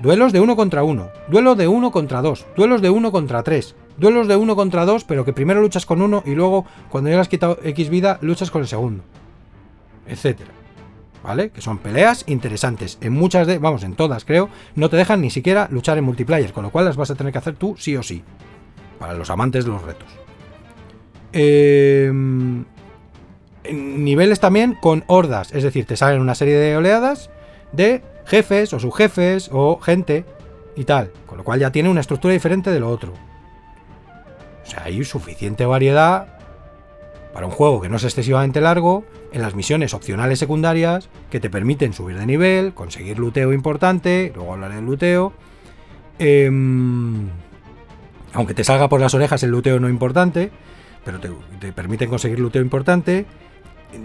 Duelos 0.00 0.32
de 0.32 0.40
uno 0.40 0.56
contra 0.56 0.82
uno, 0.82 1.10
duelos 1.28 1.56
de 1.56 1.68
uno 1.68 1.92
contra 1.92 2.22
dos, 2.22 2.46
duelos 2.56 2.82
de 2.82 2.90
uno 2.90 3.12
contra 3.12 3.42
tres, 3.42 3.76
duelos 3.98 4.26
de 4.26 4.36
uno 4.36 4.56
contra 4.56 4.84
dos, 4.84 5.04
pero 5.04 5.24
que 5.24 5.32
primero 5.32 5.60
luchas 5.60 5.86
con 5.86 6.02
uno 6.02 6.22
y 6.26 6.34
luego, 6.34 6.64
cuando 6.90 7.10
ya 7.10 7.16
le 7.16 7.22
has 7.22 7.28
quitado 7.28 7.58
X 7.62 7.88
vida, 7.88 8.18
luchas 8.20 8.50
con 8.50 8.62
el 8.62 8.68
segundo, 8.68 9.04
etcétera. 10.06 10.61
¿Vale? 11.22 11.50
Que 11.50 11.60
son 11.60 11.78
peleas 11.78 12.24
interesantes. 12.26 12.98
En 13.00 13.12
muchas 13.12 13.46
de, 13.46 13.58
vamos, 13.58 13.82
en 13.84 13.94
todas 13.94 14.24
creo, 14.24 14.48
no 14.74 14.88
te 14.88 14.96
dejan 14.96 15.20
ni 15.20 15.30
siquiera 15.30 15.68
luchar 15.70 15.98
en 15.98 16.04
multiplayer, 16.04 16.52
con 16.52 16.64
lo 16.64 16.70
cual 16.70 16.84
las 16.84 16.96
vas 16.96 17.10
a 17.10 17.14
tener 17.14 17.32
que 17.32 17.38
hacer 17.38 17.54
tú 17.54 17.74
sí 17.78 17.96
o 17.96 18.02
sí. 18.02 18.22
Para 18.98 19.14
los 19.14 19.30
amantes 19.30 19.64
de 19.64 19.70
los 19.70 19.82
retos. 19.82 20.08
Em, 21.32 22.64
niveles 23.70 24.40
también 24.40 24.76
con 24.80 25.04
hordas, 25.06 25.52
es 25.54 25.62
decir, 25.62 25.86
te 25.86 25.96
salen 25.96 26.20
una 26.20 26.34
serie 26.34 26.56
de 26.56 26.76
oleadas 26.76 27.30
de 27.72 28.02
jefes 28.26 28.72
o 28.72 28.78
subjefes 28.78 29.48
o 29.52 29.78
gente 29.80 30.24
y 30.76 30.84
tal, 30.84 31.10
con 31.26 31.38
lo 31.38 31.44
cual 31.44 31.60
ya 31.60 31.72
tiene 31.72 31.88
una 31.88 32.00
estructura 32.00 32.34
diferente 32.34 32.70
de 32.70 32.80
lo 32.80 32.90
otro. 32.90 33.12
O 34.62 34.66
sea, 34.66 34.84
hay 34.84 35.02
suficiente 35.04 35.66
variedad 35.66 36.31
para 37.32 37.46
un 37.46 37.52
juego 37.52 37.80
que 37.80 37.88
no 37.88 37.96
es 37.96 38.04
excesivamente 38.04 38.60
largo, 38.60 39.04
en 39.32 39.42
las 39.42 39.54
misiones 39.54 39.94
opcionales 39.94 40.38
secundarias 40.38 41.08
que 41.30 41.40
te 41.40 41.50
permiten 41.50 41.92
subir 41.92 42.18
de 42.18 42.26
nivel, 42.26 42.74
conseguir 42.74 43.18
luteo 43.18 43.52
importante, 43.52 44.32
luego 44.34 44.52
hablaré 44.52 44.76
del 44.76 44.84
luteo. 44.84 45.32
Em, 46.18 47.28
aunque 48.34 48.54
te 48.54 48.64
salga 48.64 48.88
por 48.88 49.00
las 49.00 49.14
orejas 49.14 49.42
el 49.42 49.50
luteo 49.50 49.80
no 49.80 49.88
importante, 49.88 50.50
pero 51.04 51.18
te, 51.20 51.72
permiten 51.72 52.08
conseguir 52.08 52.38
luteo 52.38 52.62
importante. 52.62 53.26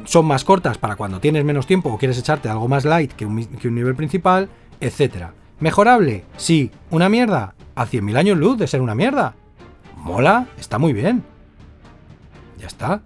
Son 0.06 0.26
más 0.26 0.44
cortas 0.44 0.78
para 0.78 0.96
cuando 0.96 1.20
tienes 1.20 1.46
menos 1.46 1.68
tiempo 1.68 1.90
o 1.90 1.98
quieres 1.98 2.18
echarte 2.18 2.50
algo 2.50 2.68
más 2.68 2.86
light 2.86 3.12
que 3.14 3.26
un, 3.26 3.46
que 3.46 3.68
un 3.68 3.76
nivel 3.76 3.96
principal, 3.96 4.50
etc. 4.82 5.28
¿Mejorable? 5.60 6.24
Sí. 6.36 6.72
¿Una 6.90 7.10
mierda? 7.10 7.56
A 7.76 7.86
100.000 7.86 8.18
años 8.18 8.38
luz 8.38 8.58
de 8.58 8.68
ser 8.68 8.82
una 8.82 8.96
mierda. 8.96 9.36
Mola, 9.96 10.48
está 10.58 10.78
muy 10.78 10.94
bien. 10.94 11.24
Ya 12.58 12.68
está. 12.68 13.02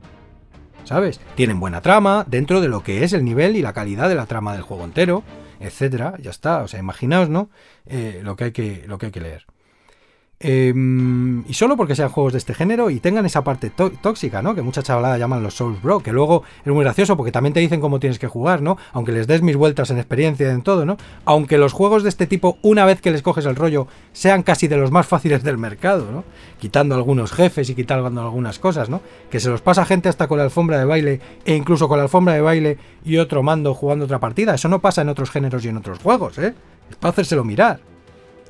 ¿sabes? 0.84 1.19
Tienen 1.36 1.60
buena 1.60 1.82
trama 1.82 2.26
dentro 2.28 2.61
de 2.61 2.68
lo 2.68 2.84
que 2.84 3.03
es 3.03 3.14
el 3.14 3.23
nivel 3.23 3.56
y 3.56 3.61
la 3.61 3.73
calidad 3.73 4.10
de 4.10 4.15
la 4.15 4.26
trama 4.26 4.53
del 4.53 4.61
juego 4.61 4.86
entero, 4.86 5.23
etcétera. 5.60 6.15
Ya 6.19 6.32
está. 6.32 6.64
O 6.64 6.68
sea, 6.68 6.80
imaginaos, 6.80 7.30
¿no? 7.30 7.49
Eh, 7.86 8.22
lo, 8.23 8.36
que 8.36 8.45
hay 8.45 8.52
que, 8.52 8.84
lo 8.88 8.98
que 8.98 9.07
hay 9.07 9.11
que 9.11 9.22
leer. 9.22 9.45
Em, 10.43 11.43
y 11.47 11.53
solo 11.53 11.77
porque 11.77 11.95
sean 11.95 12.09
juegos 12.09 12.34
de 12.34 12.39
este 12.39 12.55
género 12.55 12.89
y 12.89 12.99
tengan 12.99 13.27
esa 13.27 13.43
parte 13.43 13.69
tóxica, 13.69 14.41
¿no? 14.41 14.55
Que 14.55 14.63
mucha 14.63 14.81
chavalada 14.81 15.15
llaman 15.19 15.43
los 15.43 15.53
Souls 15.53 15.80
Bro, 15.84 15.99
que 15.99 16.11
luego 16.11 16.41
es 16.65 16.73
muy 16.73 16.84
gracioso 16.84 17.15
porque 17.15 17.31
también 17.31 17.53
te 17.53 17.59
dicen 17.59 17.80
cómo 17.80 17.99
tienes 17.99 18.18
que 18.18 18.27
jugar, 18.27 18.63
¿no? 18.63 18.76
Aunque 18.91 19.11
les 19.11 19.27
des 19.27 19.43
mis 19.43 19.55
vueltas 19.55 19.91
en 19.91 19.99
experiencia 19.99 20.49
en 20.49 20.63
todo, 20.63 20.84
¿no? 20.84 20.97
Aunque 21.26 21.59
los 21.59 21.73
juegos 21.73 22.01
de 22.01 22.09
este 22.09 22.26
tipo, 22.26 22.57
una 22.63 22.85
vez 22.85 23.01
que 23.01 23.11
les 23.11 23.22
coges 23.22 23.45
el 23.45 23.55
rollo, 23.55 23.85
sean 24.13 24.41
casi 24.41 24.68
de 24.68 24.77
los 24.77 24.89
más 24.89 25.05
fáciles 25.05 25.43
del 25.43 25.59
mercado, 25.59 26.11
¿no? 26.11 26.23
Quitando 26.59 26.95
algunos 26.95 27.31
jefes 27.31 27.69
y 27.69 27.76
quitando 27.76 28.22
algunas 28.22 28.57
cosas, 28.57 28.89
¿no? 28.89 29.01
Que 29.30 29.39
se 29.39 29.49
los 29.49 29.61
pasa 29.61 29.85
gente 29.85 30.09
hasta 30.09 30.27
con 30.27 30.39
la 30.39 30.45
alfombra 30.45 30.80
de 30.80 30.85
baile 30.85 31.22
e 31.45 31.55
incluso 31.55 31.88
con 31.88 31.97
la 31.97 32.03
alfombra 32.03 32.34
de 32.34 32.41
baile 32.41 32.77
y 33.05 33.18
otro 33.18 33.43
mando 33.43 33.76
jugando 33.76 34.05
otra 34.05 34.19
partida. 34.19 34.55
Eso 34.55 34.69
no 34.69 34.80
pasa 34.80 35.03
en 35.03 35.09
otros 35.09 35.30
géneros 35.30 35.63
y 35.65 35.68
en 35.68 35.77
otros 35.77 35.99
juegos, 35.99 36.39
¿eh? 36.39 36.55
Es 36.89 36.95
para 36.95 37.11
hacérselo 37.11 37.43
mirar, 37.43 37.80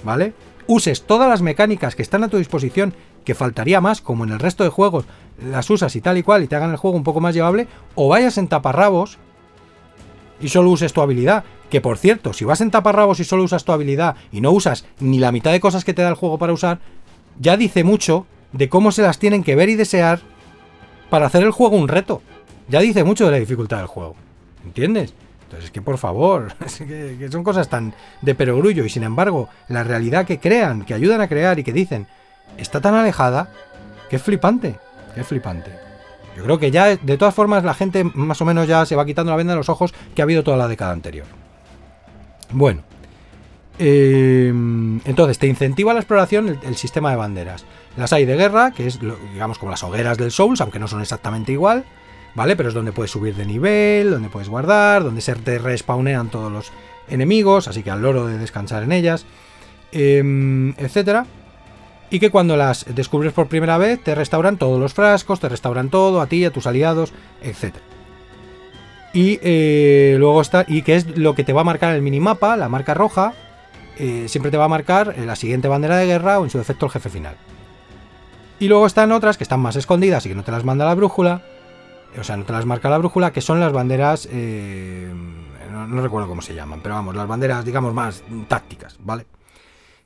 ¿vale? 0.06 0.34
Uses 0.68 1.04
todas 1.04 1.30
las 1.30 1.42
mecánicas 1.42 1.96
que 1.96 2.02
están 2.02 2.24
a 2.24 2.28
tu 2.28 2.38
disposición, 2.38 2.94
que 3.26 3.36
faltaría 3.36 3.82
más, 3.82 4.02
como 4.02 4.24
en 4.24 4.32
el 4.32 4.40
resto 4.40 4.64
de 4.64 4.70
juegos, 4.70 5.06
las 5.44 5.70
usas 5.70 5.96
y 5.96 6.02
tal 6.02 6.18
y 6.18 6.24
cual 6.24 6.44
y 6.44 6.48
te 6.48 6.56
hagan 6.56 6.72
el 6.72 6.78
juego 6.78 6.98
un 6.98 7.04
poco 7.04 7.20
más 7.20 7.36
llevable, 7.36 7.68
o 7.96 8.08
vayas 8.08 8.38
en 8.38 8.48
taparrabos 8.48 9.18
y 10.40 10.50
solo 10.50 10.70
uses 10.70 10.94
tu 10.94 11.02
habilidad. 11.02 11.44
Que 11.70 11.82
por 11.82 11.98
cierto, 11.98 12.34
si 12.34 12.44
vas 12.44 12.62
en 12.62 12.72
taparrabos 12.72 13.20
y 13.20 13.24
solo 13.24 13.44
usas 13.44 13.64
tu 13.64 13.72
habilidad 13.72 14.16
y 14.32 14.42
no 14.42 14.52
usas 14.52 14.86
ni 15.00 15.20
la 15.20 15.32
mitad 15.32 15.52
de 15.52 15.62
cosas 15.62 15.86
que 15.86 15.94
te 15.94 16.02
da 16.02 16.10
el 16.10 16.16
juego 16.16 16.38
para 16.38 16.54
usar, 16.54 16.80
ya 17.40 17.56
dice 17.56 17.84
mucho 17.84 18.26
de 18.52 18.68
cómo 18.68 18.92
se 18.92 19.04
las 19.04 19.20
tienen 19.20 19.44
que 19.44 19.56
ver 19.56 19.70
y 19.70 19.76
desear 19.76 20.20
para 21.10 21.28
hacer 21.28 21.44
el 21.44 21.52
juego 21.52 21.78
un 21.78 21.88
reto. 21.88 22.22
Ya 22.68 22.80
dice 22.80 23.04
mucho 23.04 23.26
de 23.26 23.32
la 23.32 23.40
dificultad 23.40 23.78
del 23.78 23.88
juego. 23.88 24.16
¿Entiendes? 24.66 25.14
Entonces, 25.52 25.66
es 25.66 25.72
que 25.72 25.82
por 25.82 25.98
favor, 25.98 26.54
que, 26.78 27.28
son 27.30 27.44
cosas 27.44 27.68
tan 27.68 27.94
de 28.22 28.36
perogrullo 28.36 28.86
y 28.86 28.90
sin 28.90 29.04
embargo, 29.04 29.50
la 29.68 29.84
realidad 29.84 30.26
que 30.26 30.40
crean, 30.40 30.86
que 30.86 30.94
ayudan 30.94 31.20
a 31.20 31.28
crear 31.28 31.60
y 31.60 31.64
que 31.66 31.74
dicen, 31.74 32.08
está 32.58 32.80
tan 32.80 32.96
alejada 32.96 33.50
que 34.10 34.16
es 34.16 34.22
flipante, 34.22 34.80
que 35.14 35.20
es 35.20 35.28
flipante. 35.28 35.72
Yo 36.38 36.46
creo 36.46 36.58
que 36.58 36.72
ya, 36.72 36.96
de 36.96 37.18
todas 37.18 37.36
formas, 37.36 37.66
la 37.66 37.74
gente 37.74 38.06
más 38.06 38.40
o 38.40 38.46
menos 38.46 38.66
ya 38.66 38.86
se 38.86 38.96
va 38.96 39.06
quitando 39.06 39.32
la 39.32 39.36
venda 39.36 39.52
de 39.52 39.58
los 39.58 39.68
ojos 39.68 39.94
que 40.16 40.22
ha 40.22 40.24
habido 40.24 40.42
toda 40.42 40.56
la 40.56 40.70
década 40.70 40.94
anterior. 40.94 41.28
Bueno, 42.52 42.84
Eh, 43.84 44.48
entonces, 45.06 45.40
te 45.40 45.48
incentiva 45.48 45.94
la 45.94 46.02
exploración 46.02 46.60
el, 46.64 46.76
sistema 46.78 47.10
de 47.10 47.16
banderas. 47.16 47.66
Las 47.98 48.14
hay 48.14 48.26
de 48.26 48.38
guerra, 48.38 48.72
que 48.72 48.86
es, 48.86 49.00
digamos, 49.34 49.58
como 49.58 49.72
las 49.72 49.84
hogueras 49.84 50.18
del 50.18 50.32
Souls, 50.32 50.62
aunque 50.62 50.78
no 50.78 50.88
son 50.88 51.02
exactamente 51.02 51.52
igual, 51.52 51.84
¿vale? 52.36 52.56
Pero 52.56 52.70
es 52.70 52.76
donde 52.76 52.92
puedes 52.92 53.12
subir 53.12 53.36
de 53.36 53.46
nivel, 53.46 54.12
donde 54.12 54.30
puedes 54.30 54.50
guardar, 54.50 55.04
donde 55.04 55.22
se 55.22 55.36
te 55.36 55.58
respawnean 55.60 56.30
todos 56.30 56.52
los 56.52 56.72
enemigos, 57.10 57.68
así 57.68 57.84
que 57.84 57.92
al 57.92 58.02
loro 58.02 58.28
de 58.28 58.38
descansar 58.38 58.84
en 58.84 58.92
ellas, 58.92 59.26
eh, 59.92 60.74
etcétera 60.78 61.26
y 62.12 62.20
que 62.20 62.30
cuando 62.30 62.58
las 62.58 62.86
descubres 62.94 63.32
por 63.32 63.48
primera 63.48 63.78
vez 63.78 64.04
te 64.04 64.14
restauran 64.14 64.58
todos 64.58 64.80
los 64.80 64.94
frascos, 64.94 65.40
te 65.40 65.48
restauran 65.48 65.90
todo, 65.90 66.20
a 66.20 66.28
ti, 66.28 66.44
a 66.44 66.52
tus 66.52 66.68
aliados, 66.68 67.14
etc. 67.42 67.76
Y 69.14 69.40
eh, 69.42 70.18
luego 70.20 70.42
está, 70.42 70.66
y 70.68 70.82
que 70.82 70.98
es 70.98 71.18
lo 71.18 71.34
que 71.36 71.46
te 71.46 71.54
va 71.54 71.62
a 71.62 71.64
marcar 71.64 71.96
el 71.96 72.02
minimapa, 72.02 72.58
la 72.58 72.68
marca 72.68 72.94
roja, 72.94 73.34
eh, 73.98 74.26
siempre 74.28 74.52
te 74.52 74.58
va 74.58 74.66
a 74.66 74.68
marcar 74.68 75.16
la 75.20 75.38
siguiente 75.38 75.70
bandera 75.70 75.98
de 75.98 76.06
guerra 76.06 76.40
o 76.40 76.44
en 76.44 76.50
su 76.50 76.58
defecto 76.58 76.86
el 76.86 76.92
jefe 76.92 77.10
final. 77.10 77.36
Y 78.60 78.68
luego 78.68 78.86
están 78.86 79.14
otras 79.14 79.38
que 79.38 79.46
están 79.46 79.62
más 79.62 79.78
escondidas 79.78 80.26
y 80.26 80.30
que 80.30 80.36
no 80.36 80.44
te 80.44 80.52
las 80.52 80.66
manda 80.66 80.86
la 80.86 80.96
brújula, 80.96 81.44
o 82.20 82.24
sea, 82.24 82.38
no 82.38 82.46
te 82.46 82.54
las 82.54 82.66
marca 82.66 82.90
la 82.90 82.98
brújula, 82.98 83.32
que 83.32 83.42
son 83.42 83.60
las 83.60 83.72
banderas, 83.72 84.28
eh, 84.32 85.12
no 85.72 86.02
recuerdo 86.02 86.28
cómo 86.28 86.42
se 86.42 86.54
llaman, 86.54 86.82
pero 86.82 86.96
vamos, 86.96 87.16
las 87.16 87.28
banderas, 87.28 87.64
digamos, 87.66 87.94
más 87.94 88.24
tácticas, 88.48 88.98
¿vale? 89.00 89.26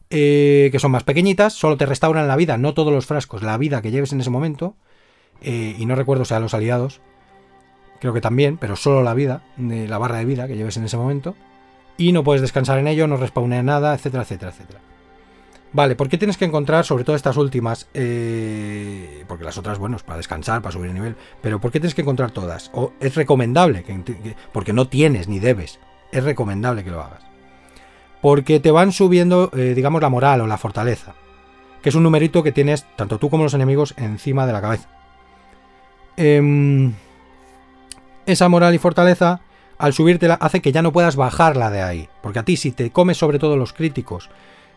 Eh, 0.10 0.70
que 0.72 0.80
son 0.80 0.92
más 0.92 1.04
pequeñitas, 1.04 1.54
solo 1.54 1.78
te 1.78 1.86
restauran 1.86 2.28
la 2.28 2.36
vida, 2.36 2.58
no 2.58 2.74
todos 2.74 2.94
los 2.94 3.06
frascos, 3.06 3.42
la 3.42 3.58
vida 3.58 3.82
que 3.82 3.92
lleves 3.92 4.14
en 4.14 4.22
ese 4.22 4.30
momento. 4.30 4.76
Eh, 5.42 5.76
y 5.78 5.86
no 5.86 5.96
recuerdo 5.96 6.26
si 6.26 6.34
a 6.34 6.40
los 6.40 6.54
aliados, 6.54 7.02
creo 8.00 8.14
que 8.14 8.22
también, 8.22 8.58
pero 8.58 8.76
solo 8.76 9.04
la 9.04 9.14
vida, 9.14 9.44
la 9.58 9.98
barra 9.98 10.18
de 10.18 10.26
vida 10.26 10.48
que 10.48 10.56
lleves 10.56 10.78
en 10.78 10.86
ese 10.86 10.98
momento. 10.98 11.36
Y 11.98 12.12
no 12.12 12.24
puedes 12.24 12.42
descansar 12.42 12.78
en 12.78 12.88
ello, 12.88 13.08
no 13.08 13.18
respawnea 13.18 13.64
nada, 13.64 13.94
etcétera, 13.96 14.24
etcétera, 14.24 14.52
etcétera. 14.52 14.80
Vale, 15.76 15.98
¿por 15.98 16.08
qué 16.08 16.18
tienes 16.18 16.38
que 16.38 16.46
encontrar, 16.46 16.86
sobre 16.86 17.04
todo 17.04 17.18
estas 17.18 17.36
últimas? 17.36 17.90
Eh, 17.94 19.26
porque 19.28 19.44
las 19.44 19.58
otras, 19.58 19.78
bueno, 19.78 19.98
es 19.98 20.04
para 20.04 20.16
descansar, 20.16 20.62
para 20.62 20.72
subir 20.72 20.88
el 20.88 20.94
nivel. 20.94 21.18
Pero 21.42 21.60
¿por 21.60 21.70
qué 21.70 21.82
tienes 21.82 21.94
que 21.94 22.02
encontrar 22.02 22.32
todas? 22.32 22.72
O 22.74 22.94
es 23.02 23.14
recomendable, 23.16 23.84
porque 24.54 24.72
no 24.72 24.88
tienes 24.88 25.28
ni 25.28 25.40
debes. 25.40 25.80
Es 26.14 26.24
recomendable 26.24 26.86
que 26.86 26.92
lo 26.92 27.02
hagas 27.02 27.26
porque 28.26 28.60
te 28.60 28.72
van 28.72 28.92
subiendo, 28.92 29.52
eh, 29.54 29.74
digamos, 29.76 30.02
la 30.02 30.10
moral 30.10 30.42
o 30.42 30.48
la 30.48 30.58
fortaleza, 30.58 31.14
que 31.84 31.90
es 31.90 31.96
un 31.96 32.02
numerito 32.02 32.42
que 32.42 32.52
tienes 32.52 32.88
tanto 32.96 33.20
tú 33.20 33.30
como 33.30 33.44
los 33.44 33.54
enemigos 33.54 33.94
encima 33.98 34.48
de 34.48 34.54
la 34.54 34.62
cabeza. 34.62 34.90
Em, 36.18 36.94
esa 38.26 38.50
moral 38.50 38.74
y 38.74 38.80
fortaleza, 38.80 39.42
al 39.78 39.94
subírtela, 39.94 40.34
hace 40.42 40.60
que 40.60 40.72
ya 40.72 40.82
no 40.82 40.92
puedas 40.92 41.18
bajarla 41.18 41.70
de 41.70 41.84
ahí, 41.84 42.10
porque 42.24 42.40
a 42.40 42.44
ti 42.44 42.58
si 42.58 42.72
te 42.72 42.90
comes 42.90 43.18
sobre 43.18 43.38
todo 43.38 43.58
los 43.58 43.74
críticos 43.74 44.32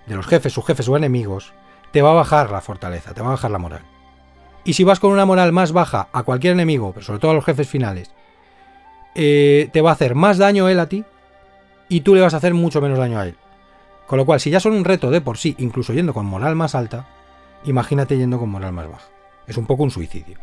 de 0.09 0.16
los 0.16 0.26
jefes, 0.26 0.52
subjefes 0.52 0.89
o 0.89 0.97
enemigos, 0.97 1.52
te 1.93 2.02
va 2.02 2.10
a 2.10 2.14
bajar 2.14 2.51
la 2.51 2.60
fortaleza, 2.60 3.14
te 3.14 3.20
va 3.20 3.28
a 3.28 3.32
bajar 3.32 3.51
la 3.51 3.59
moral. 3.59 3.82
Y 4.64 4.74
si 4.74 4.85
vas 4.85 5.01
con 5.01 5.12
una 5.12 5.24
moral 5.24 5.52
más 5.52 5.72
baja 5.72 6.09
a 6.12 6.22
cualquier 6.22 6.55
enemigo, 6.55 6.93
pero 6.93 7.06
sobre 7.06 7.20
todo 7.20 7.30
a 7.30 7.35
los 7.35 7.44
jefes 7.44 7.68
finales, 7.68 8.10
eh, 9.14 9.70
te 9.72 9.80
va 9.80 9.90
a 9.90 9.94
hacer 9.94 10.14
más 10.14 10.39
daño 10.39 10.68
él 10.68 10.80
a 10.80 10.89
ti 10.89 11.05
y 11.89 12.01
tú 12.02 12.14
le 12.14 12.20
vas 12.20 12.35
a 12.35 12.39
hacer 12.39 12.55
mucho 12.55 12.80
menos 12.80 12.98
daño 12.98 13.18
a 13.18 13.26
él. 13.26 13.36
Con 14.06 14.18
lo 14.18 14.26
cual, 14.26 14.40
si 14.40 14.51
ya 14.51 14.60
son 14.60 14.72
un 14.72 14.85
reto 14.85 15.10
de 15.10 15.20
por 15.20 15.39
sí, 15.39 15.55
incluso 15.59 15.93
yendo 15.93 16.14
con 16.14 16.26
moral 16.26 16.56
más 16.56 16.74
alta, 16.74 17.06
imagínate 17.64 18.16
yendo 18.16 18.39
con 18.39 18.48
moral 18.48 18.72
más 18.72 18.90
baja. 18.90 19.09
Es 19.47 19.56
un 19.56 19.66
poco 19.66 19.82
un 19.82 19.90
suicidio. 19.90 20.39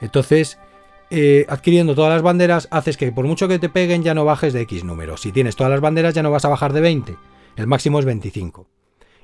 Entonces, 0.00 0.58
eh, 1.10 1.46
adquiriendo 1.48 1.94
todas 1.94 2.12
las 2.12 2.22
banderas, 2.22 2.68
haces 2.70 2.96
que 2.96 3.12
por 3.12 3.26
mucho 3.26 3.48
que 3.48 3.58
te 3.58 3.68
peguen 3.68 4.02
ya 4.02 4.14
no 4.14 4.24
bajes 4.24 4.52
de 4.52 4.62
X 4.62 4.84
número. 4.84 5.16
Si 5.16 5.32
tienes 5.32 5.56
todas 5.56 5.70
las 5.70 5.80
banderas 5.80 6.14
ya 6.14 6.22
no 6.22 6.30
vas 6.30 6.44
a 6.44 6.48
bajar 6.48 6.72
de 6.72 6.80
20. 6.80 7.16
El 7.56 7.66
máximo 7.66 7.98
es 7.98 8.04
25. 8.04 8.66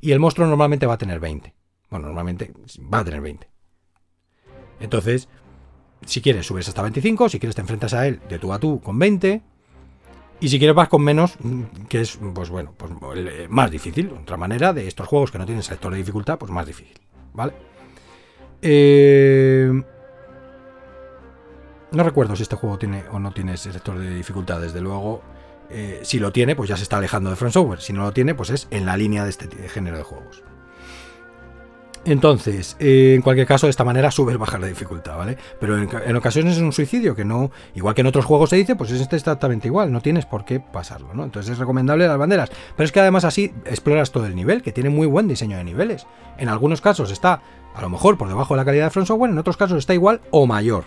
Y 0.03 0.11
el 0.11 0.19
monstruo 0.19 0.47
normalmente 0.47 0.85
va 0.85 0.95
a 0.95 0.99
tener 0.99 1.21
20. 1.21 1.55
Bueno, 1.89 2.07
normalmente 2.07 2.53
va 2.93 2.99
a 2.99 3.05
tener 3.05 3.21
20. 3.21 3.49
Entonces, 4.81 5.29
si 6.05 6.21
quieres 6.21 6.45
subes 6.45 6.69
hasta 6.69 6.83
25, 6.83 7.29
si 7.29 7.39
quieres 7.39 7.55
te 7.55 7.61
enfrentas 7.61 7.95
a 7.95 8.07
él 8.09 8.21
de 8.29 8.41
tú 8.41 8.53
a 8.53 8.59
tú 8.59 8.81
con 8.81 8.99
20, 8.99 9.43
y 10.41 10.49
si 10.49 10.59
quieres 10.59 10.75
vas 10.75 10.89
con 10.89 11.05
menos, 11.05 11.37
que 11.89 12.01
es, 12.01 12.19
pues 12.35 12.51
bueno, 12.51 12.75
pues 12.77 12.91
eh, 13.17 13.47
más 13.49 13.71
difícil. 13.71 14.11
Otra 14.11 14.37
manera 14.37 14.73
de 14.73 14.89
estos 14.89 15.07
juegos 15.07 15.31
que 15.31 15.39
no 15.39 15.47
tienen 15.47 15.63
sector 15.63 15.93
de 15.93 15.99
dificultad, 15.99 16.37
pues 16.37 16.51
más 16.51 16.67
difícil. 16.67 16.99
¿Vale? 17.33 17.53
Eh, 18.61 19.71
no 21.93 22.03
recuerdo 22.03 22.35
si 22.35 22.43
este 22.43 22.57
juego 22.57 22.77
tiene 22.77 23.05
o 23.13 23.21
no 23.21 23.33
tiene 23.33 23.57
sector 23.57 23.97
de 23.97 24.13
dificultad. 24.13 24.61
Desde 24.61 24.81
luego, 24.81 25.23
eh, 25.73 26.01
si 26.03 26.19
lo 26.19 26.33
tiene, 26.33 26.55
pues 26.55 26.69
ya 26.69 26.77
se 26.77 26.83
está 26.83 26.99
alejando 26.99 27.31
de 27.31 27.37
Front 27.37 27.55
Software. 27.55 27.81
Si 27.81 27.93
no 27.93 28.03
lo 28.03 28.13
tiene, 28.13 28.35
pues 28.35 28.51
es 28.51 28.69
en 28.71 28.87
la 28.87 28.97
línea 28.97 29.25
de 29.25 29.31
este 29.31 29.49
género 29.69 29.97
de 29.97 30.03
juegos. 30.03 30.43
Entonces, 32.05 32.77
eh, 32.81 33.15
en 33.15 33.23
cualquier 33.23 33.47
caso, 33.47 33.67
de 33.67 33.71
esta 33.71 33.85
manera 33.85 34.11
subes 34.11 34.37
bajar 34.37 34.61
la 34.61 34.67
dificultad, 34.67 35.17
¿vale? 35.17 35.39
Pero 35.61 35.79
en, 35.79 36.17
ocasiones 36.17 36.57
es 36.57 36.63
un 36.63 36.73
suicidio 36.73 37.15
que 37.15 37.25
no, 37.25 37.53
igual 37.75 37.95
que 37.95 38.01
en 38.01 38.09
otros 38.09 38.25
juegos 38.25 38.51
se 38.51 38.57
dice, 38.57 38.75
pues 38.75 38.91
es 38.91 39.01
este 39.01 39.15
exactamente 39.15 39.69
igual, 39.69 39.93
no 39.93 40.01
tienes 40.01 40.27
por 40.27 40.45
qué 40.45 40.59
pasarlo, 40.59 41.15
¿no? 41.15 41.23
Entonces 41.23 41.53
es 41.53 41.59
recomendable 41.59 42.09
las 42.09 42.19
banderas. 42.19 42.51
Pero 42.77 42.85
es 42.85 42.91
que 42.91 42.99
además 42.99 43.25
así 43.25 43.55
exploras 43.67 44.11
todo 44.11 44.27
el 44.27 44.35
nivel, 44.35 44.63
que 44.63 44.73
tiene 44.73 44.91
muy 44.91 45.07
buen 45.07 45.29
diseño 45.29 45.57
de 45.57 45.65
niveles. 45.65 46.07
En 46.39 46.49
algunos 46.49 46.81
casos 46.81 47.13
está 47.13 47.41
a 47.73 47.81
lo 47.81 47.89
mejor 47.89 48.19
por 48.19 48.29
debajo 48.29 48.55
de 48.55 48.59
la 48.59 48.65
calidad 48.65 48.87
de 48.87 48.91
Front 48.91 49.07
Software, 49.07 49.31
en 49.31 49.39
otros 49.39 49.57
casos 49.57 49.79
está 49.79 49.95
igual 49.95 50.21
o 50.33 50.47
mayor, 50.47 50.85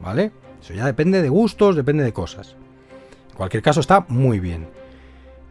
¿vale? 0.00 0.32
Eso 0.60 0.74
ya 0.74 0.84
depende 0.84 1.22
de 1.22 1.30
gustos, 1.30 1.76
depende 1.76 2.04
de 2.04 2.12
cosas. 2.12 2.56
Cualquier 3.36 3.62
caso 3.62 3.80
está 3.80 4.04
muy 4.08 4.40
bien. 4.40 4.68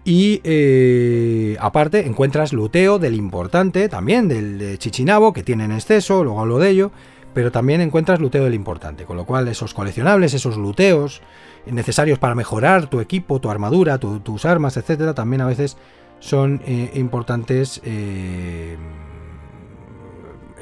Y 0.04 0.40
eh, 0.44 1.58
aparte 1.60 2.06
encuentras 2.06 2.54
luteo 2.54 3.00
del 3.00 3.16
importante, 3.16 3.90
también 3.90 4.28
del 4.28 4.60
de 4.60 4.78
Chichinabo, 4.78 5.34
que 5.34 5.42
tiene 5.44 5.66
en 5.66 5.72
exceso, 5.72 6.24
luego 6.24 6.40
hablo 6.40 6.60
de 6.60 6.70
ello, 6.70 6.92
pero 7.34 7.52
también 7.52 7.82
encuentras 7.82 8.20
luteo 8.20 8.44
del 8.44 8.54
importante, 8.54 9.06
con 9.06 9.18
lo 9.18 9.26
cual 9.26 9.48
esos 9.48 9.74
coleccionables, 9.74 10.36
esos 10.36 10.58
luteos 10.58 11.22
necesarios 11.66 12.20
para 12.20 12.36
mejorar 12.36 12.88
tu 12.88 13.00
equipo, 13.00 13.42
tu 13.42 13.50
armadura, 13.50 13.98
tus 13.98 14.46
armas, 14.46 14.78
etcétera, 14.78 15.16
también 15.16 15.42
a 15.42 15.48
veces 15.48 15.76
son 16.20 16.62
eh, 16.66 16.92
importantes 16.94 17.82
eh, 17.84 18.78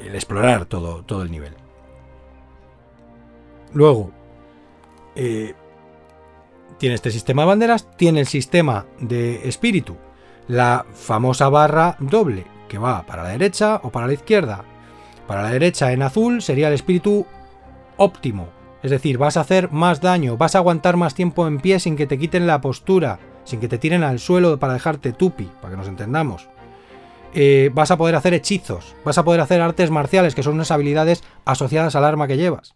el 0.02 0.14
explorar 0.14 0.64
todo, 0.64 1.02
todo 1.04 1.22
el 1.22 1.30
nivel. 1.30 1.52
Luego, 3.74 4.10
tiene 6.84 6.96
este 6.96 7.10
sistema 7.10 7.40
de 7.40 7.46
banderas, 7.46 7.88
tiene 7.96 8.20
el 8.20 8.26
sistema 8.26 8.84
de 9.00 9.48
espíritu, 9.48 9.96
la 10.48 10.84
famosa 10.92 11.48
barra 11.48 11.96
doble 11.98 12.44
que 12.68 12.76
va 12.76 13.06
para 13.06 13.22
la 13.22 13.30
derecha 13.30 13.80
o 13.82 13.88
para 13.88 14.06
la 14.06 14.12
izquierda. 14.12 14.66
Para 15.26 15.40
la 15.40 15.50
derecha 15.50 15.92
en 15.92 16.02
azul 16.02 16.42
sería 16.42 16.68
el 16.68 16.74
espíritu 16.74 17.24
óptimo, 17.96 18.50
es 18.82 18.90
decir, 18.90 19.16
vas 19.16 19.38
a 19.38 19.40
hacer 19.40 19.72
más 19.72 20.02
daño, 20.02 20.36
vas 20.36 20.56
a 20.56 20.58
aguantar 20.58 20.98
más 20.98 21.14
tiempo 21.14 21.46
en 21.46 21.58
pie 21.58 21.80
sin 21.80 21.96
que 21.96 22.06
te 22.06 22.18
quiten 22.18 22.46
la 22.46 22.60
postura, 22.60 23.18
sin 23.44 23.60
que 23.60 23.68
te 23.68 23.78
tiren 23.78 24.02
al 24.02 24.18
suelo 24.18 24.58
para 24.58 24.74
dejarte 24.74 25.14
tupi, 25.14 25.48
para 25.62 25.70
que 25.70 25.78
nos 25.78 25.88
entendamos. 25.88 26.50
Eh, 27.32 27.70
vas 27.72 27.92
a 27.92 27.96
poder 27.96 28.14
hacer 28.14 28.34
hechizos, 28.34 28.94
vas 29.06 29.16
a 29.16 29.24
poder 29.24 29.40
hacer 29.40 29.62
artes 29.62 29.90
marciales, 29.90 30.34
que 30.34 30.42
son 30.42 30.52
unas 30.52 30.70
habilidades 30.70 31.24
asociadas 31.46 31.96
al 31.96 32.04
arma 32.04 32.26
que 32.26 32.36
llevas. 32.36 32.74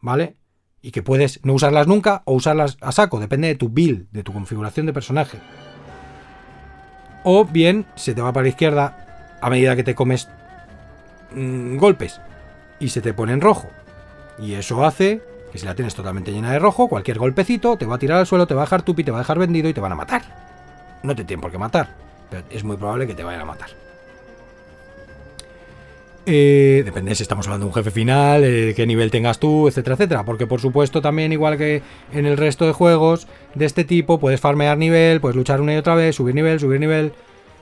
¿Vale? 0.00 0.38
Y 0.82 0.90
que 0.90 1.02
puedes 1.02 1.44
no 1.44 1.54
usarlas 1.54 1.86
nunca 1.86 2.22
o 2.24 2.34
usarlas 2.34 2.76
a 2.80 2.92
saco, 2.92 3.20
depende 3.20 3.48
de 3.48 3.54
tu 3.54 3.68
build, 3.68 4.06
de 4.12 4.22
tu 4.22 4.32
configuración 4.32 4.86
de 4.86 4.92
personaje. 4.92 5.38
O 7.24 7.44
bien 7.44 7.86
se 7.94 8.14
te 8.14 8.22
va 8.22 8.32
para 8.32 8.44
la 8.44 8.50
izquierda 8.50 9.38
a 9.40 9.50
medida 9.50 9.76
que 9.76 9.84
te 9.84 9.94
comes 9.94 10.28
mm, 11.34 11.76
golpes 11.76 12.20
y 12.78 12.88
se 12.88 13.00
te 13.00 13.12
pone 13.12 13.32
en 13.32 13.40
rojo. 13.40 13.68
Y 14.38 14.54
eso 14.54 14.84
hace 14.84 15.22
que 15.52 15.58
si 15.58 15.66
la 15.66 15.74
tienes 15.74 15.94
totalmente 15.94 16.32
llena 16.32 16.52
de 16.52 16.58
rojo, 16.58 16.88
cualquier 16.88 17.18
golpecito 17.18 17.76
te 17.76 17.86
va 17.86 17.96
a 17.96 17.98
tirar 17.98 18.18
al 18.18 18.26
suelo, 18.26 18.46
te 18.46 18.54
va 18.54 18.62
a 18.62 18.64
dejar 18.64 18.82
tupi, 18.82 19.02
te 19.02 19.10
va 19.10 19.18
a 19.18 19.22
dejar 19.22 19.38
vendido 19.38 19.68
y 19.68 19.74
te 19.74 19.80
van 19.80 19.92
a 19.92 19.96
matar. 19.96 20.22
No 21.02 21.14
te 21.14 21.24
tienen 21.24 21.40
por 21.40 21.50
qué 21.50 21.58
matar, 21.58 21.88
pero 22.30 22.44
es 22.50 22.64
muy 22.64 22.76
probable 22.76 23.06
que 23.06 23.14
te 23.14 23.24
vayan 23.24 23.42
a 23.42 23.46
matar. 23.46 23.87
Eh, 26.30 26.82
depende 26.84 27.14
si 27.14 27.22
estamos 27.22 27.46
hablando 27.46 27.64
de 27.64 27.68
un 27.70 27.74
jefe 27.74 27.90
final, 27.90 28.44
eh, 28.44 28.74
qué 28.76 28.86
nivel 28.86 29.10
tengas 29.10 29.38
tú, 29.38 29.66
etcétera, 29.66 29.94
etcétera. 29.94 30.24
Porque 30.26 30.46
por 30.46 30.60
supuesto 30.60 31.00
también, 31.00 31.32
igual 31.32 31.56
que 31.56 31.82
en 32.12 32.26
el 32.26 32.36
resto 32.36 32.66
de 32.66 32.72
juegos 32.72 33.26
de 33.54 33.64
este 33.64 33.84
tipo, 33.84 34.20
puedes 34.20 34.38
farmear 34.38 34.76
nivel, 34.76 35.22
puedes 35.22 35.36
luchar 35.36 35.62
una 35.62 35.72
y 35.72 35.78
otra 35.78 35.94
vez, 35.94 36.16
subir 36.16 36.34
nivel, 36.34 36.60
subir 36.60 36.80
nivel 36.80 37.14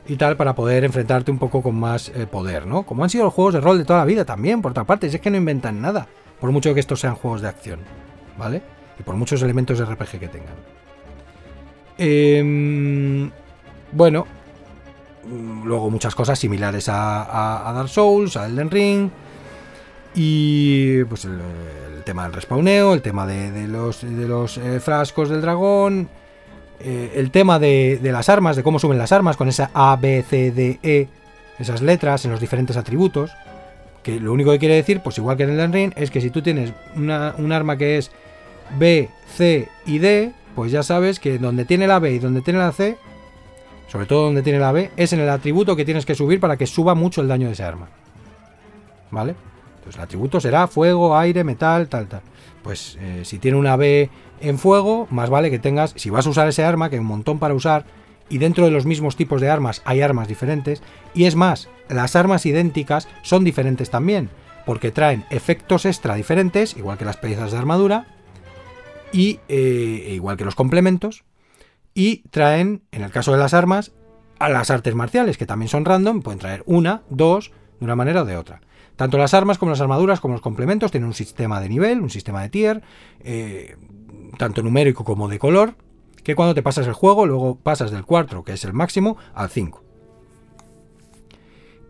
y 0.08 0.16
tal, 0.16 0.36
para 0.36 0.56
poder 0.56 0.82
enfrentarte 0.82 1.30
un 1.30 1.38
poco 1.38 1.62
con 1.62 1.76
más 1.76 2.08
eh, 2.08 2.26
poder, 2.26 2.66
¿no? 2.66 2.82
Como 2.82 3.04
han 3.04 3.10
sido 3.10 3.22
los 3.22 3.34
juegos 3.34 3.54
de 3.54 3.60
rol 3.60 3.78
de 3.78 3.84
toda 3.84 4.00
la 4.00 4.04
vida 4.04 4.24
también, 4.24 4.60
por 4.62 4.72
otra 4.72 4.82
parte, 4.82 5.06
es 5.06 5.20
que 5.20 5.30
no 5.30 5.36
inventan 5.36 5.80
nada, 5.80 6.08
por 6.40 6.50
mucho 6.50 6.74
que 6.74 6.80
estos 6.80 6.98
sean 6.98 7.14
juegos 7.14 7.42
de 7.42 7.48
acción, 7.48 7.78
¿vale? 8.36 8.62
Y 8.98 9.04
por 9.04 9.14
muchos 9.14 9.42
elementos 9.42 9.78
de 9.78 9.84
RPG 9.84 10.18
que 10.18 10.28
tengan. 10.28 10.54
Em, 11.98 13.30
bueno, 13.92 14.26
luego 15.64 15.90
muchas 15.90 16.14
cosas 16.14 16.38
similares 16.38 16.88
a, 16.88 17.72
Dark 17.74 17.88
Souls, 17.88 18.36
a 18.36 18.46
Elden 18.46 18.70
Ring. 18.70 19.10
Y 20.14 21.04
pues 21.04 21.24
el, 21.24 21.40
tema 22.04 22.22
del 22.24 22.32
respawneo, 22.32 22.94
el 22.94 23.02
tema 23.02 23.26
de, 23.26 23.66
los, 23.68 24.02
de 24.02 24.28
los 24.28 24.58
eh, 24.58 24.80
frascos 24.80 25.28
del 25.28 25.40
dragón. 25.42 26.08
eh, 26.80 27.12
el 27.16 27.30
tema 27.30 27.58
de, 27.58 27.98
de, 28.00 28.12
las 28.12 28.28
armas, 28.28 28.56
de 28.56 28.62
cómo 28.62 28.78
suben 28.78 28.98
las 28.98 29.12
armas, 29.12 29.36
con 29.36 29.48
esa 29.48 29.70
A, 29.74 29.96
B, 29.96 30.24
C, 30.28 30.52
D, 30.52 30.78
E, 30.82 31.08
esas 31.58 31.82
letras 31.82 32.24
en 32.24 32.30
los 32.30 32.40
diferentes 32.40 32.76
atributos. 32.76 33.32
Que 34.02 34.20
lo 34.20 34.32
único 34.32 34.52
que 34.52 34.58
quiere 34.60 34.76
decir, 34.76 35.00
pues 35.00 35.18
igual 35.18 35.36
que 35.36 35.42
en 35.42 35.58
el 35.58 35.72
Ring, 35.72 35.92
es 35.96 36.10
que 36.10 36.20
si 36.20 36.30
tú 36.30 36.40
tienes 36.40 36.72
una, 36.94 37.34
un 37.38 37.50
arma 37.50 37.76
que 37.76 37.98
es 37.98 38.12
B, 38.78 39.10
C 39.36 39.68
y 39.84 39.98
D, 39.98 40.32
pues 40.54 40.72
ya 40.72 40.82
sabes 40.82 41.18
que 41.20 41.38
donde 41.38 41.64
tiene 41.64 41.86
la 41.86 41.98
B 41.98 42.12
y 42.12 42.18
donde 42.20 42.40
tiene 42.40 42.60
la 42.60 42.72
C, 42.72 42.96
sobre 43.96 44.08
todo 44.08 44.24
donde 44.24 44.42
tiene 44.42 44.58
la 44.58 44.72
B, 44.72 44.90
es 44.98 45.14
en 45.14 45.20
el 45.20 45.30
atributo 45.30 45.74
que 45.74 45.86
tienes 45.86 46.04
que 46.04 46.14
subir 46.14 46.38
para 46.38 46.58
que 46.58 46.66
suba 46.66 46.94
mucho 46.94 47.22
el 47.22 47.28
daño 47.28 47.46
de 47.46 47.54
esa 47.54 47.66
arma. 47.66 47.88
¿Vale? 49.10 49.34
Entonces 49.76 49.94
el 49.96 50.02
atributo 50.02 50.38
será 50.38 50.66
fuego, 50.66 51.16
aire, 51.16 51.44
metal, 51.44 51.88
tal, 51.88 52.06
tal. 52.06 52.20
Pues 52.62 52.98
eh, 53.00 53.22
si 53.24 53.38
tiene 53.38 53.56
una 53.56 53.74
B 53.76 54.10
en 54.42 54.58
fuego, 54.58 55.08
más 55.08 55.30
vale 55.30 55.50
que 55.50 55.58
tengas, 55.58 55.94
si 55.96 56.10
vas 56.10 56.26
a 56.26 56.28
usar 56.28 56.46
ese 56.46 56.62
arma, 56.62 56.90
que 56.90 56.96
hay 56.96 57.00
un 57.00 57.06
montón 57.06 57.38
para 57.38 57.54
usar, 57.54 57.86
y 58.28 58.36
dentro 58.36 58.66
de 58.66 58.70
los 58.70 58.84
mismos 58.84 59.16
tipos 59.16 59.40
de 59.40 59.48
armas 59.48 59.80
hay 59.86 60.02
armas 60.02 60.28
diferentes, 60.28 60.82
y 61.14 61.24
es 61.24 61.34
más, 61.34 61.70
las 61.88 62.16
armas 62.16 62.44
idénticas 62.44 63.08
son 63.22 63.44
diferentes 63.44 63.88
también, 63.88 64.28
porque 64.66 64.90
traen 64.90 65.24
efectos 65.30 65.86
extra 65.86 66.16
diferentes, 66.16 66.76
igual 66.76 66.98
que 66.98 67.06
las 67.06 67.16
piezas 67.16 67.52
de 67.52 67.56
armadura, 67.56 68.08
y 69.10 69.40
eh, 69.48 70.12
igual 70.12 70.36
que 70.36 70.44
los 70.44 70.54
complementos, 70.54 71.24
y 71.96 72.18
traen, 72.28 72.82
en 72.92 73.02
el 73.02 73.10
caso 73.10 73.32
de 73.32 73.38
las 73.38 73.54
armas, 73.54 73.92
a 74.38 74.50
las 74.50 74.70
artes 74.70 74.94
marciales, 74.94 75.38
que 75.38 75.46
también 75.46 75.70
son 75.70 75.86
random, 75.86 76.20
pueden 76.20 76.38
traer 76.38 76.62
una, 76.66 77.02
dos, 77.08 77.52
de 77.80 77.86
una 77.86 77.96
manera 77.96 78.22
o 78.22 78.24
de 78.26 78.36
otra. 78.36 78.60
Tanto 78.96 79.16
las 79.16 79.32
armas 79.32 79.56
como 79.56 79.70
las 79.70 79.80
armaduras 79.80 80.20
como 80.20 80.34
los 80.34 80.42
complementos 80.42 80.90
tienen 80.90 81.06
un 81.06 81.14
sistema 81.14 81.58
de 81.58 81.70
nivel, 81.70 82.02
un 82.02 82.10
sistema 82.10 82.42
de 82.42 82.50
tier, 82.50 82.82
eh, 83.20 83.76
tanto 84.36 84.62
numérico 84.62 85.04
como 85.04 85.26
de 85.26 85.38
color, 85.38 85.74
que 86.22 86.36
cuando 86.36 86.54
te 86.54 86.62
pasas 86.62 86.86
el 86.86 86.92
juego, 86.92 87.24
luego 87.24 87.56
pasas 87.56 87.90
del 87.90 88.04
4, 88.04 88.44
que 88.44 88.52
es 88.52 88.64
el 88.66 88.74
máximo, 88.74 89.16
al 89.34 89.48
5. 89.48 89.82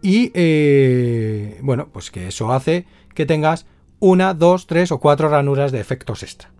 Y 0.02 0.30
eh, 0.34 1.58
bueno, 1.62 1.88
pues 1.92 2.12
que 2.12 2.28
eso 2.28 2.52
hace 2.52 2.86
que 3.12 3.26
tengas 3.26 3.66
una, 3.98 4.34
dos, 4.34 4.68
tres 4.68 4.92
o 4.92 5.00
cuatro 5.00 5.28
ranuras 5.28 5.72
de 5.72 5.80
efectos 5.80 6.22
extra. 6.22 6.52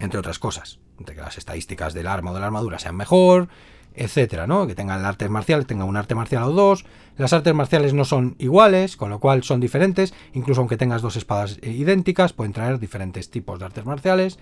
Entre 0.00 0.18
otras 0.18 0.40
cosas. 0.40 0.80
Entre 0.98 1.14
que 1.14 1.20
las 1.20 1.38
estadísticas 1.38 1.94
del 1.94 2.06
arma 2.06 2.30
o 2.30 2.34
de 2.34 2.40
la 2.40 2.46
armadura 2.46 2.78
sean 2.78 2.96
mejor, 2.96 3.48
etcétera, 3.94 4.46
¿no? 4.46 4.66
Que 4.66 4.74
tengan 4.74 5.00
el 5.00 5.06
arte 5.06 5.28
marcial, 5.28 5.66
tenga 5.66 5.84
un 5.84 5.96
arte 5.96 6.14
marcial 6.14 6.42
o 6.44 6.52
dos. 6.52 6.84
Las 7.16 7.32
artes 7.32 7.54
marciales 7.54 7.94
no 7.94 8.04
son 8.04 8.34
iguales, 8.38 8.96
con 8.96 9.10
lo 9.10 9.20
cual 9.20 9.44
son 9.44 9.60
diferentes. 9.60 10.14
Incluso 10.32 10.60
aunque 10.60 10.76
tengas 10.76 11.02
dos 11.02 11.16
espadas 11.16 11.58
eh, 11.62 11.70
idénticas, 11.70 12.32
pueden 12.32 12.52
traer 12.52 12.78
diferentes 12.78 13.30
tipos 13.30 13.58
de 13.58 13.66
artes 13.66 13.84
marciales, 13.84 14.38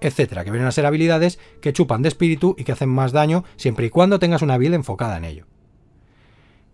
etcétera. 0.00 0.44
Que 0.44 0.50
vienen 0.50 0.68
a 0.68 0.72
ser 0.72 0.86
habilidades 0.86 1.38
que 1.60 1.72
chupan 1.72 2.02
de 2.02 2.08
espíritu 2.08 2.54
y 2.56 2.64
que 2.64 2.72
hacen 2.72 2.88
más 2.88 3.12
daño 3.12 3.44
siempre 3.56 3.86
y 3.86 3.90
cuando 3.90 4.18
tengas 4.18 4.42
una 4.42 4.54
habilidad 4.54 4.76
enfocada 4.76 5.16
en 5.16 5.24
ello. 5.24 5.51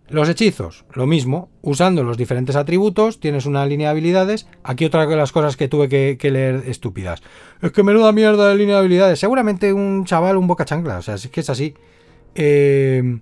Los 0.09 0.27
hechizos, 0.27 0.85
lo 0.93 1.05
mismo, 1.05 1.49
usando 1.61 2.03
los 2.03 2.17
diferentes 2.17 2.55
atributos, 2.55 3.19
tienes 3.19 3.45
una 3.45 3.65
línea 3.65 3.87
de 3.87 3.91
habilidades. 3.91 4.47
Aquí 4.63 4.85
otra 4.85 5.05
de 5.05 5.15
las 5.15 5.31
cosas 5.31 5.55
que 5.55 5.67
tuve 5.67 5.87
que, 5.87 6.31
leer 6.31 6.63
estúpidas. 6.65 7.21
Es 7.61 7.71
que 7.71 7.83
menuda 7.83 8.11
mierda 8.11 8.49
de 8.49 8.55
línea 8.55 8.75
de 8.75 8.79
habilidades. 8.79 9.19
Seguramente 9.19 9.71
un 9.71 10.05
chaval, 10.05 10.37
un 10.37 10.47
boca 10.47 10.65
chancla, 10.65 10.97
o 10.97 11.01
sea, 11.03 11.15
es 11.15 11.27
que 11.27 11.41
es 11.41 11.49
así. 11.49 11.75
Eh, 12.33 13.19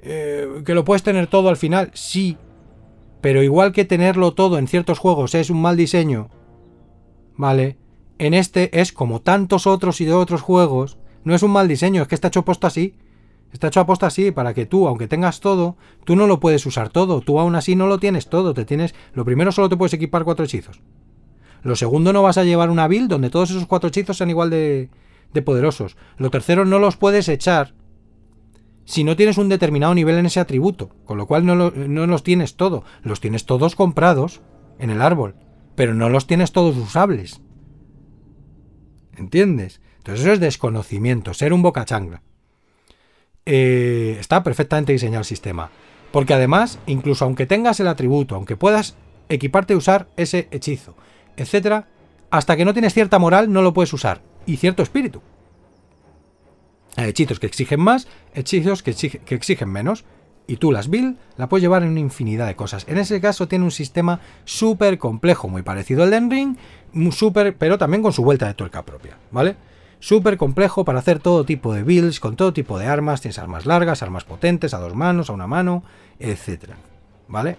eh, 0.00 0.62
que 0.64 0.74
lo 0.74 0.84
puedes 0.84 1.04
tener 1.04 1.28
todo 1.28 1.48
al 1.48 1.56
final, 1.56 1.90
sí. 1.94 2.36
Pero 3.20 3.42
igual 3.42 3.72
que 3.72 3.84
tenerlo 3.84 4.34
todo 4.34 4.58
en 4.58 4.66
ciertos 4.66 4.98
juegos 4.98 5.34
es 5.34 5.50
un 5.50 5.62
mal 5.62 5.76
diseño, 5.76 6.30
¿vale? 7.36 7.78
En 8.18 8.34
este 8.34 8.80
es 8.80 8.92
como 8.92 9.22
tantos 9.22 9.66
otros 9.66 10.00
y 10.00 10.04
de 10.04 10.12
otros 10.12 10.42
juegos, 10.42 10.98
no 11.24 11.34
es 11.34 11.42
un 11.42 11.52
mal 11.52 11.68
diseño, 11.68 12.02
es 12.02 12.08
que 12.08 12.14
está 12.14 12.28
hecho 12.28 12.44
puesto 12.44 12.66
así. 12.66 12.94
Está 13.54 13.68
hecho 13.68 13.80
aposta 13.80 14.08
así 14.08 14.32
para 14.32 14.52
que 14.52 14.66
tú, 14.66 14.86
aunque 14.88 15.08
tengas 15.08 15.40
todo, 15.40 15.76
tú 16.04 16.16
no 16.16 16.26
lo 16.26 16.40
puedes 16.40 16.66
usar 16.66 16.90
todo. 16.90 17.22
Tú 17.22 17.38
aún 17.38 17.54
así 17.54 17.76
no 17.76 17.86
lo 17.86 17.98
tienes 17.98 18.28
todo. 18.28 18.52
Te 18.52 18.66
tienes. 18.66 18.94
Lo 19.14 19.24
primero 19.24 19.52
solo 19.52 19.70
te 19.70 19.76
puedes 19.76 19.94
equipar 19.94 20.24
cuatro 20.24 20.44
hechizos. 20.44 20.82
Lo 21.62 21.76
segundo 21.76 22.12
no 22.12 22.22
vas 22.22 22.36
a 22.36 22.44
llevar 22.44 22.68
una 22.68 22.88
build 22.88 23.08
donde 23.08 23.30
todos 23.30 23.50
esos 23.50 23.66
cuatro 23.66 23.88
hechizos 23.88 24.18
sean 24.18 24.28
igual 24.28 24.50
de, 24.50 24.90
de 25.32 25.42
poderosos. 25.42 25.96
Lo 26.18 26.30
tercero 26.30 26.66
no 26.66 26.78
los 26.78 26.96
puedes 26.96 27.28
echar 27.28 27.74
si 28.84 29.02
no 29.04 29.16
tienes 29.16 29.38
un 29.38 29.48
determinado 29.48 29.94
nivel 29.94 30.18
en 30.18 30.26
ese 30.26 30.40
atributo, 30.40 30.90
con 31.04 31.16
lo 31.16 31.26
cual 31.26 31.46
no, 31.46 31.54
los 31.54 32.22
tienes 32.22 32.56
todo, 32.56 32.84
los 33.02 33.20
tienes 33.20 33.46
todos 33.46 33.76
comprados 33.76 34.42
en 34.78 34.90
el 34.90 35.00
árbol, 35.00 35.36
pero 35.74 35.94
no 35.94 36.10
los 36.10 36.26
tienes 36.26 36.52
todos 36.52 36.76
usables. 36.76 37.40
¿Entiendes? 39.16 39.80
Entonces 39.98 40.24
eso 40.24 40.34
es 40.34 40.40
desconocimiento, 40.40 41.32
ser 41.32 41.52
un 41.52 41.62
bocachanga. 41.62 42.22
Eh, 43.46 44.16
está 44.18 44.42
perfectamente 44.42 44.92
diseñado 44.92 45.20
el 45.20 45.26
sistema. 45.26 45.70
Porque 46.12 46.34
además, 46.34 46.78
incluso 46.86 47.24
aunque 47.24 47.46
tengas 47.46 47.80
el 47.80 47.88
atributo, 47.88 48.36
aunque 48.36 48.56
puedas 48.56 48.96
equiparte 49.28 49.74
y 49.74 49.76
usar 49.76 50.06
ese 50.16 50.48
hechizo, 50.50 50.94
etc., 51.36 51.84
hasta 52.30 52.56
que 52.56 52.64
no 52.64 52.72
tienes 52.72 52.94
cierta 52.94 53.18
moral 53.18 53.52
no 53.52 53.62
lo 53.62 53.74
puedes 53.74 53.92
usar. 53.92 54.20
Y 54.46 54.56
cierto 54.56 54.82
espíritu. 54.82 55.22
Hay 56.96 57.08
hechizos 57.08 57.40
que 57.40 57.46
exigen 57.46 57.80
más, 57.80 58.08
hechizos 58.34 58.82
que, 58.82 58.90
exigen 58.90 59.68
menos. 59.68 60.04
Y 60.46 60.56
tú 60.56 60.72
las 60.72 60.88
build 60.88 61.16
la 61.38 61.48
puedes 61.48 61.62
llevar 61.62 61.82
en 61.82 61.90
una 61.90 62.00
infinidad 62.00 62.46
de 62.46 62.54
cosas. 62.54 62.84
En 62.86 62.98
ese 62.98 63.20
caso 63.20 63.48
tiene 63.48 63.64
un 63.64 63.70
sistema 63.70 64.20
súper 64.44 64.98
complejo, 64.98 65.48
muy 65.48 65.62
parecido 65.62 66.02
al 66.02 66.10
de 66.10 66.54
súper, 67.12 67.56
pero 67.56 67.78
también 67.78 68.02
con 68.02 68.12
su 68.12 68.22
vuelta 68.22 68.46
de 68.46 68.54
tuerca 68.54 68.84
propia, 68.84 69.16
¿vale? 69.30 69.56
Súper 70.04 70.36
complejo 70.36 70.84
para 70.84 70.98
hacer 70.98 71.18
todo 71.18 71.46
tipo 71.46 71.72
de 71.72 71.82
builds, 71.82 72.20
con 72.20 72.36
todo 72.36 72.52
tipo 72.52 72.78
de 72.78 72.86
armas. 72.86 73.22
Tienes 73.22 73.38
armas 73.38 73.64
largas, 73.64 74.02
armas 74.02 74.24
potentes, 74.24 74.74
a 74.74 74.78
dos 74.78 74.94
manos, 74.94 75.30
a 75.30 75.32
una 75.32 75.46
mano, 75.46 75.82
etcétera, 76.18 76.76
¿vale? 77.26 77.56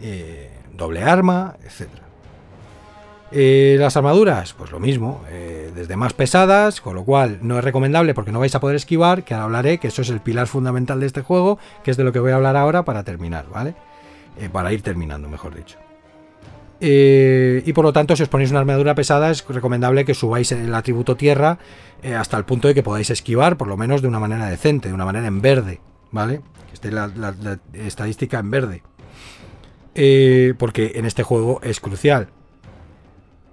Eh, 0.00 0.50
doble 0.72 1.02
arma, 1.02 1.56
etcétera. 1.62 2.04
Eh, 3.32 3.76
las 3.78 3.98
armaduras, 3.98 4.54
pues 4.54 4.70
lo 4.70 4.80
mismo, 4.80 5.20
eh, 5.28 5.70
desde 5.74 5.94
más 5.94 6.14
pesadas, 6.14 6.80
con 6.80 6.94
lo 6.94 7.04
cual 7.04 7.40
no 7.42 7.58
es 7.58 7.64
recomendable 7.64 8.14
porque 8.14 8.32
no 8.32 8.40
vais 8.40 8.54
a 8.54 8.60
poder 8.60 8.76
esquivar, 8.76 9.22
que 9.22 9.34
ahora 9.34 9.44
hablaré, 9.44 9.76
que 9.76 9.88
eso 9.88 10.00
es 10.00 10.08
el 10.08 10.20
pilar 10.20 10.46
fundamental 10.46 11.00
de 11.00 11.06
este 11.06 11.20
juego, 11.20 11.58
que 11.84 11.90
es 11.90 11.98
de 11.98 12.04
lo 12.04 12.12
que 12.12 12.18
voy 12.18 12.32
a 12.32 12.36
hablar 12.36 12.56
ahora 12.56 12.86
para 12.86 13.04
terminar, 13.04 13.44
¿vale? 13.52 13.74
Eh, 14.38 14.48
para 14.50 14.72
ir 14.72 14.80
terminando, 14.80 15.28
mejor 15.28 15.54
dicho. 15.54 15.76
Y 16.84 17.72
por 17.72 17.84
lo 17.84 17.92
tanto, 17.92 18.16
si 18.16 18.24
os 18.24 18.28
ponéis 18.28 18.50
una 18.50 18.60
armadura 18.60 18.94
pesada, 18.94 19.30
es 19.30 19.46
recomendable 19.46 20.04
que 20.04 20.14
subáis 20.14 20.50
el 20.52 20.74
atributo 20.74 21.16
tierra 21.16 21.58
hasta 22.18 22.36
el 22.36 22.44
punto 22.44 22.66
de 22.66 22.74
que 22.74 22.82
podáis 22.82 23.10
esquivar, 23.10 23.56
por 23.56 23.68
lo 23.68 23.76
menos 23.76 24.02
de 24.02 24.08
una 24.08 24.18
manera 24.18 24.46
decente, 24.46 24.88
de 24.88 24.94
una 24.94 25.04
manera 25.04 25.28
en 25.28 25.40
verde, 25.40 25.80
¿vale? 26.10 26.40
Que 26.68 26.74
esté 26.74 26.90
la 26.90 27.12
estadística 27.74 28.40
en 28.40 28.50
verde. 28.50 28.82
porque 30.58 30.92
en 30.96 31.06
este 31.06 31.22
juego 31.22 31.60
es 31.62 31.78
crucial. 31.78 32.28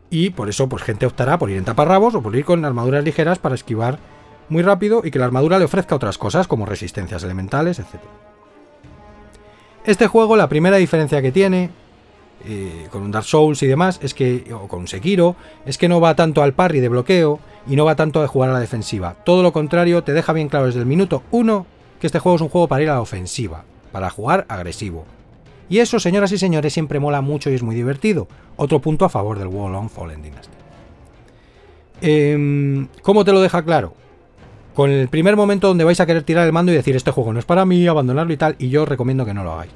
Y 0.10 0.32
por 0.32 0.50
eso, 0.50 0.68
pues 0.68 0.84
gente 0.84 1.06
optará 1.06 1.38
por 1.38 1.52
ir 1.52 1.58
en 1.58 1.66
taparrabos 1.66 2.16
o 2.16 2.24
por 2.24 2.36
ir 2.36 2.46
con 2.46 2.66
armaduras 2.66 3.04
ligeras 3.04 3.38
para 3.38 3.56
esquivar 3.56 4.00
muy 4.50 4.64
rápido 4.64 5.02
y 5.04 5.12
que 5.12 5.20
la 5.20 5.26
armadura 5.26 5.60
le 5.60 5.66
ofrezca 5.66 5.96
otras 5.96 6.18
cosas 6.18 6.48
como 6.48 6.66
resistencias 6.66 7.24
elementales, 7.24 7.78
etc. 7.78 8.02
Este 9.86 10.08
juego, 10.08 10.36
la 10.36 10.50
primera 10.50 10.78
diferencia 10.78 11.22
que 11.22 11.32
tiene 11.32 11.70
eh, 12.46 12.88
con 12.92 13.04
un 13.04 13.12
Dark 13.12 13.26
Souls 13.26 13.62
y 13.64 13.68
demás, 13.68 14.00
es 14.02 14.14
que, 14.14 14.54
o 14.54 14.68
con 14.68 14.82
un 14.82 14.88
Sekiro, 14.88 15.36
es 15.66 15.78
que 15.78 15.90
no 15.90 16.00
va 16.00 16.16
tanto 16.16 16.42
al 16.42 16.54
parry 16.54 16.80
de 16.80 16.90
bloqueo 16.90 17.40
y 17.68 17.76
no 17.76 17.86
va 17.86 17.96
tanto 17.96 18.22
a 18.22 18.28
jugar 18.28 18.50
a 18.50 18.54
la 18.54 18.60
defensiva. 18.60 19.16
Todo 19.24 19.44
lo 19.44 19.52
contrario, 19.52 20.04
te 20.04 20.14
deja 20.14 20.34
bien 20.34 20.50
claro 20.50 20.68
desde 20.68 20.80
el 20.80 20.86
minuto 20.86 21.24
1 21.32 21.66
que 22.00 22.08
este 22.08 22.20
juego 22.20 22.38
es 22.38 22.42
un 22.42 22.50
juego 22.50 22.68
para 22.68 22.84
ir 22.84 22.90
a 22.90 22.96
la 22.96 23.02
ofensiva, 23.02 23.64
para 23.92 24.10
jugar 24.10 24.46
agresivo. 24.48 25.06
Y 25.70 25.80
eso, 25.80 26.00
señoras 26.00 26.32
y 26.32 26.38
señores, 26.38 26.74
siempre 26.74 27.00
mola 27.00 27.22
mucho 27.22 27.50
y 27.50 27.54
es 27.54 27.62
muy 27.62 27.76
divertido. 27.76 28.28
Otro 28.56 28.80
punto 28.80 29.06
a 29.06 29.10
favor 29.10 29.38
del 29.38 29.50
Long 29.50 29.90
Fallen 29.90 30.22
Dynasty. 30.22 30.54
Em, 32.02 32.88
¿Cómo 33.02 33.26
te 33.26 33.32
lo 33.32 33.42
deja 33.42 33.64
claro? 33.64 33.94
Con 34.74 34.90
el 34.90 35.10
primer 35.10 35.36
momento 35.36 35.68
donde 35.68 35.84
vais 35.84 36.00
a 36.00 36.06
querer 36.06 36.24
tirar 36.24 36.46
el 36.46 36.54
mando 36.54 36.72
y 36.72 36.76
decir 36.76 36.96
este 36.96 37.12
juego 37.12 37.34
no 37.34 37.40
es 37.40 37.46
para 37.46 37.66
mí, 37.66 37.86
abandonarlo 37.86 38.34
y 38.34 38.38
tal, 38.38 38.56
y 38.58 38.70
yo 38.70 38.86
recomiendo 38.86 39.26
que 39.26 39.34
no 39.34 39.44
lo 39.44 39.52
hagáis. 39.52 39.72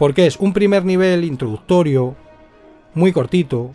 Porque 0.00 0.26
es 0.26 0.38
un 0.38 0.54
primer 0.54 0.86
nivel 0.86 1.24
introductorio, 1.24 2.16
muy 2.94 3.12
cortito, 3.12 3.72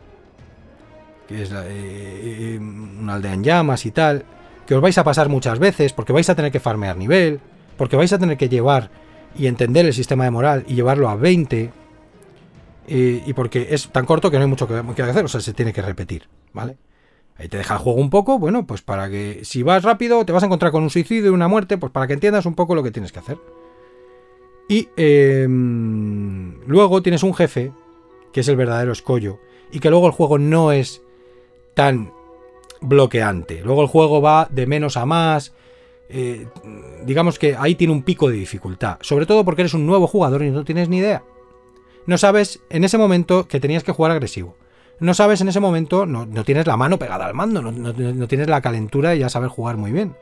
que 1.27 1.43
es 1.43 1.51
eh, 1.51 1.55
eh, 1.59 2.57
una 2.59 3.13
aldea 3.13 3.33
en 3.35 3.43
llamas 3.43 3.85
y 3.85 3.91
tal, 3.91 4.25
que 4.65 4.73
os 4.73 4.81
vais 4.81 4.97
a 4.97 5.03
pasar 5.03 5.29
muchas 5.29 5.59
veces, 5.59 5.93
porque 5.93 6.13
vais 6.13 6.27
a 6.27 6.33
tener 6.33 6.51
que 6.51 6.59
farmear 6.59 6.97
nivel, 6.97 7.41
porque 7.77 7.95
vais 7.95 8.11
a 8.11 8.17
tener 8.17 8.37
que 8.37 8.49
llevar 8.49 8.89
y 9.37 9.45
entender 9.45 9.85
el 9.85 9.93
sistema 9.93 10.23
de 10.23 10.31
moral 10.31 10.65
y 10.67 10.73
llevarlo 10.73 11.09
a 11.09 11.15
20. 11.15 11.71
y 12.87 13.33
porque 13.33 13.67
es 13.69 13.89
tan 13.89 14.07
corto 14.07 14.31
que 14.31 14.37
no 14.37 14.45
hay 14.45 14.49
mucho 14.49 14.67
que, 14.67 15.03
hacer, 15.03 15.25
o 15.25 15.27
sea, 15.27 15.41
se 15.41 15.53
tiene 15.53 15.73
que 15.73 15.83
repetir, 15.83 16.27
¿vale? 16.53 16.77
Ahí 17.37 17.49
te 17.49 17.57
deja 17.57 17.75
el 17.75 17.81
juego 17.81 18.01
un 18.01 18.09
poco, 18.09 18.39
bueno, 18.39 18.65
pues 18.65 18.81
para 18.81 19.11
que 19.11 19.41
si 19.43 19.61
vas 19.61 19.83
rápido 19.83 20.25
te 20.25 20.31
vas 20.31 20.41
a 20.41 20.47
encontrar 20.47 20.71
con 20.71 20.81
un 20.81 20.89
suicidio 20.89 21.27
y 21.27 21.35
una 21.35 21.47
muerte, 21.47 21.77
pues 21.77 21.91
para 21.91 22.07
que 22.07 22.13
entiendas 22.13 22.47
un 22.47 22.55
poco 22.55 22.73
lo 22.73 22.81
que 22.81 22.89
tienes 22.89 23.11
que 23.11 23.19
hacer. 23.19 23.37
Y 24.67 24.89
em, 24.97 26.59
luego 26.65 27.01
tienes 27.01 27.23
un 27.23 27.33
jefe, 27.33 27.71
que 28.31 28.39
es 28.39 28.47
el 28.47 28.55
verdadero 28.55 28.91
escollo, 28.91 29.39
y 29.71 29.79
que 29.79 29.89
luego 29.89 30.07
el 30.07 30.13
juego 30.13 30.37
no 30.37 30.71
es 30.71 31.01
tan 31.73 32.11
bloqueante. 32.81 33.61
Luego 33.63 33.81
el 33.81 33.87
juego 33.87 34.21
va 34.21 34.47
de 34.49 34.65
menos 34.67 34.97
a 34.97 35.05
más. 35.05 35.53
Eh, 36.09 36.47
digamos 37.03 37.39
que 37.39 37.55
ahí 37.57 37.75
tiene 37.75 37.93
un 37.93 38.03
pico 38.03 38.29
de 38.29 38.37
dificultad. 38.37 38.97
Sobre 39.01 39.25
todo 39.25 39.43
porque 39.45 39.63
eres 39.63 39.73
un 39.73 39.85
nuevo 39.85 40.07
jugador 40.07 40.43
y 40.43 40.51
no 40.51 40.63
tienes 40.63 40.89
ni 40.89 40.97
idea. 40.97 41.23
No 42.05 42.17
sabes 42.17 42.61
en 42.69 42.83
ese 42.83 42.97
momento 42.97 43.47
que 43.47 43.59
tenías 43.59 43.83
que 43.83 43.91
jugar 43.91 44.11
agresivo. 44.11 44.55
No 44.99 45.13
sabes 45.13 45.41
en 45.41 45.49
ese 45.49 45.59
momento, 45.59 46.05
no, 46.05 46.27
tienes 46.45 46.67
la 46.67 46.77
mano 46.77 46.97
pegada 46.97 47.25
al 47.25 47.33
mando, 47.33 47.61
no, 47.61 48.27
tienes 48.27 48.47
la 48.47 48.61
calentura 48.61 49.09
de 49.09 49.19
ya 49.19 49.29
saber 49.29 49.49
jugar 49.49 49.75
muy 49.75 49.91
bien. 49.91 50.15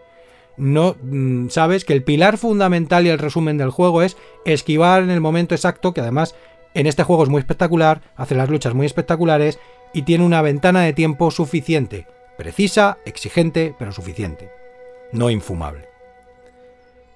No 0.57 0.95
mm, 1.01 1.49
sabes 1.49 1.85
que 1.85 1.93
el 1.93 2.03
pilar 2.03 2.37
fundamental 2.37 3.05
y 3.05 3.09
el 3.09 3.19
resumen 3.19 3.57
del 3.57 3.71
juego 3.71 4.01
es 4.01 4.17
esquivar 4.45 5.03
en 5.03 5.09
el 5.09 5.21
momento 5.21 5.55
exacto, 5.55 5.93
que 5.93 6.01
además 6.01 6.35
en 6.73 6.87
este 6.87 7.03
juego 7.03 7.23
es 7.23 7.29
muy 7.29 7.39
espectacular, 7.39 8.01
hace 8.15 8.35
las 8.35 8.49
luchas 8.49 8.73
muy 8.73 8.85
espectaculares 8.85 9.59
y 9.93 10.03
tiene 10.03 10.25
una 10.25 10.41
ventana 10.41 10.81
de 10.81 10.93
tiempo 10.93 11.31
suficiente. 11.31 12.07
Precisa, 12.37 12.97
exigente, 13.05 13.75
pero 13.77 13.91
suficiente. 13.91 14.51
No 15.11 15.29
infumable. 15.29 15.87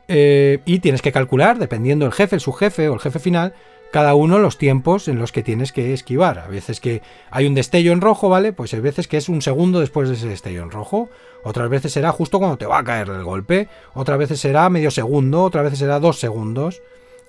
Eh, 0.07 0.59
y 0.65 0.79
tienes 0.79 1.01
que 1.01 1.11
calcular, 1.11 1.57
dependiendo 1.57 2.05
el 2.05 2.13
jefe, 2.13 2.35
el 2.35 2.41
subjefe 2.41 2.87
o 2.87 2.93
el 2.93 2.99
jefe 2.99 3.19
final, 3.19 3.53
cada 3.91 4.15
uno 4.15 4.39
los 4.39 4.57
tiempos 4.57 5.07
en 5.07 5.17
los 5.17 5.31
que 5.31 5.43
tienes 5.43 5.71
que 5.71 5.93
esquivar. 5.93 6.39
A 6.39 6.47
veces 6.47 6.79
que 6.79 7.01
hay 7.31 7.47
un 7.47 7.55
destello 7.55 7.91
en 7.91 8.01
rojo, 8.01 8.29
¿vale? 8.29 8.53
Pues 8.53 8.73
hay 8.73 8.79
veces 8.79 9.07
que 9.07 9.17
es 9.17 9.29
un 9.29 9.41
segundo 9.41 9.79
después 9.79 10.09
de 10.09 10.15
ese 10.15 10.27
destello 10.27 10.63
en 10.63 10.71
rojo. 10.71 11.09
Otras 11.47 11.69
veces 11.69 11.93
será 11.93 12.11
justo 12.11 12.39
cuando 12.39 12.57
te 12.57 12.65
va 12.65 12.79
a 12.79 12.83
caer 12.83 13.07
el 13.07 13.23
golpe. 13.23 13.69
Otras 13.93 14.19
veces 14.19 14.37
será 14.37 14.69
medio 14.69 14.91
segundo. 14.91 15.43
Otras 15.43 15.63
veces 15.63 15.79
será 15.79 15.97
dos 16.01 16.19
segundos. 16.19 16.81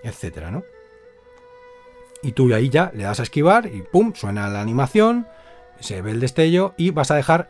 Etcétera, 0.03 0.51
¿no? 0.51 0.65
Y 2.21 2.33
tú 2.33 2.53
ahí 2.53 2.69
ya 2.69 2.91
le 2.95 3.05
das 3.05 3.21
a 3.21 3.23
esquivar 3.23 3.67
y 3.67 3.83
¡pum! 3.83 4.13
Suena 4.15 4.49
la 4.49 4.61
animación. 4.61 5.29
Se 5.79 6.03
ve 6.03 6.11
el 6.11 6.19
destello 6.19 6.75
y 6.77 6.91
vas 6.91 7.13
a 7.13 7.15
dejar 7.15 7.49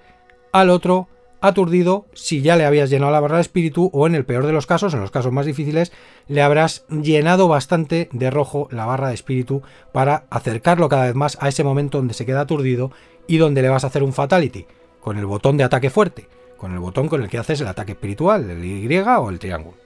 al 0.52 0.68
otro 0.68 1.08
aturdido 1.40 2.04
si 2.12 2.42
ya 2.42 2.56
le 2.56 2.66
habías 2.66 2.90
llenado 2.90 3.12
la 3.12 3.20
barra 3.20 3.36
de 3.36 3.42
espíritu 3.42 3.88
o 3.94 4.06
en 4.06 4.14
el 4.14 4.26
peor 4.26 4.44
de 4.44 4.52
los 4.52 4.66
casos, 4.66 4.92
en 4.92 5.00
los 5.00 5.10
casos 5.10 5.32
más 5.32 5.46
difíciles, 5.46 5.92
le 6.26 6.42
habrás 6.42 6.84
llenado 6.90 7.48
bastante 7.48 8.10
de 8.12 8.30
rojo 8.30 8.68
la 8.70 8.84
barra 8.84 9.08
de 9.08 9.14
espíritu 9.14 9.62
para 9.92 10.24
acercarlo 10.28 10.90
cada 10.90 11.06
vez 11.06 11.14
más 11.14 11.38
a 11.40 11.48
ese 11.48 11.64
momento 11.64 11.96
donde 11.96 12.12
se 12.12 12.26
queda 12.26 12.42
aturdido 12.42 12.90
y 13.26 13.38
donde 13.38 13.62
le 13.62 13.70
vas 13.70 13.84
a 13.84 13.86
hacer 13.86 14.02
un 14.02 14.12
fatality 14.12 14.66
con 15.00 15.16
el 15.16 15.24
botón 15.26 15.56
de 15.56 15.64
ataque 15.64 15.90
fuerte, 15.90 16.28
con 16.59 16.72
el 16.72 16.80
botón 16.80 17.09
con 17.09 17.22
el 17.22 17.28
que 17.28 17.39
haces 17.39 17.60
el 17.60 17.68
ataque 17.68 17.93
espiritual, 17.93 18.51
el 18.51 18.64
Y 18.64 18.98
o 18.98 19.30
el 19.30 19.39
triángulo. 19.39 19.76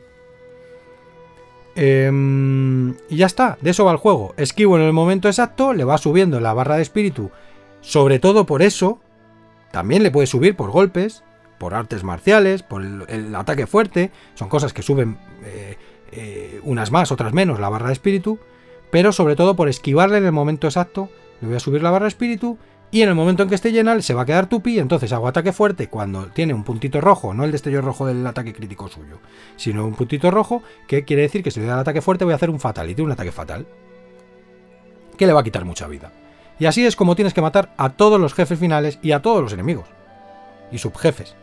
Em, 1.74 2.94
y 3.09 3.16
ya 3.16 3.27
está, 3.27 3.57
de 3.61 3.70
eso 3.70 3.85
va 3.85 3.93
el 3.93 3.99
juego. 3.99 4.35
Esquivo 4.36 4.77
en 4.77 4.82
el 4.82 4.93
momento 4.93 5.28
exacto, 5.28 5.73
le 5.73 5.85
va 5.85 5.99
subiendo 5.99 6.40
la 6.40 6.53
barra 6.53 6.77
de 6.77 6.82
espíritu, 6.82 7.31
sobre 7.81 8.19
todo 8.19 8.47
por 8.47 8.62
eso. 8.62 9.01
También 9.70 10.03
le 10.03 10.11
puede 10.11 10.27
subir 10.27 10.57
por 10.57 10.70
golpes, 10.70 11.24
por 11.59 11.74
artes 11.74 12.05
marciales, 12.05 12.62
por 12.62 12.82
el, 12.82 13.35
ataque 13.35 13.66
fuerte, 13.66 14.11
son 14.35 14.49
cosas 14.49 14.73
que 14.73 14.82
suben 14.82 15.19
eh, 15.44 15.77
eh, 16.11 16.61
unas 16.65 16.90
más, 16.90 17.12
otras 17.12 17.32
menos 17.32 17.61
la 17.61 17.69
barra 17.69 17.86
de 17.86 17.94
espíritu, 17.94 18.39
pero 18.90 19.12
sobre 19.12 19.36
todo 19.36 19.57
por 19.57 19.69
esquivarle 19.69 20.19
en 20.19 20.27
el 20.27 20.32
momento 20.32 20.66
exacto, 20.66 21.09
le 21.40 21.49
voy 21.49 21.57
a 21.57 21.61
subir 21.61 21.82
la 21.82 21.90
barra 21.90 22.05
de 22.05 22.11
espíritu 22.11 22.59
y 22.93 23.02
en 23.02 23.09
el 23.09 23.16
momento 23.16 23.43
en 23.43 23.48
que 23.48 23.56
esté 23.56 23.73
llena 23.73 24.01
se 24.01 24.14
va 24.14 24.23
a 24.23 24.27
quedar 24.27 24.48
tupi, 24.48 24.78
entonces 24.78 25.12
hago 25.12 25.27
ataque 25.27 25.52
fuerte 25.52 25.89
cuando 25.89 26.27
tiene 26.28 26.55
un 26.55 26.62
puntito 26.62 27.01
rojo, 27.01 27.35
no 27.35 27.44
el 27.44 27.51
destello 27.51 27.81
rojo 27.81 28.06
del 28.06 28.24
ataque 28.24 28.52
crítico 28.52 28.89
suyo, 28.89 29.19
sino 29.56 29.85
un 29.85 29.94
puntito 29.94 30.31
rojo, 30.31 30.62
que 30.86 31.05
quiere 31.05 31.23
decir 31.23 31.43
que 31.43 31.51
si 31.51 31.59
le 31.59 31.66
da 31.66 31.74
el 31.74 31.81
ataque 31.81 32.02
fuerte 32.02 32.24
voy 32.24 32.32
a 32.32 32.36
hacer 32.36 32.51
un 32.51 32.60
fatality, 32.60 33.02
un 33.02 33.12
ataque 33.12 33.32
fatal, 33.32 33.66
que 35.16 35.27
le 35.27 35.32
va 35.32 35.40
a 35.40 35.44
quitar 35.44 35.64
mucha 35.64 35.89
vida. 35.89 36.12
Y 36.59 36.66
así 36.66 36.86
es 36.86 36.94
como 36.94 37.16
tienes 37.16 37.35
que 37.35 37.43
matar 37.43 37.73
a 37.77 37.90
todos 37.90 38.20
los 38.20 38.35
jefes 38.35 38.59
finales 38.59 38.98
y 39.02 39.12
a 39.12 39.23
todos 39.23 39.43
los 39.43 39.52
enemigos. 39.52 39.89
Y 40.70 40.78
subjefes. 40.78 41.35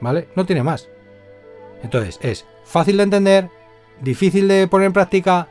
¿vale? 0.00 0.28
No 0.36 0.44
tiene 0.44 0.62
más. 0.62 0.88
Entonces, 1.82 2.18
es 2.22 2.46
fácil 2.64 2.98
de 2.98 3.02
entender, 3.02 3.50
difícil 4.00 4.48
de 4.48 4.68
poner 4.68 4.86
en 4.86 4.92
práctica 4.92 5.48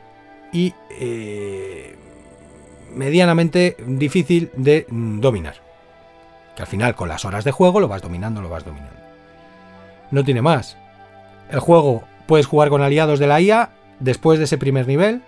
y 0.52 0.74
eh, 0.90 1.93
medianamente 2.94 3.76
difícil 3.86 4.50
de 4.56 4.86
mm, 4.88 5.20
dominar. 5.20 5.56
Que 6.56 6.62
al 6.62 6.68
final, 6.68 6.94
con 6.94 7.08
las 7.08 7.24
horas 7.24 7.44
de 7.44 7.50
juego, 7.50 7.80
lo 7.80 7.88
vas 7.88 8.02
dominando, 8.02 8.40
lo 8.40 8.48
vas 8.48 8.64
dominando. 8.64 8.96
No 10.10 10.24
tiene 10.24 10.42
más. 10.42 10.76
El 11.50 11.60
juego 11.60 12.04
puedes 12.26 12.46
jugar 12.46 12.68
con 12.68 12.82
aliados 12.82 13.18
de 13.18 13.26
la 13.26 13.40
IA 13.40 13.70
después 14.00 14.38
de 14.38 14.44
ese 14.44 14.58
primer 14.58 14.86
nivel 14.86 15.22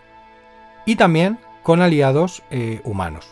y 0.84 0.96
también 0.96 1.38
con 1.62 1.82
aliados 1.82 2.42
eh, 2.50 2.80
humanos. 2.84 3.28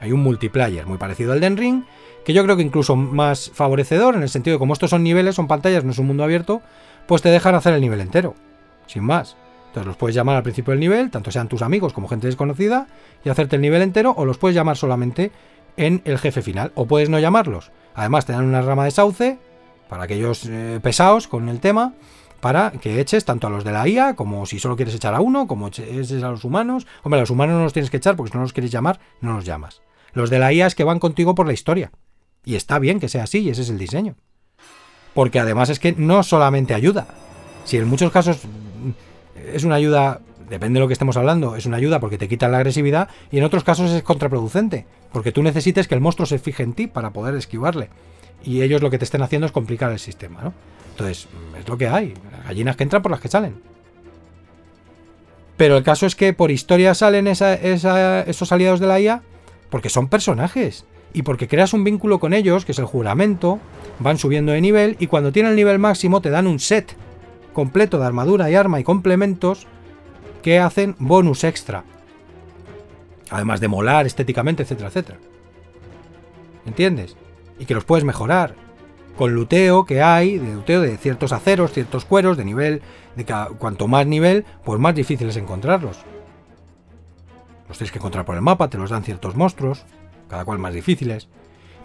Hay 0.00 0.12
un 0.12 0.22
multiplayer 0.22 0.86
muy 0.86 0.98
parecido 0.98 1.32
al 1.32 1.40
Den 1.40 1.56
Ring 1.56 1.84
que 2.24 2.32
yo 2.32 2.42
creo 2.42 2.56
que 2.56 2.62
incluso 2.62 2.96
más 2.96 3.52
favorecedor, 3.54 4.16
en 4.16 4.22
el 4.22 4.28
sentido 4.28 4.56
de 4.56 4.58
como 4.58 4.72
estos 4.72 4.90
son 4.90 5.04
niveles, 5.04 5.36
son 5.36 5.46
pantallas, 5.46 5.84
no 5.84 5.92
es 5.92 5.98
un 5.98 6.08
mundo 6.08 6.24
abierto, 6.24 6.60
pues 7.06 7.22
te 7.22 7.28
dejan 7.28 7.54
hacer 7.54 7.72
el 7.72 7.80
nivel 7.80 8.00
entero, 8.00 8.34
sin 8.86 9.04
más. 9.04 9.36
Entonces 9.76 9.88
los 9.88 9.98
puedes 9.98 10.16
llamar 10.16 10.36
al 10.36 10.42
principio 10.42 10.70
del 10.70 10.80
nivel, 10.80 11.10
tanto 11.10 11.30
sean 11.30 11.48
tus 11.48 11.60
amigos 11.60 11.92
como 11.92 12.08
gente 12.08 12.26
desconocida, 12.26 12.86
y 13.22 13.28
hacerte 13.28 13.56
el 13.56 13.62
nivel 13.62 13.82
entero, 13.82 14.14
o 14.16 14.24
los 14.24 14.38
puedes 14.38 14.54
llamar 14.54 14.78
solamente 14.78 15.32
en 15.76 16.00
el 16.06 16.16
jefe 16.16 16.40
final, 16.40 16.72
o 16.74 16.86
puedes 16.86 17.10
no 17.10 17.18
llamarlos. 17.18 17.72
Además 17.94 18.24
te 18.24 18.32
dan 18.32 18.46
una 18.46 18.62
rama 18.62 18.86
de 18.86 18.90
sauce, 18.90 19.38
para 19.90 20.04
aquellos 20.04 20.46
eh, 20.46 20.80
pesados 20.82 21.28
con 21.28 21.50
el 21.50 21.60
tema, 21.60 21.92
para 22.40 22.70
que 22.70 23.00
eches 23.00 23.26
tanto 23.26 23.48
a 23.48 23.50
los 23.50 23.64
de 23.64 23.72
la 23.72 23.86
IA, 23.86 24.16
como 24.16 24.46
si 24.46 24.58
solo 24.58 24.76
quieres 24.76 24.94
echar 24.94 25.12
a 25.12 25.20
uno, 25.20 25.46
como 25.46 25.68
eches 25.68 26.22
a 26.22 26.30
los 26.30 26.44
humanos. 26.44 26.86
Hombre, 27.02 27.18
a 27.18 27.24
los 27.24 27.30
humanos 27.30 27.56
no 27.56 27.64
los 27.64 27.74
tienes 27.74 27.90
que 27.90 27.98
echar, 27.98 28.16
porque 28.16 28.32
si 28.32 28.38
no 28.38 28.44
los 28.44 28.54
quieres 28.54 28.70
llamar, 28.70 28.98
no 29.20 29.34
los 29.34 29.44
llamas. 29.44 29.82
Los 30.14 30.30
de 30.30 30.38
la 30.38 30.54
IA 30.54 30.68
es 30.68 30.74
que 30.74 30.84
van 30.84 31.00
contigo 31.00 31.34
por 31.34 31.46
la 31.46 31.52
historia. 31.52 31.92
Y 32.46 32.54
está 32.54 32.78
bien 32.78 32.98
que 32.98 33.10
sea 33.10 33.24
así, 33.24 33.40
y 33.40 33.50
ese 33.50 33.60
es 33.60 33.68
el 33.68 33.76
diseño. 33.76 34.14
Porque 35.12 35.38
además 35.38 35.68
es 35.68 35.78
que 35.78 35.92
no 35.92 36.22
solamente 36.22 36.72
ayuda. 36.72 37.08
Si 37.66 37.76
en 37.76 37.88
muchos 37.88 38.10
casos 38.10 38.40
es 39.52 39.64
una 39.64 39.76
ayuda, 39.76 40.20
depende 40.48 40.78
de 40.78 40.84
lo 40.84 40.88
que 40.88 40.92
estemos 40.92 41.16
hablando, 41.16 41.56
es 41.56 41.66
una 41.66 41.76
ayuda 41.76 42.00
porque 42.00 42.18
te 42.18 42.28
quita 42.28 42.48
la 42.48 42.58
agresividad, 42.58 43.08
y 43.30 43.38
en 43.38 43.44
otros 43.44 43.64
casos 43.64 43.90
es 43.90 44.02
contraproducente. 44.02 44.86
Porque 45.12 45.32
tú 45.32 45.42
necesites 45.42 45.88
que 45.88 45.94
el 45.94 46.00
monstruo 46.00 46.26
se 46.26 46.38
fije 46.38 46.62
en 46.62 46.74
ti 46.74 46.86
para 46.86 47.10
poder 47.10 47.34
esquivarle. 47.34 47.88
Y 48.44 48.62
ellos 48.62 48.82
lo 48.82 48.90
que 48.90 48.98
te 48.98 49.04
estén 49.04 49.22
haciendo 49.22 49.46
es 49.46 49.52
complicar 49.52 49.90
el 49.90 49.98
sistema, 49.98 50.42
¿no? 50.42 50.52
Entonces, 50.90 51.28
es 51.58 51.68
lo 51.68 51.78
que 51.78 51.88
hay. 51.88 52.14
gallinas 52.46 52.76
que 52.76 52.82
entran 52.82 53.02
por 53.02 53.10
las 53.10 53.20
que 53.20 53.28
salen. 53.28 53.60
Pero 55.56 55.76
el 55.76 55.82
caso 55.82 56.06
es 56.06 56.14
que 56.14 56.32
por 56.32 56.50
historia 56.50 56.94
salen 56.94 57.26
esos 57.26 58.52
aliados 58.52 58.80
de 58.80 58.86
la 58.86 59.00
IA 59.00 59.22
porque 59.70 59.88
son 59.88 60.08
personajes 60.08 60.84
y 61.14 61.22
porque 61.22 61.48
creas 61.48 61.72
un 61.72 61.82
vínculo 61.82 62.18
con 62.20 62.34
ellos, 62.34 62.66
que 62.66 62.72
es 62.72 62.78
el 62.78 62.84
juramento, 62.84 63.58
van 63.98 64.18
subiendo 64.18 64.52
de 64.52 64.60
nivel 64.60 64.96
y 64.98 65.06
cuando 65.06 65.32
tienen 65.32 65.52
el 65.52 65.56
nivel 65.56 65.78
máximo 65.78 66.20
te 66.20 66.28
dan 66.28 66.46
un 66.46 66.60
set 66.60 66.94
completo 67.56 67.98
de 67.98 68.04
armadura 68.04 68.50
y 68.50 68.54
arma 68.54 68.80
y 68.80 68.84
complementos 68.84 69.66
que 70.42 70.58
hacen 70.58 70.94
bonus 70.98 71.42
extra. 71.42 71.84
Además 73.30 73.60
de 73.60 73.68
molar 73.68 74.04
estéticamente, 74.04 74.62
etcétera, 74.62 74.90
etcétera. 74.90 75.18
¿Entiendes? 76.66 77.16
Y 77.58 77.64
que 77.64 77.72
los 77.72 77.86
puedes 77.86 78.04
mejorar. 78.04 78.54
Con 79.16 79.34
luteo 79.34 79.86
que 79.86 80.02
hay, 80.02 80.36
de 80.36 80.52
luteo 80.52 80.82
de 80.82 80.98
ciertos 80.98 81.32
aceros, 81.32 81.72
ciertos 81.72 82.04
cueros, 82.04 82.36
de 82.36 82.44
nivel, 82.44 82.82
de 83.14 83.24
cuanto 83.58 83.88
más 83.88 84.06
nivel, 84.06 84.44
pues 84.62 84.78
más 84.78 84.94
difícil 84.94 85.30
es 85.30 85.38
encontrarlos. 85.38 85.96
Los 87.68 87.78
tienes 87.78 87.90
que 87.90 87.98
encontrar 87.98 88.26
por 88.26 88.34
el 88.34 88.42
mapa, 88.42 88.68
te 88.68 88.76
los 88.76 88.90
dan 88.90 89.02
ciertos 89.02 89.34
monstruos 89.34 89.86
cada 90.28 90.44
cual 90.44 90.58
más 90.58 90.74
difíciles. 90.74 91.28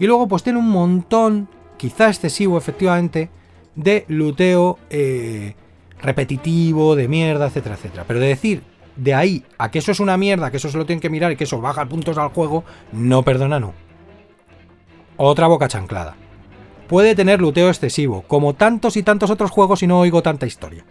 Y 0.01 0.05
luego 0.05 0.27
pues 0.27 0.43
tiene 0.43 0.59
un 0.59 0.69
montón, 0.69 1.47
quizá 1.77 2.09
excesivo 2.09 2.57
efectivamente, 2.57 3.29
de 3.75 4.03
luteo 4.09 4.77
eh, 4.89 5.55
repetitivo, 6.01 6.95
de 6.95 7.07
mierda, 7.07 7.47
etcétera, 7.47 7.75
etcétera. 7.75 8.05
Pero 8.07 8.19
de 8.19 8.27
decir 8.27 8.63
de 8.95 9.13
ahí 9.13 9.45
a 9.57 9.71
que 9.71 9.79
eso 9.79 9.91
es 9.91 9.99
una 9.99 10.17
mierda, 10.17 10.51
que 10.51 10.57
eso 10.57 10.69
se 10.69 10.77
lo 10.77 10.85
tienen 10.85 11.01
que 11.01 11.09
mirar 11.09 11.31
y 11.31 11.35
que 11.35 11.45
eso 11.45 11.61
baja 11.61 11.85
puntos 11.85 12.17
al 12.17 12.29
juego, 12.29 12.63
no 12.91 13.23
perdona, 13.23 13.59
no. 13.59 13.73
Otra 15.17 15.47
boca 15.47 15.67
chanclada. 15.67 16.15
Puede 16.87 17.15
tener 17.15 17.39
luteo 17.39 17.69
excesivo, 17.69 18.23
como 18.27 18.53
tantos 18.53 18.97
y 18.97 19.03
tantos 19.03 19.29
otros 19.29 19.51
juegos 19.51 19.81
y 19.81 19.87
no 19.87 19.99
oigo 19.99 20.21
tanta 20.21 20.45
historia 20.45 20.83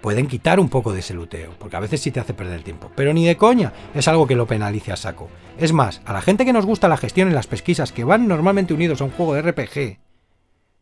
pueden 0.00 0.26
quitar 0.26 0.60
un 0.60 0.68
poco 0.68 0.92
de 0.92 1.00
ese 1.00 1.14
luteo, 1.14 1.54
porque 1.58 1.76
a 1.76 1.80
veces 1.80 2.00
sí 2.00 2.10
te 2.10 2.20
hace 2.20 2.34
perder 2.34 2.62
tiempo. 2.62 2.90
Pero 2.94 3.12
ni 3.12 3.26
de 3.26 3.36
coña 3.36 3.72
es 3.94 4.08
algo 4.08 4.26
que 4.26 4.36
lo 4.36 4.46
penalice 4.46 4.92
a 4.92 4.96
saco. 4.96 5.28
Es 5.58 5.72
más, 5.72 6.00
a 6.04 6.12
la 6.12 6.22
gente 6.22 6.44
que 6.44 6.52
nos 6.52 6.66
gusta 6.66 6.88
la 6.88 6.96
gestión 6.96 7.28
en 7.28 7.34
las 7.34 7.46
pesquisas, 7.46 7.92
que 7.92 8.04
van 8.04 8.28
normalmente 8.28 8.74
unidos 8.74 9.00
a 9.00 9.04
un 9.04 9.10
juego 9.10 9.34
de 9.34 9.42
RPG, 9.42 9.98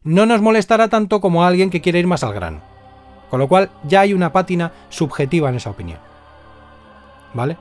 no 0.02 0.26
nos 0.26 0.40
molestará 0.40 0.88
tanto 0.88 1.20
como 1.20 1.42
a 1.44 1.48
alguien 1.48 1.70
que 1.70 1.80
quiere 1.80 1.98
ir 1.98 2.06
más 2.06 2.22
al 2.24 2.34
grano. 2.34 2.60
Con 3.30 3.40
lo 3.40 3.48
cual 3.48 3.70
ya 3.84 4.00
hay 4.00 4.14
una 4.14 4.32
pátina 4.32 4.72
subjetiva 4.88 5.48
en 5.48 5.56
esa 5.56 5.70
opinión. 5.70 5.98
¿Vale? 7.34 7.56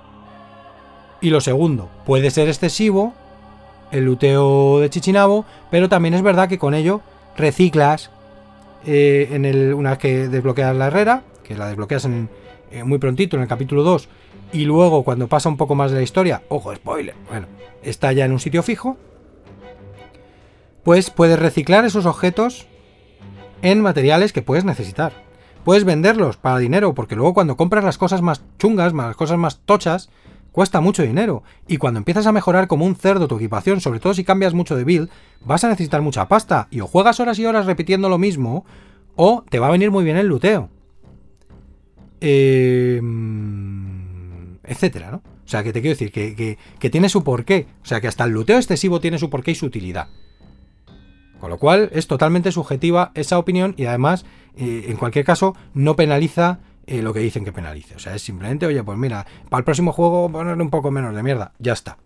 Y 1.19 1.29
lo 1.29 1.41
segundo, 1.41 1.89
puede 2.05 2.31
ser 2.31 2.47
excesivo 2.47 3.13
el 3.91 4.05
luteo 4.05 4.79
de 4.79 4.89
Chichinabo, 4.89 5.45
pero 5.71 5.89
también 5.89 6.13
es 6.13 6.21
verdad 6.21 6.47
que 6.47 6.59
con 6.59 6.73
ello 6.73 7.01
reciclas 7.35 8.11
eh, 8.85 9.29
en 9.31 9.45
el, 9.45 9.73
una 9.73 9.91
vez 9.91 9.99
que 9.99 10.27
desbloqueas 10.27 10.75
la 10.75 10.87
herrera, 10.87 11.23
que 11.43 11.55
la 11.55 11.67
desbloqueas 11.67 12.05
en, 12.05 12.29
eh, 12.71 12.83
muy 12.83 12.97
prontito 12.97 13.35
en 13.35 13.43
el 13.43 13.47
capítulo 13.47 13.83
2 13.83 14.09
y 14.53 14.65
luego 14.65 15.03
cuando 15.03 15.27
pasa 15.27 15.49
un 15.49 15.57
poco 15.57 15.75
más 15.75 15.91
de 15.91 15.97
la 15.97 16.03
historia, 16.03 16.41
ojo, 16.49 16.73
spoiler, 16.75 17.15
bueno, 17.29 17.47
está 17.81 18.11
ya 18.13 18.25
en 18.25 18.31
un 18.31 18.39
sitio 18.39 18.63
fijo, 18.63 18.97
pues 20.87 21.09
puedes 21.09 21.37
reciclar 21.37 21.83
esos 21.83 22.05
objetos 22.05 22.65
en 23.61 23.81
materiales 23.81 24.31
que 24.31 24.41
puedes 24.41 24.63
necesitar. 24.63 25.11
Puedes 25.65 25.83
venderlos 25.83 26.37
para 26.37 26.59
dinero, 26.59 26.93
porque 26.93 27.17
luego 27.17 27.33
cuando 27.33 27.57
compras 27.57 27.83
las 27.83 27.97
cosas 27.97 28.21
más 28.21 28.41
chungas, 28.57 28.93
las 28.93 29.17
cosas 29.17 29.37
más 29.37 29.59
tochas, 29.65 30.09
cuesta 30.53 30.79
mucho 30.79 31.03
dinero. 31.03 31.43
Y 31.67 31.75
cuando 31.75 31.97
empiezas 31.97 32.25
a 32.25 32.31
mejorar 32.31 32.69
como 32.69 32.85
un 32.85 32.95
cerdo 32.95 33.27
tu 33.27 33.35
equipación, 33.35 33.81
sobre 33.81 33.99
todo 33.99 34.13
si 34.13 34.23
cambias 34.23 34.53
mucho 34.53 34.77
de 34.77 34.85
build, 34.85 35.09
vas 35.43 35.65
a 35.65 35.67
necesitar 35.67 36.01
mucha 36.01 36.29
pasta. 36.29 36.69
Y 36.71 36.79
o 36.79 36.87
juegas 36.87 37.19
horas 37.19 37.37
y 37.37 37.45
horas 37.45 37.65
repitiendo 37.65 38.07
lo 38.07 38.17
mismo, 38.17 38.63
o 39.17 39.43
te 39.49 39.59
va 39.59 39.67
a 39.67 39.71
venir 39.71 39.91
muy 39.91 40.05
bien 40.05 40.15
el 40.15 40.27
luteo. 40.27 40.69
Eh, 42.21 43.01
etcétera, 44.63 45.11
¿no? 45.11 45.17
O 45.17 45.49
sea, 45.49 45.65
que 45.65 45.73
te 45.73 45.81
quiero 45.81 45.95
decir 45.95 46.13
que, 46.13 46.57
que, 46.79 46.89
tiene 46.89 47.09
su 47.09 47.25
porqué. 47.25 47.67
O 47.83 47.85
sea, 47.85 47.99
que 47.99 48.07
hasta 48.07 48.23
el 48.23 48.31
luteo 48.31 48.55
excesivo 48.55 49.01
tiene 49.01 49.19
su 49.19 49.29
porqué 49.29 49.51
y 49.51 49.55
su 49.55 49.65
utilidad. 49.65 50.07
Con 51.39 51.49
lo 51.49 51.57
cual 51.57 51.89
es 51.93 52.07
totalmente 52.07 52.51
subjetiva 52.51 53.11
esa 53.13 53.37
opinión 53.37 53.75
y 53.77 53.85
además, 53.85 54.25
eh, 54.55 54.85
en 54.87 54.97
cualquier 54.97 55.25
caso, 55.25 55.55
no 55.73 55.95
penaliza 55.95 56.59
eh, 56.87 57.01
lo 57.01 57.13
que 57.13 57.19
dicen 57.19 57.45
que 57.45 57.51
penalice. 57.51 57.95
O 57.95 57.99
sea, 57.99 58.15
es 58.15 58.21
simplemente, 58.21 58.65
oye, 58.65 58.83
pues 58.83 58.97
mira, 58.97 59.25
para 59.49 59.59
el 59.59 59.65
próximo 59.65 59.91
juego 59.91 60.31
ponerle 60.31 60.63
un 60.63 60.69
poco 60.69 60.89
menos 60.89 61.13
de 61.13 61.21
mierda. 61.21 61.51
Ya 61.59 61.73
está. 61.73 61.97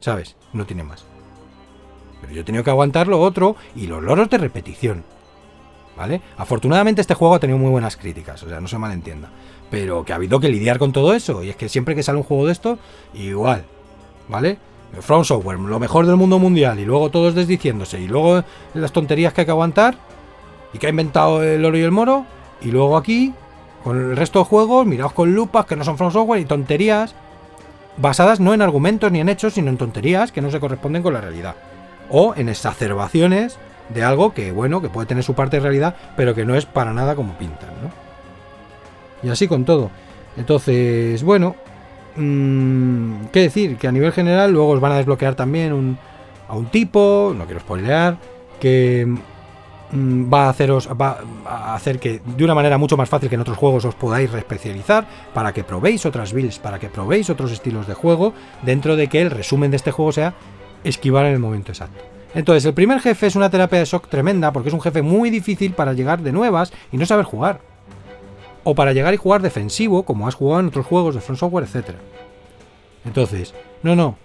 ¿Sabes? 0.00 0.36
No 0.52 0.64
tiene 0.64 0.84
más. 0.84 1.04
Pero 2.20 2.32
yo 2.32 2.40
he 2.40 2.44
tenido 2.44 2.64
que 2.64 2.70
aguantar 2.70 3.08
lo 3.08 3.20
otro 3.20 3.56
y 3.74 3.88
los 3.88 4.02
loros 4.02 4.30
de 4.30 4.38
repetición. 4.38 5.04
¿Vale? 5.96 6.22
Afortunadamente 6.38 7.02
este 7.02 7.14
juego 7.14 7.34
ha 7.34 7.40
tenido 7.40 7.58
muy 7.58 7.70
buenas 7.70 7.96
críticas, 7.96 8.42
o 8.42 8.48
sea, 8.48 8.60
no 8.60 8.68
se 8.68 8.78
malentienda. 8.78 9.28
Pero 9.70 10.04
que 10.04 10.12
ha 10.12 10.16
habido 10.16 10.40
que 10.40 10.48
lidiar 10.48 10.78
con 10.78 10.92
todo 10.92 11.12
eso. 11.14 11.42
Y 11.42 11.50
es 11.50 11.56
que 11.56 11.68
siempre 11.68 11.94
que 11.94 12.02
sale 12.02 12.18
un 12.18 12.24
juego 12.24 12.46
de 12.46 12.52
esto, 12.52 12.78
igual. 13.12 13.64
¿Vale? 14.28 14.58
From 15.00 15.24
Software, 15.24 15.58
lo 15.58 15.78
mejor 15.78 16.06
del 16.06 16.16
mundo 16.16 16.38
mundial, 16.38 16.78
y 16.78 16.84
luego 16.84 17.10
todos 17.10 17.34
desdiciéndose, 17.34 18.00
y 18.00 18.08
luego 18.08 18.44
las 18.74 18.92
tonterías 18.92 19.32
que 19.32 19.42
hay 19.42 19.44
que 19.46 19.50
aguantar, 19.50 19.96
y 20.72 20.78
que 20.78 20.86
ha 20.86 20.90
inventado 20.90 21.42
el 21.42 21.64
oro 21.64 21.78
y 21.78 21.82
el 21.82 21.90
moro, 21.90 22.26
y 22.60 22.70
luego 22.70 22.96
aquí, 22.96 23.34
con 23.82 23.98
el 23.98 24.16
resto 24.16 24.40
de 24.40 24.44
juegos, 24.44 24.86
miraos 24.86 25.12
con 25.12 25.34
lupas 25.34 25.66
que 25.66 25.76
no 25.76 25.84
son 25.84 25.96
From 25.96 26.12
Software 26.12 26.40
y 26.40 26.44
tonterías, 26.44 27.14
basadas 27.96 28.40
no 28.40 28.54
en 28.54 28.62
argumentos 28.62 29.10
ni 29.10 29.20
en 29.20 29.28
hechos, 29.28 29.54
sino 29.54 29.70
en 29.70 29.78
tonterías 29.78 30.32
que 30.32 30.40
no 30.40 30.50
se 30.50 30.60
corresponden 30.60 31.02
con 31.02 31.14
la 31.14 31.20
realidad. 31.20 31.56
O 32.10 32.34
en 32.36 32.48
exacerbaciones 32.48 33.58
de 33.88 34.04
algo 34.04 34.32
que, 34.32 34.52
bueno, 34.52 34.80
que 34.80 34.88
puede 34.88 35.06
tener 35.06 35.24
su 35.24 35.34
parte 35.34 35.56
de 35.56 35.62
realidad, 35.62 35.96
pero 36.16 36.34
que 36.34 36.44
no 36.44 36.54
es 36.54 36.66
para 36.66 36.92
nada 36.92 37.14
como 37.14 37.34
pintan, 37.34 37.70
¿no? 37.82 37.90
Y 39.26 39.30
así 39.30 39.48
con 39.48 39.64
todo. 39.64 39.90
Entonces, 40.36 41.22
bueno, 41.22 41.56
mmm, 42.16 43.26
¿qué 43.32 43.40
decir? 43.40 43.76
Que 43.76 43.88
a 43.88 43.92
nivel 43.92 44.12
general 44.12 44.52
luego 44.52 44.70
os 44.70 44.80
van 44.80 44.92
a 44.92 44.96
desbloquear 44.96 45.34
también 45.34 45.96
a 46.48 46.54
un 46.54 46.66
tipo, 46.66 47.34
no 47.36 47.44
quiero 47.44 47.60
spoilear, 47.60 48.16
que 48.60 49.06
mm, 49.90 50.32
va 50.32 50.46
a 50.46 50.50
haceros 50.50 50.88
va 50.88 51.18
a 51.44 51.74
hacer 51.74 51.98
que 51.98 52.20
de 52.24 52.44
una 52.44 52.54
manera 52.54 52.78
mucho 52.78 52.96
más 52.96 53.08
fácil 53.08 53.28
que 53.28 53.34
en 53.34 53.40
otros 53.40 53.56
juegos 53.56 53.84
os 53.84 53.94
podáis 53.94 54.30
reespecializar 54.30 55.06
para 55.34 55.52
que 55.52 55.64
probéis 55.64 56.06
otras 56.06 56.32
builds, 56.32 56.58
para 56.58 56.78
que 56.78 56.88
probéis 56.88 57.30
otros 57.30 57.50
estilos 57.52 57.86
de 57.86 57.94
juego, 57.94 58.34
dentro 58.62 58.96
de 58.96 59.08
que 59.08 59.20
el 59.20 59.30
resumen 59.30 59.70
de 59.70 59.78
este 59.78 59.90
juego 59.90 60.12
sea 60.12 60.34
esquivar 60.84 61.26
en 61.26 61.32
el 61.32 61.38
momento 61.38 61.72
exacto. 61.72 62.02
Entonces, 62.34 62.64
el 62.64 62.72
primer 62.72 63.00
jefe 63.00 63.26
es 63.26 63.36
una 63.36 63.50
terapia 63.50 63.78
de 63.78 63.84
shock 63.84 64.08
tremenda 64.08 64.52
porque 64.52 64.68
es 64.68 64.74
un 64.74 64.80
jefe 64.80 65.02
muy 65.02 65.28
difícil 65.28 65.72
para 65.72 65.92
llegar 65.92 66.22
de 66.22 66.32
nuevas 66.32 66.72
y 66.90 66.96
no 66.96 67.04
saber 67.04 67.26
jugar 67.26 67.71
o 68.64 68.74
para 68.74 68.92
llegar 68.92 69.14
y 69.14 69.18
jugar 69.18 69.42
defensivo, 69.42 70.04
como 70.04 70.28
has 70.28 70.34
jugado 70.34 70.60
en 70.60 70.68
otros 70.68 70.86
juegos 70.86 71.14
de 71.14 71.20
Front 71.20 71.38
Software, 71.40 71.64
etc. 71.64 71.96
Entonces, 73.04 73.54
no, 73.82 73.96
no. 73.96 74.16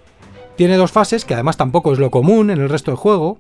Tiene 0.56 0.78
dos 0.78 0.92
fases, 0.92 1.26
que 1.26 1.34
además 1.34 1.58
tampoco 1.58 1.94
es 1.94 2.00
lo 2.00 2.12
común 2.12 2.50
en 2.50 2.60
el 2.60 2.70
resto 2.70 2.92
del 2.92 2.98
juego. 2.98 3.38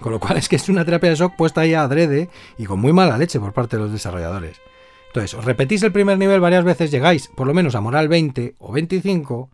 Con 0.00 0.12
lo 0.12 0.20
cual 0.20 0.36
es 0.36 0.48
que 0.48 0.56
es 0.56 0.68
una 0.68 0.84
terapia 0.84 1.10
de 1.10 1.16
shock 1.16 1.36
puesta 1.36 1.60
ahí 1.60 1.74
a 1.74 1.82
adrede 1.82 2.28
y 2.58 2.64
con 2.64 2.80
muy 2.80 2.92
mala 2.92 3.16
leche 3.16 3.38
por 3.38 3.52
parte 3.52 3.76
de 3.76 3.84
los 3.84 3.92
desarrolladores. 3.92 4.60
Entonces, 5.08 5.34
os 5.34 5.44
repetís 5.44 5.82
el 5.82 5.92
primer 5.92 6.18
nivel 6.18 6.40
varias 6.40 6.64
veces, 6.64 6.90
llegáis 6.90 7.28
por 7.28 7.46
lo 7.46 7.54
menos 7.54 7.74
a 7.74 7.80
moral 7.80 8.08
20 8.08 8.54
o 8.58 8.72
25, 8.72 9.50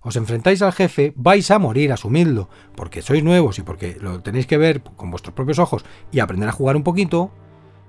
os 0.00 0.16
enfrentáis 0.16 0.62
al 0.62 0.72
jefe, 0.72 1.12
vais 1.16 1.50
a 1.50 1.58
morir, 1.58 1.92
asumidlo, 1.92 2.48
porque 2.74 3.02
sois 3.02 3.22
nuevos 3.22 3.58
y 3.58 3.62
porque 3.62 3.96
lo 4.00 4.20
tenéis 4.20 4.46
que 4.46 4.58
ver 4.58 4.82
con 4.82 5.10
vuestros 5.10 5.34
propios 5.34 5.58
ojos 5.58 5.84
y 6.10 6.20
aprender 6.20 6.48
a 6.48 6.52
jugar 6.52 6.76
un 6.76 6.84
poquito, 6.84 7.30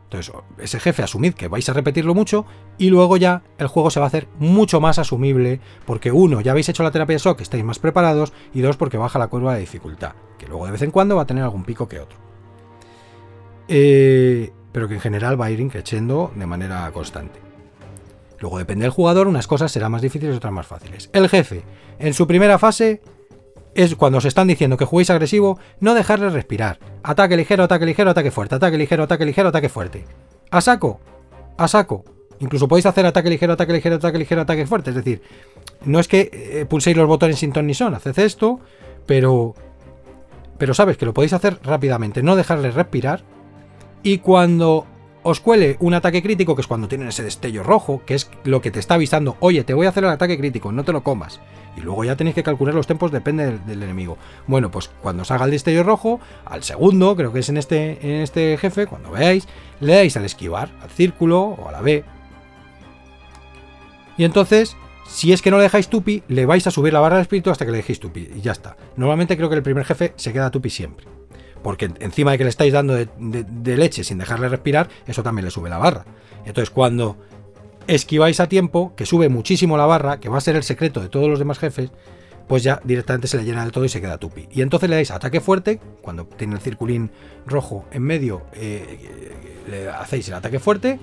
entonces, 0.05 0.33
ese 0.59 0.79
jefe 0.79 1.03
asumid 1.03 1.33
que 1.33 1.47
vais 1.47 1.67
a 1.67 1.73
repetirlo 1.73 2.13
mucho 2.13 2.45
y 2.77 2.89
luego 2.89 3.17
ya 3.17 3.41
el 3.57 3.67
juego 3.67 3.89
se 3.89 3.99
va 3.99 4.05
a 4.05 4.07
hacer 4.07 4.27
mucho 4.37 4.79
más 4.79 4.99
asumible 4.99 5.59
porque 5.85 6.11
uno, 6.11 6.41
ya 6.41 6.51
habéis 6.51 6.69
hecho 6.69 6.83
la 6.83 6.91
terapia 6.91 7.15
de 7.15 7.21
shock, 7.21 7.41
estáis 7.41 7.63
más 7.63 7.79
preparados 7.79 8.31
y 8.53 8.61
dos, 8.61 8.77
porque 8.77 8.97
baja 8.97 9.17
la 9.17 9.27
curva 9.27 9.55
de 9.55 9.61
dificultad, 9.61 10.13
que 10.37 10.47
luego 10.47 10.67
de 10.67 10.73
vez 10.73 10.81
en 10.83 10.91
cuando 10.91 11.15
va 11.15 11.23
a 11.23 11.25
tener 11.25 11.43
algún 11.43 11.63
pico 11.63 11.87
que 11.87 11.99
otro. 11.99 12.17
Eh, 13.67 14.53
pero 14.71 14.87
que 14.87 14.93
en 14.93 14.99
general 14.99 15.41
va 15.41 15.45
a 15.45 15.51
ir 15.51 15.59
increciendo 15.59 16.31
de 16.35 16.45
manera 16.45 16.89
constante. 16.91 17.39
Luego 18.39 18.59
depende 18.59 18.83
del 18.83 18.91
jugador, 18.91 19.27
unas 19.27 19.47
cosas 19.47 19.71
serán 19.71 19.91
más 19.91 20.03
difíciles 20.03 20.37
otras 20.37 20.53
más 20.53 20.67
fáciles. 20.67 21.09
El 21.13 21.29
jefe, 21.29 21.63
en 21.97 22.13
su 22.13 22.27
primera 22.27 22.59
fase, 22.59 23.01
es 23.75 23.95
cuando 23.95 24.17
os 24.17 24.25
están 24.25 24.47
diciendo 24.47 24.77
que 24.77 24.85
juguéis 24.85 25.09
agresivo, 25.09 25.59
no 25.79 25.93
dejarle 25.93 26.29
respirar. 26.29 26.79
Ataque 27.03 27.37
ligero, 27.37 27.63
ataque 27.63 27.85
ligero, 27.85 28.09
ataque 28.09 28.31
fuerte, 28.31 28.55
ataque 28.55 28.77
ligero, 28.77 29.03
ataque 29.03 29.25
ligero, 29.25 29.49
ataque 29.49 29.69
fuerte. 29.69 30.05
A 30.49 30.61
saco, 30.61 30.99
a 31.57 31.67
saco. 31.67 32.05
Incluso 32.39 32.67
podéis 32.67 32.85
hacer 32.85 33.05
ataque 33.05 33.29
ligero, 33.29 33.53
ataque 33.53 33.73
ligero, 33.73 33.95
ataque 33.97 34.17
ligero, 34.17 34.41
ataque 34.41 34.65
fuerte. 34.65 34.89
Es 34.89 34.95
decir, 34.95 35.21
no 35.85 35.99
es 35.99 36.07
que 36.07 36.29
eh, 36.31 36.65
pulséis 36.67 36.97
los 36.97 37.07
botones 37.07 37.39
sin 37.39 37.51
ton 37.51 37.67
ni 37.67 37.73
son, 37.73 37.93
haced 37.93 38.17
esto, 38.19 38.59
pero. 39.05 39.53
Pero 40.57 40.73
sabes 40.73 40.95
que 40.95 41.05
lo 41.05 41.13
podéis 41.13 41.33
hacer 41.33 41.59
rápidamente, 41.63 42.23
no 42.23 42.37
dejarle 42.37 42.71
respirar. 42.71 43.23
Y 44.03 44.19
cuando 44.19 44.85
os 45.23 45.41
cuele 45.41 45.75
un 45.81 45.93
ataque 45.95 46.21
crítico, 46.21 46.55
que 46.55 46.61
es 46.61 46.67
cuando 46.67 46.87
tienen 46.87 47.09
ese 47.09 47.23
destello 47.23 47.61
rojo, 47.61 48.03
que 48.05 48.13
es 48.13 48.29
lo 48.45 48.61
que 48.61 48.71
te 48.71 48.79
está 48.79 48.93
avisando, 48.93 49.35
oye, 49.41 49.65
te 49.65 49.73
voy 49.73 49.85
a 49.85 49.89
hacer 49.89 50.05
el 50.05 50.11
ataque 50.11 50.37
crítico, 50.37 50.71
no 50.71 50.85
te 50.85 50.93
lo 50.93 51.03
comas. 51.03 51.41
Y 51.75 51.81
luego 51.81 52.03
ya 52.03 52.15
tenéis 52.15 52.35
que 52.35 52.43
calcular 52.43 52.73
los 52.73 52.87
tempos, 52.87 53.11
depende 53.11 53.59
del, 53.59 53.83
enemigo. 53.83 54.17
Bueno, 54.47 54.71
pues 54.71 54.89
cuando 55.01 55.25
salga 55.25 55.45
el 55.45 55.51
destello 55.51 55.83
rojo, 55.83 56.19
al 56.45 56.63
segundo, 56.63 57.15
creo 57.15 57.33
que 57.33 57.39
es 57.39 57.49
en 57.49 57.57
este, 57.57 57.99
en 58.01 58.21
este 58.21 58.57
jefe, 58.57 58.87
cuando 58.87 59.11
veáis, 59.11 59.47
le 59.81 59.95
dais 59.95 60.15
al 60.17 60.25
esquivar, 60.25 60.69
al 60.81 60.89
círculo 60.89 61.41
o 61.41 61.67
a 61.67 61.71
la 61.71 61.81
B. 61.81 62.03
Y 64.17 64.23
entonces, 64.23 64.77
si 65.07 65.33
es 65.33 65.41
que 65.41 65.51
no 65.51 65.57
le 65.57 65.63
dejáis 65.63 65.89
tupi, 65.89 66.23
le 66.29 66.45
vais 66.45 66.65
a 66.65 66.71
subir 66.71 66.93
la 66.93 67.01
barra 67.01 67.17
de 67.17 67.23
espíritu 67.23 67.49
hasta 67.49 67.65
que 67.65 67.71
le 67.71 67.77
dejéis 67.77 67.99
tupi. 67.99 68.29
Y 68.35 68.41
ya 68.41 68.53
está. 68.53 68.77
Normalmente 68.95 69.35
creo 69.35 69.49
que 69.49 69.55
el 69.55 69.63
primer 69.63 69.83
jefe 69.83 70.13
se 70.15 70.31
queda 70.31 70.51
tupi 70.51 70.69
siempre 70.69 71.05
porque 71.65 71.89
encima 71.99 72.29
de 72.29 72.37
que 72.37 72.43
le 72.43 72.51
estáis 72.51 72.71
dando 72.71 72.93
de, 72.93 73.07
leche 73.75 74.03
sin 74.03 74.19
dejarle 74.19 74.49
respirar, 74.49 74.87
eso 75.07 75.23
también 75.23 75.45
le 75.45 75.49
sube 75.49 75.67
la 75.67 75.79
barra. 75.79 76.05
Entonces 76.45 76.69
cuando 76.69 77.17
esquiváis 77.87 78.39
a 78.39 78.47
tiempo, 78.47 78.93
que 78.95 79.05
sube 79.05 79.29
muchísimo 79.29 79.77
la 79.77 79.85
barra, 79.85 80.19
que 80.19 80.29
va 80.29 80.37
a 80.37 80.41
ser 80.41 80.55
el 80.55 80.63
secreto 80.63 81.01
de 81.01 81.09
todos 81.09 81.29
los 81.29 81.39
demás 81.39 81.59
jefes, 81.59 81.91
pues 82.47 82.63
ya 82.63 82.79
directamente 82.83 83.27
se 83.27 83.37
le 83.37 83.43
llena 83.43 83.63
del 83.63 83.71
todo 83.71 83.85
y 83.85 83.89
se 83.89 84.01
queda 84.01 84.17
tupi. 84.17 84.47
Y 84.51 84.61
entonces 84.61 84.89
le 84.89 84.95
dais 84.95 85.11
ataque 85.11 85.41
fuerte, 85.41 85.79
cuando 86.01 86.25
tiene 86.25 86.55
el 86.55 86.61
circulín 86.61 87.11
rojo 87.45 87.85
en 87.91 88.03
medio, 88.03 88.43
eh, 88.53 89.33
le 89.69 89.89
hacéis 89.89 90.27
el 90.27 90.35
ataque 90.35 90.59
fuerte 90.59 90.99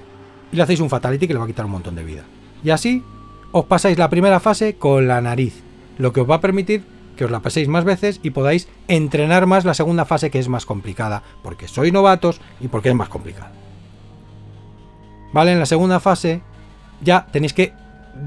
y 0.52 0.56
le 0.56 0.62
hacéis 0.62 0.80
un 0.80 0.90
fatality 0.90 1.26
que 1.26 1.32
le 1.32 1.38
va 1.38 1.44
a 1.44 1.48
quitar 1.48 1.64
un 1.64 1.72
montón 1.72 1.94
de 1.94 2.04
vida. 2.04 2.22
Y 2.62 2.70
así 2.70 3.02
os 3.50 3.64
pasáis 3.66 3.98
la 3.98 4.08
primera 4.08 4.40
fase 4.40 4.76
con 4.76 5.08
la 5.08 5.20
nariz, 5.20 5.62
lo 5.98 6.12
que 6.12 6.20
os 6.20 6.30
va 6.30 6.36
a 6.36 6.40
permitir 6.40 6.84
que 7.16 7.24
os 7.24 7.30
la 7.30 7.40
paséis 7.40 7.68
más 7.68 7.84
veces 7.84 8.20
y 8.22 8.30
podáis 8.30 8.68
entrenar 8.88 9.46
más 9.46 9.64
la 9.64 9.74
segunda 9.74 10.04
fase 10.04 10.30
que 10.30 10.38
es 10.38 10.48
más 10.48 10.64
complicada, 10.64 11.22
porque 11.42 11.68
sois 11.68 11.92
novatos 11.92 12.40
y 12.60 12.68
porque 12.68 12.88
es 12.88 12.94
más 12.94 13.08
complicada. 13.08 13.52
¿Vale? 15.32 15.52
En 15.52 15.58
la 15.58 15.66
segunda 15.66 16.00
fase 16.00 16.42
ya 17.02 17.26
tenéis 17.30 17.52
que 17.52 17.74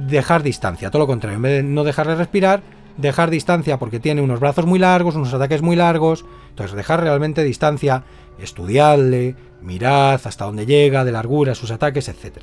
dejar 0.07 0.43
distancia, 0.43 0.91
todo 0.91 1.01
lo 1.01 1.07
contrario, 1.07 1.37
en 1.37 1.41
vez 1.41 1.51
de 1.57 1.63
no 1.63 1.83
dejarle 1.83 2.15
respirar, 2.15 2.61
dejar 2.97 3.29
distancia 3.29 3.77
porque 3.77 3.99
tiene 3.99 4.21
unos 4.21 4.39
brazos 4.39 4.65
muy 4.65 4.79
largos, 4.79 5.15
unos 5.15 5.33
ataques 5.33 5.61
muy 5.61 5.75
largos, 5.75 6.25
entonces 6.49 6.75
dejar 6.75 7.01
realmente 7.01 7.43
distancia, 7.43 8.03
estudiarle, 8.39 9.35
mirad 9.61 10.21
hasta 10.25 10.45
dónde 10.45 10.65
llega, 10.65 11.05
de 11.05 11.11
largura, 11.11 11.55
sus 11.55 11.71
ataques, 11.71 12.09
etc. 12.09 12.39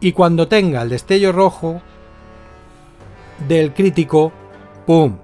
Y 0.00 0.12
cuando 0.12 0.48
tenga 0.48 0.82
el 0.82 0.90
destello 0.90 1.32
rojo 1.32 1.80
del 3.48 3.72
crítico, 3.72 4.32
¡pum! 4.86 5.18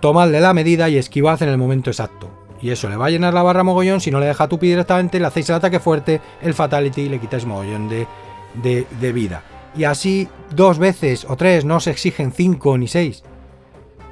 tomadle 0.00 0.40
la 0.40 0.54
medida 0.54 0.88
y 0.88 0.96
esquivad 0.96 1.42
en 1.42 1.48
el 1.48 1.58
momento 1.58 1.90
exacto. 1.90 2.30
Y 2.60 2.70
eso 2.70 2.88
le 2.88 2.96
va 2.96 3.06
a 3.06 3.10
llenar 3.10 3.34
la 3.34 3.42
barra 3.42 3.62
mogollón. 3.62 4.00
Si 4.00 4.10
no 4.10 4.18
le 4.18 4.26
deja 4.26 4.48
tupi 4.48 4.68
directamente, 4.68 5.20
le 5.20 5.26
hacéis 5.26 5.48
el 5.48 5.56
ataque 5.56 5.78
fuerte, 5.78 6.20
el 6.42 6.54
fatality 6.54 7.08
le 7.08 7.20
quitáis 7.20 7.46
mogollón 7.46 7.88
de, 7.88 8.06
de, 8.54 9.12
vida. 9.12 9.42
Y 9.76 9.84
así 9.84 10.28
dos 10.50 10.78
veces 10.78 11.26
o 11.28 11.36
tres, 11.36 11.64
no 11.64 11.80
se 11.80 11.90
exigen 11.90 12.32
cinco 12.32 12.76
ni 12.78 12.88
seis. 12.88 13.22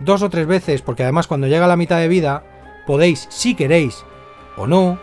Dos 0.01 0.23
o 0.23 0.31
tres 0.31 0.47
veces, 0.47 0.83
porque 0.83 1.03
además 1.03 1.27
cuando 1.27 1.47
llega 1.47 1.67
la 1.67 1.77
mitad 1.77 1.99
de 1.99 2.09
vida, 2.09 2.45
podéis, 2.87 3.27
si 3.31 3.55
queréis 3.55 4.05
o 4.57 4.67
no, 4.67 4.99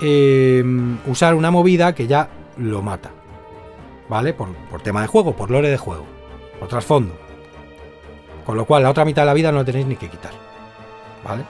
em, 0.00 0.98
usar 1.06 1.34
una 1.34 1.50
movida 1.50 1.94
que 1.94 2.06
ya 2.06 2.28
lo 2.58 2.82
mata. 2.82 3.10
¿Vale? 4.08 4.34
Por, 4.34 4.54
por 4.70 4.82
tema 4.82 5.00
de 5.00 5.06
juego, 5.06 5.34
por 5.34 5.50
lore 5.50 5.70
de 5.70 5.78
juego, 5.78 6.04
por 6.58 6.68
trasfondo. 6.68 7.14
Con 8.44 8.56
lo 8.56 8.66
cual, 8.66 8.82
la 8.82 8.90
otra 8.90 9.04
mitad 9.04 9.22
de 9.22 9.26
la 9.26 9.34
vida 9.34 9.52
no 9.52 9.58
la 9.58 9.64
tenéis 9.64 9.86
ni 9.86 9.96
que 9.96 10.08
quitar. 10.08 10.32
¿Vale? 11.24 11.44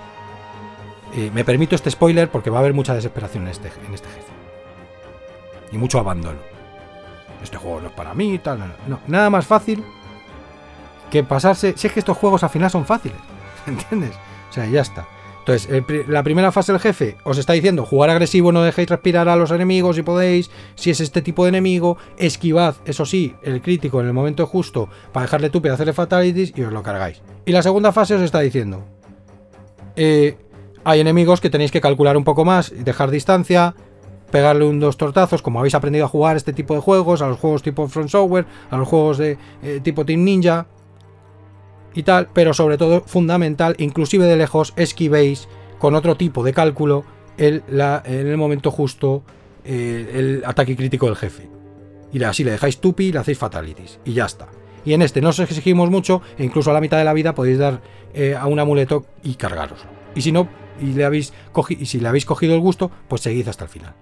Eh, 1.14 1.30
me 1.32 1.44
permito 1.44 1.74
este 1.74 1.90
spoiler 1.90 2.30
porque 2.30 2.50
va 2.50 2.58
a 2.58 2.60
haber 2.60 2.72
mucha 2.72 2.94
desesperación 2.94 3.44
en 3.44 3.50
este, 3.50 3.70
en 3.86 3.94
este 3.94 4.08
jefe. 4.08 4.32
Y 5.72 5.78
mucho 5.78 5.98
abandono. 5.98 6.51
Este 7.42 7.56
juego 7.56 7.80
no 7.80 7.88
es 7.88 7.92
para 7.92 8.14
mí, 8.14 8.38
tal. 8.38 8.58
No, 8.86 9.00
nada 9.06 9.30
más 9.30 9.46
fácil 9.46 9.84
que 11.10 11.24
pasarse. 11.24 11.74
Si 11.76 11.86
es 11.86 11.92
que 11.92 12.00
estos 12.00 12.16
juegos 12.16 12.42
al 12.42 12.50
final 12.50 12.70
son 12.70 12.84
fáciles. 12.84 13.18
¿Entiendes? 13.66 14.12
O 14.50 14.52
sea, 14.52 14.66
ya 14.66 14.80
está. 14.80 15.06
Entonces, 15.44 16.08
la 16.08 16.22
primera 16.22 16.52
fase 16.52 16.70
del 16.70 16.80
jefe 16.80 17.16
os 17.24 17.36
está 17.36 17.52
diciendo 17.52 17.84
jugar 17.84 18.10
agresivo, 18.10 18.52
no 18.52 18.62
dejéis 18.62 18.88
respirar 18.88 19.28
a 19.28 19.34
los 19.34 19.50
enemigos 19.50 19.96
si 19.96 20.02
podéis, 20.02 20.52
si 20.76 20.90
es 20.90 21.00
este 21.00 21.20
tipo 21.20 21.42
de 21.42 21.48
enemigo, 21.48 21.98
esquivad, 22.16 22.76
eso 22.84 23.04
sí, 23.04 23.34
el 23.42 23.60
crítico 23.60 24.00
en 24.00 24.06
el 24.06 24.12
momento 24.12 24.46
justo 24.46 24.88
para 25.12 25.26
dejarle 25.26 25.50
tupe 25.50 25.68
y 25.68 25.72
hacerle 25.72 25.94
fatalities 25.94 26.52
y 26.54 26.62
os 26.62 26.72
lo 26.72 26.84
cargáis. 26.84 27.22
Y 27.44 27.50
la 27.50 27.62
segunda 27.62 27.90
fase 27.90 28.14
os 28.14 28.22
está 28.22 28.38
diciendo, 28.38 28.84
eh, 29.96 30.36
hay 30.84 31.00
enemigos 31.00 31.40
que 31.40 31.50
tenéis 31.50 31.72
que 31.72 31.80
calcular 31.80 32.16
un 32.16 32.22
poco 32.22 32.44
más, 32.44 32.72
dejar 32.76 33.10
distancia, 33.10 33.74
pegarle 34.32 34.64
un 34.64 34.80
dos 34.80 34.96
tortazos, 34.96 35.42
como 35.42 35.60
habéis 35.60 35.76
aprendido 35.76 36.06
a 36.06 36.08
jugar 36.08 36.36
este 36.36 36.52
tipo 36.52 36.74
de 36.74 36.80
juegos, 36.80 37.22
a 37.22 37.28
los 37.28 37.38
juegos 37.38 37.62
tipo 37.62 37.86
Front 37.86 38.08
Software, 38.08 38.46
a 38.70 38.76
los 38.76 38.88
juegos 38.88 39.18
de 39.18 39.38
eh, 39.62 39.78
tipo 39.80 40.04
Team 40.04 40.24
Ninja, 40.24 40.66
y 41.94 42.02
tal, 42.02 42.28
pero 42.32 42.54
sobre 42.54 42.78
todo 42.78 43.02
fundamental, 43.06 43.76
inclusive 43.78 44.26
de 44.26 44.36
lejos, 44.36 44.72
esquivéis 44.76 45.48
con 45.78 45.94
otro 45.94 46.16
tipo 46.16 46.42
de 46.42 46.52
cálculo 46.52 47.04
el, 47.36 47.62
en 47.68 48.26
el 48.26 48.36
momento 48.36 48.70
justo 48.70 49.22
eh, 49.64 50.10
el 50.14 50.42
ataque 50.44 50.76
crítico 50.76 51.06
del 51.06 51.16
jefe. 51.16 51.48
Y 52.12 52.22
así 52.24 52.44
le 52.44 52.52
dejáis 52.52 52.78
tupi 52.78 53.06
y 53.06 53.12
le 53.12 53.18
hacéis 53.18 53.38
fatalities. 53.38 54.00
Y 54.04 54.12
ya 54.12 54.26
está. 54.26 54.48
Y 54.84 54.94
en 54.94 55.02
este 55.02 55.20
no 55.20 55.30
os 55.30 55.38
exigimos 55.38 55.90
mucho, 55.90 56.22
e 56.38 56.44
incluso 56.44 56.70
a 56.70 56.74
la 56.74 56.80
mitad 56.80 56.98
de 56.98 57.04
la 57.04 57.12
vida 57.12 57.34
podéis 57.34 57.58
dar 57.58 57.80
eh, 58.14 58.36
a 58.38 58.46
un 58.46 58.58
amuleto 58.58 59.06
y 59.22 59.34
cargaros. 59.34 59.80
Y 60.14 60.22
si 60.22 60.32
no, 60.32 60.48
y, 60.80 60.92
le 60.92 61.04
habéis 61.04 61.32
y 61.68 61.86
si 61.86 62.00
le 62.00 62.08
habéis 62.08 62.26
cogido 62.26 62.54
el 62.54 62.60
gusto, 62.60 62.90
pues 63.08 63.22
seguid 63.22 63.48
hasta 63.48 63.64
el 63.64 63.70
final. 63.70 63.94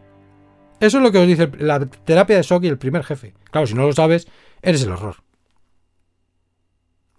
Eso 0.80 0.96
es 0.96 1.02
lo 1.02 1.12
que 1.12 1.18
os 1.18 1.26
dice 1.26 1.50
la 1.58 1.80
terapia 1.80 2.36
de 2.36 2.42
shock 2.42 2.64
y 2.64 2.68
el 2.68 2.78
primer 2.78 3.04
jefe. 3.04 3.34
Claro, 3.50 3.66
si 3.66 3.74
no 3.74 3.86
lo 3.86 3.92
sabes, 3.92 4.26
eres 4.62 4.82
el 4.82 4.92
horror. 4.92 5.16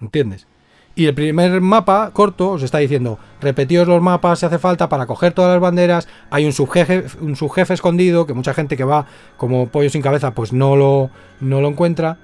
¿Entiendes? 0.02 0.48
Y 0.94 1.06
el 1.06 1.14
primer 1.14 1.62
mapa 1.62 2.12
corto 2.12 2.52
os 2.52 2.64
está 2.64 2.80
diciendo, 2.80 3.18
repetíos 3.40 3.88
los 3.88 4.02
mapas 4.02 4.40
si 4.40 4.46
hace 4.46 4.60
falta 4.60 4.90
para 4.90 5.06
coger 5.06 5.32
todas 5.34 5.52
las 5.52 5.62
banderas. 5.62 6.08
Hay 6.32 6.46
un 6.46 6.52
subjefe, 6.52 7.06
un 7.22 7.36
subjefe 7.36 7.74
escondido 7.74 8.26
que 8.26 8.34
mucha 8.34 8.54
gente 8.54 8.76
que 8.76 8.84
va 8.84 9.06
como 9.38 9.70
pollo 9.70 9.90
sin 9.90 10.02
cabeza 10.02 10.34
pues 10.34 10.52
no 10.52 10.76
lo, 10.76 11.12
no 11.40 11.62
lo 11.62 11.70
encuentra. 11.70 12.18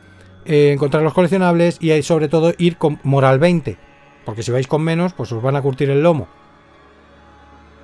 Eh, 0.45 0.72
encontrar 0.73 1.03
los 1.03 1.14
coleccionables 1.14 1.77
y 1.81 1.91
hay 1.91 2.03
sobre 2.03 2.30
todo 2.30 2.53
ir 2.57 2.77
con 2.77 2.99
moral 3.03 3.39
20. 3.39 3.77
Porque 4.26 4.43
si 4.43 4.51
vais 4.51 4.68
con 4.68 4.81
menos, 4.81 5.14
pues 5.14 5.31
os 5.31 5.41
van 5.41 5.55
a 5.55 5.61
curtir 5.61 5.89
el 5.89 6.03
lomo. 6.03 6.27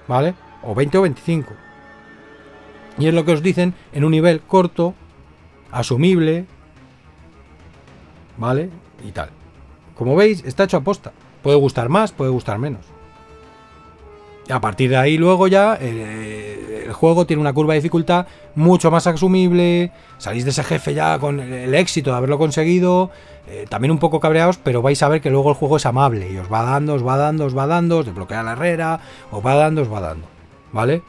¿Vale? 0.07 0.33
O 0.63 0.75
20 0.75 0.97
o 0.97 1.01
25. 1.03 1.53
Y 2.97 3.07
es 3.07 3.13
lo 3.13 3.25
que 3.25 3.31
os 3.31 3.41
dicen 3.41 3.73
en 3.91 4.03
un 4.03 4.11
nivel 4.11 4.41
corto, 4.41 4.93
asumible. 5.71 6.45
¿Vale? 8.37 8.69
Y 9.05 9.11
tal. 9.11 9.29
Como 9.95 10.15
veis, 10.15 10.43
está 10.45 10.63
hecho 10.63 10.77
a 10.77 10.81
posta. 10.81 11.11
Puede 11.41 11.57
gustar 11.57 11.89
más, 11.89 12.11
puede 12.11 12.31
gustar 12.31 12.57
menos. 12.57 12.85
A 14.49 14.59
partir 14.59 14.89
de 14.89 14.97
ahí 14.97 15.17
luego 15.17 15.47
ya 15.47 15.77
eh, 15.79 16.83
el 16.85 16.93
juego 16.93 17.25
tiene 17.25 17.39
una 17.39 17.53
curva 17.53 17.73
de 17.73 17.79
dificultad 17.79 18.27
mucho 18.55 18.91
más 18.91 19.07
asumible, 19.07 19.91
salís 20.17 20.43
de 20.43 20.49
ese 20.49 20.63
jefe 20.63 20.93
ya 20.93 21.17
con 21.17 21.39
el 21.39 21.73
éxito 21.73 22.11
de 22.11 22.17
haberlo 22.17 22.37
conseguido, 22.37 23.09
eh, 23.47 23.65
también 23.69 23.91
un 23.91 23.99
poco 23.99 24.19
cabreados, 24.19 24.57
pero 24.57 24.81
vais 24.81 25.01
a 25.01 25.07
ver 25.07 25.21
que 25.21 25.29
luego 25.29 25.49
el 25.49 25.55
juego 25.55 25.77
es 25.77 25.85
amable 25.85 26.29
y 26.29 26.37
os 26.37 26.51
va 26.51 26.61
dando, 26.63 26.95
os 26.95 27.07
va 27.07 27.15
dando, 27.15 27.45
os 27.45 27.57
va 27.57 27.67
dando, 27.67 27.99
os 27.99 28.05
desbloquea 28.05 28.43
la 28.43 28.51
herrera, 28.51 28.99
os 29.31 29.45
va 29.45 29.55
dando, 29.55 29.81
os 29.81 29.91
va 29.91 30.01
dando, 30.01 30.27
¿vale? 30.73 31.03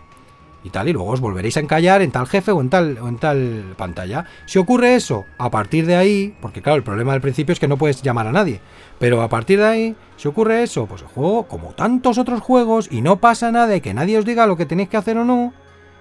Y 0.64 0.70
tal, 0.70 0.88
y 0.88 0.94
luego 0.94 1.10
os 1.10 1.20
volveréis 1.20 1.58
a 1.58 1.60
encallar 1.60 2.00
en 2.00 2.10
tal 2.10 2.26
jefe 2.26 2.50
o 2.50 2.60
en 2.62 2.70
tal, 2.70 2.98
o 2.98 3.06
en 3.06 3.18
tal 3.18 3.74
pantalla. 3.76 4.24
Si 4.46 4.58
ocurre 4.58 4.94
eso, 4.94 5.26
a 5.36 5.50
partir 5.50 5.84
de 5.84 5.94
ahí, 5.94 6.34
porque 6.40 6.62
claro, 6.62 6.78
el 6.78 6.82
problema 6.82 7.12
del 7.12 7.20
principio 7.20 7.52
es 7.52 7.60
que 7.60 7.68
no 7.68 7.76
puedes 7.76 8.00
llamar 8.02 8.26
a 8.26 8.32
nadie, 8.32 8.60
pero 8.98 9.20
a 9.20 9.28
partir 9.28 9.58
de 9.58 9.66
ahí, 9.66 9.96
si 10.16 10.26
ocurre 10.26 10.62
eso, 10.62 10.86
pues 10.86 11.02
el 11.02 11.08
juego, 11.08 11.46
como 11.48 11.74
tantos 11.74 12.16
otros 12.16 12.40
juegos, 12.40 12.88
y 12.90 13.02
no 13.02 13.20
pasa 13.20 13.52
nada 13.52 13.66
de 13.66 13.82
que 13.82 13.92
nadie 13.92 14.16
os 14.16 14.24
diga 14.24 14.46
lo 14.46 14.56
que 14.56 14.64
tenéis 14.64 14.88
que 14.88 14.96
hacer 14.96 15.18
o 15.18 15.24
no, 15.26 15.52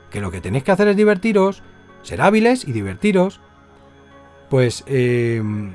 que 0.09 0.21
lo 0.21 0.31
que 0.31 0.39
tenéis 0.39 0.63
que 0.63 0.71
hacer 0.71 0.87
es 0.87 0.95
divertiros, 0.95 1.61
ser 2.01 2.21
hábiles 2.21 2.65
y 2.65 2.71
divertiros, 2.71 3.41
pues... 4.49 4.85
Em, 4.87 5.73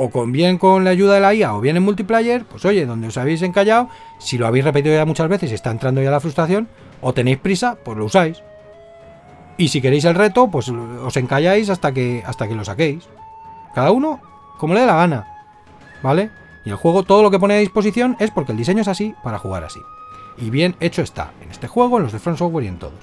o 0.00 0.10
con 0.10 0.30
bien 0.30 0.58
con 0.58 0.84
la 0.84 0.90
ayuda 0.90 1.14
de 1.14 1.20
la 1.20 1.34
IA 1.34 1.56
o 1.56 1.60
bien 1.60 1.76
en 1.76 1.82
multiplayer, 1.82 2.44
pues 2.44 2.64
oye, 2.64 2.86
donde 2.86 3.08
os 3.08 3.16
habéis 3.16 3.42
encallado, 3.42 3.88
si 4.20 4.38
lo 4.38 4.46
habéis 4.46 4.64
repetido 4.64 4.94
ya 4.94 5.04
muchas 5.04 5.28
veces 5.28 5.50
está 5.50 5.72
entrando 5.72 6.00
ya 6.00 6.12
la 6.12 6.20
frustración, 6.20 6.68
o 7.00 7.12
tenéis 7.12 7.38
prisa, 7.38 7.76
pues 7.84 7.96
lo 7.96 8.04
usáis. 8.04 8.42
Y 9.56 9.68
si 9.68 9.80
queréis 9.80 10.04
el 10.04 10.14
reto, 10.14 10.48
pues 10.48 10.68
os 10.68 11.16
encalláis 11.16 11.68
hasta 11.70 11.92
que, 11.92 12.22
hasta 12.24 12.46
que 12.46 12.54
lo 12.54 12.64
saquéis. 12.64 13.08
Cada 13.74 13.90
uno 13.90 14.20
como 14.58 14.74
le 14.74 14.80
dé 14.80 14.86
la 14.86 14.96
gana. 14.96 15.26
¿Vale? 16.02 16.30
Y 16.64 16.70
el 16.70 16.76
juego, 16.76 17.02
todo 17.02 17.22
lo 17.22 17.30
que 17.30 17.38
pone 17.38 17.54
a 17.54 17.58
disposición 17.58 18.16
es 18.18 18.30
porque 18.30 18.52
el 18.52 18.58
diseño 18.58 18.82
es 18.82 18.88
así 18.88 19.14
para 19.22 19.38
jugar 19.38 19.64
así. 19.64 19.80
Y 20.36 20.50
bien 20.50 20.76
hecho 20.80 21.02
está, 21.02 21.32
en 21.42 21.50
este 21.50 21.66
juego, 21.66 21.96
en 21.96 22.04
los 22.04 22.12
de 22.12 22.18
Front 22.18 22.38
Software 22.38 22.64
y 22.64 22.68
en 22.68 22.78
todos. 22.78 23.00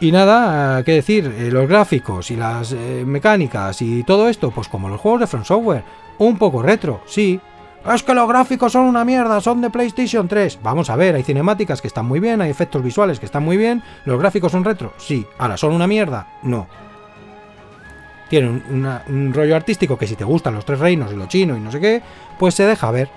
Y 0.00 0.10
nada, 0.10 0.82
qué 0.82 0.92
decir, 0.92 1.32
eh, 1.38 1.50
los 1.52 1.68
gráficos 1.68 2.32
y 2.32 2.36
las 2.36 2.72
eh, 2.72 3.04
mecánicas 3.06 3.80
y 3.82 4.02
todo 4.02 4.28
esto, 4.28 4.50
pues 4.50 4.66
como 4.68 4.88
los 4.88 5.00
juegos 5.00 5.20
de 5.20 5.26
Front 5.28 5.46
Software, 5.46 5.84
un 6.18 6.38
poco 6.38 6.60
retro, 6.60 7.02
sí, 7.06 7.40
es 7.90 8.02
que 8.02 8.14
los 8.14 8.28
gráficos 8.28 8.72
son 8.72 8.86
una 8.86 9.04
mierda, 9.04 9.40
son 9.40 9.60
de 9.60 9.70
PlayStation 9.70 10.28
3. 10.28 10.60
Vamos 10.62 10.88
a 10.88 10.96
ver, 10.96 11.16
hay 11.16 11.22
cinemáticas 11.22 11.80
que 11.80 11.88
están 11.88 12.06
muy 12.06 12.20
bien, 12.20 12.40
hay 12.40 12.50
efectos 12.50 12.82
visuales 12.82 13.18
que 13.18 13.26
están 13.26 13.44
muy 13.44 13.56
bien. 13.56 13.82
¿Los 14.04 14.20
gráficos 14.20 14.52
son 14.52 14.64
retro? 14.64 14.92
Sí. 14.98 15.26
Ahora, 15.38 15.56
¿son 15.56 15.72
una 15.72 15.86
mierda? 15.86 16.28
No. 16.42 16.68
Tienen 18.30 18.62
un, 19.08 19.34
rollo 19.34 19.56
artístico 19.56 19.98
que 19.98 20.06
si 20.06 20.16
te 20.16 20.24
gustan 20.24 20.54
los 20.54 20.64
tres 20.64 20.78
reinos 20.78 21.12
y 21.12 21.16
lo 21.16 21.26
chino 21.26 21.56
y 21.56 21.60
no 21.60 21.70
sé 21.70 21.80
qué, 21.80 22.02
pues 22.38 22.54
se 22.54 22.64
deja 22.64 22.90
ver. 22.90 23.10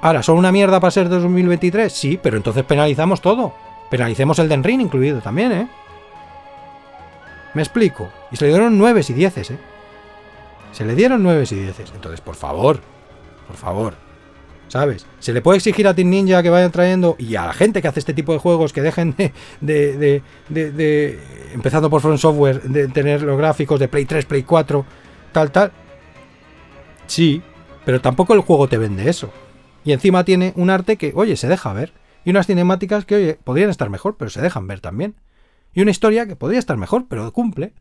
Ahora, 0.00 0.22
¿son 0.22 0.38
una 0.38 0.52
mierda 0.52 0.80
para 0.80 0.90
ser 0.90 1.08
de 1.08 1.18
2023? 1.18 1.92
Sí, 1.92 2.18
pero 2.22 2.36
entonces 2.36 2.64
penalizamos 2.64 3.20
todo. 3.20 3.52
Penalicemos 3.90 4.38
el 4.38 4.48
Den 4.48 4.64
Ring 4.64 4.80
incluido 4.80 5.20
también, 5.20 5.52
¿eh? 5.52 5.68
Me 7.54 7.62
explico. 7.62 8.08
Y 8.30 8.36
se 8.36 8.46
le 8.46 8.52
dieron 8.52 8.78
9 8.78 9.02
y 9.06 9.12
10, 9.12 9.38
¿eh? 9.38 9.58
Se 10.72 10.84
le 10.84 10.94
dieron 10.94 11.22
9 11.22 11.44
y 11.50 11.54
10. 11.54 11.80
Entonces, 11.94 12.20
por 12.20 12.36
favor, 12.36 12.80
por 13.50 13.56
favor. 13.58 13.94
¿Sabes? 14.68 15.04
Se 15.18 15.32
le 15.32 15.42
puede 15.42 15.56
exigir 15.56 15.88
a 15.88 15.94
Team 15.94 16.10
Ninja 16.10 16.44
que 16.44 16.50
vayan 16.50 16.70
trayendo 16.70 17.16
y 17.18 17.34
a 17.34 17.46
la 17.46 17.52
gente 17.52 17.82
que 17.82 17.88
hace 17.88 17.98
este 17.98 18.14
tipo 18.14 18.32
de 18.32 18.38
juegos 18.38 18.72
que 18.72 18.80
dejen 18.80 19.16
de, 19.60 20.22
de, 20.48 21.18
empezando 21.52 21.90
por 21.90 22.00
Front 22.00 22.20
Software, 22.20 22.62
de 22.62 22.86
tener 22.86 23.22
los 23.22 23.36
gráficos 23.36 23.80
de 23.80 23.88
Play 23.88 24.04
3, 24.04 24.26
Play 24.26 24.44
4, 24.44 24.86
tal, 25.32 25.50
tal. 25.50 25.72
Sí, 27.08 27.42
pero 27.84 28.00
tampoco 28.00 28.34
el 28.34 28.40
juego 28.42 28.68
te 28.68 28.78
vende 28.78 29.10
eso. 29.10 29.32
Y 29.84 29.90
encima 29.90 30.22
tiene 30.22 30.52
un 30.54 30.70
arte 30.70 30.96
que, 30.96 31.12
oye, 31.16 31.36
se 31.36 31.48
deja 31.48 31.72
ver. 31.72 31.92
Y 32.24 32.30
unas 32.30 32.46
cinemáticas 32.46 33.04
que, 33.04 33.16
oye, 33.16 33.38
podrían 33.42 33.70
estar 33.70 33.90
mejor, 33.90 34.16
pero 34.16 34.30
se 34.30 34.40
dejan 34.40 34.68
ver 34.68 34.78
también. 34.78 35.16
Y 35.74 35.82
una 35.82 35.90
historia 35.90 36.26
que 36.26 36.36
podría 36.36 36.60
estar 36.60 36.76
mejor, 36.76 37.06
pero 37.08 37.32
cumple. 37.32 37.72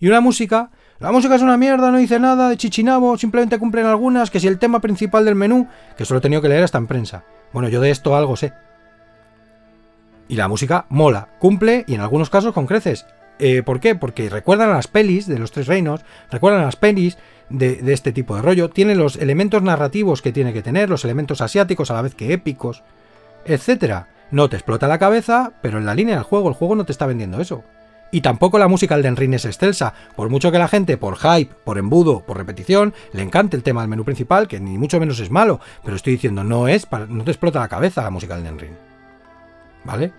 Y 0.00 0.08
una 0.08 0.20
música 0.20 0.70
la 1.00 1.12
música 1.12 1.36
es 1.36 1.42
una 1.42 1.56
mierda, 1.56 1.92
no 1.92 1.98
dice 1.98 2.18
nada 2.18 2.48
de 2.48 2.56
chichinabo, 2.56 3.16
simplemente 3.16 3.60
cumplen 3.60 3.86
algunas, 3.86 4.32
que 4.32 4.40
si 4.40 4.48
el 4.48 4.58
tema 4.58 4.80
principal 4.80 5.24
del 5.24 5.36
menú, 5.36 5.68
que 5.96 6.04
solo 6.04 6.18
he 6.18 6.20
tenido 6.20 6.42
que 6.42 6.48
leer 6.48 6.64
hasta 6.64 6.78
en 6.78 6.88
prensa. 6.88 7.22
Bueno, 7.52 7.68
yo 7.68 7.80
de 7.80 7.90
esto 7.90 8.16
algo 8.16 8.34
sé. 8.34 8.52
Y 10.26 10.34
la 10.34 10.48
música 10.48 10.86
mola, 10.88 11.28
cumple 11.38 11.84
y 11.86 11.94
en 11.94 12.00
algunos 12.00 12.30
casos 12.30 12.52
con 12.52 12.66
creces. 12.66 13.06
Eh, 13.38 13.62
¿Por 13.62 13.78
qué? 13.78 13.94
Porque 13.94 14.28
recuerdan 14.28 14.70
a 14.70 14.74
las 14.74 14.88
pelis 14.88 15.28
de 15.28 15.38
los 15.38 15.52
tres 15.52 15.68
reinos, 15.68 16.04
recuerdan 16.32 16.62
a 16.62 16.64
las 16.64 16.74
pelis 16.74 17.16
de, 17.48 17.80
este 17.92 18.10
tipo 18.10 18.34
de 18.34 18.42
rollo, 18.42 18.68
tiene 18.68 18.96
los 18.96 19.14
elementos 19.14 19.62
narrativos 19.62 20.20
que 20.20 20.32
tiene 20.32 20.52
que 20.52 20.62
tener, 20.62 20.90
los 20.90 21.04
elementos 21.04 21.40
asiáticos 21.40 21.92
a 21.92 21.94
la 21.94 22.02
vez 22.02 22.16
que 22.16 22.32
épicos, 22.32 22.82
etc. 23.44 24.06
No 24.32 24.48
te 24.48 24.56
explota 24.56 24.88
la 24.88 24.98
cabeza, 24.98 25.52
pero 25.62 25.78
en 25.78 25.86
la 25.86 25.94
línea 25.94 26.16
del 26.16 26.24
juego, 26.24 26.48
el 26.48 26.54
juego 26.54 26.74
no 26.74 26.84
te 26.84 26.90
está 26.90 27.06
vendiendo 27.06 27.40
eso. 27.40 27.62
Y 28.10 28.22
tampoco 28.22 28.58
la 28.58 28.68
música 28.68 28.96
del 28.96 29.16
Ring 29.16 29.34
es 29.34 29.44
excelsa, 29.44 29.92
por 30.16 30.30
mucho 30.30 30.50
que 30.50 30.58
la 30.58 30.68
gente, 30.68 30.96
por 30.96 31.16
hype, 31.16 31.54
por 31.64 31.76
embudo, 31.78 32.20
por 32.20 32.38
repetición, 32.38 32.94
le 33.12 33.22
encante 33.22 33.56
el 33.56 33.62
tema 33.62 33.82
del 33.82 33.90
menú 33.90 34.04
principal, 34.04 34.48
que 34.48 34.60
ni 34.60 34.78
mucho 34.78 34.98
menos 34.98 35.20
es 35.20 35.30
malo, 35.30 35.60
pero 35.84 35.96
estoy 35.96 36.14
diciendo, 36.14 36.42
no 36.42 36.68
es, 36.68 36.86
para, 36.86 37.06
no 37.06 37.24
te 37.24 37.30
explota 37.30 37.60
la 37.60 37.68
cabeza 37.68 38.02
la 38.02 38.10
música 38.10 38.36
del 38.38 38.58
Ring. 38.58 38.72
¿Vale? 39.84 40.12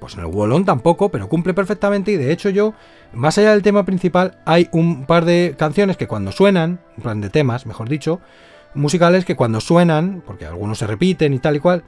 Pues 0.00 0.14
en 0.14 0.20
el 0.20 0.26
Wallon 0.26 0.64
tampoco, 0.64 1.08
pero 1.08 1.28
cumple 1.28 1.54
perfectamente 1.54 2.12
y 2.12 2.16
de 2.16 2.32
hecho 2.32 2.50
yo, 2.50 2.74
más 3.12 3.38
allá 3.38 3.52
del 3.52 3.62
tema 3.62 3.84
principal, 3.84 4.38
hay 4.44 4.68
un 4.72 5.06
par 5.06 5.24
de 5.24 5.54
canciones 5.56 5.96
que 5.96 6.06
cuando 6.08 6.32
suenan, 6.32 6.80
un 6.96 7.02
plan 7.02 7.20
de 7.20 7.30
temas, 7.30 7.64
mejor 7.64 7.88
dicho, 7.88 8.20
musicales 8.74 9.24
que 9.24 9.36
cuando 9.36 9.60
suenan, 9.60 10.22
porque 10.26 10.46
algunos 10.46 10.78
se 10.78 10.86
repiten 10.86 11.32
y 11.32 11.38
tal 11.38 11.56
y 11.56 11.60
cual, 11.60 11.84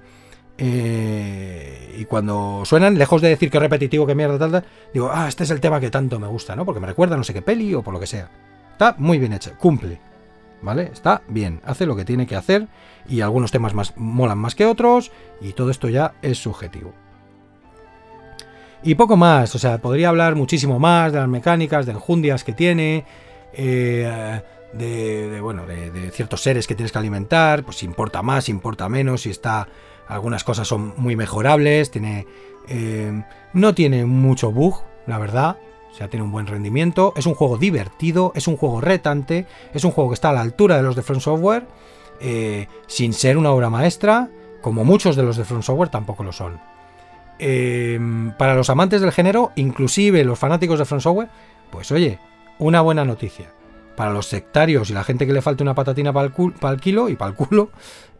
eh, 0.59 1.94
y 1.97 2.05
cuando 2.05 2.62
suenan, 2.64 2.98
lejos 2.98 3.22
de 3.22 3.28
decir 3.28 3.51
que 3.51 3.59
repetitivo, 3.59 4.06
que 4.06 4.14
mierda, 4.14 4.39
tal, 4.39 4.52
tal, 4.52 4.64
digo, 4.93 5.10
ah, 5.12 5.28
este 5.28 5.44
es 5.44 5.51
el 5.51 5.60
tema 5.60 5.80
que 5.80 5.90
tanto 5.90 6.18
me 6.18 6.26
gusta, 6.26 6.55
¿no? 6.56 6.64
Porque 6.64 6.80
me 6.80 6.86
recuerda 6.86 7.16
no 7.16 7.24
sé 7.24 7.32
qué 7.32 7.43
peli 7.43 7.74
o 7.74 7.82
por 7.82 7.94
lo 7.94 8.01
que 8.01 8.06
sea. 8.06 8.28
Está 8.72 8.94
muy 8.98 9.18
bien 9.18 9.32
hecho, 9.32 9.52
cumple. 9.59 10.01
¿vale? 10.62 10.90
Está 10.93 11.22
bien, 11.28 11.60
hace 11.64 11.86
lo 11.86 11.97
que 11.97 12.05
tiene 12.05 12.26
que 12.26 12.36
hacer 12.36 12.68
y 13.09 13.20
algunos 13.20 13.51
temas 13.51 13.74
más 13.74 13.97
molan 13.97 14.39
más 14.39 14.55
que 14.55 14.66
otros 14.66 15.12
y 15.40 15.52
todo 15.52 15.70
esto 15.70 15.89
ya 15.89 16.14
es 16.22 16.39
subjetivo. 16.39 16.93
Y 18.82 18.94
poco 18.94 19.16
más, 19.16 19.55
o 19.55 19.59
sea, 19.59 19.78
podría 19.78 20.09
hablar 20.09 20.36
muchísimo 20.36 20.78
más 20.78 21.12
de 21.12 21.18
las 21.18 21.28
mecánicas, 21.28 21.85
de 21.85 21.93
enjundias 21.93 22.44
que 22.44 22.52
tiene, 22.52 23.05
eh, 23.52 24.40
de, 24.72 25.40
bueno, 25.40 25.66
de, 25.66 26.10
ciertos 26.12 26.43
seres 26.43 26.66
que 26.66 26.76
tienes 26.76 26.93
que 26.93 26.98
alimentar, 26.98 27.64
pues 27.64 27.78
si 27.78 27.86
importa 27.86 28.22
más, 28.22 28.44
si 28.44 28.52
importa 28.52 28.89
menos, 28.89 29.22
si 29.22 29.30
está, 29.30 29.66
algunas 30.09 30.44
cosas 30.44 30.66
son 30.66 30.94
muy 30.97 31.16
mejorables, 31.16 31.90
tiene, 31.90 32.26
eh, 32.68 33.22
no 33.52 33.74
tiene 33.74 34.05
mucho 34.06 34.51
bug, 34.51 34.82
la 35.06 35.18
verdad, 35.18 35.59
o 35.90 35.94
sea, 35.94 36.09
tiene 36.09 36.24
un 36.24 36.32
buen 36.32 36.47
rendimiento, 36.47 37.12
es 37.16 37.26
un 37.26 37.35
juego 37.35 37.59
divertido, 37.59 38.32
es 38.35 38.48
un 38.48 38.56
juego 38.56 38.80
retante, 38.80 39.47
es 39.74 39.85
un 39.85 39.90
juego 39.90 40.10
que 40.10 40.14
está 40.14 40.30
a 40.30 40.32
la 40.32 40.40
altura 40.40 40.76
de 40.76 40.82
los 40.82 40.97
de 40.97 41.02
Front 41.02 41.22
Software, 41.22 41.66
eh, 42.20 42.68
sin 42.86 43.12
ser 43.12 43.36
una 43.36 43.52
obra 43.52 43.70
maestra, 43.70 44.28
como 44.60 44.85
muchos 44.85 45.16
de 45.16 45.22
los 45.22 45.36
de 45.36 45.44
Front 45.44 45.64
Software 45.64 45.89
tampoco 45.89 46.24
lo 46.24 46.32
son. 46.32 46.60
Em, 47.39 48.32
para 48.32 48.55
los 48.55 48.68
amantes 48.68 49.01
del 49.01 49.12
género, 49.12 49.52
inclusive 49.55 50.24
los 50.24 50.39
fanáticos 50.39 50.78
de 50.78 50.85
Front 50.85 51.02
Software, 51.02 51.28
pues 51.70 51.93
oye, 51.93 52.18
una 52.59 52.80
buena 52.80 53.05
noticia. 53.05 53.52
Para 53.97 54.12
los 54.12 54.26
sectarios 54.26 54.90
y 54.90 54.93
la 54.93 55.05
gente 55.05 55.26
que 55.26 55.32
le 55.32 55.43
falte 55.43 55.62
una 55.62 55.74
patatina 55.74 56.12
para 56.12 56.26
el, 56.28 56.80
kilo 56.80 57.09
y 57.09 57.16
para 57.16 57.30
el 57.30 57.36
culo, 57.36 57.70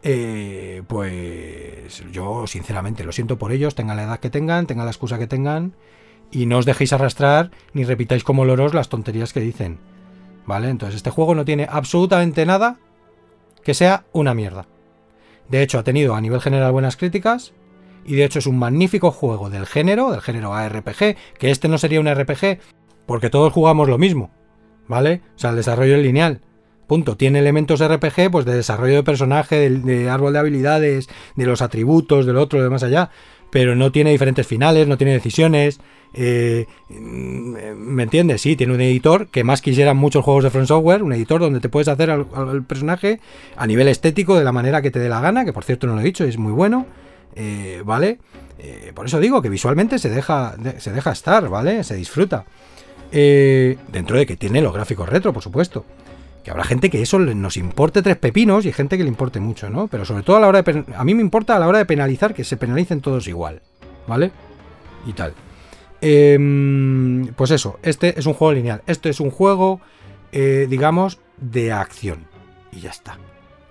eh, 0.03 0.83
pues 0.87 2.03
yo 2.11 2.47
sinceramente 2.47 3.03
lo 3.03 3.11
siento 3.11 3.37
por 3.37 3.51
ellos, 3.51 3.75
tengan 3.75 3.97
la 3.97 4.03
edad 4.03 4.19
que 4.19 4.29
tengan, 4.29 4.67
tengan 4.67 4.85
la 4.85 4.91
excusa 4.91 5.19
que 5.19 5.27
tengan, 5.27 5.73
y 6.31 6.45
no 6.45 6.57
os 6.57 6.65
dejéis 6.65 6.93
arrastrar 6.93 7.51
ni 7.73 7.83
repitáis 7.83 8.23
como 8.23 8.45
loros 8.45 8.73
las 8.73 8.89
tonterías 8.89 9.33
que 9.33 9.41
dicen. 9.41 9.79
¿Vale? 10.45 10.69
Entonces 10.69 10.95
este 10.95 11.11
juego 11.11 11.35
no 11.35 11.45
tiene 11.45 11.67
absolutamente 11.69 12.45
nada 12.45 12.77
que 13.63 13.73
sea 13.73 14.05
una 14.13 14.33
mierda. 14.33 14.65
De 15.47 15.61
hecho, 15.61 15.79
ha 15.79 15.83
tenido 15.83 16.15
a 16.15 16.21
nivel 16.21 16.41
general 16.41 16.71
buenas 16.71 16.95
críticas, 16.95 17.53
y 18.05 18.15
de 18.15 18.23
hecho 18.23 18.39
es 18.39 18.47
un 18.47 18.57
magnífico 18.57 19.11
juego 19.11 19.49
del 19.49 19.65
género, 19.65 20.11
del 20.11 20.21
género 20.21 20.53
ARPG, 20.53 21.15
que 21.37 21.51
este 21.51 21.67
no 21.67 21.77
sería 21.77 21.99
un 21.99 22.13
RPG 22.13 22.59
porque 23.05 23.29
todos 23.29 23.51
jugamos 23.51 23.89
lo 23.89 23.97
mismo, 23.97 24.31
¿vale? 24.87 25.21
O 25.35 25.39
sea, 25.39 25.49
el 25.49 25.55
desarrollo 25.55 25.95
es 25.95 26.03
lineal. 26.03 26.41
Punto. 26.89 27.15
Tiene 27.15 27.37
elementos 27.37 27.87
RPG, 27.87 28.31
pues 28.31 28.45
de 28.45 28.55
desarrollo 28.55 28.95
de 28.95 29.03
personaje, 29.03 29.69
de, 29.69 30.09
árbol 30.09 30.33
de 30.33 30.39
habilidades, 30.39 31.07
de 31.35 31.45
los 31.45 31.61
atributos, 31.61 32.25
del 32.25 32.35
otro, 32.35 32.63
de 32.63 32.69
más 32.71 32.81
allá. 32.81 33.11
Pero 33.51 33.75
no 33.75 33.91
tiene 33.91 34.09
diferentes 34.09 34.47
finales, 34.47 34.87
no 34.87 34.97
tiene 34.97 35.13
decisiones. 35.13 35.79
Eh, 36.15 36.65
mm, 36.89 37.53
¿Me 37.75 38.01
entiendes? 38.01 38.41
Sí, 38.41 38.55
tiene 38.55 38.73
un 38.73 38.81
editor 38.81 39.27
que 39.27 39.43
más 39.43 39.61
quisieran 39.61 39.97
muchos 39.97 40.25
juegos 40.25 40.43
de 40.43 40.49
Front 40.49 40.67
Software, 40.67 41.03
un 41.03 41.13
editor 41.13 41.39
donde 41.39 41.59
te 41.59 41.69
puedes 41.69 41.87
hacer 41.87 42.09
al, 42.09 42.63
personaje 42.63 43.19
a 43.55 43.67
nivel 43.67 43.87
estético 43.87 44.35
de 44.35 44.43
la 44.43 44.51
manera 44.51 44.81
que 44.81 44.89
te 44.89 44.97
dé 44.97 45.09
la 45.09 45.21
gana, 45.21 45.45
que 45.45 45.53
por 45.53 45.65
cierto 45.65 45.85
no 45.85 45.93
lo 45.93 46.01
he 46.01 46.05
dicho, 46.05 46.23
es 46.23 46.39
muy 46.39 46.53
bueno. 46.53 46.87
Eh, 47.35 47.83
¿vale? 47.85 48.17
Eh, 48.57 48.93
por 48.95 49.05
eso 49.05 49.19
digo 49.19 49.43
que 49.43 49.49
visualmente 49.49 49.99
se 49.99 50.09
deja, 50.09 50.55
se 50.79 50.91
deja 50.91 51.11
estar, 51.11 51.49
¿vale? 51.49 51.83
Se 51.83 51.93
disfruta. 51.93 52.45
Dentro 53.11 54.17
de 54.17 54.25
que 54.25 54.37
tiene 54.37 54.59
los 54.61 54.73
gráficos 54.73 55.07
retro, 55.07 55.33
por 55.33 55.43
supuesto. 55.43 55.85
Que 56.43 56.51
habrá 56.51 56.63
gente 56.63 56.89
que 56.89 57.01
eso 57.01 57.19
nos 57.19 57.57
importe 57.57 58.01
tres 58.01 58.17
pepinos 58.17 58.65
y 58.65 58.71
gente 58.71 58.97
que 58.97 59.03
le 59.03 59.09
importe 59.09 59.39
mucho, 59.39 59.69
¿no? 59.69 59.87
Pero 59.87 60.05
sobre 60.05 60.23
todo 60.23 60.37
a 60.37 60.39
la 60.39 60.47
hora 60.47 60.61
de... 60.61 60.85
A 60.95 61.03
mí 61.03 61.13
me 61.13 61.21
importa 61.21 61.55
a 61.55 61.59
la 61.59 61.67
hora 61.67 61.79
de 61.79 61.85
penalizar 61.85 62.33
que 62.33 62.43
se 62.43 62.57
penalicen 62.57 63.01
todos 63.01 63.27
igual, 63.27 63.61
¿vale? 64.07 64.31
Y 65.05 65.13
tal. 65.13 65.33
Em, 66.01 67.27
pues 67.35 67.51
eso, 67.51 67.79
este 67.83 68.17
es 68.17 68.25
un 68.25 68.33
juego 68.33 68.53
lineal. 68.53 68.81
Este 68.87 69.09
es 69.09 69.19
un 69.19 69.31
juego, 69.31 69.81
digamos, 70.31 71.19
de 71.37 71.73
acción. 71.73 72.25
Y 72.71 72.81
ya 72.81 72.91
está. 72.91 73.17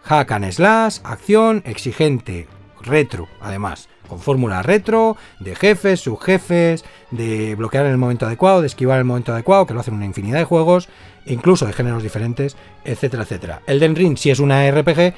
Hack 0.02 0.32
and 0.32 0.50
slash, 0.52 0.98
acción, 1.04 1.62
exigente, 1.66 2.46
retro, 2.80 3.28
además, 3.40 3.87
con 4.08 4.20
fórmula 4.20 4.62
retro, 4.62 5.16
de 5.38 5.54
jefes, 5.54 6.00
subjefes, 6.00 6.84
de 7.10 7.54
bloquear 7.54 7.86
en 7.86 7.92
el 7.92 7.98
momento 7.98 8.26
adecuado, 8.26 8.60
de 8.60 8.66
esquivar 8.66 8.96
en 8.96 9.00
el 9.00 9.04
momento 9.04 9.32
adecuado, 9.32 9.66
que 9.66 9.74
lo 9.74 9.80
hacen 9.80 9.94
una 9.94 10.06
infinidad 10.06 10.38
de 10.38 10.44
juegos, 10.44 10.88
incluso 11.26 11.66
de 11.66 11.72
géneros 11.72 12.02
diferentes, 12.02 12.56
etcétera, 12.84 13.22
etcétera. 13.22 13.62
Elden 13.66 13.94
Ring 13.94 14.16
sí 14.16 14.30
es 14.30 14.40
una 14.40 14.68
RPG 14.70 15.14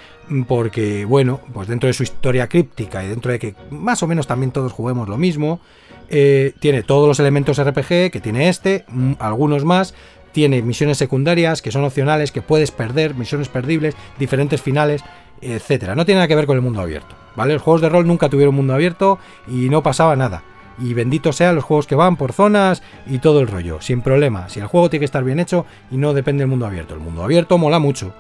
porque, 0.46 1.04
bueno, 1.04 1.40
pues 1.52 1.68
dentro 1.68 1.86
de 1.86 1.92
su 1.92 2.02
historia 2.02 2.48
críptica 2.48 3.04
y 3.04 3.08
dentro 3.08 3.32
de 3.32 3.38
que 3.38 3.54
más 3.70 4.02
o 4.02 4.06
menos 4.06 4.26
también 4.26 4.50
todos 4.50 4.72
juguemos 4.72 5.08
lo 5.08 5.16
mismo, 5.16 5.60
eh, 6.08 6.54
tiene 6.58 6.82
todos 6.82 7.06
los 7.06 7.20
elementos 7.20 7.62
RPG 7.62 8.10
que 8.10 8.20
tiene 8.20 8.48
este, 8.48 8.84
algunos 9.20 9.64
más, 9.64 9.94
tiene 10.32 10.62
misiones 10.62 10.98
secundarias 10.98 11.62
que 11.62 11.70
son 11.70 11.84
opcionales, 11.84 12.32
que 12.32 12.42
puedes 12.42 12.70
perder, 12.70 13.14
misiones 13.14 13.48
perdibles, 13.48 13.94
diferentes 14.18 14.60
finales, 14.60 15.02
etcétera. 15.40 15.94
No 15.94 16.04
tiene 16.04 16.18
nada 16.18 16.28
que 16.28 16.36
ver 16.36 16.46
con 16.46 16.56
el 16.56 16.62
mundo 16.62 16.80
abierto, 16.80 17.14
¿vale? 17.40 17.54
Los 17.54 17.62
juegos 17.62 17.80
de 17.80 17.88
rol 17.88 18.06
nunca 18.06 18.28
tuvieron 18.28 18.54
mundo 18.54 18.74
abierto 18.74 19.18
y 19.48 19.70
no 19.70 19.82
pasaba 19.82 20.14
nada. 20.14 20.42
Y 20.78 20.92
bendito 20.92 21.32
sean 21.32 21.54
los 21.54 21.64
juegos 21.64 21.86
que 21.86 21.94
van 21.94 22.16
por 22.16 22.34
zonas 22.34 22.82
y 23.06 23.18
todo 23.18 23.40
el 23.40 23.48
rollo, 23.48 23.80
sin 23.80 24.02
problema. 24.02 24.50
Si 24.50 24.60
el 24.60 24.66
juego 24.66 24.90
tiene 24.90 25.00
que 25.00 25.06
estar 25.06 25.24
bien 25.24 25.40
hecho 25.40 25.64
y 25.90 25.96
no 25.96 26.12
depende 26.12 26.42
del 26.42 26.48
mundo 26.48 26.66
abierto. 26.66 26.92
El 26.92 27.00
mundo 27.00 27.24
abierto 27.24 27.56
mola 27.56 27.78
mucho, 27.78 28.12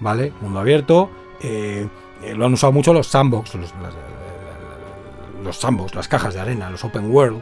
¿vale? 0.00 0.32
Mundo 0.40 0.58
abierto 0.58 1.10
eh, 1.40 1.86
eh, 2.24 2.34
lo 2.34 2.46
han 2.46 2.54
usado 2.54 2.72
mucho 2.72 2.92
los 2.92 3.06
sandbox, 3.06 3.54
los, 3.54 3.72
los 5.44 5.56
sandbox, 5.56 5.94
las 5.94 6.08
cajas 6.08 6.34
de 6.34 6.40
arena, 6.40 6.70
los 6.70 6.84
open 6.84 7.08
world, 7.08 7.40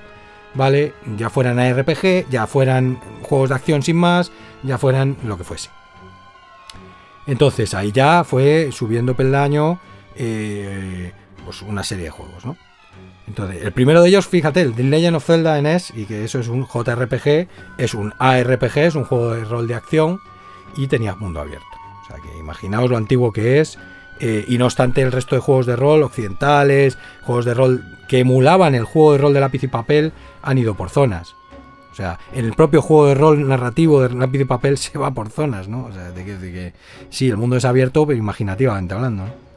¿vale? 0.52 0.92
Ya 1.16 1.30
fueran 1.30 1.58
ARPG, 1.58 2.28
ya 2.28 2.46
fueran 2.46 3.00
juegos 3.22 3.48
de 3.48 3.54
acción 3.54 3.82
sin 3.82 3.96
más, 3.96 4.30
ya 4.62 4.76
fueran 4.76 5.16
lo 5.24 5.38
que 5.38 5.44
fuese. 5.44 5.70
Entonces 7.26 7.72
ahí 7.72 7.92
ya 7.92 8.24
fue 8.24 8.68
subiendo 8.72 9.14
peldaño 9.14 9.78
eh, 10.18 11.12
pues 11.44 11.62
una 11.62 11.82
serie 11.82 12.04
de 12.04 12.10
juegos, 12.10 12.44
¿no? 12.44 12.56
Entonces, 13.26 13.62
el 13.62 13.72
primero 13.72 14.02
de 14.02 14.08
ellos, 14.08 14.26
fíjate, 14.26 14.62
el 14.62 14.74
The 14.74 14.84
Legend 14.84 15.16
of 15.16 15.24
Zelda 15.24 15.60
NES, 15.60 15.92
y 15.94 16.06
que 16.06 16.24
eso 16.24 16.40
es 16.40 16.48
un 16.48 16.66
JRPG, 16.66 17.48
es 17.76 17.94
un 17.94 18.14
ARPG, 18.18 18.78
es 18.78 18.94
un 18.94 19.04
juego 19.04 19.34
de 19.34 19.44
rol 19.44 19.68
de 19.68 19.74
acción, 19.74 20.20
y 20.76 20.86
tenía 20.86 21.14
mundo 21.14 21.40
abierto. 21.40 21.66
O 22.02 22.06
sea 22.06 22.16
que 22.16 22.38
imaginaos 22.38 22.90
lo 22.90 22.96
antiguo 22.96 23.32
que 23.32 23.60
es, 23.60 23.78
eh, 24.20 24.44
y 24.48 24.58
no 24.58 24.64
obstante 24.64 25.02
el 25.02 25.12
resto 25.12 25.36
de 25.36 25.42
juegos 25.42 25.66
de 25.66 25.76
rol 25.76 26.02
occidentales, 26.02 26.98
juegos 27.22 27.44
de 27.44 27.54
rol 27.54 27.84
que 28.08 28.20
emulaban 28.20 28.74
el 28.74 28.84
juego 28.84 29.12
de 29.12 29.18
rol 29.18 29.34
de 29.34 29.40
lápiz 29.40 29.62
y 29.62 29.68
papel, 29.68 30.12
han 30.42 30.58
ido 30.58 30.74
por 30.74 30.90
zonas. 30.90 31.34
O 31.92 31.94
sea, 31.94 32.18
en 32.32 32.44
el 32.44 32.54
propio 32.54 32.80
juego 32.80 33.08
de 33.08 33.14
rol 33.14 33.46
narrativo 33.46 34.02
de 34.02 34.14
lápiz 34.14 34.40
y 34.40 34.44
papel 34.44 34.78
se 34.78 34.98
va 34.98 35.10
por 35.10 35.30
zonas, 35.30 35.68
¿no? 35.68 35.84
O 35.84 35.92
sea, 35.92 36.10
de 36.10 36.24
que, 36.24 36.72
sí, 37.10 37.28
el 37.28 37.36
mundo 37.36 37.56
es 37.56 37.64
abierto, 37.64 38.06
pero 38.06 38.18
imaginativamente 38.18 38.94
hablando, 38.94 39.26
¿no? 39.26 39.47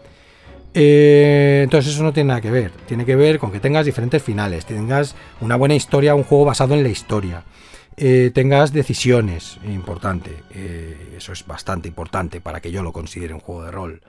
Eh, 0.74 1.62
entonces 1.64 1.94
eso 1.94 2.04
no 2.04 2.14
tiene 2.14 2.30
nada 2.30 2.42
que 2.42 2.52
ver. 2.52 2.72
Tiene 2.88 3.06
que 3.06 3.16
ver 3.16 3.40
con 3.40 3.52
que 3.52 3.60
tengas 3.60 3.86
diferentes 3.86 4.22
finales, 4.24 4.66
tengas 4.66 5.16
una 5.42 5.56
buena 5.56 5.76
historia, 5.76 6.16
un 6.16 6.24
juego 6.24 6.46
basado 6.46 6.74
en 6.74 6.84
la 6.84 6.90
historia, 6.90 7.44
eh, 7.98 8.32
tengas 8.34 8.72
decisiones, 8.72 9.60
importante. 9.66 10.32
Eh, 10.52 11.16
eso 11.18 11.34
es 11.34 11.46
bastante 11.46 11.88
importante 11.88 12.42
para 12.42 12.62
que 12.62 12.72
yo 12.72 12.84
lo 12.84 12.94
considere 12.94 13.34
un 13.34 13.40
juego 13.42 13.64
de 13.64 13.72
rol. 13.72 14.02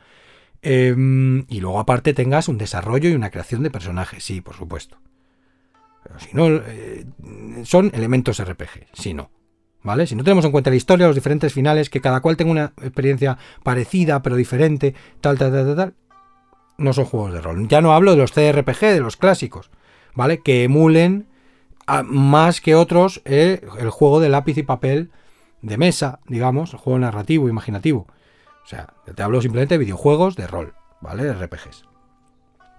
y 0.64 1.60
luego 1.60 1.80
aparte 1.80 2.14
tengas 2.14 2.48
un 2.48 2.56
desarrollo 2.58 3.08
y 3.08 3.14
una 3.14 3.30
creación 3.30 3.64
de 3.64 3.70
personajes, 3.70 4.22
sí, 4.22 4.40
por 4.40 4.54
supuesto. 4.54 4.98
Pero 6.02 6.18
si 6.18 6.28
no, 6.32 6.48
eh, 6.48 7.04
son 7.64 7.90
elementos 7.94 8.40
RPG, 8.40 8.86
si 8.92 9.14
no. 9.14 9.30
¿Vale? 9.84 10.06
Si 10.06 10.14
no 10.14 10.22
tenemos 10.22 10.44
en 10.44 10.52
cuenta 10.52 10.70
la 10.70 10.76
historia, 10.76 11.08
los 11.08 11.16
diferentes 11.16 11.52
finales, 11.52 11.90
que 11.90 12.00
cada 12.00 12.20
cual 12.20 12.36
tenga 12.36 12.52
una 12.52 12.72
experiencia 12.80 13.36
parecida 13.64 14.22
pero 14.22 14.36
diferente, 14.36 14.94
tal, 15.20 15.36
tal, 15.38 15.50
tal, 15.50 15.74
tal, 15.74 15.94
no 16.82 16.92
son 16.92 17.04
juegos 17.04 17.32
de 17.32 17.40
rol. 17.40 17.68
Ya 17.68 17.80
no 17.80 17.92
hablo 17.92 18.12
de 18.12 18.18
los 18.18 18.32
CRPG, 18.32 18.80
de 18.80 19.00
los 19.00 19.16
clásicos, 19.16 19.70
¿vale? 20.14 20.42
Que 20.42 20.64
emulen 20.64 21.26
más 22.04 22.60
que 22.60 22.74
otros 22.74 23.22
eh, 23.24 23.66
el 23.78 23.90
juego 23.90 24.20
de 24.20 24.28
lápiz 24.28 24.56
y 24.56 24.62
papel 24.62 25.10
de 25.62 25.78
mesa, 25.78 26.20
digamos, 26.26 26.72
el 26.72 26.78
juego 26.78 26.98
narrativo, 26.98 27.48
imaginativo. 27.48 28.06
O 28.64 28.66
sea, 28.66 28.94
te 29.14 29.22
hablo 29.22 29.40
simplemente 29.40 29.74
de 29.74 29.78
videojuegos 29.78 30.36
de 30.36 30.46
rol, 30.46 30.74
¿vale? 31.00 31.32
RPGs. 31.32 31.84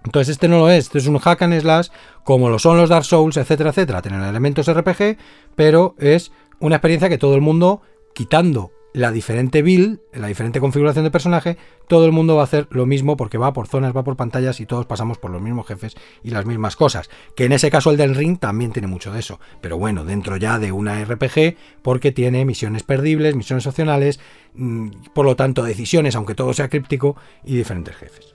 Entonces 0.04 0.32
este 0.32 0.48
no 0.48 0.58
lo 0.58 0.70
es, 0.70 0.84
este 0.84 0.98
es 0.98 1.06
un 1.06 1.18
hack 1.18 1.42
and 1.42 1.58
slash 1.60 1.88
como 2.24 2.50
lo 2.50 2.58
son 2.58 2.76
los 2.76 2.90
Dark 2.90 3.06
Souls, 3.06 3.36
etcétera, 3.36 3.70
etcétera. 3.70 4.02
Tienen 4.02 4.22
elementos 4.22 4.70
RPG, 4.70 5.16
pero 5.54 5.94
es 5.98 6.30
una 6.60 6.76
experiencia 6.76 7.08
que 7.08 7.18
todo 7.18 7.34
el 7.34 7.40
mundo, 7.40 7.80
quitando 8.14 8.70
la 8.94 9.10
diferente 9.10 9.60
build, 9.60 9.98
la 10.12 10.28
diferente 10.28 10.60
configuración 10.60 11.04
de 11.04 11.10
personaje, 11.10 11.58
todo 11.88 12.06
el 12.06 12.12
mundo 12.12 12.36
va 12.36 12.42
a 12.42 12.44
hacer 12.44 12.68
lo 12.70 12.86
mismo 12.86 13.16
porque 13.16 13.38
va 13.38 13.52
por 13.52 13.66
zonas, 13.66 13.94
va 13.94 14.04
por 14.04 14.16
pantallas 14.16 14.60
y 14.60 14.66
todos 14.66 14.86
pasamos 14.86 15.18
por 15.18 15.32
los 15.32 15.42
mismos 15.42 15.66
jefes 15.66 15.96
y 16.22 16.30
las 16.30 16.46
mismas 16.46 16.76
cosas. 16.76 17.10
Que 17.34 17.44
en 17.44 17.52
ese 17.52 17.72
caso 17.72 17.90
el 17.90 17.96
del 17.96 18.14
ring 18.14 18.38
también 18.38 18.72
tiene 18.72 18.86
mucho 18.86 19.12
de 19.12 19.18
eso. 19.18 19.40
Pero 19.60 19.78
bueno, 19.78 20.04
dentro 20.04 20.36
ya 20.36 20.60
de 20.60 20.70
una 20.70 21.04
RPG 21.04 21.56
porque 21.82 22.12
tiene 22.12 22.44
misiones 22.44 22.84
perdibles, 22.84 23.34
misiones 23.34 23.66
opcionales, 23.66 24.20
mm, 24.54 24.90
por 25.12 25.26
lo 25.26 25.34
tanto 25.34 25.64
decisiones, 25.64 26.14
aunque 26.14 26.36
todo 26.36 26.54
sea 26.54 26.68
críptico, 26.68 27.16
y 27.44 27.56
diferentes 27.56 27.96
jefes. 27.96 28.33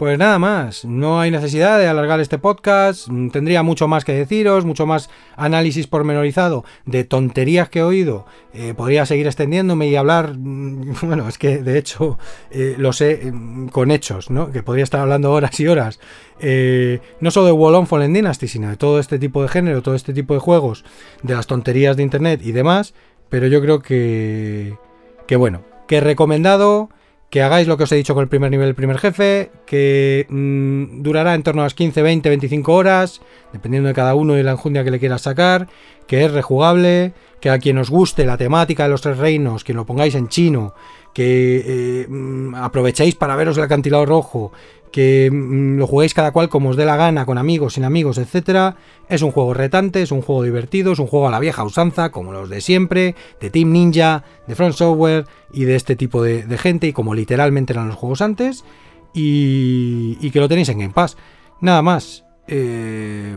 Pues 0.00 0.18
nada 0.18 0.38
más, 0.38 0.86
no 0.86 1.20
hay 1.20 1.30
necesidad 1.30 1.78
de 1.78 1.86
alargar 1.86 2.20
este 2.20 2.38
podcast, 2.38 3.08
mm, 3.08 3.28
tendría 3.28 3.62
mucho 3.62 3.86
más 3.86 4.02
que 4.02 4.14
deciros, 4.14 4.64
mucho 4.64 4.86
más 4.86 5.10
análisis 5.36 5.86
pormenorizado 5.88 6.64
de 6.86 7.04
tonterías 7.04 7.68
que 7.68 7.80
he 7.80 7.82
oído, 7.82 8.24
eh, 8.54 8.72
podría 8.74 9.04
seguir 9.04 9.26
extendiéndome 9.26 9.88
y 9.88 9.96
hablar, 9.96 10.38
mm, 10.38 10.94
bueno, 11.02 11.28
es 11.28 11.36
que 11.36 11.58
de 11.58 11.76
hecho 11.76 12.18
eh, 12.50 12.76
lo 12.78 12.94
sé 12.94 13.30
mm, 13.30 13.66
con 13.66 13.90
hechos, 13.90 14.30
¿no? 14.30 14.50
Que 14.50 14.62
podría 14.62 14.84
estar 14.84 15.00
hablando 15.00 15.32
horas 15.32 15.60
y 15.60 15.68
horas, 15.68 16.00
eh, 16.40 17.00
no 17.20 17.30
solo 17.30 17.48
de 17.48 17.52
Wallon 17.52 17.86
Fallen 17.86 18.14
Dynasty, 18.14 18.48
sino 18.48 18.70
de 18.70 18.78
todo 18.78 19.00
este 19.00 19.18
tipo 19.18 19.42
de 19.42 19.48
género, 19.48 19.82
todo 19.82 19.94
este 19.94 20.14
tipo 20.14 20.32
de 20.32 20.40
juegos, 20.40 20.82
de 21.22 21.34
las 21.34 21.46
tonterías 21.46 21.98
de 21.98 22.04
internet 22.04 22.40
y 22.42 22.52
demás, 22.52 22.94
pero 23.28 23.48
yo 23.48 23.60
creo 23.60 23.82
que, 23.82 24.78
que 25.26 25.36
bueno, 25.36 25.60
que 25.86 26.00
recomendado 26.00 26.88
que 27.30 27.42
hagáis 27.42 27.68
lo 27.68 27.76
que 27.76 27.84
os 27.84 27.92
he 27.92 27.96
dicho 27.96 28.14
con 28.14 28.22
el 28.22 28.28
primer 28.28 28.50
nivel, 28.50 28.68
el 28.68 28.74
primer 28.74 28.98
jefe, 28.98 29.52
que 29.64 30.26
mm, 30.28 31.00
durará 31.02 31.34
en 31.34 31.44
torno 31.44 31.62
a 31.62 31.64
las 31.64 31.74
15, 31.74 32.02
20, 32.02 32.28
25 32.28 32.72
horas, 32.72 33.20
dependiendo 33.52 33.88
de 33.88 33.94
cada 33.94 34.16
uno 34.16 34.36
y 34.36 34.42
la 34.42 34.50
enjundia 34.50 34.82
que 34.82 34.90
le 34.90 34.98
quieras 34.98 35.22
sacar, 35.22 35.68
que 36.08 36.24
es 36.24 36.32
rejugable, 36.32 37.12
que 37.40 37.48
a 37.50 37.60
quien 37.60 37.78
os 37.78 37.88
guste 37.88 38.26
la 38.26 38.36
temática 38.36 38.82
de 38.82 38.90
los 38.90 39.00
tres 39.00 39.16
reinos, 39.16 39.62
que 39.62 39.74
lo 39.74 39.86
pongáis 39.86 40.16
en 40.16 40.26
chino, 40.28 40.74
que 41.14 41.62
eh, 41.64 42.06
mm, 42.08 42.56
aprovechéis 42.56 43.14
para 43.14 43.36
veros 43.36 43.56
el 43.56 43.62
acantilado 43.64 44.06
rojo, 44.06 44.52
que 44.92 45.30
mm, 45.30 45.78
lo 45.78 45.86
juguéis 45.86 46.14
cada 46.14 46.32
cual 46.32 46.48
como 46.48 46.70
os 46.70 46.76
dé 46.76 46.84
la 46.84 46.96
gana, 46.96 47.26
con 47.26 47.38
amigos, 47.38 47.74
sin 47.74 47.84
amigos, 47.84 48.18
etcétera. 48.18 48.76
Es 49.08 49.22
un 49.22 49.30
juego 49.30 49.54
retante, 49.54 50.02
es 50.02 50.12
un 50.12 50.22
juego 50.22 50.42
divertido, 50.42 50.92
es 50.92 50.98
un 50.98 51.06
juego 51.06 51.28
a 51.28 51.30
la 51.30 51.40
vieja 51.40 51.64
usanza, 51.64 52.10
como 52.10 52.32
los 52.32 52.48
de 52.48 52.60
siempre, 52.60 53.14
de 53.40 53.50
Team 53.50 53.72
Ninja, 53.72 54.24
de 54.46 54.54
Front 54.54 54.74
Software 54.74 55.26
y 55.52 55.64
de 55.64 55.76
este 55.76 55.96
tipo 55.96 56.22
de, 56.22 56.44
gente, 56.58 56.86
y 56.88 56.92
como 56.92 57.14
literalmente 57.14 57.72
eran 57.72 57.88
los 57.88 57.96
juegos 57.96 58.22
antes, 58.22 58.64
y, 59.12 60.30
que 60.30 60.40
lo 60.40 60.48
tenéis 60.48 60.68
en 60.68 60.78
Game 60.78 60.92
Pass. 60.92 61.16
Nada 61.60 61.82
más, 61.82 62.24
eh, 62.46 63.36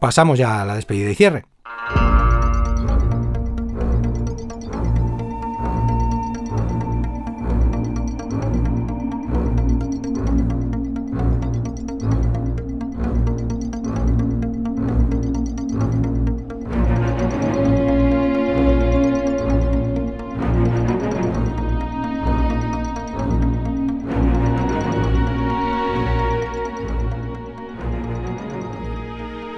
pasamos 0.00 0.38
ya 0.38 0.62
a 0.62 0.64
la 0.64 0.74
despedida 0.74 1.10
y 1.10 1.14
cierre. 1.14 1.44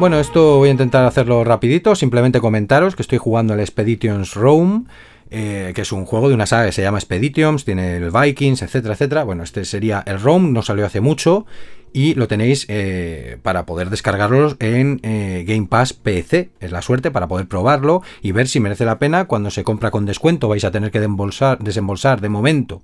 Bueno, 0.04 0.20
esto 0.20 0.58
voy 0.58 0.68
a 0.68 0.72
intentar 0.72 1.06
hacerlo 1.06 1.44
rapidito, 1.44 1.94
simplemente 1.94 2.38
comentaros 2.38 2.94
que 2.94 3.00
estoy 3.00 3.16
jugando 3.16 3.54
el 3.54 3.60
Expeditions 3.60 4.34
Rome, 4.34 4.82
eh, 5.30 5.72
que 5.74 5.80
es 5.80 5.92
un 5.92 6.04
juego 6.04 6.28
de 6.28 6.34
una 6.34 6.44
saga 6.44 6.66
que 6.66 6.72
se 6.72 6.82
llama 6.82 6.98
Expeditions, 6.98 7.64
tiene 7.64 7.96
el 7.96 8.10
Vikings, 8.10 8.60
etcétera, 8.60 8.92
etcétera. 8.92 9.24
Bueno, 9.24 9.42
este 9.42 9.64
sería 9.64 10.02
el 10.04 10.20
Rome, 10.20 10.50
no 10.50 10.60
salió 10.60 10.84
hace 10.84 11.00
mucho 11.00 11.46
y 11.94 12.12
lo 12.16 12.28
tenéis 12.28 12.66
eh, 12.68 13.38
para 13.40 13.64
poder 13.64 13.88
descargarlo 13.88 14.54
en 14.60 15.00
eh, 15.04 15.42
Game 15.48 15.68
Pass 15.68 15.94
PC. 15.94 16.50
Es 16.60 16.70
la 16.70 16.82
suerte 16.82 17.10
para 17.10 17.26
poder 17.26 17.48
probarlo 17.48 18.02
y 18.20 18.32
ver 18.32 18.46
si 18.46 18.60
merece 18.60 18.84
la 18.84 18.98
pena. 18.98 19.24
Cuando 19.24 19.50
se 19.50 19.64
compra 19.64 19.90
con 19.90 20.04
descuento 20.04 20.48
vais 20.48 20.64
a 20.66 20.70
tener 20.70 20.90
que 20.90 21.00
desembolsar 21.00 22.20
de 22.20 22.28
momento 22.28 22.82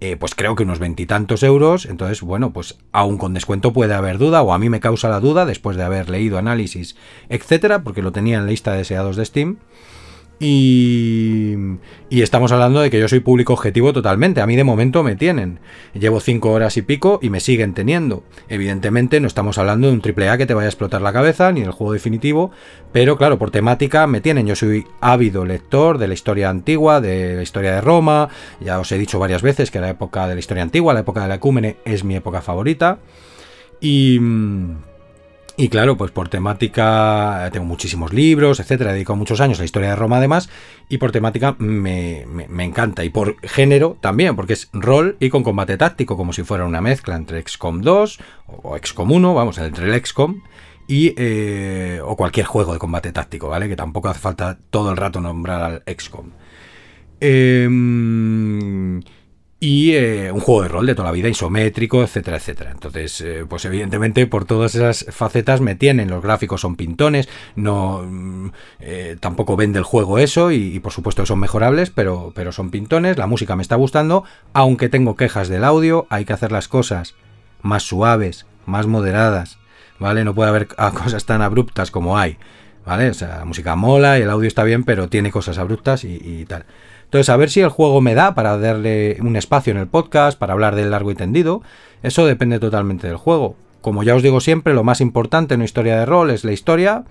eh, 0.00 0.16
pues 0.16 0.34
creo 0.34 0.54
que 0.54 0.62
unos 0.62 0.78
veintitantos 0.78 1.42
euros. 1.42 1.86
Entonces, 1.86 2.22
bueno, 2.22 2.52
pues 2.52 2.78
aún 2.92 3.18
con 3.18 3.34
descuento 3.34 3.72
puede 3.72 3.94
haber 3.94 4.18
duda, 4.18 4.42
o 4.42 4.52
a 4.52 4.58
mí 4.58 4.68
me 4.68 4.80
causa 4.80 5.08
la 5.08 5.20
duda 5.20 5.46
después 5.46 5.76
de 5.76 5.84
haber 5.84 6.08
leído 6.08 6.38
análisis, 6.38 6.96
etcétera, 7.28 7.82
porque 7.82 8.02
lo 8.02 8.12
tenía 8.12 8.36
en 8.36 8.44
la 8.44 8.50
lista 8.50 8.72
de 8.72 8.78
deseados 8.78 9.16
de 9.16 9.24
Steam. 9.24 9.58
Y, 10.40 11.56
estamos 12.10 12.52
hablando 12.52 12.80
de 12.80 12.90
que 12.90 13.00
yo 13.00 13.08
soy 13.08 13.20
público 13.20 13.52
objetivo 13.52 13.92
totalmente. 13.92 14.40
A 14.40 14.46
mí 14.46 14.54
de 14.54 14.64
momento 14.64 15.02
me 15.02 15.16
tienen. 15.16 15.58
Llevo 15.94 16.20
5 16.20 16.50
horas 16.50 16.76
y 16.76 16.82
pico 16.82 17.18
y 17.22 17.30
me 17.30 17.40
siguen 17.40 17.74
teniendo. 17.74 18.22
Evidentemente 18.48 19.20
no 19.20 19.26
estamos 19.26 19.58
hablando 19.58 19.88
de 19.88 19.94
un 19.94 20.02
AAA 20.02 20.38
que 20.38 20.46
te 20.46 20.54
vaya 20.54 20.66
a 20.66 20.70
explotar 20.70 21.02
la 21.02 21.12
cabeza, 21.12 21.50
ni 21.50 21.62
del 21.62 21.72
juego 21.72 21.92
definitivo. 21.92 22.52
Pero 22.92 23.16
claro, 23.16 23.38
por 23.38 23.50
temática 23.50 24.06
me 24.06 24.20
tienen. 24.20 24.46
Yo 24.46 24.54
soy 24.54 24.86
ávido 25.00 25.44
lector 25.44 25.98
de 25.98 26.08
la 26.08 26.14
historia 26.14 26.50
antigua, 26.50 27.00
de 27.00 27.34
la 27.34 27.42
historia 27.42 27.72
de 27.72 27.80
Roma. 27.80 28.28
Ya 28.60 28.78
os 28.78 28.92
he 28.92 28.98
dicho 28.98 29.18
varias 29.18 29.42
veces 29.42 29.70
que 29.70 29.80
la 29.80 29.90
época 29.90 30.28
de 30.28 30.34
la 30.34 30.40
historia 30.40 30.62
antigua, 30.62 30.94
la 30.94 31.00
época 31.00 31.22
de 31.22 31.28
la 31.28 31.36
ecúmene, 31.36 31.76
es 31.84 32.04
mi 32.04 32.14
época 32.14 32.42
favorita. 32.42 32.98
Y... 33.80 34.20
Y 35.60 35.70
claro, 35.70 35.96
pues 35.96 36.12
por 36.12 36.28
temática 36.28 37.50
tengo 37.52 37.66
muchísimos 37.66 38.12
libros, 38.12 38.60
etcétera, 38.60 38.90
he 38.90 38.94
dedicado 38.94 39.16
muchos 39.16 39.40
años 39.40 39.58
a 39.58 39.62
la 39.62 39.64
historia 39.64 39.88
de 39.88 39.96
Roma 39.96 40.18
además, 40.18 40.48
y 40.88 40.98
por 40.98 41.10
temática 41.10 41.56
me, 41.58 42.22
encanta. 42.60 43.02
Y 43.02 43.10
por 43.10 43.40
género 43.44 43.98
también, 44.00 44.36
porque 44.36 44.52
es 44.52 44.68
rol 44.72 45.16
y 45.18 45.30
con 45.30 45.42
combate 45.42 45.76
táctico, 45.76 46.16
como 46.16 46.32
si 46.32 46.44
fuera 46.44 46.64
una 46.64 46.80
mezcla 46.80 47.16
entre 47.16 47.42
XCOM 47.42 47.80
2 47.80 48.20
o 48.46 48.78
XCOM 48.78 49.10
1, 49.10 49.34
vamos, 49.34 49.58
entre 49.58 49.92
el 49.92 50.00
XCOM 50.06 50.42
y 50.86 51.12
eh, 51.16 52.00
o 52.04 52.14
cualquier 52.14 52.46
juego 52.46 52.72
de 52.72 52.78
combate 52.78 53.10
táctico, 53.10 53.48
¿vale? 53.48 53.68
Que 53.68 53.74
tampoco 53.74 54.08
hace 54.08 54.20
falta 54.20 54.58
todo 54.70 54.92
el 54.92 54.96
rato 54.96 55.20
nombrar 55.20 55.60
al 55.60 55.82
XCOM. 55.92 56.30
Eh, 57.20 57.66
y 59.60 59.92
eh, 59.94 60.30
un 60.30 60.40
juego 60.40 60.62
de 60.62 60.68
rol 60.68 60.86
de 60.86 60.94
toda 60.94 61.08
la 61.08 61.12
vida, 61.12 61.28
isométrico, 61.28 62.02
etcétera, 62.02 62.36
etcétera. 62.36 62.70
Entonces, 62.70 63.20
eh, 63.20 63.44
pues 63.48 63.64
evidentemente 63.64 64.26
por 64.26 64.44
todas 64.44 64.74
esas 64.74 65.06
facetas 65.10 65.60
me 65.60 65.74
tienen, 65.74 66.10
los 66.10 66.22
gráficos 66.22 66.60
son 66.60 66.76
pintones, 66.76 67.28
no 67.56 68.04
mm, 68.06 68.50
eh, 68.80 69.16
tampoco 69.18 69.56
vende 69.56 69.80
el 69.80 69.84
juego 69.84 70.18
eso 70.18 70.52
y, 70.52 70.78
por 70.78 70.92
supuesto 70.92 71.26
son 71.26 71.40
mejorables, 71.40 71.90
pero, 71.90 72.32
pero 72.36 72.52
son 72.52 72.70
pintones, 72.70 73.18
la 73.18 73.26
música 73.26 73.56
me 73.56 73.62
está 73.62 73.74
gustando, 73.74 74.22
aunque 74.52 74.88
tengo 74.88 75.16
quejas 75.16 75.48
del 75.48 75.64
audio, 75.64 76.06
hay 76.08 76.24
que 76.24 76.32
hacer 76.32 76.52
las 76.52 76.68
cosas 76.68 77.16
más 77.60 77.82
suaves, 77.82 78.46
más 78.64 78.86
moderadas, 78.86 79.58
¿vale? 79.98 80.24
No 80.24 80.36
puede 80.36 80.50
haber 80.50 80.68
cosas 80.94 81.24
tan 81.24 81.42
abruptas 81.42 81.90
como 81.90 82.16
hay, 82.16 82.38
¿vale? 82.86 83.10
O 83.10 83.14
sea, 83.14 83.38
la 83.38 83.44
música 83.44 83.74
mola 83.74 84.20
y 84.20 84.22
el 84.22 84.30
audio 84.30 84.46
está 84.46 84.62
bien, 84.62 84.84
pero 84.84 85.08
tiene 85.08 85.32
cosas 85.32 85.58
abruptas 85.58 86.04
y 86.04 86.44
tal. 86.44 86.64
Entonces, 87.08 87.30
a 87.30 87.38
ver 87.38 87.48
si 87.48 87.60
el 87.60 87.70
juego 87.70 88.02
me 88.02 88.14
da 88.14 88.34
para 88.34 88.58
darle 88.58 89.16
un 89.22 89.34
espacio 89.34 89.70
en 89.70 89.78
el 89.78 89.86
podcast, 89.86 90.38
para 90.38 90.52
hablar 90.52 90.74
del 90.76 90.90
largo 90.90 91.10
y 91.10 91.14
tendido. 91.14 91.62
Eso 92.02 92.26
depende 92.26 92.58
totalmente 92.58 93.06
del 93.06 93.16
juego. 93.16 93.56
Como 93.80 94.02
ya 94.02 94.14
os 94.14 94.22
digo 94.22 94.40
siempre, 94.40 94.74
lo 94.74 94.84
más 94.84 95.00
importante 95.00 95.54
en 95.54 95.60
una 95.60 95.64
historia 95.64 95.98
de 95.98 96.04
rol 96.04 96.30
es 96.30 96.44
la 96.44 96.52
historia 96.52 97.04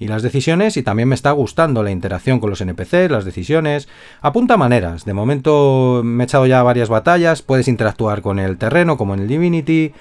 y 0.00 0.08
las 0.08 0.22
decisiones 0.22 0.76
y 0.76 0.82
también 0.82 1.08
me 1.08 1.14
está 1.14 1.30
gustando 1.30 1.84
la 1.84 1.92
interacción 1.92 2.40
con 2.40 2.50
los 2.50 2.60
NPCs, 2.60 3.12
las 3.12 3.24
decisiones. 3.24 3.88
Apunta 4.22 4.56
maneras. 4.56 5.04
De 5.04 5.14
momento 5.14 6.02
me 6.02 6.24
he 6.24 6.26
echado 6.26 6.46
ya 6.46 6.64
varias 6.64 6.88
batallas, 6.88 7.42
puedes 7.42 7.68
interactuar 7.68 8.22
con 8.22 8.40
el 8.40 8.58
terreno 8.58 8.96
como 8.96 9.14
en 9.14 9.20
el 9.20 9.28
Divinity. 9.28 9.92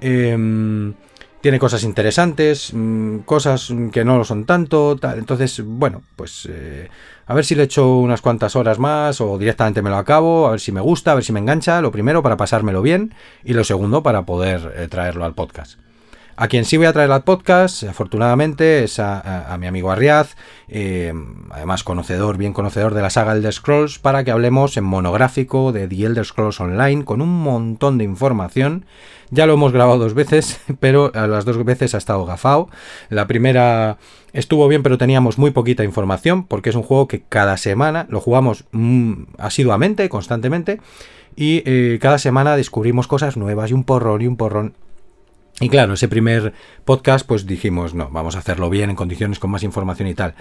Em, 0.00 0.94
tiene 1.40 1.58
cosas 1.58 1.84
interesantes, 1.84 2.72
mm, 2.72 3.18
cosas 3.20 3.72
que 3.92 4.04
no 4.04 4.18
lo 4.18 4.24
son 4.24 4.44
tanto. 4.44 4.98
Entonces, 5.16 5.62
bueno, 5.64 6.02
pues 6.16 6.46
eh, 6.50 6.88
a 7.26 7.34
ver 7.34 7.44
si 7.44 7.54
le 7.54 7.64
echo 7.64 7.96
unas 7.96 8.20
cuantas 8.20 8.56
horas 8.56 8.78
más 8.78 9.20
o 9.20 9.38
directamente 9.38 9.82
me 9.82 9.90
lo 9.90 9.96
acabo, 9.96 10.46
a 10.46 10.52
ver 10.52 10.60
si 10.60 10.72
me 10.72 10.80
gusta, 10.80 11.12
a 11.12 11.14
ver 11.14 11.24
si 11.24 11.32
me 11.32 11.40
engancha, 11.40 11.80
lo 11.80 11.92
primero 11.92 12.22
para 12.22 12.36
pasármelo 12.36 12.82
bien 12.82 13.14
y 13.44 13.54
lo 13.54 13.64
segundo 13.64 14.02
para 14.02 14.22
poder 14.22 14.74
eh, 14.76 14.88
traerlo 14.88 15.24
al 15.24 15.34
podcast. 15.34 15.78
A 16.40 16.48
quien 16.48 16.64
sí 16.64 16.78
voy 16.78 16.86
a 16.86 16.92
traer 16.94 17.12
al 17.12 17.22
podcast, 17.22 17.82
afortunadamente, 17.82 18.82
es 18.82 18.98
a, 18.98 19.54
mi 19.60 19.66
amigo 19.66 19.90
Arriaz, 19.90 20.36
eh, 20.68 21.12
además 21.50 21.84
conocedor, 21.84 22.38
bien 22.38 22.54
conocedor 22.54 22.94
de 22.94 23.02
la 23.02 23.10
saga 23.10 23.34
Elder 23.34 23.52
Scrolls, 23.52 23.98
para 23.98 24.24
que 24.24 24.30
hablemos 24.30 24.74
en 24.78 24.84
monográfico 24.84 25.70
de 25.70 25.86
The 25.86 26.06
Elder 26.06 26.24
Scrolls 26.24 26.58
Online 26.58 27.04
con 27.04 27.20
un 27.20 27.42
montón 27.42 27.98
de 27.98 28.04
información. 28.04 28.86
Ya 29.28 29.44
lo 29.44 29.52
hemos 29.52 29.72
grabado 29.72 29.98
dos 29.98 30.14
veces, 30.14 30.62
pero 30.80 31.12
a 31.14 31.26
las 31.26 31.44
dos 31.44 31.62
veces 31.62 31.94
ha 31.94 31.98
estado 31.98 32.24
gafado. 32.24 32.70
La 33.10 33.26
primera 33.26 33.98
estuvo 34.32 34.66
bien, 34.66 34.82
pero 34.82 34.96
teníamos 34.96 35.36
muy 35.36 35.50
poquita 35.50 35.84
información, 35.84 36.44
porque 36.44 36.70
es 36.70 36.74
un 36.74 36.84
juego 36.84 37.06
que 37.06 37.20
cada 37.20 37.58
semana 37.58 38.06
lo 38.08 38.18
jugamos 38.18 38.64
mm, 38.72 39.24
asiduamente, 39.36 40.08
constantemente. 40.08 40.80
Y 41.36 41.62
eh, 41.66 41.98
cada 42.00 42.16
semana 42.16 42.56
descubrimos 42.56 43.06
cosas 43.06 43.36
nuevas 43.36 43.70
y 43.70 43.74
un 43.74 43.84
porrón 43.84 44.22
y 44.22 44.26
un 44.26 44.38
porrón 44.38 44.72
y 45.60 45.68
claro, 45.68 45.92
ese 45.92 46.08
primer 46.08 46.54
podcast, 46.84 47.26
pues 47.26 47.46
dijimos, 47.46 47.94
no, 47.94 48.08
vamos 48.10 48.34
a 48.34 48.38
hacerlo 48.38 48.70
bien, 48.70 48.90
en 48.90 48.96
condiciones 48.96 49.38
con 49.38 49.50
más 49.50 49.62
información 49.62 50.08
y 50.08 50.14
tal. 50.14 50.34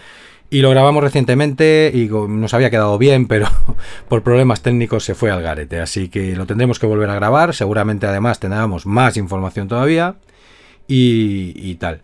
Y 0.50 0.62
lo 0.62 0.70
grabamos 0.72 1.04
recientemente 1.04 1.92
y 1.94 2.08
nos 2.08 2.54
había 2.54 2.72
quedado 2.72 2.98
bien, 2.98 3.28
pero 3.28 3.48
por 4.08 4.24
problemas 4.24 4.62
técnicos 4.62 5.04
se 5.04 5.16
fue 5.16 5.30
al 5.30 5.44
garete. 5.44 5.80
Así 5.80 6.10
que 6.10 6.36
lo 6.36 6.48
tendremos 6.48 6.80
que 6.80 6.88
volver 6.88 7.10
a 7.10 7.16
grabar. 7.16 7.54
Seguramente 7.54 8.08
además 8.08 8.40
tendremos 8.40 8.86
más 8.86 9.18
información 9.18 9.68
todavía. 9.68 10.16
Y, 10.88 11.54
y 11.56 11.76
tal. 11.76 12.02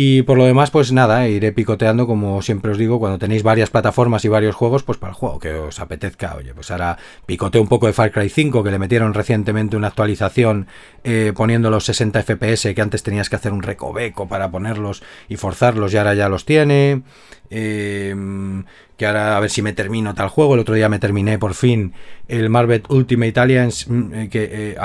Y 0.00 0.22
por 0.22 0.38
lo 0.38 0.44
demás, 0.44 0.70
pues 0.70 0.92
nada, 0.92 1.26
iré 1.26 1.50
picoteando, 1.50 2.06
como 2.06 2.40
siempre 2.40 2.70
os 2.70 2.78
digo, 2.78 3.00
cuando 3.00 3.18
tenéis 3.18 3.42
varias 3.42 3.68
plataformas 3.68 4.24
y 4.24 4.28
varios 4.28 4.54
juegos, 4.54 4.84
pues 4.84 4.96
para 4.96 5.10
el 5.10 5.16
juego 5.16 5.40
que 5.40 5.52
os 5.54 5.80
apetezca. 5.80 6.36
Oye, 6.36 6.54
pues 6.54 6.70
ahora 6.70 6.96
picoteo 7.26 7.60
un 7.60 7.66
poco 7.66 7.88
de 7.88 7.92
Far 7.92 8.12
Cry 8.12 8.28
5, 8.28 8.62
que 8.62 8.70
le 8.70 8.78
metieron 8.78 9.12
recientemente 9.12 9.76
una 9.76 9.88
actualización 9.88 10.68
eh, 11.02 11.32
poniendo 11.34 11.68
los 11.68 11.84
60 11.84 12.22
FPS, 12.22 12.76
que 12.76 12.80
antes 12.80 13.02
tenías 13.02 13.28
que 13.28 13.34
hacer 13.34 13.52
un 13.52 13.60
recoveco 13.60 14.28
para 14.28 14.52
ponerlos 14.52 15.02
y 15.28 15.34
forzarlos, 15.34 15.92
y 15.92 15.96
ahora 15.96 16.14
ya 16.14 16.28
los 16.28 16.44
tiene. 16.44 17.02
Em, 17.50 18.66
que 18.96 19.04
ahora 19.04 19.36
a 19.36 19.40
ver 19.40 19.50
si 19.50 19.62
me 19.62 19.72
termino 19.72 20.14
tal 20.14 20.28
juego. 20.28 20.54
El 20.54 20.60
otro 20.60 20.76
día 20.76 20.88
me 20.88 21.00
terminé 21.00 21.40
por 21.40 21.54
fin 21.54 21.92
el 22.28 22.48
Marvel 22.50 22.84
Ultimate 22.88 23.40
Alliance, 23.40 23.92
mm, 23.92 24.14
eh, 24.14 24.28
que, 24.28 24.76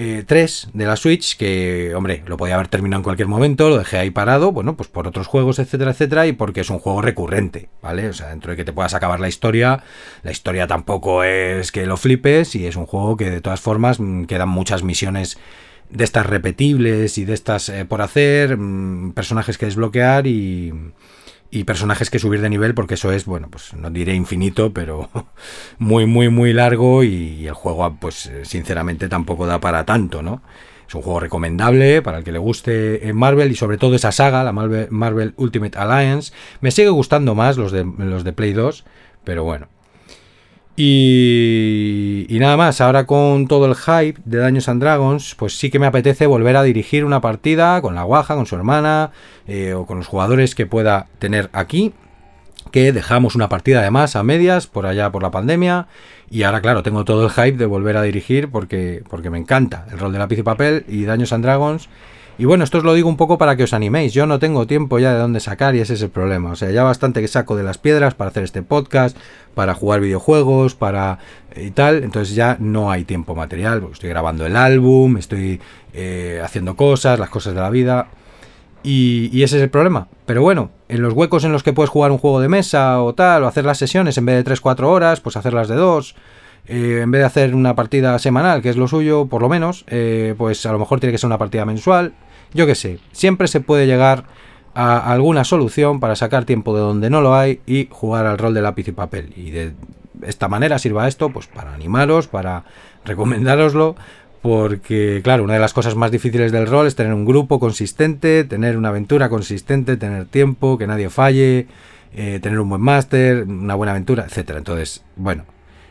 eh, 0.00 0.12
Alliance 0.12 0.24
3 0.26 0.64
eh, 0.64 0.70
de 0.72 0.86
la 0.86 0.96
Switch, 0.96 1.36
que, 1.36 1.94
hombre, 1.94 2.22
lo 2.26 2.36
podía 2.36 2.54
haber 2.54 2.68
terminado 2.68 3.00
en 3.00 3.04
cualquier 3.04 3.28
momento, 3.28 3.68
lo 3.68 3.78
dejé 3.78 3.98
ahí 3.98 4.10
parado, 4.10 4.52
bueno, 4.52 4.76
pues 4.76 4.88
por 4.88 5.06
otros 5.06 5.26
juegos, 5.26 5.58
etcétera, 5.58 5.90
etcétera, 5.90 6.26
y 6.26 6.32
porque 6.32 6.62
es 6.62 6.70
un 6.70 6.78
juego 6.78 7.02
recurrente, 7.02 7.68
¿vale? 7.82 8.08
O 8.08 8.12
sea, 8.12 8.28
dentro 8.28 8.50
de 8.52 8.56
que 8.56 8.64
te 8.64 8.72
puedas 8.72 8.94
acabar 8.94 9.20
la 9.20 9.28
historia, 9.28 9.82
la 10.22 10.30
historia 10.30 10.66
tampoco 10.66 11.22
es 11.24 11.70
que 11.70 11.86
lo 11.86 11.96
flipes, 11.96 12.54
y 12.56 12.66
es 12.66 12.76
un 12.76 12.86
juego 12.86 13.16
que 13.16 13.30
de 13.30 13.40
todas 13.40 13.60
formas 13.60 14.00
mm, 14.00 14.24
quedan 14.24 14.48
muchas 14.48 14.82
misiones 14.82 15.38
de 15.90 16.04
estas 16.04 16.26
repetibles 16.26 17.18
y 17.18 17.24
de 17.24 17.34
estas 17.34 17.68
eh, 17.68 17.84
por 17.84 18.00
hacer, 18.00 18.56
mm, 18.56 19.12
personajes 19.12 19.58
que 19.58 19.66
desbloquear 19.66 20.26
y 20.26 20.72
y 21.50 21.64
personajes 21.64 22.10
que 22.10 22.18
subir 22.18 22.40
de 22.40 22.50
nivel 22.50 22.74
porque 22.74 22.94
eso 22.94 23.12
es, 23.12 23.24
bueno, 23.24 23.48
pues 23.50 23.74
no 23.74 23.90
diré 23.90 24.14
infinito, 24.14 24.72
pero 24.72 25.10
muy, 25.78 26.06
muy, 26.06 26.28
muy 26.28 26.52
largo 26.52 27.02
y, 27.02 27.46
el 27.46 27.54
juego, 27.54 27.96
pues 28.00 28.30
sinceramente 28.42 29.08
tampoco 29.08 29.46
da 29.46 29.60
para 29.60 29.84
tanto, 29.84 30.22
¿no? 30.22 30.42
Es 30.86 30.94
un 30.94 31.02
juego 31.02 31.20
recomendable 31.20 32.02
para 32.02 32.18
el 32.18 32.24
que 32.24 32.32
le 32.32 32.38
guste 32.38 33.08
en 33.08 33.16
Marvel 33.16 33.50
y 33.52 33.54
sobre 33.54 33.78
todo 33.78 33.94
esa 33.94 34.10
saga, 34.10 34.42
la 34.42 34.52
Marvel, 34.52 34.88
Marvel 34.90 35.34
Ultimate 35.36 35.78
Alliance. 35.78 36.32
Me 36.60 36.72
sigue 36.72 36.88
gustando 36.90 37.34
más 37.36 37.56
los 37.56 37.70
de, 37.70 37.84
los 37.84 38.24
de 38.24 38.32
Play 38.32 38.52
2, 38.52 38.84
pero 39.22 39.44
bueno, 39.44 39.68
y, 40.82 42.38
nada 42.40 42.56
más, 42.56 42.80
ahora 42.80 43.04
con 43.04 43.46
todo 43.46 43.66
el 43.66 43.74
hype 43.74 44.18
de 44.24 44.38
Daños 44.38 44.66
and 44.66 44.80
Dragons, 44.80 45.34
pues 45.34 45.58
sí 45.58 45.68
que 45.70 45.78
me 45.78 45.84
apetece 45.84 46.26
volver 46.26 46.56
a 46.56 46.62
dirigir 46.62 47.04
una 47.04 47.20
partida 47.20 47.82
con 47.82 47.94
la 47.94 48.02
guaja, 48.02 48.34
con 48.34 48.46
su 48.46 48.56
hermana 48.56 49.10
eh, 49.46 49.74
o 49.74 49.84
con 49.84 49.98
los 49.98 50.06
jugadores 50.06 50.54
que 50.54 50.64
pueda 50.64 51.08
tener 51.18 51.50
aquí. 51.52 51.92
Que 52.70 52.92
dejamos 52.92 53.34
una 53.34 53.50
partida 53.50 53.80
además 53.80 54.16
a 54.16 54.22
medias 54.22 54.66
por 54.66 54.86
allá 54.86 55.10
por 55.10 55.22
la 55.22 55.30
pandemia. 55.30 55.86
Y 56.30 56.44
ahora, 56.44 56.62
claro, 56.62 56.82
tengo 56.82 57.04
todo 57.04 57.24
el 57.24 57.30
hype 57.30 57.58
de 57.58 57.66
volver 57.66 57.98
a 57.98 58.02
dirigir 58.02 58.48
porque, 58.48 59.02
porque 59.10 59.28
me 59.28 59.38
encanta 59.38 59.86
el 59.92 59.98
rol 59.98 60.12
de 60.12 60.18
lápiz 60.18 60.38
y 60.38 60.42
papel 60.42 60.86
y 60.88 61.04
Daños 61.04 61.34
and 61.34 61.44
Dragons 61.44 61.90
y 62.40 62.46
bueno, 62.46 62.64
esto 62.64 62.78
os 62.78 62.84
lo 62.84 62.94
digo 62.94 63.06
un 63.06 63.18
poco 63.18 63.36
para 63.36 63.54
que 63.54 63.64
os 63.64 63.74
animéis. 63.74 64.14
Yo 64.14 64.24
no 64.24 64.38
tengo 64.38 64.66
tiempo 64.66 64.98
ya 64.98 65.12
de 65.12 65.18
dónde 65.18 65.40
sacar 65.40 65.74
y 65.74 65.80
ese 65.80 65.92
es 65.92 66.00
el 66.00 66.08
problema. 66.08 66.52
O 66.52 66.56
sea, 66.56 66.70
ya 66.70 66.82
bastante 66.82 67.20
que 67.20 67.28
saco 67.28 67.54
de 67.54 67.62
las 67.62 67.76
piedras 67.76 68.14
para 68.14 68.30
hacer 68.30 68.44
este 68.44 68.62
podcast, 68.62 69.14
para 69.54 69.74
jugar 69.74 70.00
videojuegos, 70.00 70.74
para 70.74 71.18
eh, 71.54 71.64
y 71.66 71.70
tal. 71.70 72.02
Entonces 72.02 72.34
ya 72.34 72.56
no 72.58 72.90
hay 72.90 73.04
tiempo 73.04 73.34
material. 73.34 73.86
Estoy 73.92 74.08
grabando 74.08 74.46
el 74.46 74.56
álbum, 74.56 75.18
estoy 75.18 75.60
eh, 75.92 76.40
haciendo 76.42 76.76
cosas, 76.76 77.18
las 77.18 77.28
cosas 77.28 77.54
de 77.54 77.60
la 77.60 77.68
vida. 77.68 78.08
Y, 78.82 79.42
ese 79.42 79.58
es 79.58 79.62
el 79.62 79.68
problema. 79.68 80.08
Pero 80.24 80.40
bueno, 80.40 80.70
en 80.88 81.02
los 81.02 81.12
huecos 81.12 81.44
en 81.44 81.52
los 81.52 81.62
que 81.62 81.74
puedes 81.74 81.90
jugar 81.90 82.10
un 82.10 82.16
juego 82.16 82.40
de 82.40 82.48
mesa 82.48 83.02
o 83.02 83.14
tal, 83.14 83.44
o 83.44 83.48
hacer 83.48 83.66
las 83.66 83.76
sesiones 83.76 84.16
en 84.16 84.24
vez 84.24 84.42
de 84.42 84.50
3-4 84.50 84.84
horas, 84.84 85.20
pues 85.20 85.36
hacerlas 85.36 85.68
de 85.68 85.74
2. 85.74 86.14
Eh, 86.68 87.00
en 87.02 87.10
vez 87.10 87.20
de 87.20 87.26
hacer 87.26 87.54
una 87.54 87.74
partida 87.74 88.18
semanal, 88.18 88.62
que 88.62 88.70
es 88.70 88.78
lo 88.78 88.88
suyo, 88.88 89.26
por 89.26 89.42
lo 89.42 89.50
menos, 89.50 89.84
pues 90.38 90.64
a 90.64 90.72
lo 90.72 90.78
mejor 90.78 91.00
tiene 91.00 91.12
que 91.12 91.18
ser 91.18 91.28
una 91.28 91.36
partida 91.36 91.66
mensual. 91.66 92.14
Yo 92.52 92.66
qué 92.66 92.74
sé, 92.74 92.98
siempre 93.12 93.48
se 93.48 93.60
puede 93.60 93.86
llegar 93.86 94.24
a 94.74 95.12
alguna 95.12 95.44
solución 95.44 96.00
para 96.00 96.16
sacar 96.16 96.44
tiempo 96.44 96.74
de 96.74 96.80
donde 96.80 97.10
no 97.10 97.20
lo 97.20 97.34
hay 97.34 97.60
y 97.66 97.88
jugar 97.90 98.26
al 98.26 98.38
rol 98.38 98.54
de 98.54 98.62
lápiz 98.62 98.88
y 98.88 98.92
papel. 98.92 99.32
Y 99.36 99.50
de 99.50 99.72
esta 100.22 100.48
manera 100.48 100.78
sirva 100.78 101.08
esto 101.08 101.30
pues 101.30 101.46
para 101.46 101.74
animaros, 101.74 102.28
para 102.28 102.64
recomendároslo, 103.04 103.96
porque 104.42 105.20
claro, 105.22 105.44
una 105.44 105.54
de 105.54 105.60
las 105.60 105.74
cosas 105.74 105.94
más 105.96 106.10
difíciles 106.10 106.52
del 106.52 106.66
rol 106.66 106.86
es 106.86 106.96
tener 106.96 107.12
un 107.14 107.24
grupo 107.24 107.60
consistente, 107.60 108.44
tener 108.44 108.76
una 108.76 108.88
aventura 108.88 109.28
consistente, 109.28 109.96
tener 109.96 110.26
tiempo, 110.26 110.78
que 110.78 110.86
nadie 110.86 111.10
falle, 111.10 111.66
eh, 112.14 112.40
tener 112.42 112.58
un 112.58 112.68
buen 112.68 112.80
máster, 112.80 113.44
una 113.44 113.74
buena 113.74 113.92
aventura, 113.92 114.24
etcétera. 114.24 114.58
Entonces, 114.58 115.04
bueno, 115.16 115.44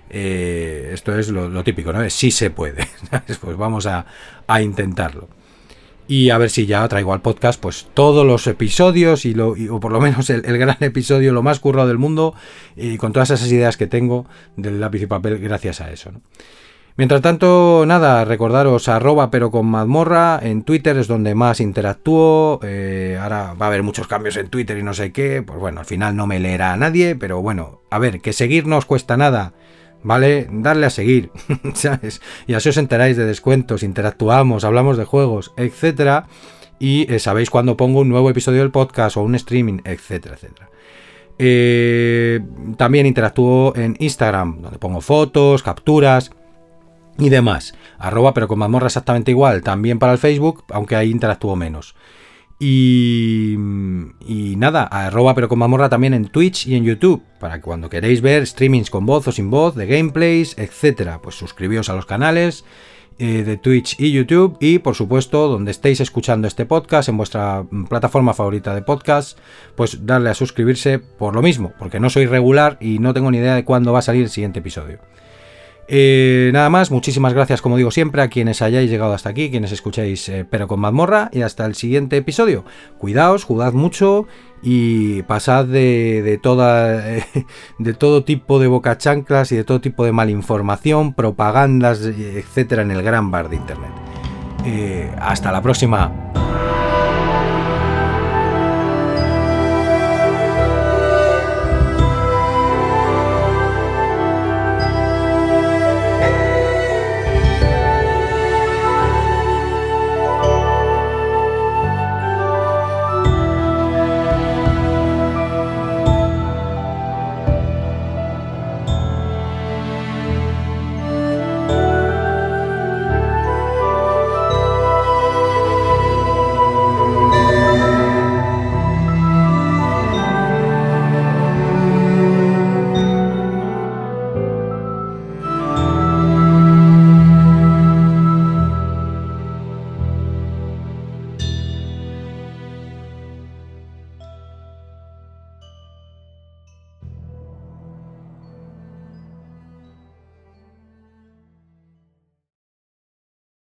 eh, 0.10 0.92
esto 0.94 1.18
es 1.18 1.30
lo, 1.30 1.64
típico, 1.64 1.94
¿no? 1.94 2.10
Sí 2.10 2.32
se 2.32 2.50
puede. 2.50 2.88
pues 3.42 3.58
vamos 3.58 3.88
a 3.88 4.06
intentarlo 4.62 5.39
y 6.10 6.32
a 6.32 6.40
ver 6.40 6.50
si 6.50 6.66
ya 6.66 6.86
traigo 6.88 7.14
al 7.14 7.22
podcast 7.22 7.62
pues 7.62 7.88
todos 7.94 8.26
los 8.26 8.48
episodios 8.48 9.26
y, 9.26 9.36
lo, 9.36 9.50
o 9.70 9.80
por 9.80 9.92
lo 9.92 10.02
menos 10.02 10.32
el, 10.32 10.42
gran 10.42 10.78
episodio, 10.82 11.32
lo 11.32 11.44
más 11.44 11.60
currado 11.60 11.88
del 11.88 12.00
mundo 12.00 12.34
y 12.76 12.98
con 12.98 13.14
todas 13.14 13.30
esas 13.30 13.50
ideas 13.52 13.78
que 13.78 13.86
tengo 13.86 14.26
del 14.58 14.82
lápiz 14.82 15.04
y 15.04 15.06
papel 15.06 15.38
gracias 15.38 15.82
a 15.82 15.92
eso. 15.92 16.12
Mientras 16.98 17.22
tanto, 17.22 17.86
nada, 17.86 18.26
recordaros 18.26 18.90
arroba 18.90 19.30
pero 19.30 19.52
con 19.52 19.68
mazmorra, 19.68 20.40
en 20.42 20.64
Twitter 20.64 20.98
es 20.98 21.08
donde 21.08 21.36
más 21.36 21.62
interactúo, 21.62 22.60
eh, 22.64 23.18
ahora 23.22 23.54
va 23.54 23.68
a 23.68 23.70
haber 23.70 23.84
muchos 23.84 24.08
cambios 24.08 24.36
en 24.36 24.50
Twitter 24.50 24.80
y 24.80 24.84
no 24.84 24.96
sé 24.96 25.12
qué, 25.14 25.44
pues 25.44 25.60
bueno, 25.60 25.80
al 25.80 25.86
final 25.86 26.16
no 26.16 26.26
me 26.26 26.40
leerá 26.40 26.74
a 26.74 26.78
nadie, 26.78 27.16
pero 27.16 27.40
bueno, 27.42 27.82
a 27.92 28.00
ver, 28.00 28.20
que 28.20 28.34
seguir 28.34 28.66
no 28.66 28.78
os 28.78 28.86
cuesta 28.86 29.16
nada 29.16 29.54
¿vale? 30.04 30.48
Darle 30.52 30.86
a 30.86 30.90
seguir, 30.90 31.32
¿sabes? 31.74 32.22
Y 32.48 32.54
así 32.54 32.70
os 32.70 32.78
enteráis 32.78 33.18
de 33.18 33.26
descuentos, 33.26 33.84
interactuamos, 33.84 34.64
hablamos 34.64 34.98
de 34.98 35.06
juegos, 35.06 35.54
etcétera. 35.58 36.28
Y 36.80 37.12
eh, 37.14 37.20
sabéis 37.20 37.50
cuando 37.50 37.76
pongo 37.76 38.00
un 38.00 38.10
nuevo 38.10 38.30
episodio 38.30 38.62
del 38.62 38.72
podcast 38.72 39.18
o 39.18 39.22
un 39.22 39.36
streaming, 39.36 39.80
etcétera, 39.84 40.36
etcétera. 40.36 40.70
Eh, 41.38 42.42
también 42.78 43.06
interactúo 43.06 43.74
en 43.76 43.96
Instagram, 44.00 44.62
donde 44.62 44.78
pongo 44.78 45.02
fotos, 45.02 45.64
capturas 45.64 46.32
y 47.18 47.30
demás. 47.30 47.74
Arroba, 47.98 48.34
pero 48.34 48.48
con 48.48 48.60
mazmorra 48.60 48.88
exactamente 48.88 49.32
igual. 49.32 49.62
También 49.62 50.00
para 50.00 50.14
el 50.14 50.20
Facebook, 50.20 50.64
aunque 50.72 50.96
ahí 50.96 51.12
interactúo 51.12 51.56
menos. 51.56 51.96
Y, 52.62 53.54
y 54.28 54.56
nada, 54.58 54.84
arroba 54.84 55.34
pero 55.34 55.48
con 55.48 55.60
mamorra 55.60 55.88
también 55.88 56.14
en 56.14 56.28
Twitch 56.28 56.68
y 56.68 56.76
en 56.76 56.84
YouTube, 56.84 57.24
para 57.40 57.56
que 57.56 57.62
cuando 57.62 57.90
queréis 57.90 58.22
ver 58.22 58.46
streamings 58.46 58.90
con 58.90 59.06
voz 59.06 59.28
o 59.30 59.32
sin 59.32 59.50
voz, 59.50 59.76
de 59.76 59.88
gameplays, 59.88 60.58
etcétera, 60.58 61.22
pues 61.22 61.36
suscribíos 61.36 61.90
a 61.90 61.96
los 61.96 62.06
canales 62.06 62.66
eh, 63.22 63.44
de 63.44 63.58
Twitch 63.58 64.00
y 64.00 64.14
YouTube 64.14 64.56
y 64.62 64.80
por 64.80 64.96
supuesto 64.96 65.50
donde 65.50 65.72
estéis 65.72 66.00
escuchando 66.00 66.48
este 66.48 66.66
podcast 66.66 67.10
en 67.10 67.18
vuestra 67.18 67.66
plataforma 67.90 68.34
favorita 68.34 68.74
de 68.74 68.82
podcast, 68.82 69.38
pues 69.76 70.06
darle 70.06 70.30
a 70.30 70.34
suscribirse 70.34 71.00
por 71.00 71.36
lo 71.36 71.42
mismo, 71.42 71.74
porque 71.78 72.00
no 72.00 72.10
soy 72.10 72.28
regular 72.28 72.78
y 72.80 73.00
no 73.00 73.14
tengo 73.14 73.30
ni 73.30 73.40
idea 73.40 73.56
de 73.56 73.66
cuándo 73.66 73.92
va 73.92 74.00
a 74.00 74.04
salir 74.04 74.24
el 74.24 74.30
siguiente 74.30 74.60
episodio. 74.60 75.00
Eh, 75.92 76.52
nada 76.54 76.70
más, 76.70 76.92
muchísimas 76.92 77.34
gracias 77.34 77.64
como 77.64 77.76
digo 77.76 77.90
siempre 77.90 78.22
a 78.22 78.28
quienes 78.28 78.62
hayáis 78.62 78.92
llegado 78.92 79.12
hasta 79.14 79.30
aquí, 79.30 79.50
quienes 79.50 79.72
escucháis 79.72 80.30
eh, 80.30 80.46
pero 80.48 80.68
con 80.68 80.80
mazmorra 80.80 81.30
y 81.34 81.42
hasta 81.42 81.66
el 81.66 81.74
siguiente 81.74 82.18
episodio. 82.18 82.64
Cuidaos, 83.00 83.44
jugad 83.44 83.74
mucho 83.74 84.28
y 84.62 85.24
pasad 85.24 85.66
de, 85.66 86.40
toda, 86.44 87.02
de 87.80 87.94
todo 87.96 88.24
tipo 88.24 88.60
de 88.60 88.68
bocachanclas 88.68 89.52
y 89.52 89.56
de 89.56 89.64
todo 89.64 89.82
tipo 89.82 90.06
de 90.06 90.12
malinformación, 90.12 91.16
propagandas, 91.16 92.02
etcétera 92.02 92.84
en 92.84 92.92
el 92.92 93.02
gran 93.02 93.32
bar 93.32 93.50
de 93.50 93.56
internet. 93.56 93.92
Eh, 94.66 95.12
hasta 95.20 95.52
la 95.52 95.64
próxima. 95.64 96.12